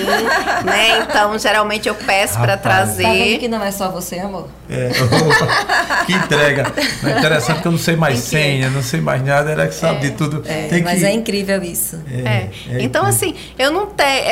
né? 0.65 0.99
Então, 1.01 1.39
geralmente 1.39 1.89
eu 1.89 1.95
peço 1.95 2.39
para 2.39 2.55
Rapaz. 2.55 2.91
Tá 2.91 2.95
vendo 2.97 3.07
trazer. 3.07 3.39
que 3.39 3.49
não 3.49 3.63
é 3.63 3.71
só 3.71 3.91
você, 3.91 4.19
amor? 4.19 4.49
É, 4.69 4.91
que 6.07 6.13
entrega. 6.13 6.73
É 7.05 7.19
interessante 7.19 7.63
que 7.63 7.69
eu 7.69 7.73
não 7.73 7.79
sei 7.79 7.97
mais 7.97 8.19
senha, 8.19 8.69
não 8.71 8.83
sei 8.83 9.01
mais 9.01 9.23
nada, 9.23 9.51
ela 9.51 9.67
que 9.67 9.75
sabe 9.75 10.01
de 10.01 10.11
tudo. 10.17 10.43
É, 10.47 10.69
Tem 10.69 10.83
mas 10.83 11.01
que... 11.01 11.07
é 11.07 11.13
incrível 11.13 11.63
isso. 11.63 12.01
É. 12.11 12.49
Então, 12.81 13.03
incrível. 13.03 13.05
assim, 13.05 13.35
eu 13.59 13.71
não 13.71 13.87
tenho. 13.87 14.25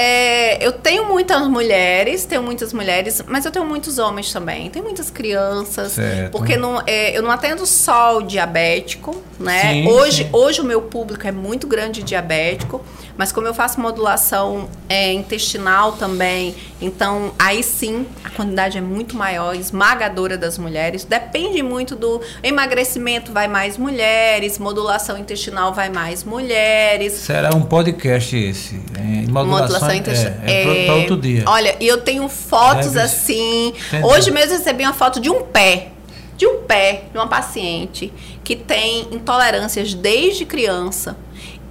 eu 0.61 0.73
tenho 0.73 1.07
muitas 1.07 1.47
mulheres, 1.47 2.25
tenho 2.25 2.43
muitas 2.43 2.73
mulheres, 2.73 3.23
mas 3.27 3.45
eu 3.45 3.51
tenho 3.51 3.65
muitos 3.65 3.99
homens 3.99 4.33
também. 4.33 4.71
Tenho 4.71 4.85
muitas 4.85 5.11
crianças. 5.11 5.93
Certo. 5.93 6.33
Porque 6.33 6.57
não, 6.57 6.83
é, 6.87 7.17
eu 7.17 7.23
não 7.23 7.31
atendo 7.31 7.65
só 7.67 8.19
o 8.19 8.23
diabético, 8.23 9.23
né? 9.39 9.73
Sim, 9.73 9.89
hoje, 9.89 10.25
sim. 10.25 10.31
hoje 10.33 10.61
o 10.61 10.65
meu 10.65 10.83
público 10.83 11.27
é 11.27 11.33
muito 11.33 11.67
grande 11.67 12.03
diabético, 12.03 12.85
mas 13.17 13.31
como 13.31 13.47
eu 13.47 13.55
faço 13.55 13.81
modulação 13.81 14.69
é, 14.89 15.13
intestinal 15.13 15.93
também, 15.93 16.55
então 16.81 17.33
aí 17.39 17.63
sim 17.63 18.07
a 18.25 18.31
quantidade 18.31 18.79
é 18.79 18.81
muito 18.81 19.17
maior, 19.17 19.55
esmagadora 19.55 20.24
das 20.39 20.57
mulheres. 20.59 21.05
Depende 21.05 21.63
muito 21.63 21.95
do 21.95 22.21
emagrecimento, 22.43 23.33
vai 23.33 23.47
mais 23.49 23.77
mulheres, 23.77 24.59
modulação 24.59 25.19
intestinal 25.19 25.73
vai 25.75 25.91
mais 25.91 26.25
mulheres. 26.25 27.13
Será 27.13 27.55
um 27.55 27.63
podcast 27.63 28.37
esse? 28.37 28.81
É, 28.99 29.31
modulação, 29.31 29.93
intestinal. 29.95 30.35
É, 30.47 30.83
é, 30.83 30.87
para 30.87 30.95
outro 30.95 31.17
dia. 31.17 31.45
Olha, 31.47 31.77
e 31.81 31.87
eu 31.87 32.01
tenho 32.01 32.29
fotos 32.29 32.93
Deve- 32.93 33.01
assim. 33.01 33.69
Entendi. 33.89 34.05
Hoje 34.07 34.31
mesmo 34.31 34.53
eu 34.55 34.59
recebi 34.59 34.85
uma 34.85 34.95
foto 34.95 35.21
de 35.21 35.29
um 35.31 35.43
pé. 35.43 35.89
De 36.37 36.47
um 36.47 36.63
pé 36.63 37.05
de 37.13 37.17
uma 37.19 37.29
paciente 37.29 38.13
que 38.43 38.57
tem 38.57 39.09
intolerâncias 39.13 39.95
desde 39.95 40.45
criança. 40.45 41.17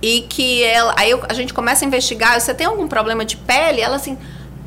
E 0.01 0.21
que 0.21 0.63
ela. 0.63 0.93
Aí 0.97 1.11
eu- 1.11 1.23
a 1.29 1.33
gente 1.33 1.53
começa 1.53 1.83
a 1.85 1.87
investigar. 1.87 2.39
Você 2.39 2.53
tem 2.53 2.67
algum 2.67 2.87
problema 2.87 3.23
de 3.25 3.37
pele? 3.37 3.79
Ela 3.81 3.95
assim. 3.95 4.17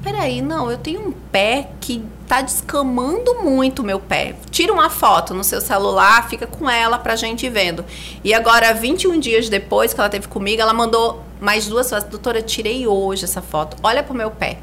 Peraí, 0.02 0.40
não, 0.40 0.70
eu 0.70 0.78
tenho 0.78 1.00
um 1.00 1.12
pé 1.12 1.68
que 1.80 2.02
tá 2.26 2.42
descamando 2.42 3.42
muito 3.42 3.82
meu 3.82 4.00
pé. 4.00 4.34
Tira 4.50 4.72
uma 4.72 4.90
foto 4.90 5.32
no 5.32 5.44
seu 5.44 5.60
celular, 5.60 6.28
fica 6.28 6.46
com 6.46 6.68
ela 6.68 6.98
pra 6.98 7.16
gente 7.16 7.48
vendo. 7.48 7.84
E 8.24 8.34
agora, 8.34 8.72
21 8.74 9.18
dias 9.18 9.48
depois 9.48 9.94
que 9.94 10.00
ela 10.00 10.08
teve 10.08 10.28
comigo, 10.28 10.60
ela 10.60 10.74
mandou 10.74 11.22
mais 11.40 11.66
duas 11.66 11.88
fotos. 11.88 12.08
Doutora, 12.08 12.42
tirei 12.42 12.86
hoje 12.86 13.24
essa 13.24 13.40
foto. 13.40 13.76
Olha 13.82 14.02
pro 14.02 14.14
meu 14.14 14.30
pé. 14.30 14.58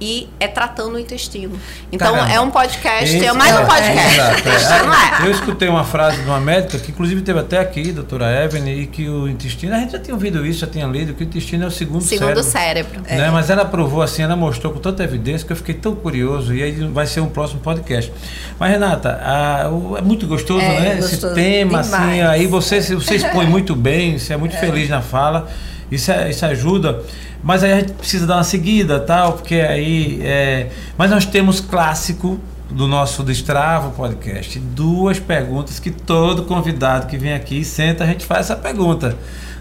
E 0.00 0.28
é 0.40 0.48
tratando 0.48 0.94
o 0.94 0.98
intestino. 0.98 1.60
Então, 1.92 2.14
Caramba. 2.14 2.32
é 2.32 2.40
um 2.40 2.50
podcast, 2.50 3.04
Esse- 3.16 3.26
é 3.26 3.32
mais 3.34 3.54
um 3.54 3.58
é, 3.60 3.64
podcast. 3.66 4.20
é. 4.20 4.38
Intestino 4.38 4.92
é. 4.94 5.26
Eu 5.26 5.30
escutei 5.30 5.68
uma 5.68 5.84
frase 5.84 6.16
de 6.22 6.24
uma 6.26 6.40
médica 6.40 6.78
que 6.78 6.90
inclusive 6.90 7.20
teve 7.20 7.38
até 7.38 7.58
aqui, 7.58 7.92
doutora 7.92 8.44
Evelyn, 8.44 8.80
e 8.80 8.86
que 8.86 9.06
o 9.08 9.28
intestino, 9.28 9.74
a 9.74 9.78
gente 9.78 9.92
já 9.92 9.98
tinha 9.98 10.14
ouvido 10.14 10.44
isso, 10.46 10.60
já 10.60 10.66
tinha 10.66 10.86
lido, 10.86 11.12
que 11.12 11.22
o 11.22 11.26
intestino 11.26 11.64
é 11.64 11.66
o 11.66 11.70
segundo, 11.70 12.00
Segundo 12.02 12.42
cérebro. 12.42 13.02
cérebro. 13.02 13.02
Né? 13.24 13.30
Mas 13.30 13.50
ela 13.50 13.64
provou 13.66 14.00
assim, 14.00 14.22
ela 14.22 14.34
mostrou 14.36 14.72
com 14.72 14.78
tanta 14.78 15.04
evidência 15.04 15.46
que 15.46 15.52
eu 15.52 15.56
fiquei 15.56 15.74
tão 15.74 15.94
curioso 15.94 16.54
e 16.54 16.62
aí 16.62 16.72
vai 16.72 17.06
ser 17.06 17.20
um 17.20 17.28
próximo 17.28 17.60
podcast. 17.60 18.10
Mas 18.58 18.70
Renata, 18.70 19.20
a- 19.22 19.68
o- 19.68 19.98
é 19.98 20.00
muito 20.00 20.26
gostoso, 20.26 20.60
É, 20.64 20.80
né? 20.80 20.98
Esse 20.98 21.10
gostoso 21.12 21.34
tema, 21.34 21.80
assim, 21.80 21.90
demais. 21.90 22.24
aí 22.30 22.46
você, 22.46 22.80
você 22.80 23.16
expõe 23.16 23.46
muito 23.46 23.76
bem, 23.76 24.18
você 24.18 24.32
é 24.32 24.36
muito 24.38 24.56
feliz 24.56 24.88
na 24.88 25.02
fala, 25.02 25.46
isso, 25.90 26.10
é- 26.12 26.30
isso 26.30 26.44
ajuda. 26.46 27.02
Mas 27.42 27.64
aí 27.64 27.72
a 27.72 27.80
gente 27.80 27.92
precisa 27.92 28.26
dar 28.26 28.36
uma 28.36 28.44
seguida, 28.44 29.00
tal, 29.00 29.32
porque 29.34 29.54
aí. 29.56 30.20
é, 30.22 30.68
Mas 30.98 31.10
nós 31.10 31.24
temos 31.24 31.60
clássico 31.60 32.38
do 32.70 32.86
nosso 32.86 33.22
Destravo 33.22 33.90
podcast, 33.92 34.58
duas 34.58 35.18
perguntas 35.18 35.80
que 35.80 35.90
todo 35.90 36.44
convidado 36.44 37.06
que 37.06 37.16
vem 37.18 37.32
aqui 37.32 37.64
senta, 37.64 38.04
a 38.04 38.06
gente 38.06 38.24
faz 38.24 38.46
essa 38.46 38.56
pergunta. 38.56 39.16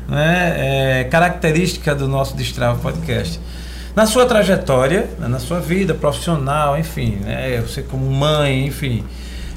Né? 0.08 1.00
É 1.02 1.04
característica 1.06 1.96
do 1.96 2.08
nosso 2.08 2.36
Destravo 2.36 2.82
podcast. 2.82 3.40
Na 3.96 4.06
sua 4.06 4.26
trajetória, 4.26 5.10
né, 5.20 5.28
na 5.28 5.40
sua 5.40 5.60
vida 5.60 5.94
profissional, 5.94 6.78
enfim, 6.78 7.18
né? 7.26 7.60
Você 7.62 7.82
como 7.82 8.10
mãe, 8.12 8.66
enfim. 8.68 9.04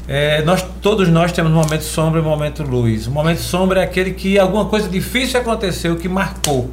É, 0.09 0.43
nós, 0.43 0.65
todos 0.81 1.09
nós 1.09 1.33
temos 1.33 1.53
um 1.53 1.55
momento 1.55 1.83
sombra 1.83 2.21
e 2.21 2.23
um 2.23 2.29
momento 2.29 2.63
luz. 2.63 3.07
O 3.07 3.11
momento 3.11 3.41
sombra 3.41 3.81
é 3.81 3.85
aquele 3.85 4.13
que 4.13 4.39
alguma 4.39 4.65
coisa 4.67 4.89
difícil 4.89 5.41
aconteceu, 5.41 5.97
que 5.97 6.09
marcou. 6.09 6.71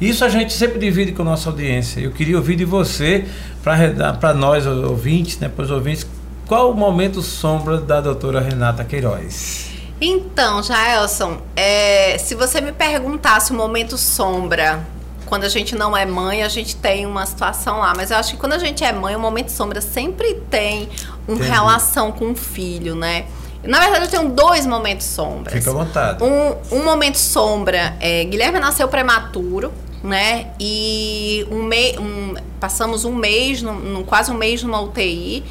Isso 0.00 0.24
a 0.24 0.28
gente 0.28 0.52
sempre 0.54 0.78
divide 0.78 1.12
com 1.12 1.22
a 1.22 1.26
nossa 1.26 1.50
audiência. 1.50 2.00
Eu 2.00 2.10
queria 2.10 2.36
ouvir 2.36 2.56
de 2.56 2.64
você, 2.64 3.26
para 3.62 4.32
nós 4.32 4.66
ouvintes, 4.66 5.38
né, 5.38 5.48
para 5.48 5.64
os 5.64 5.70
ouvintes, 5.70 6.06
qual 6.46 6.70
o 6.70 6.74
momento 6.74 7.20
sombra 7.20 7.78
da 7.78 8.00
doutora 8.00 8.40
Renata 8.40 8.82
Queiroz? 8.82 9.70
Então, 10.00 10.62
Jaelson, 10.62 11.42
é, 11.54 12.16
se 12.16 12.34
você 12.34 12.62
me 12.62 12.72
perguntasse 12.72 13.52
o 13.52 13.54
momento 13.54 13.98
sombra, 13.98 14.82
quando 15.26 15.44
a 15.44 15.48
gente 15.48 15.76
não 15.76 15.96
é 15.96 16.04
mãe, 16.04 16.42
a 16.42 16.48
gente 16.48 16.74
tem 16.74 17.06
uma 17.06 17.24
situação 17.24 17.78
lá. 17.78 17.92
Mas 17.94 18.10
eu 18.10 18.16
acho 18.16 18.32
que 18.32 18.36
quando 18.36 18.54
a 18.54 18.58
gente 18.58 18.82
é 18.82 18.92
mãe, 18.92 19.14
o 19.14 19.20
momento 19.20 19.50
sombra 19.50 19.80
sempre 19.80 20.34
tem 20.50 20.88
uma 21.28 21.44
relação 21.44 22.10
com 22.12 22.30
o 22.32 22.34
filho, 22.34 22.94
né? 22.94 23.26
Na 23.62 23.78
verdade, 23.80 24.04
eu 24.06 24.10
tenho 24.10 24.28
dois 24.30 24.64
momentos 24.66 25.06
sombras. 25.06 25.52
Fica 25.54 25.70
à 25.70 25.74
vontade. 25.74 26.24
Um, 26.24 26.76
um 26.78 26.84
momento 26.84 27.16
sombra 27.18 27.94
é 28.00 28.24
Guilherme 28.24 28.58
nasceu 28.58 28.88
prematuro, 28.88 29.70
né? 30.02 30.46
E 30.58 31.46
um 31.50 31.62
me, 31.62 31.98
um, 31.98 32.34
passamos 32.58 33.04
um 33.04 33.14
mês, 33.14 33.60
num, 33.60 33.74
num- 33.74 34.02
quase 34.04 34.30
um 34.30 34.34
mês 34.34 34.62
numa 34.62 34.80
UTI. 34.80 35.44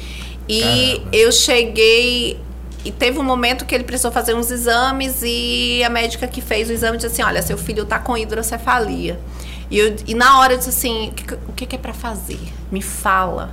E 0.48 0.60
Caramba. 0.60 1.08
eu 1.12 1.30
cheguei. 1.32 2.40
E 2.84 2.90
teve 2.90 3.18
um 3.18 3.22
momento 3.22 3.64
que 3.64 3.74
ele 3.74 3.84
precisou 3.84 4.10
fazer 4.10 4.34
uns 4.34 4.50
exames 4.50 5.20
e 5.22 5.82
a 5.84 5.90
médica 5.90 6.26
que 6.26 6.40
fez 6.40 6.68
o 6.68 6.72
exame 6.72 6.96
disse 6.96 7.06
assim: 7.08 7.22
Olha, 7.22 7.42
seu 7.42 7.56
filho 7.58 7.84
tá 7.84 7.98
com 8.00 8.16
hidrocefalia. 8.18 9.20
E, 9.70 9.78
eu- 9.78 9.94
e 10.06 10.14
na 10.14 10.40
hora 10.40 10.54
eu 10.54 10.58
disse 10.58 10.70
assim: 10.70 11.08
O 11.10 11.12
que, 11.12 11.34
o 11.34 11.52
que 11.52 11.76
é 11.76 11.78
pra 11.78 11.92
fazer? 11.92 12.40
Me 12.72 12.82
fala. 12.82 13.50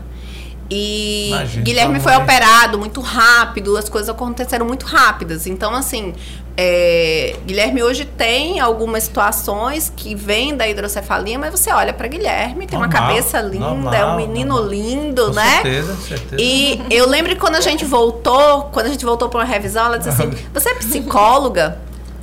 E 0.70 1.30
Imagina, 1.30 1.64
Guilherme 1.64 2.00
sua 2.02 2.12
foi 2.14 2.22
operado 2.22 2.78
muito 2.78 3.00
rápido, 3.00 3.78
as 3.78 3.88
coisas 3.88 4.10
aconteceram 4.10 4.66
muito 4.66 4.86
rápidas. 4.86 5.48
Então, 5.48 5.74
assim, 5.74 6.14
é, 6.58 7.36
Guilherme 7.46 7.84
hoje 7.84 8.04
tem 8.04 8.60
algumas 8.60 9.04
situações 9.04 9.92
que 9.96 10.14
vêm 10.14 10.58
da 10.58 10.68
hidrocefalia, 10.68 11.40
mas 11.40 11.52
você 11.52 11.72
olha 11.72 11.94
para 11.94 12.08
Guilherme, 12.08 12.68
tem 12.68 12.78
uma 12.78 12.88
Normal, 12.88 13.08
cabeça 13.10 13.40
linda, 13.42 13.66
normal, 13.70 13.94
é 13.94 14.06
um 14.06 14.16
menino 14.18 14.56
normal. 14.56 14.70
lindo, 14.70 15.26
Com 15.28 15.34
né? 15.34 15.62
certeza, 15.62 15.96
certeza. 15.96 16.36
E 16.42 16.82
eu 16.90 17.08
lembro 17.08 17.34
que 17.34 17.40
quando 17.40 17.56
a 17.56 17.62
gente 17.62 17.86
voltou, 17.86 18.64
quando 18.74 18.88
a 18.88 18.90
gente 18.90 19.06
voltou 19.06 19.30
para 19.30 19.40
uma 19.40 19.46
revisão, 19.46 19.86
ela 19.86 19.98
disse 19.98 20.10
assim: 20.10 20.32
Você 20.54 20.70
é 20.70 20.74
psicóloga? 20.76 21.80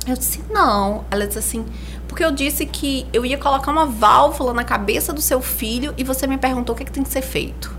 Eu 0.07 0.15
disse: 0.15 0.43
Não. 0.51 1.03
Ela 1.09 1.25
disse 1.25 1.39
assim: 1.39 1.65
Porque 2.07 2.23
eu 2.23 2.31
disse 2.31 2.65
que 2.65 3.07
eu 3.11 3.25
ia 3.25 3.37
colocar 3.37 3.71
uma 3.71 3.87
válvula 3.87 4.53
na 4.53 4.63
cabeça 4.63 5.11
do 5.11 5.21
seu 5.21 5.41
filho 5.41 5.93
e 5.97 6.03
você 6.03 6.27
me 6.27 6.37
perguntou 6.37 6.73
o 6.73 6.77
que, 6.77 6.83
é 6.83 6.85
que 6.85 6.91
tem 6.91 7.03
que 7.03 7.09
ser 7.09 7.21
feito. 7.23 7.73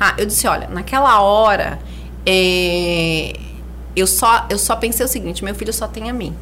Tá? 0.00 0.14
Eu 0.16 0.24
disse: 0.24 0.48
Olha, 0.48 0.66
naquela 0.66 1.20
hora, 1.20 1.78
é, 2.24 3.34
eu, 3.94 4.06
só, 4.06 4.46
eu 4.48 4.58
só 4.58 4.74
pensei 4.74 5.04
o 5.04 5.08
seguinte: 5.08 5.44
Meu 5.44 5.54
filho 5.54 5.74
só 5.74 5.86
tem 5.86 6.08
a 6.08 6.12
mim. 6.12 6.34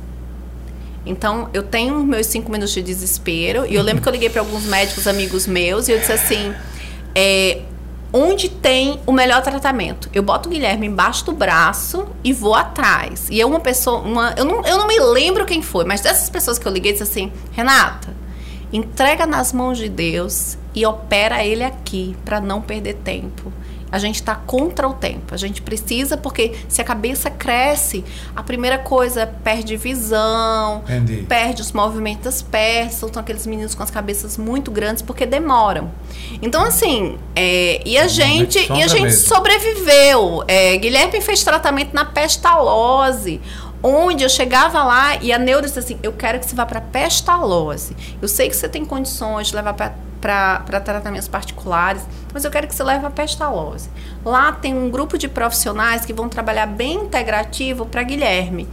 Então, 1.05 1.51
eu 1.53 1.65
tenho 1.65 2.05
meus 2.05 2.29
cinco 2.29 2.53
minutos 2.53 2.73
de 2.73 2.83
desespero. 2.83 3.67
E 3.67 3.75
eu 3.75 3.83
lembro 3.83 4.01
que 4.01 4.09
eu 4.09 4.13
liguei 4.13 4.31
para 4.31 4.43
alguns 4.43 4.65
médicos 4.65 5.09
amigos 5.09 5.49
meus 5.49 5.89
e 5.89 5.93
eu 5.93 5.99
disse 5.99 6.13
assim: 6.13 6.55
é, 7.17 7.63
onde 8.13 8.49
tem 8.49 9.01
o 9.05 9.13
melhor 9.13 9.43
tratamento? 9.43 10.09
Eu 10.15 10.23
boto 10.23 10.49
o 10.49 10.53
Guilherme 10.53 10.87
embaixo 10.87 11.25
do 11.25 11.33
braço 11.33 12.07
e 12.23 12.33
vou 12.33 12.55
atrás. 12.55 13.27
E 13.29 13.41
é 13.41 13.47
uma 13.47 13.59
pessoa, 13.59 13.99
uma, 13.99 14.35
eu, 14.37 14.45
não, 14.45 14.65
eu 14.65 14.79
não 14.79 14.87
me 14.87 15.01
lembro 15.01 15.45
quem 15.45 15.63
foi, 15.63 15.85
mas 15.85 16.01
dessas 16.01 16.31
pessoas 16.31 16.61
que 16.61 16.67
eu 16.69 16.71
liguei, 16.71 16.93
disse 16.93 17.03
assim: 17.03 17.33
Renata, 17.51 18.15
entrega 18.73 19.27
nas 19.27 19.53
mãos 19.53 19.79
de 19.79 19.89
Deus 19.89 20.59
e 20.75 20.85
opera 20.85 21.45
ele 21.45 21.65
aqui 21.65 22.17
para 22.25 22.41
não 22.41 22.61
perder 22.61 22.95
tempo. 22.95 23.53
A 23.91 23.99
gente 23.99 24.17
está 24.17 24.35
contra 24.35 24.87
o 24.87 24.93
tempo. 24.93 25.35
A 25.35 25.37
gente 25.39 25.63
precisa, 25.63 26.17
porque 26.17 26.55
se 26.69 26.81
a 26.81 26.85
cabeça 26.85 27.31
cresce, 27.31 28.05
a 28.37 28.43
primeira 28.43 28.77
coisa 28.77 29.27
perde 29.27 29.77
visão, 29.77 30.83
Entendi. 30.85 31.25
perde 31.27 31.63
os 31.63 31.73
movimentos 31.73 32.25
das 32.25 32.43
pernas, 32.43 32.95
são 32.95 33.11
aqueles 33.17 33.47
meninos 33.47 33.75
com 33.75 33.83
as 33.83 33.91
cabeças 33.91 34.37
muito 34.37 34.71
grandes 34.71 35.01
porque 35.01 35.25
demoram. 35.25 35.91
Então, 36.43 36.63
assim, 36.63 37.19
é, 37.35 37.81
e 37.85 37.97
a 37.97 38.07
gente, 38.09 38.59
e 38.59 38.83
a 38.83 38.87
gente 38.87 39.05
mesmo. 39.05 39.27
sobreviveu. 39.27 40.45
É, 40.47 40.77
Guilherme 40.77 41.21
fez 41.23 41.43
tratamento 41.43 41.95
na 41.95 42.05
pestalose. 42.05 43.41
Onde 43.83 44.25
eu 44.25 44.29
chegava 44.29 44.83
lá 44.83 45.17
e 45.17 45.33
a 45.33 45.39
neuro 45.39 45.67
disse 45.67 45.79
assim: 45.79 45.99
Eu 46.03 46.13
quero 46.13 46.39
que 46.39 46.47
você 46.47 46.55
vá 46.55 46.67
para 46.67 46.81
pestalose. 46.81 47.97
Eu 48.21 48.29
sei 48.29 48.49
que 48.49 48.57
você 48.57 48.69
tem 48.69 48.85
condições 48.85 49.49
de 49.49 49.55
levar 49.55 49.75
para 50.21 50.81
tratamentos 50.81 51.29
particulares, 51.29 52.03
mas 52.33 52.45
eu 52.45 52.51
quero 52.51 52.67
que 52.67 52.75
você 52.75 52.83
leve 52.83 53.07
a 53.07 53.11
pestalose. 53.11 53.89
Lá 54.25 54.53
tem 54.53 54.75
um 54.75 54.91
grupo 54.91 55.17
de 55.17 55.29
profissionais 55.29 56.05
que 56.05 56.13
vão 56.13 56.29
trabalhar 56.29 56.67
bem 56.67 56.95
integrativo 56.95 57.87
para 57.87 58.03
Guilherme. 58.03 58.69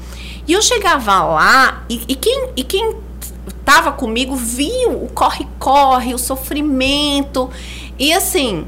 E 0.48 0.54
eu 0.54 0.62
chegava 0.62 1.24
lá 1.24 1.84
e, 1.90 2.04
e 2.08 2.16
quem. 2.16 2.50
E 2.56 2.64
quem 2.64 3.06
estava 3.60 3.92
comigo 3.92 4.36
viu 4.36 4.92
o 4.92 5.10
corre-corre, 5.14 6.14
o 6.14 6.20
sofrimento. 6.20 7.50
E 7.98 8.14
assim, 8.14 8.68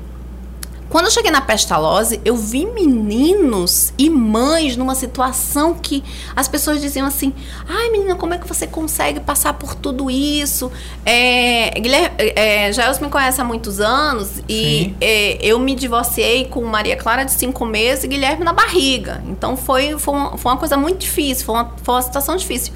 quando 0.89 1.05
eu 1.05 1.11
cheguei 1.11 1.31
na 1.31 1.41
pestalose, 1.41 2.21
eu 2.23 2.35
vi 2.35 2.65
meninos 2.65 3.93
e 3.97 4.09
mães 4.09 4.77
numa 4.77 4.95
situação 4.95 5.73
que 5.73 6.03
as 6.35 6.47
pessoas 6.47 6.81
diziam 6.81 7.05
assim: 7.05 7.33
ai 7.67 7.89
menina, 7.89 8.15
como 8.15 8.33
é 8.33 8.37
que 8.37 8.47
você 8.47 8.65
consegue 8.65 9.19
passar 9.19 9.53
por 9.53 9.75
tudo 9.75 10.09
isso? 10.09 10.71
É, 11.05 11.71
Guilherme, 11.79 12.15
é, 12.17 12.71
me 13.01 13.09
conhece 13.09 13.41
há 13.41 13.43
muitos 13.43 13.79
anos 13.79 14.41
e 14.47 14.93
é, 15.01 15.37
eu 15.41 15.59
me 15.59 15.75
divorciei 15.75 16.45
com 16.45 16.63
Maria 16.63 16.95
Clara 16.95 17.23
de 17.23 17.31
cinco 17.31 17.65
meses 17.65 18.05
e 18.05 18.07
Guilherme 18.07 18.43
na 18.43 18.53
barriga. 18.53 19.23
Então 19.27 19.57
foi, 19.57 19.97
foi, 19.97 20.13
uma, 20.13 20.37
foi 20.37 20.51
uma 20.51 20.57
coisa 20.57 20.77
muito 20.77 20.99
difícil, 20.99 21.45
foi 21.45 21.55
uma, 21.55 21.73
foi 21.83 21.95
uma 21.95 22.01
situação 22.01 22.35
difícil. 22.35 22.73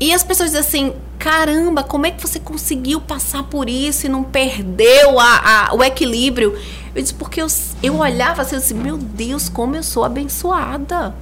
E 0.00 0.12
as 0.14 0.22
pessoas 0.22 0.50
dizem 0.50 0.60
assim: 0.60 0.94
caramba, 1.18 1.82
como 1.82 2.06
é 2.06 2.10
que 2.10 2.20
você 2.20 2.38
conseguiu 2.38 3.00
passar 3.00 3.42
por 3.44 3.68
isso 3.68 4.06
e 4.06 4.08
não 4.08 4.22
perdeu 4.22 5.18
a, 5.18 5.68
a 5.70 5.74
o 5.74 5.82
equilíbrio? 5.82 6.58
Eu 6.94 7.02
disse, 7.02 7.14
porque 7.14 7.40
eu, 7.40 7.46
eu 7.82 7.98
olhava 7.98 8.42
assim, 8.42 8.56
assim, 8.56 8.74
meu 8.74 8.96
Deus, 8.96 9.48
como 9.48 9.76
eu 9.76 9.82
sou 9.82 10.04
abençoada. 10.04 11.14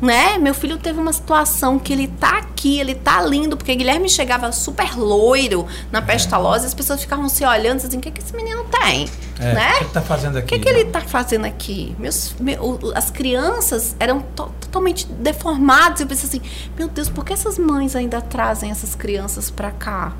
Né? 0.00 0.38
Meu 0.38 0.54
filho 0.54 0.78
teve 0.78 1.00
uma 1.00 1.12
situação 1.12 1.78
que 1.78 1.92
ele 1.92 2.06
tá 2.06 2.38
aqui, 2.38 2.78
ele 2.78 2.94
tá 2.94 3.20
lindo, 3.20 3.56
porque 3.56 3.74
Guilherme 3.74 4.08
chegava 4.08 4.52
super 4.52 4.96
loiro 4.96 5.66
na 5.90 6.00
pestalose, 6.00 6.64
é. 6.64 6.68
as 6.68 6.74
pessoas 6.74 7.00
ficavam 7.00 7.28
se 7.28 7.44
olhando 7.44 7.78
assim, 7.78 7.98
o 7.98 8.00
que, 8.00 8.10
que 8.10 8.20
esse 8.20 8.34
menino 8.34 8.64
tem? 8.64 9.08
É, 9.40 9.52
né? 9.52 9.72
O 9.72 9.78
que 9.78 9.84
ele 9.84 9.90
tá 9.90 10.02
fazendo 10.02 10.38
aqui? 10.38 10.46
O 10.46 10.48
que, 10.48 10.58
que 10.58 10.68
ele 10.68 10.84
tá 10.84 11.00
fazendo 11.00 11.44
aqui? 11.44 11.96
Meus, 11.98 12.34
meu, 12.38 12.78
as 12.94 13.10
crianças 13.10 13.96
eram 13.98 14.20
to 14.20 14.50
totalmente 14.60 15.06
deformadas. 15.06 16.00
Eu 16.00 16.06
pensei 16.06 16.28
assim, 16.28 16.42
meu 16.76 16.88
Deus, 16.88 17.08
por 17.08 17.24
que 17.24 17.32
essas 17.32 17.58
mães 17.58 17.96
ainda 17.96 18.20
trazem 18.20 18.70
essas 18.70 18.94
crianças 18.94 19.50
para 19.50 19.70
cá? 19.70 20.12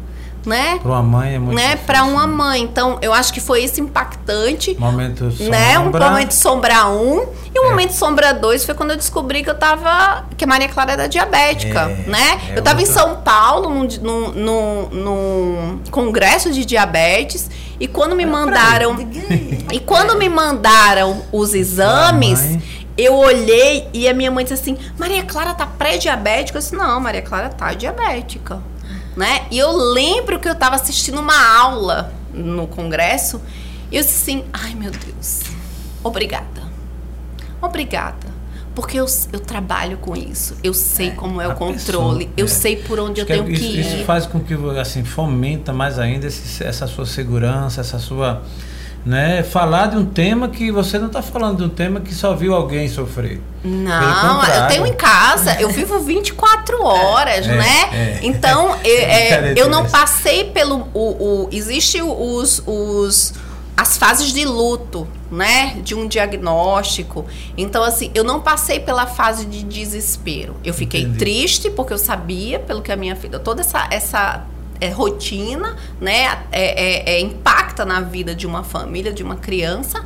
Né? 0.46 0.78
Para 0.82 0.90
uma 0.90 1.02
mãe 1.02 1.34
é 1.34 1.38
muito 1.38 1.56
né? 1.56 1.76
Para 1.76 2.04
uma 2.04 2.26
mãe. 2.26 2.62
Então, 2.62 2.98
eu 3.02 3.12
acho 3.12 3.32
que 3.32 3.40
foi 3.40 3.62
esse 3.62 3.80
impactante. 3.80 4.76
Momento 4.78 5.30
sombra. 5.30 5.50
Né? 5.50 5.78
Um 5.78 5.90
momento 5.90 6.32
sombra 6.32 6.88
1 6.88 6.90
um, 6.90 7.26
e 7.54 7.58
o 7.58 7.64
é. 7.64 7.70
momento 7.70 7.92
sombra 7.92 8.32
2 8.32 8.64
foi 8.64 8.74
quando 8.74 8.90
eu 8.90 8.96
descobri 8.96 9.42
que 9.42 9.50
eu 9.50 9.54
tava 9.54 10.24
que 10.36 10.44
a 10.44 10.46
Maria 10.46 10.68
Clara 10.68 10.92
era 10.92 11.08
diabética, 11.08 11.80
é. 11.80 12.08
né? 12.08 12.40
É 12.50 12.58
eu 12.58 12.62
tava 12.62 12.80
outra... 12.80 12.82
em 12.82 12.94
São 12.94 13.16
Paulo 13.16 13.70
num, 13.70 13.88
num, 14.00 14.32
num, 14.32 14.88
num, 14.90 15.80
congresso 15.90 16.52
de 16.52 16.64
diabetes 16.64 17.50
e 17.78 17.86
quando 17.86 18.14
me 18.14 18.26
mandaram 18.26 18.96
e 19.72 19.80
quando 19.80 20.16
me 20.16 20.28
mandaram 20.28 21.22
os 21.32 21.54
exames, 21.54 22.58
eu 22.96 23.14
olhei 23.14 23.88
e 23.92 24.08
a 24.08 24.14
minha 24.14 24.30
mãe 24.30 24.44
disse 24.44 24.54
assim: 24.54 24.76
Maria 24.98 25.22
Clara 25.22 25.54
tá 25.54 25.66
pré-diabética? 25.66 26.58
Eu 26.58 26.62
disse: 26.62 26.74
Não, 26.74 27.00
Maria 27.00 27.22
Clara 27.22 27.48
tá 27.48 27.72
diabética 27.72 28.60
né? 29.18 29.46
E 29.50 29.58
eu 29.58 29.76
lembro 29.76 30.38
que 30.38 30.48
eu 30.48 30.52
estava 30.52 30.76
assistindo 30.76 31.20
uma 31.20 31.58
aula 31.58 32.14
no 32.32 32.68
congresso 32.68 33.42
e 33.90 33.96
eu 33.96 34.02
disse 34.02 34.30
assim: 34.30 34.44
ai 34.52 34.74
meu 34.76 34.92
Deus, 34.92 35.40
obrigada. 36.04 36.68
Obrigada. 37.60 38.38
Porque 38.76 38.96
eu, 38.96 39.06
eu 39.32 39.40
trabalho 39.40 39.98
com 39.98 40.16
isso. 40.16 40.56
Eu 40.62 40.72
sei 40.72 41.08
é, 41.08 41.10
como 41.10 41.40
é 41.40 41.48
o 41.48 41.56
controle. 41.56 42.26
Pessoa, 42.26 42.34
eu 42.36 42.44
é. 42.44 42.48
sei 42.48 42.76
por 42.76 43.00
onde 43.00 43.20
Acho 43.20 43.32
eu 43.32 43.44
tenho 43.44 43.56
que, 43.56 43.64
ir. 43.64 43.80
Isso 43.80 44.04
faz 44.04 44.24
com 44.24 44.38
que 44.38 44.54
assim 44.78 45.02
fomenta 45.02 45.72
mais 45.72 45.98
ainda 45.98 46.28
esse, 46.28 46.62
essa 46.62 46.86
sua 46.86 47.04
segurança, 47.04 47.80
essa 47.80 47.98
sua 47.98 48.44
né, 49.04 49.42
falar 49.42 49.86
de 49.86 49.96
um 49.96 50.04
tema 50.04 50.48
que 50.48 50.70
você 50.70 50.98
não 50.98 51.06
está 51.06 51.22
falando 51.22 51.58
de 51.58 51.64
um 51.64 51.68
tema 51.68 52.00
que 52.00 52.14
só 52.14 52.34
viu 52.34 52.54
alguém 52.54 52.88
sofrer. 52.88 53.40
Não, 53.64 54.44
eu 54.44 54.68
tenho 54.68 54.86
em 54.86 54.94
casa, 54.94 55.60
eu 55.60 55.70
vivo 55.70 55.98
24 56.00 56.82
horas, 56.82 57.46
é, 57.46 57.56
né? 57.56 57.88
É, 57.92 58.18
então, 58.22 58.76
é, 58.84 58.90
é 58.90 59.54
eu 59.56 59.68
não 59.68 59.88
passei 59.88 60.44
pelo. 60.44 60.88
O, 60.94 61.44
o, 61.44 61.48
existe 61.50 62.00
os, 62.02 62.62
os, 62.66 63.34
as 63.76 63.96
fases 63.96 64.32
de 64.32 64.44
luto, 64.44 65.08
né? 65.30 65.76
De 65.82 65.94
um 65.94 66.06
diagnóstico. 66.06 67.26
Então, 67.56 67.82
assim, 67.82 68.10
eu 68.14 68.22
não 68.22 68.40
passei 68.40 68.78
pela 68.78 69.06
fase 69.06 69.46
de 69.46 69.64
desespero. 69.64 70.56
Eu 70.64 70.74
fiquei 70.74 71.02
Entendi. 71.02 71.18
triste 71.18 71.70
porque 71.70 71.92
eu 71.92 71.98
sabia, 71.98 72.58
pelo 72.58 72.82
que 72.82 72.92
a 72.92 72.96
minha 72.96 73.16
filha, 73.16 73.38
toda 73.38 73.60
essa, 73.62 73.88
essa 73.90 74.44
é, 74.80 74.88
rotina, 74.90 75.76
né? 76.00 76.44
É, 76.50 77.12
é, 77.12 77.14
é, 77.14 77.20
impacta 77.20 77.84
na 77.84 78.00
vida 78.00 78.34
de 78.34 78.46
uma 78.46 78.62
família, 78.62 79.12
de 79.12 79.22
uma 79.22 79.36
criança. 79.36 80.04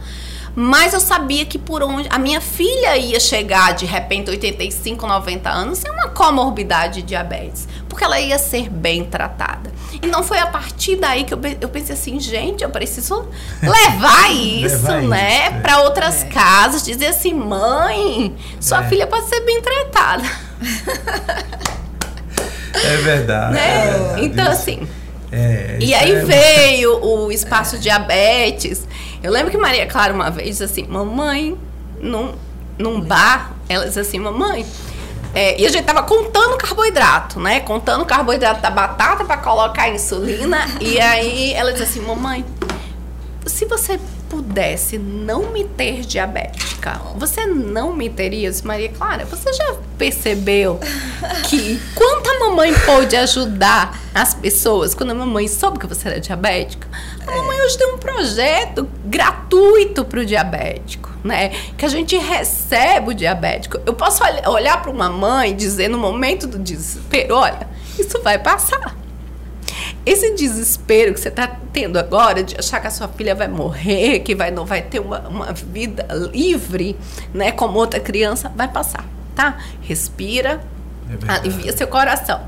Mas 0.54 0.92
eu 0.92 1.00
sabia 1.00 1.46
que 1.46 1.58
por 1.58 1.82
onde 1.82 2.08
a 2.10 2.18
minha 2.18 2.40
filha 2.40 2.96
ia 2.98 3.18
chegar 3.18 3.72
de 3.72 3.86
repente 3.86 4.28
85, 4.30 5.06
90 5.06 5.48
anos 5.48 5.78
sem 5.78 5.90
uma 5.90 6.08
comorbidade 6.08 7.00
de 7.00 7.08
diabetes, 7.08 7.66
porque 7.88 8.04
ela 8.04 8.20
ia 8.20 8.38
ser 8.38 8.68
bem 8.68 9.02
tratada. 9.02 9.72
E 10.02 10.06
não 10.06 10.22
foi 10.22 10.38
a 10.38 10.46
partir 10.46 10.96
daí 10.96 11.24
que 11.24 11.32
eu, 11.32 11.40
eu 11.58 11.68
pensei 11.70 11.94
assim, 11.94 12.20
gente, 12.20 12.62
eu 12.62 12.68
preciso 12.68 13.26
levar 13.62 14.30
isso, 14.30 14.86
levar 14.86 15.02
né, 15.02 15.46
é. 15.46 15.50
para 15.60 15.80
outras 15.82 16.22
é. 16.22 16.26
casas, 16.26 16.84
dizer 16.84 17.06
assim, 17.06 17.32
mãe, 17.32 18.36
sua 18.60 18.84
é. 18.84 18.88
filha 18.88 19.06
pode 19.06 19.28
ser 19.28 19.40
bem 19.40 19.62
tratada. 19.62 20.24
É 22.74 22.96
verdade. 22.96 23.54
Né? 23.54 23.78
É 23.78 23.92
verdade. 23.92 24.24
Então, 24.24 24.50
assim. 24.50 24.88
É, 25.30 25.78
e 25.80 25.94
aí 25.94 26.12
é... 26.12 26.24
veio 26.24 27.02
o 27.02 27.32
espaço 27.32 27.78
diabetes. 27.78 28.86
Eu 29.22 29.32
lembro 29.32 29.50
que 29.50 29.56
Maria 29.56 29.86
Clara 29.86 30.12
uma 30.12 30.30
vez 30.30 30.48
disse 30.48 30.64
assim: 30.64 30.86
Mamãe, 30.86 31.56
num, 32.00 32.34
num 32.78 33.00
bar, 33.00 33.52
ela 33.68 33.86
disse 33.86 34.00
assim: 34.00 34.18
Mamãe. 34.18 34.66
É, 35.34 35.58
e 35.58 35.66
a 35.66 35.70
gente 35.70 35.84
tava 35.84 36.02
contando 36.02 36.58
carboidrato, 36.58 37.40
né? 37.40 37.60
Contando 37.60 38.02
o 38.02 38.04
carboidrato 38.04 38.60
da 38.60 38.70
batata 38.70 39.24
para 39.24 39.38
colocar 39.38 39.84
a 39.84 39.88
insulina. 39.88 40.66
e 40.78 41.00
aí 41.00 41.54
ela 41.54 41.72
disse 41.72 41.84
assim: 41.84 42.00
Mamãe, 42.00 42.44
se 43.46 43.64
você 43.64 43.98
pudesse 44.32 44.96
não 44.96 45.52
me 45.52 45.62
ter 45.62 46.00
diabética, 46.00 46.98
você 47.16 47.44
não 47.44 47.94
me 47.94 48.08
teria? 48.08 48.50
Maria 48.64 48.88
Clara, 48.88 49.26
você 49.26 49.52
já 49.52 49.76
percebeu 49.98 50.80
que 51.50 51.78
quanto 51.94 52.30
a 52.30 52.38
mamãe 52.40 52.72
pôde 52.86 53.14
ajudar 53.14 54.00
as 54.14 54.32
pessoas 54.32 54.94
quando 54.94 55.10
a 55.10 55.14
mamãe 55.14 55.46
soube 55.46 55.78
que 55.78 55.86
você 55.86 56.08
era 56.08 56.18
diabética? 56.18 56.88
A 57.26 57.30
mamãe 57.30 57.60
hoje 57.60 57.76
tem 57.76 57.92
um 57.92 57.98
projeto 57.98 58.88
gratuito 59.04 60.02
para 60.02 60.20
o 60.20 60.24
diabético. 60.24 61.12
Né? 61.22 61.50
Que 61.76 61.84
a 61.84 61.88
gente 61.88 62.16
recebe 62.16 63.10
o 63.10 63.14
diabético. 63.14 63.78
Eu 63.84 63.92
posso 63.92 64.24
olhar 64.48 64.80
para 64.80 64.90
uma 64.90 65.10
mãe 65.10 65.50
e 65.50 65.54
dizer 65.54 65.88
no 65.88 65.98
momento 65.98 66.46
do 66.48 66.58
desespero: 66.58 67.36
olha, 67.36 67.68
isso 67.98 68.20
vai 68.22 68.38
passar 68.38 68.96
esse 70.04 70.34
desespero 70.34 71.14
que 71.14 71.20
você 71.20 71.28
está 71.28 71.56
tendo 71.72 71.98
agora 71.98 72.42
de 72.42 72.56
achar 72.58 72.80
que 72.80 72.86
a 72.86 72.90
sua 72.90 73.08
filha 73.08 73.34
vai 73.34 73.48
morrer, 73.48 74.20
que 74.20 74.34
vai, 74.34 74.50
não 74.50 74.64
vai 74.64 74.82
ter 74.82 75.00
uma, 75.00 75.20
uma 75.28 75.52
vida 75.52 76.06
livre, 76.32 76.96
né, 77.32 77.52
como 77.52 77.78
outra 77.78 78.00
criança, 78.00 78.52
vai 78.54 78.68
passar, 78.68 79.04
tá? 79.34 79.58
Respira, 79.80 80.62
é 81.28 81.32
alivia 81.32 81.76
seu 81.76 81.86
coração. 81.86 82.40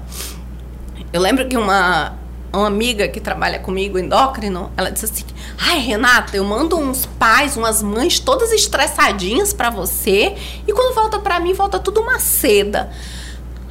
Eu 1.12 1.20
lembro 1.20 1.46
que 1.48 1.56
uma, 1.56 2.16
uma 2.52 2.66
amiga 2.66 3.08
que 3.08 3.20
trabalha 3.20 3.58
comigo, 3.58 3.98
endócrino, 3.98 4.72
ela 4.76 4.90
disse 4.90 5.04
assim: 5.04 5.24
Ai, 5.58 5.78
Renata, 5.78 6.36
eu 6.36 6.44
mando 6.44 6.76
uns 6.76 7.06
pais, 7.06 7.56
umas 7.56 7.82
mães 7.82 8.18
todas 8.18 8.52
estressadinhas 8.52 9.52
para 9.52 9.70
você, 9.70 10.34
e 10.66 10.72
quando 10.72 10.94
volta 10.94 11.18
para 11.18 11.38
mim, 11.40 11.52
volta 11.52 11.78
tudo 11.78 12.00
uma 12.00 12.18
seda. 12.18 12.90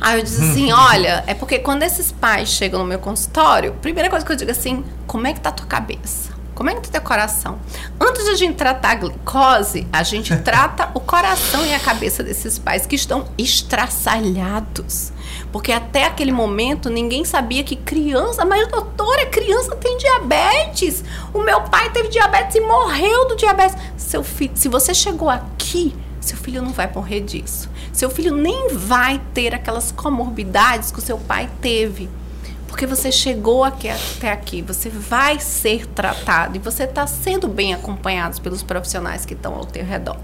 Aí 0.01 0.19
eu 0.19 0.23
disse 0.23 0.43
assim, 0.43 0.71
olha, 0.71 1.23
é 1.27 1.33
porque 1.33 1.59
quando 1.59 1.83
esses 1.83 2.11
pais 2.11 2.49
chegam 2.49 2.79
no 2.79 2.85
meu 2.85 2.99
consultório, 2.99 3.73
primeira 3.81 4.09
coisa 4.09 4.25
que 4.25 4.31
eu 4.31 4.35
digo 4.35 4.51
assim, 4.51 4.83
como 5.07 5.27
é 5.27 5.33
que 5.33 5.39
tá 5.39 5.49
a 5.49 5.53
tua 5.53 5.67
cabeça? 5.67 6.33
Como 6.53 6.69
é 6.69 6.75
que 6.75 6.81
tá 6.81 6.99
teu 6.99 7.01
coração? 7.01 7.59
Antes 7.99 8.25
de 8.25 8.31
a 8.31 8.35
gente 8.35 8.55
tratar 8.55 8.91
a 8.91 8.95
glicose, 8.95 9.87
a 9.91 10.03
gente 10.03 10.35
trata 10.43 10.91
o 10.93 10.99
coração 10.99 11.65
e 11.65 11.73
a 11.73 11.79
cabeça 11.79 12.23
desses 12.23 12.59
pais 12.59 12.85
que 12.85 12.95
estão 12.95 13.27
estraçalhados. 13.37 15.11
Porque 15.51 15.71
até 15.71 16.05
aquele 16.05 16.31
momento 16.31 16.89
ninguém 16.89 17.25
sabia 17.25 17.63
que 17.63 17.75
criança, 17.75 18.45
mas 18.45 18.67
doutora, 18.67 19.25
criança 19.27 19.75
tem 19.75 19.97
diabetes. 19.97 21.03
O 21.33 21.41
meu 21.41 21.61
pai 21.61 21.89
teve 21.91 22.09
diabetes 22.09 22.55
e 22.55 22.61
morreu 22.61 23.27
do 23.27 23.35
diabetes. 23.35 23.75
Seu 23.97 24.23
filho, 24.23 24.51
se 24.55 24.67
você 24.67 24.93
chegou 24.93 25.29
aqui, 25.29 25.95
seu 26.23 26.37
filho 26.37 26.61
não 26.61 26.71
vai 26.71 26.89
morrer 26.93 27.21
disso. 27.21 27.69
Seu 27.91 28.09
filho 28.09 28.35
nem 28.35 28.69
vai 28.73 29.21
ter 29.33 29.53
aquelas 29.53 29.91
comorbidades 29.91 30.91
que 30.91 30.99
o 30.99 31.01
seu 31.01 31.17
pai 31.17 31.49
teve. 31.61 32.09
porque 32.67 32.87
você 32.87 33.11
chegou 33.11 33.63
aqui, 33.63 33.87
até 33.87 34.31
aqui, 34.31 34.63
você 34.63 34.89
vai 34.89 35.39
ser 35.39 35.85
tratado 35.85 36.55
e 36.55 36.59
você 36.59 36.85
está 36.85 37.05
sendo 37.05 37.47
bem 37.47 37.71
acompanhado 37.71 38.41
pelos 38.41 38.63
profissionais 38.63 39.25
que 39.27 39.35
estão 39.35 39.53
ao 39.53 39.63
teu 39.63 39.85
redor. 39.85 40.17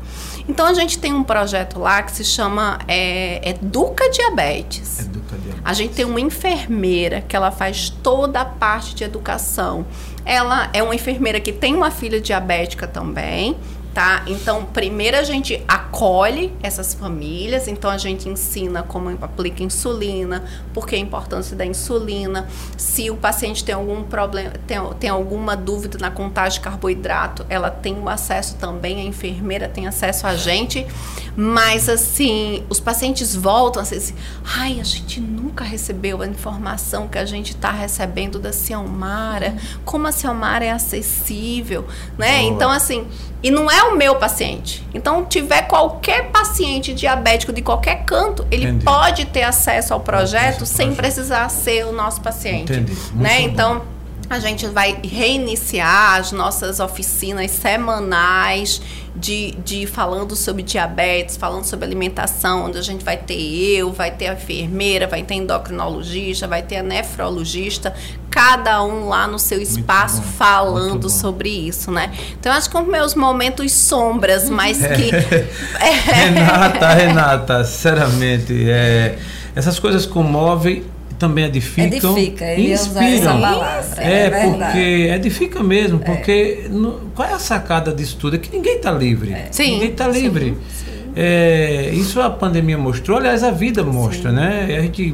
Então 0.47 0.65
a 0.65 0.73
gente 0.73 0.97
tem 0.97 1.13
um 1.13 1.23
projeto 1.23 1.77
lá 1.77 2.01
que 2.01 2.11
se 2.11 2.25
chama 2.25 2.79
é, 2.87 3.47
Educa 3.47 4.09
Diabetes. 4.09 5.01
Educa 5.01 5.37
Diabetes. 5.37 5.61
A 5.63 5.73
gente 5.73 5.93
tem 5.93 6.05
uma 6.05 6.19
enfermeira 6.19 7.21
que 7.21 7.35
ela 7.35 7.51
faz 7.51 7.91
toda 8.01 8.41
a 8.41 8.45
parte 8.45 8.95
de 8.95 9.03
educação. 9.03 9.85
Ela 10.25 10.71
é 10.73 10.81
uma 10.81 10.95
enfermeira 10.95 11.39
que 11.39 11.53
tem 11.53 11.75
uma 11.75 11.91
filha 11.91 12.19
diabética 12.19 12.87
também 12.87 13.55
tá? 13.99 14.23
Então, 14.27 14.63
primeiro 14.63 15.17
a 15.17 15.23
gente 15.23 15.61
acolhe 15.67 16.53
essas 16.63 16.93
famílias, 16.93 17.67
então 17.67 17.91
a 17.91 17.97
gente 17.97 18.29
ensina 18.29 18.81
como 18.81 19.09
aplica 19.21 19.61
insulina, 19.61 20.45
por 20.73 20.87
que 20.87 20.95
a 20.95 20.97
importância 20.97 21.53
da 21.53 21.65
insulina, 21.65 22.47
se 22.77 23.09
o 23.09 23.17
paciente 23.17 23.61
tem 23.61 23.75
algum 23.75 24.03
problema, 24.03 24.53
tem, 24.65 24.77
tem 24.97 25.09
alguma 25.09 25.53
dúvida 25.57 25.97
na 25.99 26.09
contagem 26.09 26.59
de 26.59 26.63
carboidrato, 26.63 27.45
ela 27.49 27.69
tem 27.69 27.99
o 27.99 28.07
acesso 28.07 28.55
também, 28.55 29.01
a 29.01 29.03
enfermeira 29.03 29.67
tem 29.67 29.85
acesso 29.85 30.25
a 30.25 30.33
gente, 30.33 30.87
mas 31.35 31.89
assim, 31.89 32.63
os 32.69 32.79
pacientes 32.79 33.35
voltam 33.35 33.81
assim, 33.81 34.15
ai, 34.45 34.79
a 34.79 34.83
gente 34.83 35.19
nunca 35.19 35.65
recebeu 35.65 36.21
a 36.21 36.27
informação 36.27 37.05
que 37.09 37.17
a 37.17 37.25
gente 37.25 37.49
está 37.49 37.71
recebendo 37.71 38.39
da 38.39 38.53
Ciomara, 38.53 39.57
como 39.83 40.07
a 40.07 40.13
Ciomara 40.13 40.63
é 40.63 40.71
acessível, 40.71 41.85
né? 42.17 42.43
Então, 42.43 42.71
assim, 42.71 43.05
e 43.41 43.49
não 43.49 43.69
é 43.71 43.83
o 43.83 43.95
meu 43.95 44.15
paciente. 44.15 44.85
Então, 44.93 45.25
tiver 45.25 45.63
qualquer 45.63 46.29
paciente 46.29 46.93
diabético 46.93 47.53
de 47.53 47.61
qualquer 47.61 48.03
canto, 48.03 48.45
ele 48.51 48.65
Entendi. 48.65 48.85
pode 48.85 49.25
ter 49.25 49.43
acesso 49.43 49.93
ao 49.93 49.99
projeto 49.99 50.65
sem 50.65 50.93
precisar 50.93 51.47
ser 51.49 51.85
o 51.85 51.91
nosso 51.91 52.21
paciente. 52.21 52.73
Entendi. 52.73 52.93
Né? 53.15 53.41
Então, 53.41 53.81
a 54.29 54.39
gente 54.39 54.67
vai 54.67 54.99
reiniciar 55.03 56.19
as 56.19 56.31
nossas 56.31 56.79
oficinas 56.79 57.49
semanais 57.49 58.79
de, 59.15 59.51
de 59.65 59.87
falando 59.87 60.35
sobre 60.35 60.61
diabetes, 60.61 61.35
falando 61.35 61.63
sobre 61.63 61.85
alimentação, 61.85 62.65
onde 62.67 62.77
a 62.77 62.81
gente 62.81 63.03
vai 63.03 63.17
ter 63.17 63.39
eu, 63.39 63.91
vai 63.91 64.11
ter 64.11 64.27
a 64.27 64.33
enfermeira, 64.33 65.07
vai 65.07 65.23
ter 65.23 65.33
endocrinologista, 65.33 66.47
vai 66.47 66.61
ter 66.61 66.77
a 66.77 66.83
nefrologista, 66.83 67.93
cada 68.29 68.83
um 68.83 69.09
lá 69.09 69.27
no 69.27 69.39
seu 69.39 69.59
espaço 69.59 70.21
falando 70.21 71.09
sobre 71.09 71.49
isso, 71.49 71.91
né? 71.91 72.13
Então 72.39 72.51
acho 72.51 72.69
que 72.69 72.77
com 72.77 72.83
meus 72.83 73.15
momentos 73.15 73.71
sombras, 73.71 74.47
mas 74.47 74.77
que. 74.77 75.09
Renata, 76.13 76.89
Renata, 76.93 77.63
sinceramente, 77.63 78.69
é, 78.69 79.17
essas 79.55 79.79
coisas 79.79 80.05
comovem 80.05 80.85
também 81.19 81.45
edificam. 81.45 82.17
Edifica, 82.17 82.55
inspiram. 82.55 83.41
Palavra, 83.41 83.85
é, 83.97 84.25
é 84.25 84.29
porque 84.29 85.11
edifica 85.13 85.61
mesmo, 85.61 85.99
é. 86.01 86.05
porque 86.05 86.65
no, 86.69 87.11
qual 87.13 87.27
é 87.27 87.33
a 87.33 87.39
sacada 87.39 87.93
disso 87.93 88.17
tudo? 88.17 88.37
É 88.37 88.39
que 88.39 88.55
ninguém 88.55 88.77
está 88.77 88.91
livre. 88.91 89.33
É. 89.33 89.49
Sim, 89.51 89.73
ninguém 89.73 89.91
está 89.91 90.07
livre. 90.07 90.45
Sim, 90.45 90.85
sim. 90.85 91.11
É, 91.15 91.91
isso 91.93 92.21
a 92.21 92.29
pandemia 92.29 92.77
mostrou, 92.77 93.17
aliás, 93.17 93.43
a 93.43 93.51
vida 93.51 93.83
mostra, 93.83 94.29
sim. 94.29 94.35
né? 94.37 94.77
A 94.77 94.81
gente, 94.81 95.13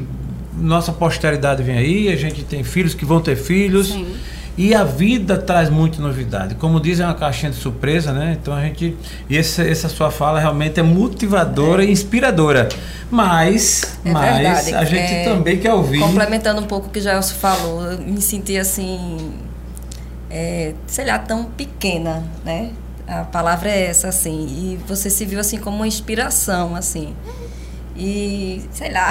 nossa 0.56 0.92
posteridade 0.92 1.62
vem 1.62 1.76
aí, 1.76 2.08
a 2.08 2.16
gente 2.16 2.44
tem 2.44 2.62
filhos 2.62 2.94
que 2.94 3.04
vão 3.04 3.20
ter 3.20 3.36
filhos. 3.36 3.88
Sim. 3.88 4.06
E 4.56 4.74
a 4.74 4.84
vida 4.84 5.36
traz 5.36 5.68
muita 5.68 6.00
novidade. 6.00 6.54
Como 6.54 6.80
dizem, 6.80 7.04
é 7.04 7.08
uma 7.08 7.14
caixinha 7.14 7.52
de 7.52 7.58
surpresa, 7.58 8.12
né? 8.12 8.38
Então 8.40 8.54
a 8.54 8.62
gente. 8.62 8.96
E 9.28 9.36
essa, 9.36 9.62
essa 9.62 9.88
sua 9.88 10.10
fala 10.10 10.40
realmente 10.40 10.80
é 10.80 10.82
motivadora 10.82 11.84
é. 11.84 11.88
e 11.88 11.92
inspiradora. 11.92 12.68
Mas, 13.10 13.98
é 14.04 14.10
mas 14.10 14.36
verdade. 14.36 14.74
a 14.74 14.84
gente 14.84 15.12
é, 15.12 15.24
também 15.24 15.58
quer 15.58 15.74
ouvir. 15.74 16.00
Complementando 16.00 16.60
um 16.60 16.66
pouco 16.66 16.88
o 16.88 16.90
que 16.90 16.98
o 16.98 17.02
Gelson 17.02 17.34
falou, 17.34 17.84
eu 17.84 17.98
me 17.98 18.20
senti 18.22 18.56
assim. 18.56 19.34
É, 20.30 20.74
sei 20.86 21.04
lá, 21.04 21.18
tão 21.18 21.44
pequena, 21.44 22.24
né? 22.44 22.70
A 23.06 23.24
palavra 23.24 23.68
é 23.68 23.86
essa, 23.86 24.08
assim. 24.08 24.46
E 24.46 24.78
você 24.88 25.10
se 25.10 25.24
viu 25.24 25.38
assim 25.38 25.58
como 25.58 25.76
uma 25.76 25.86
inspiração, 25.86 26.74
assim. 26.74 27.14
E, 27.98 28.62
sei 28.72 28.92
lá, 28.92 29.10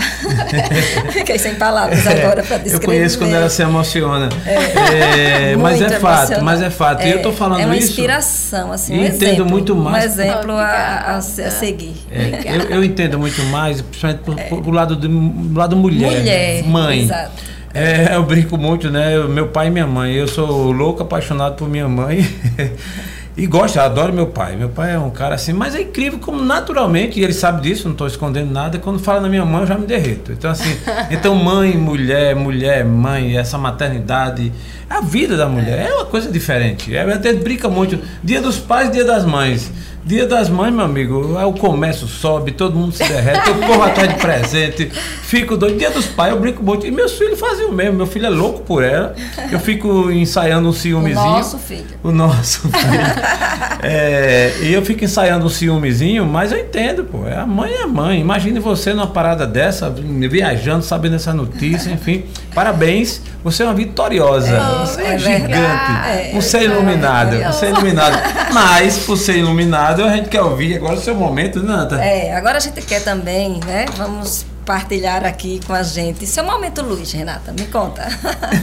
fiquei 1.12 1.40
sem 1.40 1.56
palavras 1.56 2.06
é, 2.06 2.24
agora 2.24 2.44
para 2.44 2.58
descrever. 2.58 2.76
Eu 2.76 2.82
conheço 2.82 3.18
quando 3.18 3.34
ela 3.34 3.50
se 3.50 3.64
emociona. 3.64 4.30
É, 4.46 5.52
é, 5.52 5.56
mas 5.58 5.82
é 5.82 6.00
fato, 6.00 6.44
mas 6.44 6.62
é 6.62 6.70
fato. 6.70 7.04
e 7.04 7.10
eu 7.10 7.18
estou 7.18 7.34
falando 7.34 7.60
isso. 7.60 7.64
É 7.64 7.72
uma 7.72 7.78
inspiração, 7.78 8.72
assim. 8.72 8.94
Um 8.94 9.06
entendo 9.06 9.24
exemplo, 9.24 9.46
muito 9.46 9.76
mais. 9.76 10.04
Um 10.04 10.08
exemplo 10.08 10.52
a, 10.52 10.66
a, 10.66 11.18
a 11.18 11.22
seguir. 11.22 11.96
É, 12.12 12.42
eu, 12.46 12.62
eu, 12.78 12.84
entendo 12.84 13.18
muito 13.18 13.42
mais, 13.46 13.82
principalmente 13.82 14.50
por, 14.50 14.72
lado, 14.72 14.96
do, 14.96 15.08
do 15.08 15.58
lado 15.58 15.76
mulher, 15.76 16.20
mulher 16.20 16.64
mãe. 16.64 17.02
Exato. 17.02 17.56
É, 17.74 18.16
eu 18.16 18.24
brinco 18.24 18.58
muito, 18.58 18.90
né? 18.90 19.18
Meu 19.28 19.48
pai 19.48 19.68
e 19.68 19.70
minha 19.70 19.88
mãe. 19.88 20.14
Eu 20.14 20.28
sou 20.28 20.72
louco, 20.72 21.04
apaixonado 21.04 21.56
por 21.56 21.68
minha 21.68 21.90
mãe. 21.90 22.26
E 23.38 23.46
gosto, 23.46 23.80
adoro 23.80 24.14
meu 24.14 24.28
pai. 24.28 24.56
Meu 24.56 24.70
pai 24.70 24.94
é 24.94 25.00
um 25.00 25.10
cara 25.10 25.36
assim, 25.36 25.52
mas 25.52 25.76
é 25.76 25.82
incrível 25.82 26.20
como 26.20 26.42
naturalmente, 26.42 27.20
e 27.20 27.24
ele 27.24 27.34
sabe 27.34 27.62
disso, 27.62 27.84
não 27.86 27.92
estou 27.92 28.08
escondendo 28.08 28.50
nada, 28.50 28.80
quando 28.80 28.98
fala 28.98 29.20
na 29.20 29.28
minha 29.28 29.44
mãe 29.44 29.62
eu 29.62 29.68
já 29.68 29.78
me 29.78 29.86
derreto. 29.86 30.32
Então, 30.32 30.50
assim, 30.50 30.78
então 31.12 31.36
mãe, 31.36 31.76
mulher, 31.76 32.34
mulher, 32.34 32.86
mãe, 32.86 33.38
essa 33.38 33.58
maternidade, 33.58 34.54
a 34.90 35.02
vida 35.02 35.36
da 35.36 35.48
mulher 35.48 35.90
é 35.90 35.94
uma 35.94 36.06
coisa 36.06 36.32
diferente. 36.32 36.96
É, 36.96 37.02
até 37.12 37.34
brinca 37.34 37.68
muito. 37.68 38.00
Dia 38.24 38.42
dos 38.42 38.58
pais, 38.58 38.90
dia 38.90 39.04
das 39.04 39.26
mães. 39.26 39.70
Dia 40.06 40.28
das 40.28 40.50
mães, 40.50 40.72
meu 40.72 40.86
amigo, 40.86 41.36
o 41.36 41.54
comércio 41.54 42.06
sobe, 42.08 42.52
todo 42.52 42.78
mundo 42.78 42.92
se 42.92 43.04
derrete, 43.04 43.50
eu 43.50 43.56
corro 43.56 43.82
atrás 43.82 44.08
de 44.08 44.16
presente, 44.22 44.92
fico 45.24 45.58
doido. 45.58 45.80
Dia 45.80 45.90
dos 45.90 46.06
pais, 46.06 46.32
eu 46.32 46.40
brinco 46.40 46.62
muito. 46.62 46.86
E 46.86 46.92
meus 46.92 47.14
filhos 47.14 47.40
fazem 47.40 47.66
o 47.66 47.72
mesmo, 47.72 47.94
meu 47.94 48.06
filho 48.06 48.28
é 48.28 48.30
louco 48.30 48.62
por 48.62 48.84
ela. 48.84 49.16
Eu 49.52 49.60
fico 49.60 50.12
ensaiando 50.12 50.70
um 50.70 50.74
ciúmezinho. 50.74 51.26
O 51.26 51.32
nosso 51.32 51.58
filho. 51.58 51.86
O 52.04 52.12
nosso 52.12 52.62
filho. 52.70 53.02
é, 53.82 54.54
e 54.62 54.72
eu 54.72 54.86
fico 54.86 55.04
ensaiando 55.04 55.44
um 55.44 55.50
ciúmezinho, 55.50 56.24
mas 56.24 56.52
eu 56.52 56.60
entendo, 56.60 57.06
pô. 57.06 57.28
É 57.28 57.38
a 57.38 57.48
mãe 57.48 57.74
é 57.74 57.82
a 57.82 57.88
mãe. 57.88 58.22
Imagine 58.22 58.60
você 58.60 58.94
numa 58.94 59.08
parada 59.08 59.48
dessa, 59.48 59.90
viajando, 59.90 60.86
sabendo 60.86 61.16
essa 61.16 61.34
notícia, 61.34 61.90
enfim. 61.90 62.26
Parabéns, 62.56 63.22
você 63.44 63.64
é 63.64 63.66
uma 63.66 63.76
vitoriosa. 63.76 64.48
É, 64.48 64.86
você 64.86 65.02
é, 65.02 65.14
é 65.14 65.18
gigante. 65.20 65.54
É, 65.54 66.32
um 66.34 66.42
ser 66.42 66.62
iluminado. 66.62 67.36
Um 67.36 67.52
ser 67.52 67.70
iluminado. 67.70 68.18
Mas, 68.54 69.00
por 69.00 69.18
ser 69.18 69.40
iluminado, 69.40 70.02
a 70.02 70.16
gente 70.16 70.30
quer 70.30 70.42
ouvir 70.42 70.78
agora 70.78 70.96
o 70.96 71.02
seu 71.02 71.14
momento, 71.14 71.62
Nanta. 71.62 72.02
É, 72.02 72.34
agora 72.34 72.56
a 72.56 72.62
gente 72.62 72.82
quer 72.82 73.04
também, 73.04 73.60
né? 73.66 73.86
Vamos 73.98 74.46
partilhar 74.66 75.26
aqui 75.26 75.60
com 75.68 75.74
a 75.74 75.84
gente. 75.84 76.26
Seu 76.26 76.46
momento 76.46 76.82
luz, 76.82 77.12
Renata, 77.12 77.52
me 77.52 77.68
conta. 77.68 78.08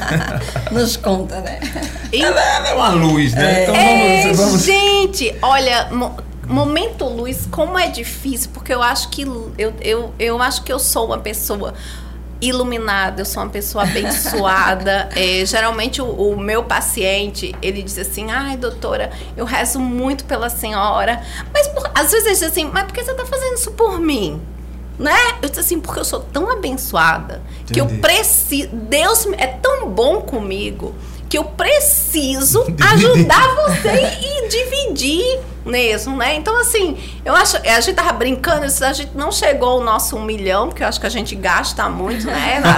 Nos 0.72 0.96
conta, 0.96 1.42
né? 1.42 1.60
Ela, 2.10 2.40
ela, 2.40 2.68
é 2.68 2.74
uma 2.74 2.88
luz, 2.88 3.34
né? 3.34 3.64
É. 3.64 4.20
Então 4.20 4.34
vamos, 4.34 4.38
vamos... 4.38 4.62
Gente, 4.64 5.34
olha, 5.42 5.90
momento 6.48 7.04
luz, 7.04 7.46
como 7.50 7.78
é 7.78 7.88
difícil, 7.88 8.50
porque 8.52 8.72
eu 8.72 8.82
acho 8.82 9.10
que 9.10 9.22
eu, 9.22 9.74
eu, 9.80 10.14
eu 10.18 10.42
acho 10.42 10.62
que 10.62 10.72
eu 10.72 10.78
sou 10.78 11.06
uma 11.06 11.18
pessoa 11.18 11.74
iluminada, 12.42 13.22
eu 13.22 13.24
sou 13.24 13.42
uma 13.42 13.48
pessoa 13.48 13.84
abençoada. 13.84 15.08
é, 15.16 15.46
geralmente 15.46 16.02
o, 16.02 16.06
o, 16.06 16.36
meu 16.38 16.64
paciente, 16.64 17.54
ele 17.62 17.82
diz 17.82 17.96
assim, 17.96 18.30
ai 18.30 18.56
doutora, 18.56 19.12
eu 19.36 19.44
rezo 19.44 19.78
muito 19.78 20.24
pela 20.24 20.50
senhora, 20.50 21.22
mas 21.54 21.68
por, 21.68 21.88
às 21.94 22.10
vezes 22.10 22.26
ele 22.26 22.34
diz 22.34 22.42
assim, 22.42 22.64
mas 22.64 22.84
por 22.84 22.92
que 22.92 23.04
você 23.04 23.12
está 23.12 23.24
fazendo 23.24 23.54
isso 23.54 23.70
por 23.70 24.00
mim? 24.00 24.42
Né? 24.98 25.16
Eu 25.40 25.48
disse 25.48 25.60
assim, 25.60 25.80
porque 25.80 26.00
eu 26.00 26.04
sou 26.04 26.20
tão 26.20 26.50
abençoada 26.50 27.42
Entendi. 27.62 27.72
que 27.72 27.80
eu 27.80 27.86
preciso. 28.00 28.68
Deus 28.72 29.26
é 29.38 29.46
tão 29.46 29.88
bom 29.88 30.20
comigo 30.20 30.94
que 31.32 31.38
eu 31.38 31.44
preciso 31.44 32.62
ajudar 32.92 33.54
você 33.64 34.18
e 34.20 34.48
dividir 34.48 35.40
mesmo, 35.64 36.14
né? 36.14 36.34
Então, 36.34 36.54
assim, 36.60 36.98
eu 37.24 37.34
acho. 37.34 37.56
A 37.56 37.80
gente 37.80 37.94
tava 37.94 38.12
brincando, 38.12 38.66
a 38.66 38.92
gente 38.92 39.12
não 39.16 39.32
chegou 39.32 39.70
ao 39.70 39.80
nosso 39.80 40.14
um 40.14 40.22
milhão, 40.22 40.68
porque 40.68 40.82
eu 40.82 40.88
acho 40.88 41.00
que 41.00 41.06
a 41.06 41.10
gente 41.10 41.34
gasta 41.34 41.88
muito, 41.88 42.26
né? 42.26 42.60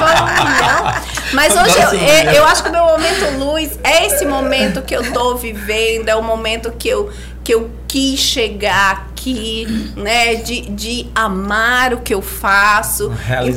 Um. 0.00 1.34
Mas 1.34 1.56
hoje 1.56 1.80
eu, 1.80 1.94
eu, 1.94 2.32
eu 2.32 2.44
acho 2.44 2.62
que 2.62 2.68
o 2.68 2.72
meu 2.72 2.84
momento 2.84 3.38
luz 3.38 3.78
é 3.84 4.06
esse 4.06 4.26
momento 4.26 4.82
que 4.82 4.94
eu 4.94 5.10
tô 5.10 5.36
vivendo, 5.36 6.10
é 6.10 6.16
o 6.16 6.22
momento 6.22 6.70
que 6.72 6.88
eu, 6.88 7.10
que 7.42 7.54
eu 7.54 7.70
quis 7.88 8.20
chegar 8.20 9.08
aqui, 9.12 9.66
né? 9.96 10.34
De, 10.34 10.62
de 10.62 11.06
amar 11.14 11.94
o 11.94 12.00
que 12.00 12.12
eu 12.12 12.20
faço. 12.20 13.10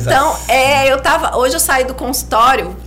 Então, 0.08 0.36
é, 0.48 0.90
eu 0.90 1.02
tava. 1.02 1.36
Hoje 1.36 1.54
eu 1.54 1.60
saí 1.60 1.84
do 1.84 1.92
consultório 1.92 2.83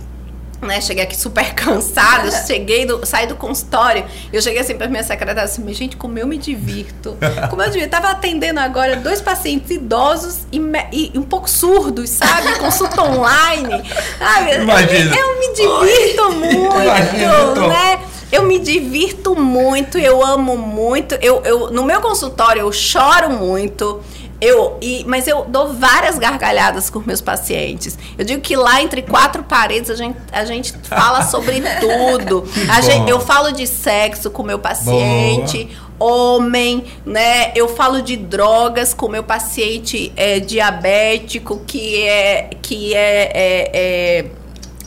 né, 0.60 0.80
cheguei 0.80 1.04
aqui 1.04 1.16
super 1.16 1.52
cansada, 1.54 2.30
cheguei 2.46 2.84
do, 2.86 3.04
saí 3.06 3.26
do 3.26 3.36
consultório. 3.36 4.04
Eu 4.32 4.42
cheguei 4.42 4.60
assim 4.60 4.76
para 4.76 4.88
minha 4.88 5.02
secretária 5.02 5.42
assim, 5.42 5.72
gente, 5.72 5.96
como 5.96 6.18
eu 6.18 6.26
me 6.26 6.38
divirto. 6.38 7.16
Como 7.48 7.62
eu 7.62 7.70
divirto. 7.70 7.90
Tava 7.90 8.10
atendendo 8.10 8.60
agora 8.60 8.96
dois 8.96 9.20
pacientes 9.20 9.70
idosos 9.70 10.40
e, 10.52 10.60
e, 10.92 11.18
um 11.18 11.22
pouco 11.22 11.48
surdos, 11.48 12.10
sabe? 12.10 12.58
Consulta 12.58 13.02
online. 13.02 13.82
Sabe? 14.18 14.54
Imagina. 14.56 15.16
Eu, 15.16 15.22
eu 15.22 15.38
me 15.38 15.54
divirto 15.54 16.32
muito, 16.32 16.80
Imagina, 16.82 17.68
né? 17.68 18.00
Eu 18.30 18.42
me 18.42 18.58
divirto 18.58 19.34
muito, 19.34 19.98
eu 19.98 20.22
amo 20.22 20.56
muito. 20.56 21.14
Eu, 21.14 21.42
eu, 21.44 21.70
no 21.70 21.82
meu 21.82 22.00
consultório 22.00 22.60
eu 22.60 22.72
choro 22.72 23.30
muito 23.30 24.02
Eu, 24.40 24.78
e, 24.80 25.04
mas 25.06 25.26
eu 25.26 25.44
dou 25.48 25.72
várias 25.74 26.16
gargalhadas 26.16 26.88
com 26.88 27.00
meus 27.00 27.20
pacientes. 27.20 27.98
Eu 28.16 28.24
digo 28.24 28.40
que 28.40 28.54
lá 28.54 28.80
entre 28.80 29.02
quatro 29.02 29.42
paredes 29.42 29.90
a 29.90 29.96
gente, 29.96 30.16
a 30.30 30.44
gente 30.44 30.72
fala 30.84 31.22
sobre 31.22 31.60
tudo. 31.80 32.44
A 32.68 32.80
gente, 32.80 33.10
eu 33.10 33.18
falo 33.20 33.50
de 33.50 33.66
sexo 33.66 34.30
com 34.30 34.42
meu 34.42 34.58
paciente. 34.58 35.64
Boa. 35.64 35.88
Homem, 36.00 36.84
né? 37.04 37.50
Eu 37.56 37.68
falo 37.68 38.00
de 38.00 38.16
drogas 38.16 38.94
com 38.94 39.08
meu 39.08 39.24
paciente 39.24 40.12
é, 40.14 40.38
diabético 40.38 41.58
que 41.66 42.04
é 42.04 42.50
que 42.62 42.94
é, 42.94 43.32
é, 43.34 43.70
é 43.74 44.24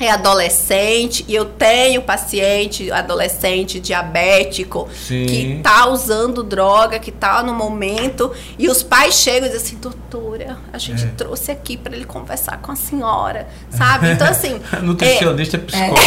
é 0.05 0.11
adolescente 0.11 1.25
e 1.27 1.35
eu 1.35 1.45
tenho 1.45 2.01
paciente 2.01 2.91
adolescente 2.91 3.79
diabético 3.79 4.89
Sim. 4.93 5.25
que 5.25 5.59
tá 5.63 5.87
usando 5.87 6.43
droga, 6.43 6.99
que 6.99 7.11
tá 7.11 7.43
no 7.43 7.53
momento 7.53 8.31
e 8.57 8.69
os 8.69 8.83
pais 8.83 9.15
chegam 9.15 9.47
e 9.47 9.51
dizem 9.51 9.65
assim, 9.65 9.75
doutora, 9.77 10.57
a 10.71 10.77
gente 10.77 11.03
é. 11.03 11.07
trouxe 11.07 11.51
aqui 11.51 11.77
para 11.77 11.95
ele 11.95 12.05
conversar 12.05 12.57
com 12.57 12.71
a 12.71 12.75
senhora, 12.75 13.47
sabe? 13.69 14.11
Então 14.11 14.27
assim, 14.27 14.59
nutricionista, 14.81 15.57
é, 15.57 15.59
psicóloga. 15.59 16.01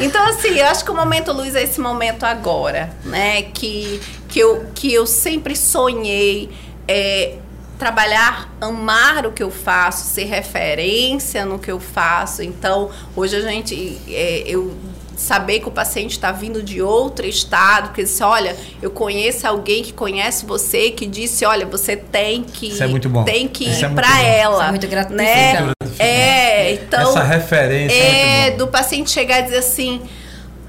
É. 0.00 0.04
então 0.04 0.26
assim, 0.28 0.58
eu 0.58 0.66
acho 0.66 0.84
que 0.84 0.90
o 0.90 0.94
momento 0.94 1.32
luz 1.32 1.54
é 1.54 1.62
esse 1.62 1.80
momento 1.80 2.24
agora, 2.24 2.90
né? 3.04 3.42
Que 3.42 4.00
que 4.28 4.38
eu 4.38 4.66
que 4.74 4.92
eu 4.92 5.06
sempre 5.06 5.54
sonhei 5.54 6.50
é, 6.88 7.36
trabalhar, 7.84 8.48
amar 8.62 9.26
o 9.26 9.32
que 9.32 9.42
eu 9.42 9.50
faço, 9.50 10.06
ser 10.06 10.24
referência 10.24 11.44
no 11.44 11.58
que 11.58 11.70
eu 11.70 11.78
faço. 11.78 12.42
Então, 12.42 12.90
hoje 13.14 13.36
a 13.36 13.42
gente, 13.42 14.00
é, 14.08 14.42
eu 14.46 14.74
saber 15.14 15.60
que 15.60 15.68
o 15.68 15.70
paciente 15.70 16.12
está 16.12 16.32
vindo 16.32 16.62
de 16.62 16.80
outro 16.80 17.26
estado, 17.26 17.92
que 17.92 18.02
disse, 18.02 18.22
olha, 18.22 18.56
eu 18.80 18.90
conheço 18.90 19.46
alguém 19.46 19.82
que 19.82 19.92
conhece 19.92 20.46
você, 20.46 20.92
que 20.92 21.04
disse, 21.06 21.44
olha, 21.44 21.66
você 21.66 21.94
tem 21.94 22.42
que 22.42 22.68
Isso 22.68 22.82
é 22.82 22.86
muito 22.86 23.10
bom. 23.10 23.22
tem 23.22 23.46
que 23.46 23.68
Isso 23.68 23.82
ir 23.82 23.84
é 23.84 23.88
para 23.90 24.22
ela, 24.22 24.54
Isso 24.54 24.64
é 24.64 24.70
muito 24.70 24.88
gratificante. 24.88 25.62
Né? 25.62 25.74
É, 25.98 26.72
então 26.72 27.10
essa 27.10 27.22
referência 27.22 27.94
é, 27.94 28.46
é 28.46 28.50
do 28.52 28.66
paciente 28.66 29.10
chegar 29.10 29.40
e 29.40 29.42
dizer 29.42 29.58
assim, 29.58 30.00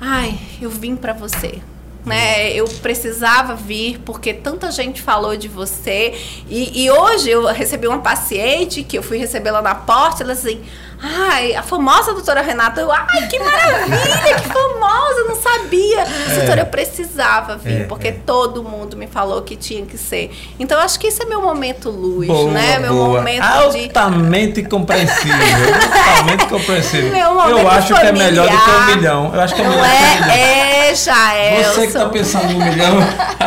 ai, 0.01 0.37
eu 0.61 0.69
vim 0.69 0.97
para 0.97 1.13
você 1.13 1.61
né? 2.05 2.51
Eu 2.53 2.65
precisava 2.81 3.55
vir 3.55 3.99
porque 4.05 4.33
tanta 4.33 4.71
gente 4.71 5.01
falou 5.01 5.35
de 5.35 5.47
você. 5.47 6.13
E, 6.49 6.83
e 6.83 6.91
hoje 6.91 7.29
eu 7.29 7.45
recebi 7.47 7.87
uma 7.87 7.99
paciente 7.99 8.83
que 8.83 8.97
eu 8.97 9.03
fui 9.03 9.17
receber 9.17 9.51
lá 9.51 9.61
na 9.61 9.75
porta, 9.75 10.23
ela 10.23 10.33
assim, 10.33 10.61
Ai, 11.01 11.53
a 11.55 11.61
famosa 11.61 12.13
doutora 12.13 12.41
Renata, 12.41 12.81
eu, 12.81 12.91
ai, 12.91 13.27
que 13.29 13.39
maravilha, 13.39 14.35
que 14.35 14.47
famosa, 14.47 15.19
eu 15.19 15.27
não 15.27 15.35
sabia. 15.35 16.01
É. 16.01 16.35
Doutora, 16.35 16.61
eu 16.61 16.65
precisava 16.65 17.57
vir, 17.57 17.81
é, 17.81 17.83
porque 17.85 18.07
é. 18.09 18.11
todo 18.25 18.63
mundo 18.63 18.95
me 18.95 19.07
falou 19.07 19.41
que 19.41 19.55
tinha 19.55 19.85
que 19.85 19.97
ser. 19.97 20.31
Então, 20.59 20.77
eu 20.77 20.83
acho 20.83 20.99
que 20.99 21.07
esse 21.07 21.21
é 21.21 21.25
meu 21.25 21.41
momento 21.41 21.89
luz, 21.89 22.27
boa, 22.27 22.51
né? 22.51 22.79
Meu 22.79 22.93
boa. 22.93 23.17
momento 23.17 23.43
Altamente 23.43 24.61
de... 24.61 24.69
compreensível. 24.69 25.35
altamente 26.09 26.45
compreensível. 26.47 27.11
Meu 27.15 27.33
momento 27.33 27.59
eu 27.59 27.69
acho 27.69 27.95
familiar. 27.95 28.01
que 28.01 28.07
é 28.07 28.11
melhor 28.11 28.49
do 28.49 28.57
que 28.57 28.69
um 28.71 28.95
milhão. 28.95 29.31
Eu 29.33 29.41
acho 29.41 29.55
que 29.55 29.61
é 29.61 29.63
melhor 29.63 29.77
não 29.77 29.85
é, 29.85 29.97
que 29.97 30.05
um 30.05 30.25
milhão. 30.25 30.35
É, 30.35 30.95
já 30.95 31.33
é. 31.33 31.63
Você 31.63 31.87
que 31.87 31.93
tá 31.93 32.09
pensando 32.09 32.53
no 32.53 32.59
milhão. 32.59 32.97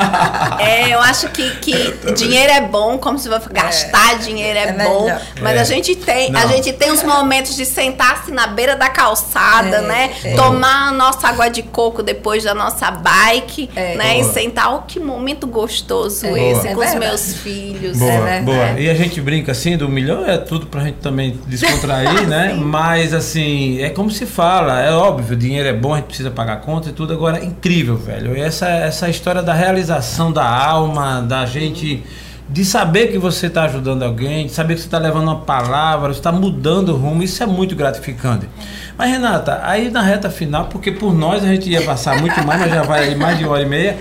é, 0.59 0.95
eu 0.95 1.01
acho 1.01 1.29
que, 1.29 1.51
que 1.57 2.13
dinheiro 2.13 2.53
é 2.53 2.61
bom, 2.61 2.99
como 2.99 3.19
se 3.19 3.29
vai 3.29 3.41
gastar 3.51 4.15
é. 4.15 4.19
dinheiro 4.19 4.59
é, 4.59 4.69
é 4.69 4.73
bom. 4.73 5.09
Mas 5.41 5.59
a 5.59 5.65
gente 5.65 5.97
tem, 5.97 6.35
a 6.35 6.47
gente 6.47 6.73
tem 6.73 6.91
os 6.91 7.03
momentos 7.03 7.38
momentos 7.39 7.57
de 7.57 7.65
sentar-se 7.65 8.33
na 8.33 8.49
beira 8.49 8.75
da 8.75 8.89
calçada, 8.89 9.77
é, 9.77 9.83
né? 9.83 10.11
É. 10.25 10.35
Tomar 10.35 10.89
a 10.89 10.93
nossa 10.93 11.29
água 11.29 11.49
de 11.49 11.63
coco 11.63 12.03
depois 12.03 12.43
da 12.45 12.55
nossa 12.55 12.91
bike, 12.91 13.71
é. 13.77 13.97
né? 13.97 14.15
Boa. 14.15 14.31
E 14.31 14.33
sentar. 14.33 14.75
Oh, 14.75 14.83
que 14.83 14.99
momento 14.99 15.47
gostoso 15.47 16.27
é. 16.27 16.51
esse 16.51 16.75
com 16.75 16.85
os 16.85 16.95
meus 16.95 17.35
filhos. 17.35 17.99
Boa, 17.99 18.31
é 18.31 18.41
boa. 18.43 18.81
E 18.81 18.91
a 18.91 18.95
gente 18.95 19.21
brinca 19.21 19.53
assim, 19.53 19.77
do 19.77 19.89
milhão 19.89 20.25
é 20.27 20.37
tudo 20.37 20.67
pra 20.67 20.83
gente 20.83 20.97
também 20.97 21.39
descontrair, 21.47 22.27
né? 22.27 22.55
Mas 22.55 23.15
assim, 23.15 23.81
é 23.81 23.91
como 23.91 24.11
se 24.11 24.27
fala, 24.27 24.81
é 24.81 24.93
óbvio, 24.93 25.35
o 25.35 25.39
dinheiro 25.39 25.69
é 25.69 25.73
bom, 25.73 25.95
a 25.95 25.97
gente 25.97 26.07
precisa 26.07 26.31
pagar 26.31 26.61
conta 26.61 26.89
e 26.89 26.93
tudo. 26.93 27.13
Agora, 27.13 27.39
é 27.39 27.45
incrível, 27.45 27.97
velho. 27.97 28.37
E 28.37 28.41
essa, 28.41 28.69
essa 28.69 29.09
história 29.09 29.43
da 29.43 29.55
realização 29.55 30.33
da 30.33 30.47
alma, 30.49 31.21
da 31.23 31.47
gente. 31.47 32.03
Uhum 32.05 32.28
de 32.49 32.65
saber 32.65 33.09
que 33.09 33.19
você 33.19 33.47
está 33.47 33.65
ajudando 33.65 34.03
alguém, 34.03 34.47
de 34.47 34.53
saber 34.53 34.75
que 34.75 34.81
você 34.81 34.87
está 34.87 34.99
levando 34.99 35.25
uma 35.25 35.41
palavra, 35.41 36.11
está 36.11 36.33
mudando 36.33 36.91
o 36.91 36.97
rumo, 36.97 37.23
isso 37.23 37.43
é 37.43 37.47
muito 37.47 37.77
gratificante. 37.77 38.49
Mas, 38.99 39.13
Renata, 39.13 39.61
aí 39.63 39.93
na 39.93 40.03
reta 40.03 40.29
final, 40.29 40.65
porque 40.67 40.91
por 40.91 41.15
nós 41.15 41.45
a 41.45 41.47
gente 41.47 41.71
ia 41.71 41.83
passar 41.83 42.21
muito 42.21 42.45
mais, 42.45 42.61
mas 42.61 42.69
já 42.75 42.83
vai 42.83 43.05
aí 43.05 43.15
mais 43.15 43.39
de 43.39 43.45
uma 43.45 43.53
hora 43.53 43.63
e 43.63 43.67
meia, 43.67 43.97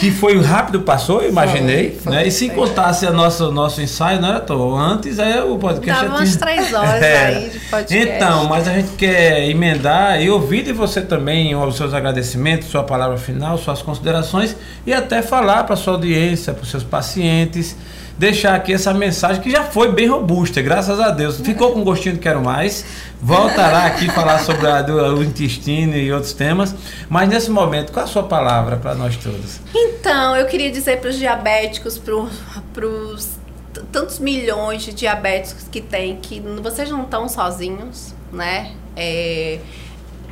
que 0.00 0.10
foi 0.10 0.40
rápido, 0.40 0.80
passou, 0.80 1.20
eu 1.20 1.28
imaginei, 1.28 1.90
foi, 1.90 2.00
foi, 2.00 2.12
né? 2.12 2.26
E 2.26 2.30
se 2.30 2.48
contasse 2.48 3.04
o 3.04 3.12
nosso, 3.12 3.52
nosso 3.52 3.82
ensaio, 3.82 4.18
não 4.18 4.30
era 4.30 4.40
tão 4.40 4.74
antes, 4.74 5.18
aí 5.18 5.42
o 5.42 5.58
podcast 5.58 6.04
Dava 6.04 6.16
umas 6.16 6.36
três 6.36 6.72
horas 6.72 7.02
é. 7.04 7.26
aí 7.26 7.50
de 7.50 7.60
podcast. 7.60 8.08
Então, 8.08 8.48
mas 8.48 8.66
a 8.66 8.72
gente 8.72 8.92
quer 8.92 9.46
emendar 9.46 10.22
e 10.22 10.30
ouvir 10.30 10.62
de 10.62 10.72
você 10.72 11.02
também 11.02 11.54
os 11.54 11.76
seus 11.76 11.92
agradecimentos, 11.92 12.68
sua 12.68 12.82
palavra 12.82 13.18
final, 13.18 13.58
suas 13.58 13.82
considerações 13.82 14.56
e 14.86 14.94
até 14.94 15.20
falar 15.20 15.64
para 15.64 15.76
sua 15.76 15.92
audiência, 15.92 16.54
para 16.54 16.62
os 16.62 16.70
seus 16.70 16.82
pacientes, 16.82 17.76
deixar 18.20 18.54
aqui 18.54 18.74
essa 18.74 18.92
mensagem 18.92 19.40
que 19.40 19.50
já 19.50 19.64
foi 19.64 19.90
bem 19.90 20.06
robusta, 20.06 20.60
graças 20.60 21.00
a 21.00 21.08
Deus. 21.08 21.40
Ficou 21.40 21.72
com 21.72 21.82
gostinho 21.82 22.16
de 22.16 22.20
quero 22.20 22.44
mais. 22.44 22.84
Voltará 23.18 23.86
aqui 23.86 24.10
falar 24.10 24.40
sobre 24.40 24.66
a, 24.66 24.82
do, 24.82 24.94
o 25.16 25.24
intestino 25.24 25.96
e 25.96 26.12
outros 26.12 26.34
temas. 26.34 26.74
Mas 27.08 27.30
nesse 27.30 27.50
momento, 27.50 27.92
qual 27.92 28.04
a 28.04 28.06
sua 28.06 28.24
palavra 28.24 28.76
para 28.76 28.94
nós 28.94 29.16
todos? 29.16 29.58
Então, 29.74 30.36
eu 30.36 30.44
queria 30.46 30.70
dizer 30.70 31.00
para 31.00 31.08
os 31.08 31.16
diabéticos, 31.16 31.96
para 31.96 32.86
os 32.86 33.38
tantos 33.90 34.18
milhões 34.18 34.82
de 34.82 34.92
diabéticos 34.92 35.66
que 35.72 35.80
tem, 35.80 36.16
que 36.16 36.40
vocês 36.62 36.90
não 36.90 37.04
estão 37.04 37.26
sozinhos, 37.26 38.14
né? 38.30 38.72
É, 38.94 39.60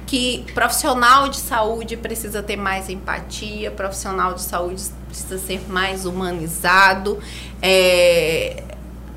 que 0.09 0.43
profissional 0.55 1.29
de 1.29 1.37
saúde 1.37 1.95
precisa 1.95 2.43
ter 2.43 2.57
mais 2.57 2.89
empatia, 2.89 3.71
profissional 3.71 4.33
de 4.33 4.41
saúde 4.41 4.83
precisa 5.07 5.37
ser 5.37 5.71
mais 5.71 6.07
humanizado, 6.07 7.19
é, 7.61 8.63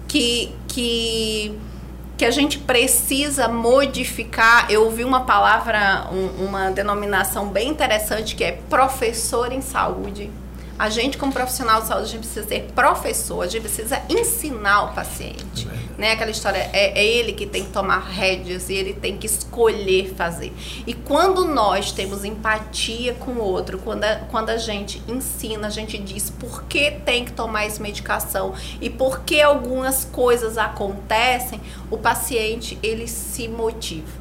que, 0.05 0.53
que, 0.67 1.57
que 2.17 2.25
a 2.25 2.29
gente 2.29 2.59
precisa 2.59 3.47
modificar. 3.47 4.69
Eu 4.69 4.83
ouvi 4.83 5.05
uma 5.05 5.21
palavra, 5.21 6.09
um, 6.11 6.47
uma 6.47 6.69
denominação 6.71 7.47
bem 7.47 7.69
interessante 7.69 8.35
que 8.35 8.43
é 8.43 8.51
professor 8.69 9.53
em 9.53 9.61
saúde 9.61 10.29
a 10.81 10.89
gente, 10.89 11.15
como 11.15 11.31
profissional 11.31 11.79
de 11.79 11.89
saúde, 11.89 12.05
a 12.05 12.07
gente 12.07 12.21
precisa 12.21 12.47
ser 12.47 12.71
professor, 12.73 13.43
a 13.43 13.47
gente 13.47 13.61
precisa 13.61 14.01
ensinar 14.09 14.85
o 14.85 14.93
paciente. 14.95 15.67
É 15.69 16.01
né? 16.01 16.11
Aquela 16.13 16.31
história, 16.31 16.57
é, 16.73 16.99
é, 16.99 17.05
ele 17.05 17.33
que 17.33 17.45
tem 17.45 17.65
que 17.65 17.69
tomar 17.69 17.99
rédeas 17.99 18.67
e 18.67 18.73
ele 18.73 18.95
tem 18.95 19.15
que 19.15 19.27
escolher 19.27 20.15
fazer. 20.15 20.51
E 20.87 20.95
quando 20.95 21.45
nós 21.45 21.91
temos 21.91 22.25
empatia 22.25 23.13
com 23.13 23.33
o 23.33 23.43
outro, 23.43 23.77
quando 23.77 24.05
a, 24.05 24.15
quando 24.31 24.49
a 24.49 24.57
gente 24.57 25.03
ensina, 25.07 25.67
a 25.67 25.69
gente 25.69 25.99
diz 25.99 26.31
por 26.31 26.63
que 26.63 26.89
tem 26.89 27.25
que 27.25 27.31
tomar 27.31 27.65
essa 27.65 27.79
medicação 27.79 28.55
e 28.81 28.89
por 28.89 29.19
que 29.19 29.39
algumas 29.39 30.03
coisas 30.05 30.57
acontecem, 30.57 31.61
o 31.91 31.97
paciente, 31.99 32.79
ele 32.81 33.07
se 33.07 33.47
motiva. 33.47 34.19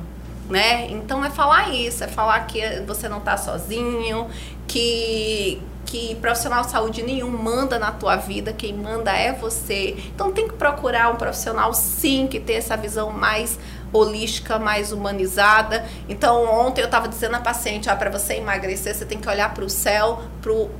Né? 0.50 0.90
Então 0.90 1.24
é 1.24 1.30
falar 1.30 1.70
isso, 1.70 2.04
é 2.04 2.06
falar 2.06 2.40
que 2.40 2.60
você 2.86 3.08
não 3.08 3.18
está 3.18 3.38
sozinho, 3.38 4.28
que 4.68 5.62
que 5.90 6.14
profissional 6.16 6.62
de 6.62 6.70
saúde 6.70 7.02
nenhum 7.02 7.30
manda 7.30 7.76
na 7.76 7.90
tua 7.90 8.14
vida, 8.14 8.52
quem 8.52 8.72
manda 8.72 9.10
é 9.10 9.32
você. 9.32 9.96
Então 10.14 10.30
tem 10.30 10.46
que 10.46 10.54
procurar 10.54 11.10
um 11.12 11.16
profissional 11.16 11.74
sim 11.74 12.28
que 12.28 12.38
tenha 12.38 12.60
essa 12.60 12.76
visão 12.76 13.10
mais 13.10 13.58
holística, 13.92 14.56
mais 14.56 14.92
humanizada. 14.92 15.84
Então, 16.08 16.44
ontem 16.44 16.80
eu 16.80 16.84
estava 16.84 17.08
dizendo 17.08 17.34
à 17.34 17.40
paciente, 17.40 17.90
ah, 17.90 17.96
para 17.96 18.08
você 18.08 18.34
emagrecer, 18.34 18.94
você 18.94 19.04
tem 19.04 19.18
que 19.18 19.28
olhar 19.28 19.52
para 19.52 19.64
o 19.64 19.68
céu, 19.68 20.22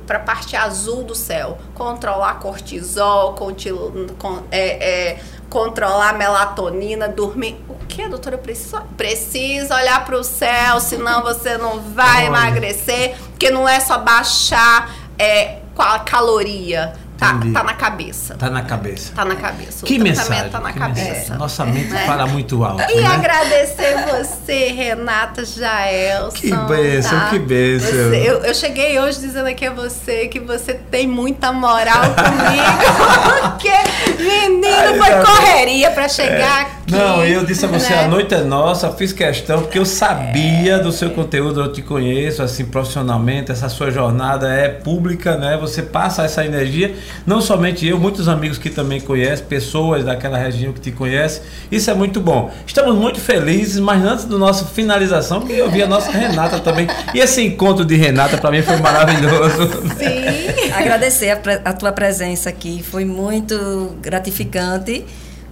para 0.07 0.17
a 0.17 0.21
parte 0.21 0.55
azul 0.55 1.03
do 1.03 1.13
céu. 1.13 1.57
Controlar 1.75 2.35
cortisol, 2.39 3.35
con, 3.35 4.43
é, 4.49 5.09
é, 5.09 5.19
controlar 5.49 6.17
melatonina, 6.17 7.09
dormir. 7.09 7.59
O 7.67 7.85
que, 7.85 8.07
doutora? 8.07 8.37
Precisa, 8.37 8.81
precisa 8.95 9.75
olhar 9.75 10.05
para 10.05 10.17
o 10.17 10.23
céu, 10.23 10.79
senão 10.79 11.21
você 11.21 11.57
não 11.57 11.81
vai 11.81 12.27
emagrecer, 12.27 13.17
porque 13.31 13.51
não 13.51 13.67
é 13.67 13.81
só 13.81 13.97
baixar 13.97 15.00
é, 15.21 15.59
qual 15.75 15.93
a 15.93 15.99
caloria. 15.99 16.93
Tá, 17.17 17.39
tá 17.53 17.63
na 17.63 17.75
cabeça. 17.75 18.33
Tá 18.33 18.49
na 18.49 18.63
cabeça. 18.63 19.13
Tá 19.13 19.23
na 19.23 19.35
cabeça. 19.35 19.85
Que 19.85 19.99
mensagem. 19.99 20.49
Tá 20.49 20.59
na 20.59 20.73
cabeça. 20.73 21.07
Mensagem. 21.07 21.37
Nossa 21.37 21.65
mente 21.67 21.93
é. 21.93 22.05
fala 22.07 22.25
muito 22.25 22.63
alto. 22.63 22.81
E 22.91 22.95
né? 22.95 23.05
agradecer 23.05 23.95
você, 24.09 24.69
Renata 24.69 25.45
Jaelson. 25.45 26.35
Que 26.35 26.49
bênção, 26.49 27.19
tá? 27.19 27.29
que 27.29 27.37
bênção. 27.37 27.91
Você, 27.91 28.23
eu, 28.27 28.39
eu, 28.39 28.55
cheguei 28.55 28.99
hoje 28.99 29.19
dizendo 29.19 29.45
aqui 29.47 29.67
a 29.67 29.71
você 29.71 30.29
que 30.29 30.39
você 30.39 30.73
tem 30.73 31.07
muita 31.07 31.53
moral 31.53 32.01
comigo. 32.01 33.51
porque, 33.51 34.23
menino, 34.23 34.65
Ai, 34.65 34.97
foi 34.97 35.23
correto 35.23 35.51
correria 35.61 35.91
para 35.91 36.09
chegar 36.09 36.61
é. 36.61 36.80
Não, 36.91 37.23
eu 37.23 37.45
disse 37.45 37.63
a 37.63 37.67
você, 37.67 37.89
né? 37.89 38.03
a 38.03 38.07
noite 38.07 38.33
é 38.33 38.41
nossa, 38.41 38.91
fiz 38.91 39.13
questão, 39.13 39.61
porque 39.61 39.79
eu 39.79 39.85
sabia 39.85 40.77
do 40.79 40.91
seu 40.91 41.09
conteúdo, 41.11 41.61
eu 41.61 41.71
te 41.71 41.81
conheço, 41.81 42.43
assim, 42.43 42.65
profissionalmente, 42.65 43.51
essa 43.51 43.69
sua 43.69 43.89
jornada 43.89 44.53
é 44.53 44.67
pública, 44.67 45.37
né? 45.37 45.57
Você 45.57 45.81
passa 45.81 46.23
essa 46.23 46.45
energia, 46.45 46.93
não 47.25 47.41
somente 47.41 47.87
eu, 47.87 47.97
muitos 47.97 48.27
amigos 48.27 48.57
que 48.57 48.69
também 48.69 48.99
conhecem, 48.99 49.45
pessoas 49.45 50.03
daquela 50.03 50.37
região 50.37 50.73
que 50.73 50.81
te 50.81 50.91
conhecem, 50.91 51.41
isso 51.71 51.89
é 51.89 51.93
muito 51.93 52.19
bom. 52.19 52.51
Estamos 52.67 52.95
muito 52.95 53.19
felizes, 53.19 53.79
mas 53.79 54.03
antes 54.03 54.25
do 54.25 54.37
nosso 54.37 54.65
finalização, 54.65 55.39
porque 55.39 55.53
eu 55.53 55.71
vi 55.71 55.81
a 55.81 55.87
nossa 55.87 56.11
Renata 56.11 56.59
também, 56.59 56.87
e 57.13 57.19
esse 57.19 57.41
encontro 57.41 57.85
de 57.85 57.95
Renata 57.95 58.37
para 58.37 58.51
mim 58.51 58.61
foi 58.61 58.77
maravilhoso. 58.77 59.69
Sim. 59.97 60.71
Agradecer 60.75 61.29
a, 61.29 61.39
a 61.65 61.73
tua 61.73 61.91
presença 61.91 62.49
aqui, 62.49 62.83
foi 62.83 63.05
muito 63.05 63.95
gratificante 64.01 65.05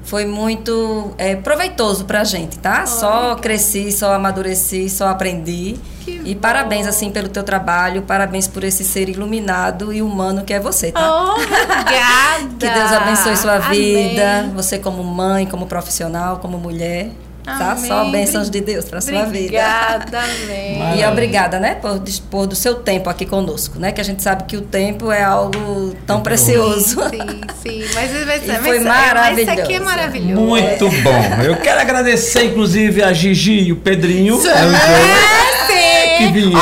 foi 0.10 0.26
muito 0.26 1.14
é, 1.19 1.36
proveitoso 1.36 2.03
pra 2.06 2.23
gente, 2.23 2.57
tá? 2.57 2.88
Só 2.88 3.36
cresci, 3.36 3.91
só 3.91 4.11
amadureci, 4.14 4.90
só 4.90 5.07
aprendi. 5.07 5.80
Que 6.03 6.19
e 6.26 6.34
bom. 6.34 6.41
parabéns, 6.41 6.88
assim, 6.88 7.11
pelo 7.11 7.30
teu 7.30 7.44
trabalho, 7.44 8.02
parabéns 8.02 8.48
por 8.48 8.64
esse 8.64 8.84
ser 8.84 9.07
iluminado 9.07 9.94
e 9.94 10.02
humano 10.02 10.44
que 10.44 10.52
é 10.52 10.60
você, 10.60 10.91
tá? 10.91 10.99
Oh, 10.99 11.34
obrigada! 11.34 12.49
que 12.57 12.68
Deus 12.68 12.91
abençoe 12.91 13.38
sua 13.38 13.60
vida, 13.60 14.40
Amém. 14.40 14.53
você 14.56 14.80
como 14.80 15.03
mãe, 15.03 15.45
como 15.45 15.68
profissional, 15.68 16.38
como 16.38 16.57
mulher. 16.57 17.11
Tá? 17.58 17.76
Só 17.78 18.06
bênçãos 18.12 18.50
de 18.50 18.62
Deus 18.62 18.86
para 18.86 19.02
sua 19.02 19.26
vida. 19.26 19.28
Obrigada, 19.28 20.20
amém. 20.20 20.80
E 21.00 21.06
obrigada, 21.06 21.60
né, 21.60 21.76
por 21.76 22.00
dispor 22.00 22.48
do 22.48 22.56
seu 22.56 22.76
tempo 22.76 23.10
aqui 23.10 23.26
conosco, 23.26 23.80
né? 23.80 23.92
Que 23.92 24.02
a 24.02 24.04
gente 24.04 24.22
sabe 24.24 24.44
que 24.44 24.58
o 24.58 24.62
tempo 24.62 25.12
é 25.12 25.24
algo 25.24 25.96
tão 26.06 26.22
precioso. 26.22 27.02
Sim, 27.10 27.42
sim. 27.62 27.86
Mas, 27.94 28.12
mas, 28.26 28.48
mas 28.48 28.58
foi 28.60 28.80
maravilhoso. 28.80 29.52
Isso 29.52 29.62
aqui 29.62 29.74
é 29.74 29.80
maravilhoso. 29.80 30.42
Muito 30.42 30.90
bom. 31.04 31.44
Eu 31.44 31.58
quero 31.58 31.80
agradecer, 31.80 32.46
inclusive, 32.46 33.04
a 33.04 33.14
Gigi 33.14 33.60
e 33.68 33.72
o 33.72 33.78
Pedrinho. 33.78 34.40
Sim. 34.42 34.50
É, 34.50 35.68
sim. 35.68 36.18
Que 36.18 36.32
vieram. 36.32 36.60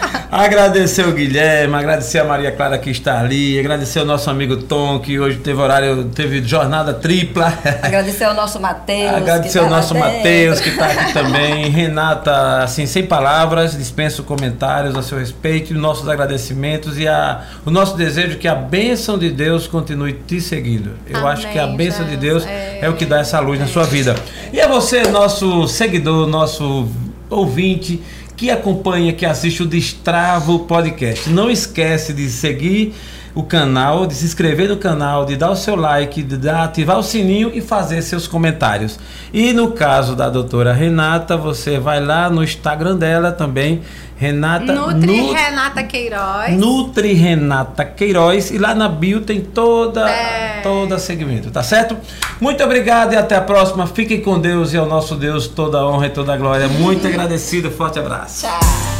Agradecer 0.30 1.08
o 1.08 1.12
Guilherme, 1.12 1.74
agradecer 1.74 2.20
a 2.20 2.24
Maria 2.24 2.52
Clara 2.52 2.78
que 2.78 2.88
está 2.88 3.18
ali, 3.18 3.58
agradecer 3.58 3.98
o 3.98 4.04
nosso 4.04 4.30
amigo 4.30 4.58
Tom, 4.58 5.00
que 5.00 5.18
hoje 5.18 5.38
teve 5.38 5.60
horário, 5.60 6.04
teve 6.04 6.40
jornada 6.40 6.94
tripla. 6.94 7.52
Agradecer 7.82 8.24
ao 8.24 8.34
nosso 8.34 8.60
Matheus. 8.60 9.12
Agradecer 9.12 9.58
ao 9.58 9.68
nosso 9.68 9.92
Matheus, 9.92 10.60
que 10.60 10.68
está 10.68 10.86
aqui 10.86 11.12
também. 11.12 11.68
Renata, 11.70 12.62
assim, 12.62 12.86
sem 12.86 13.04
palavras, 13.04 13.76
dispenso 13.76 14.22
comentários 14.22 14.94
a 14.94 15.02
seu 15.02 15.18
respeito, 15.18 15.74
nossos 15.74 16.08
agradecimentos 16.08 16.96
e 16.96 17.08
a, 17.08 17.42
o 17.66 17.70
nosso 17.70 17.96
desejo 17.96 18.38
que 18.38 18.46
a 18.46 18.54
bênção 18.54 19.18
de 19.18 19.30
Deus 19.30 19.66
continue 19.66 20.12
te 20.12 20.40
seguindo. 20.40 20.92
Eu 21.08 21.18
Amém, 21.18 21.32
acho 21.32 21.50
que 21.50 21.58
a 21.58 21.66
bênção 21.66 22.06
de 22.06 22.16
Deus 22.16 22.46
é... 22.46 22.78
é 22.82 22.88
o 22.88 22.94
que 22.94 23.04
dá 23.04 23.18
essa 23.18 23.40
luz 23.40 23.58
na 23.58 23.66
sua 23.66 23.82
vida. 23.82 24.14
E 24.52 24.60
a 24.60 24.68
você, 24.68 25.02
nosso 25.08 25.66
seguidor, 25.66 26.28
nosso 26.28 26.88
ouvinte 27.28 28.00
que 28.40 28.50
acompanha, 28.50 29.12
que 29.12 29.26
assiste 29.26 29.62
o 29.62 29.66
Destravo 29.66 30.60
Podcast. 30.60 31.28
Não 31.28 31.50
esquece 31.50 32.14
de 32.14 32.30
seguir 32.30 32.94
o 33.34 33.42
canal, 33.42 34.06
de 34.06 34.14
se 34.14 34.24
inscrever 34.24 34.68
no 34.68 34.76
canal, 34.76 35.24
de 35.24 35.36
dar 35.36 35.50
o 35.50 35.56
seu 35.56 35.76
like, 35.76 36.22
de 36.22 36.36
dar, 36.36 36.64
ativar 36.64 36.98
o 36.98 37.02
sininho 37.02 37.50
e 37.54 37.60
fazer 37.60 38.02
seus 38.02 38.26
comentários. 38.26 38.98
E 39.32 39.52
no 39.52 39.72
caso 39.72 40.16
da 40.16 40.28
doutora 40.28 40.72
Renata, 40.72 41.36
você 41.36 41.78
vai 41.78 42.00
lá 42.00 42.28
no 42.28 42.42
Instagram 42.42 42.96
dela 42.96 43.32
também, 43.32 43.82
Renata 44.20 44.70
Nutri 44.70 45.16
Nut, 45.16 45.32
Renata 45.32 45.82
Queiroz. 45.82 46.56
Nutri 46.56 47.12
Renata 47.14 47.84
Queiroz 47.86 48.50
e 48.50 48.58
lá 48.58 48.74
na 48.74 48.86
bio 48.86 49.22
tem 49.22 49.40
toda 49.40 50.10
é. 50.10 50.60
toda 50.62 50.98
segmento, 50.98 51.50
tá 51.50 51.62
certo? 51.62 51.96
Muito 52.38 52.62
obrigado 52.62 53.14
e 53.14 53.16
até 53.16 53.34
a 53.36 53.40
próxima. 53.40 53.86
Fiquem 53.86 54.20
com 54.20 54.38
Deus 54.38 54.74
e 54.74 54.76
ao 54.76 54.84
nosso 54.84 55.14
Deus 55.14 55.46
toda 55.46 55.78
a 55.78 55.88
honra 55.88 56.08
e 56.08 56.10
toda 56.10 56.34
a 56.34 56.36
glória. 56.36 56.68
Muito 56.68 57.06
agradecido, 57.06 57.70
forte 57.70 57.98
abraço. 57.98 58.46
Tchau. 58.46 58.99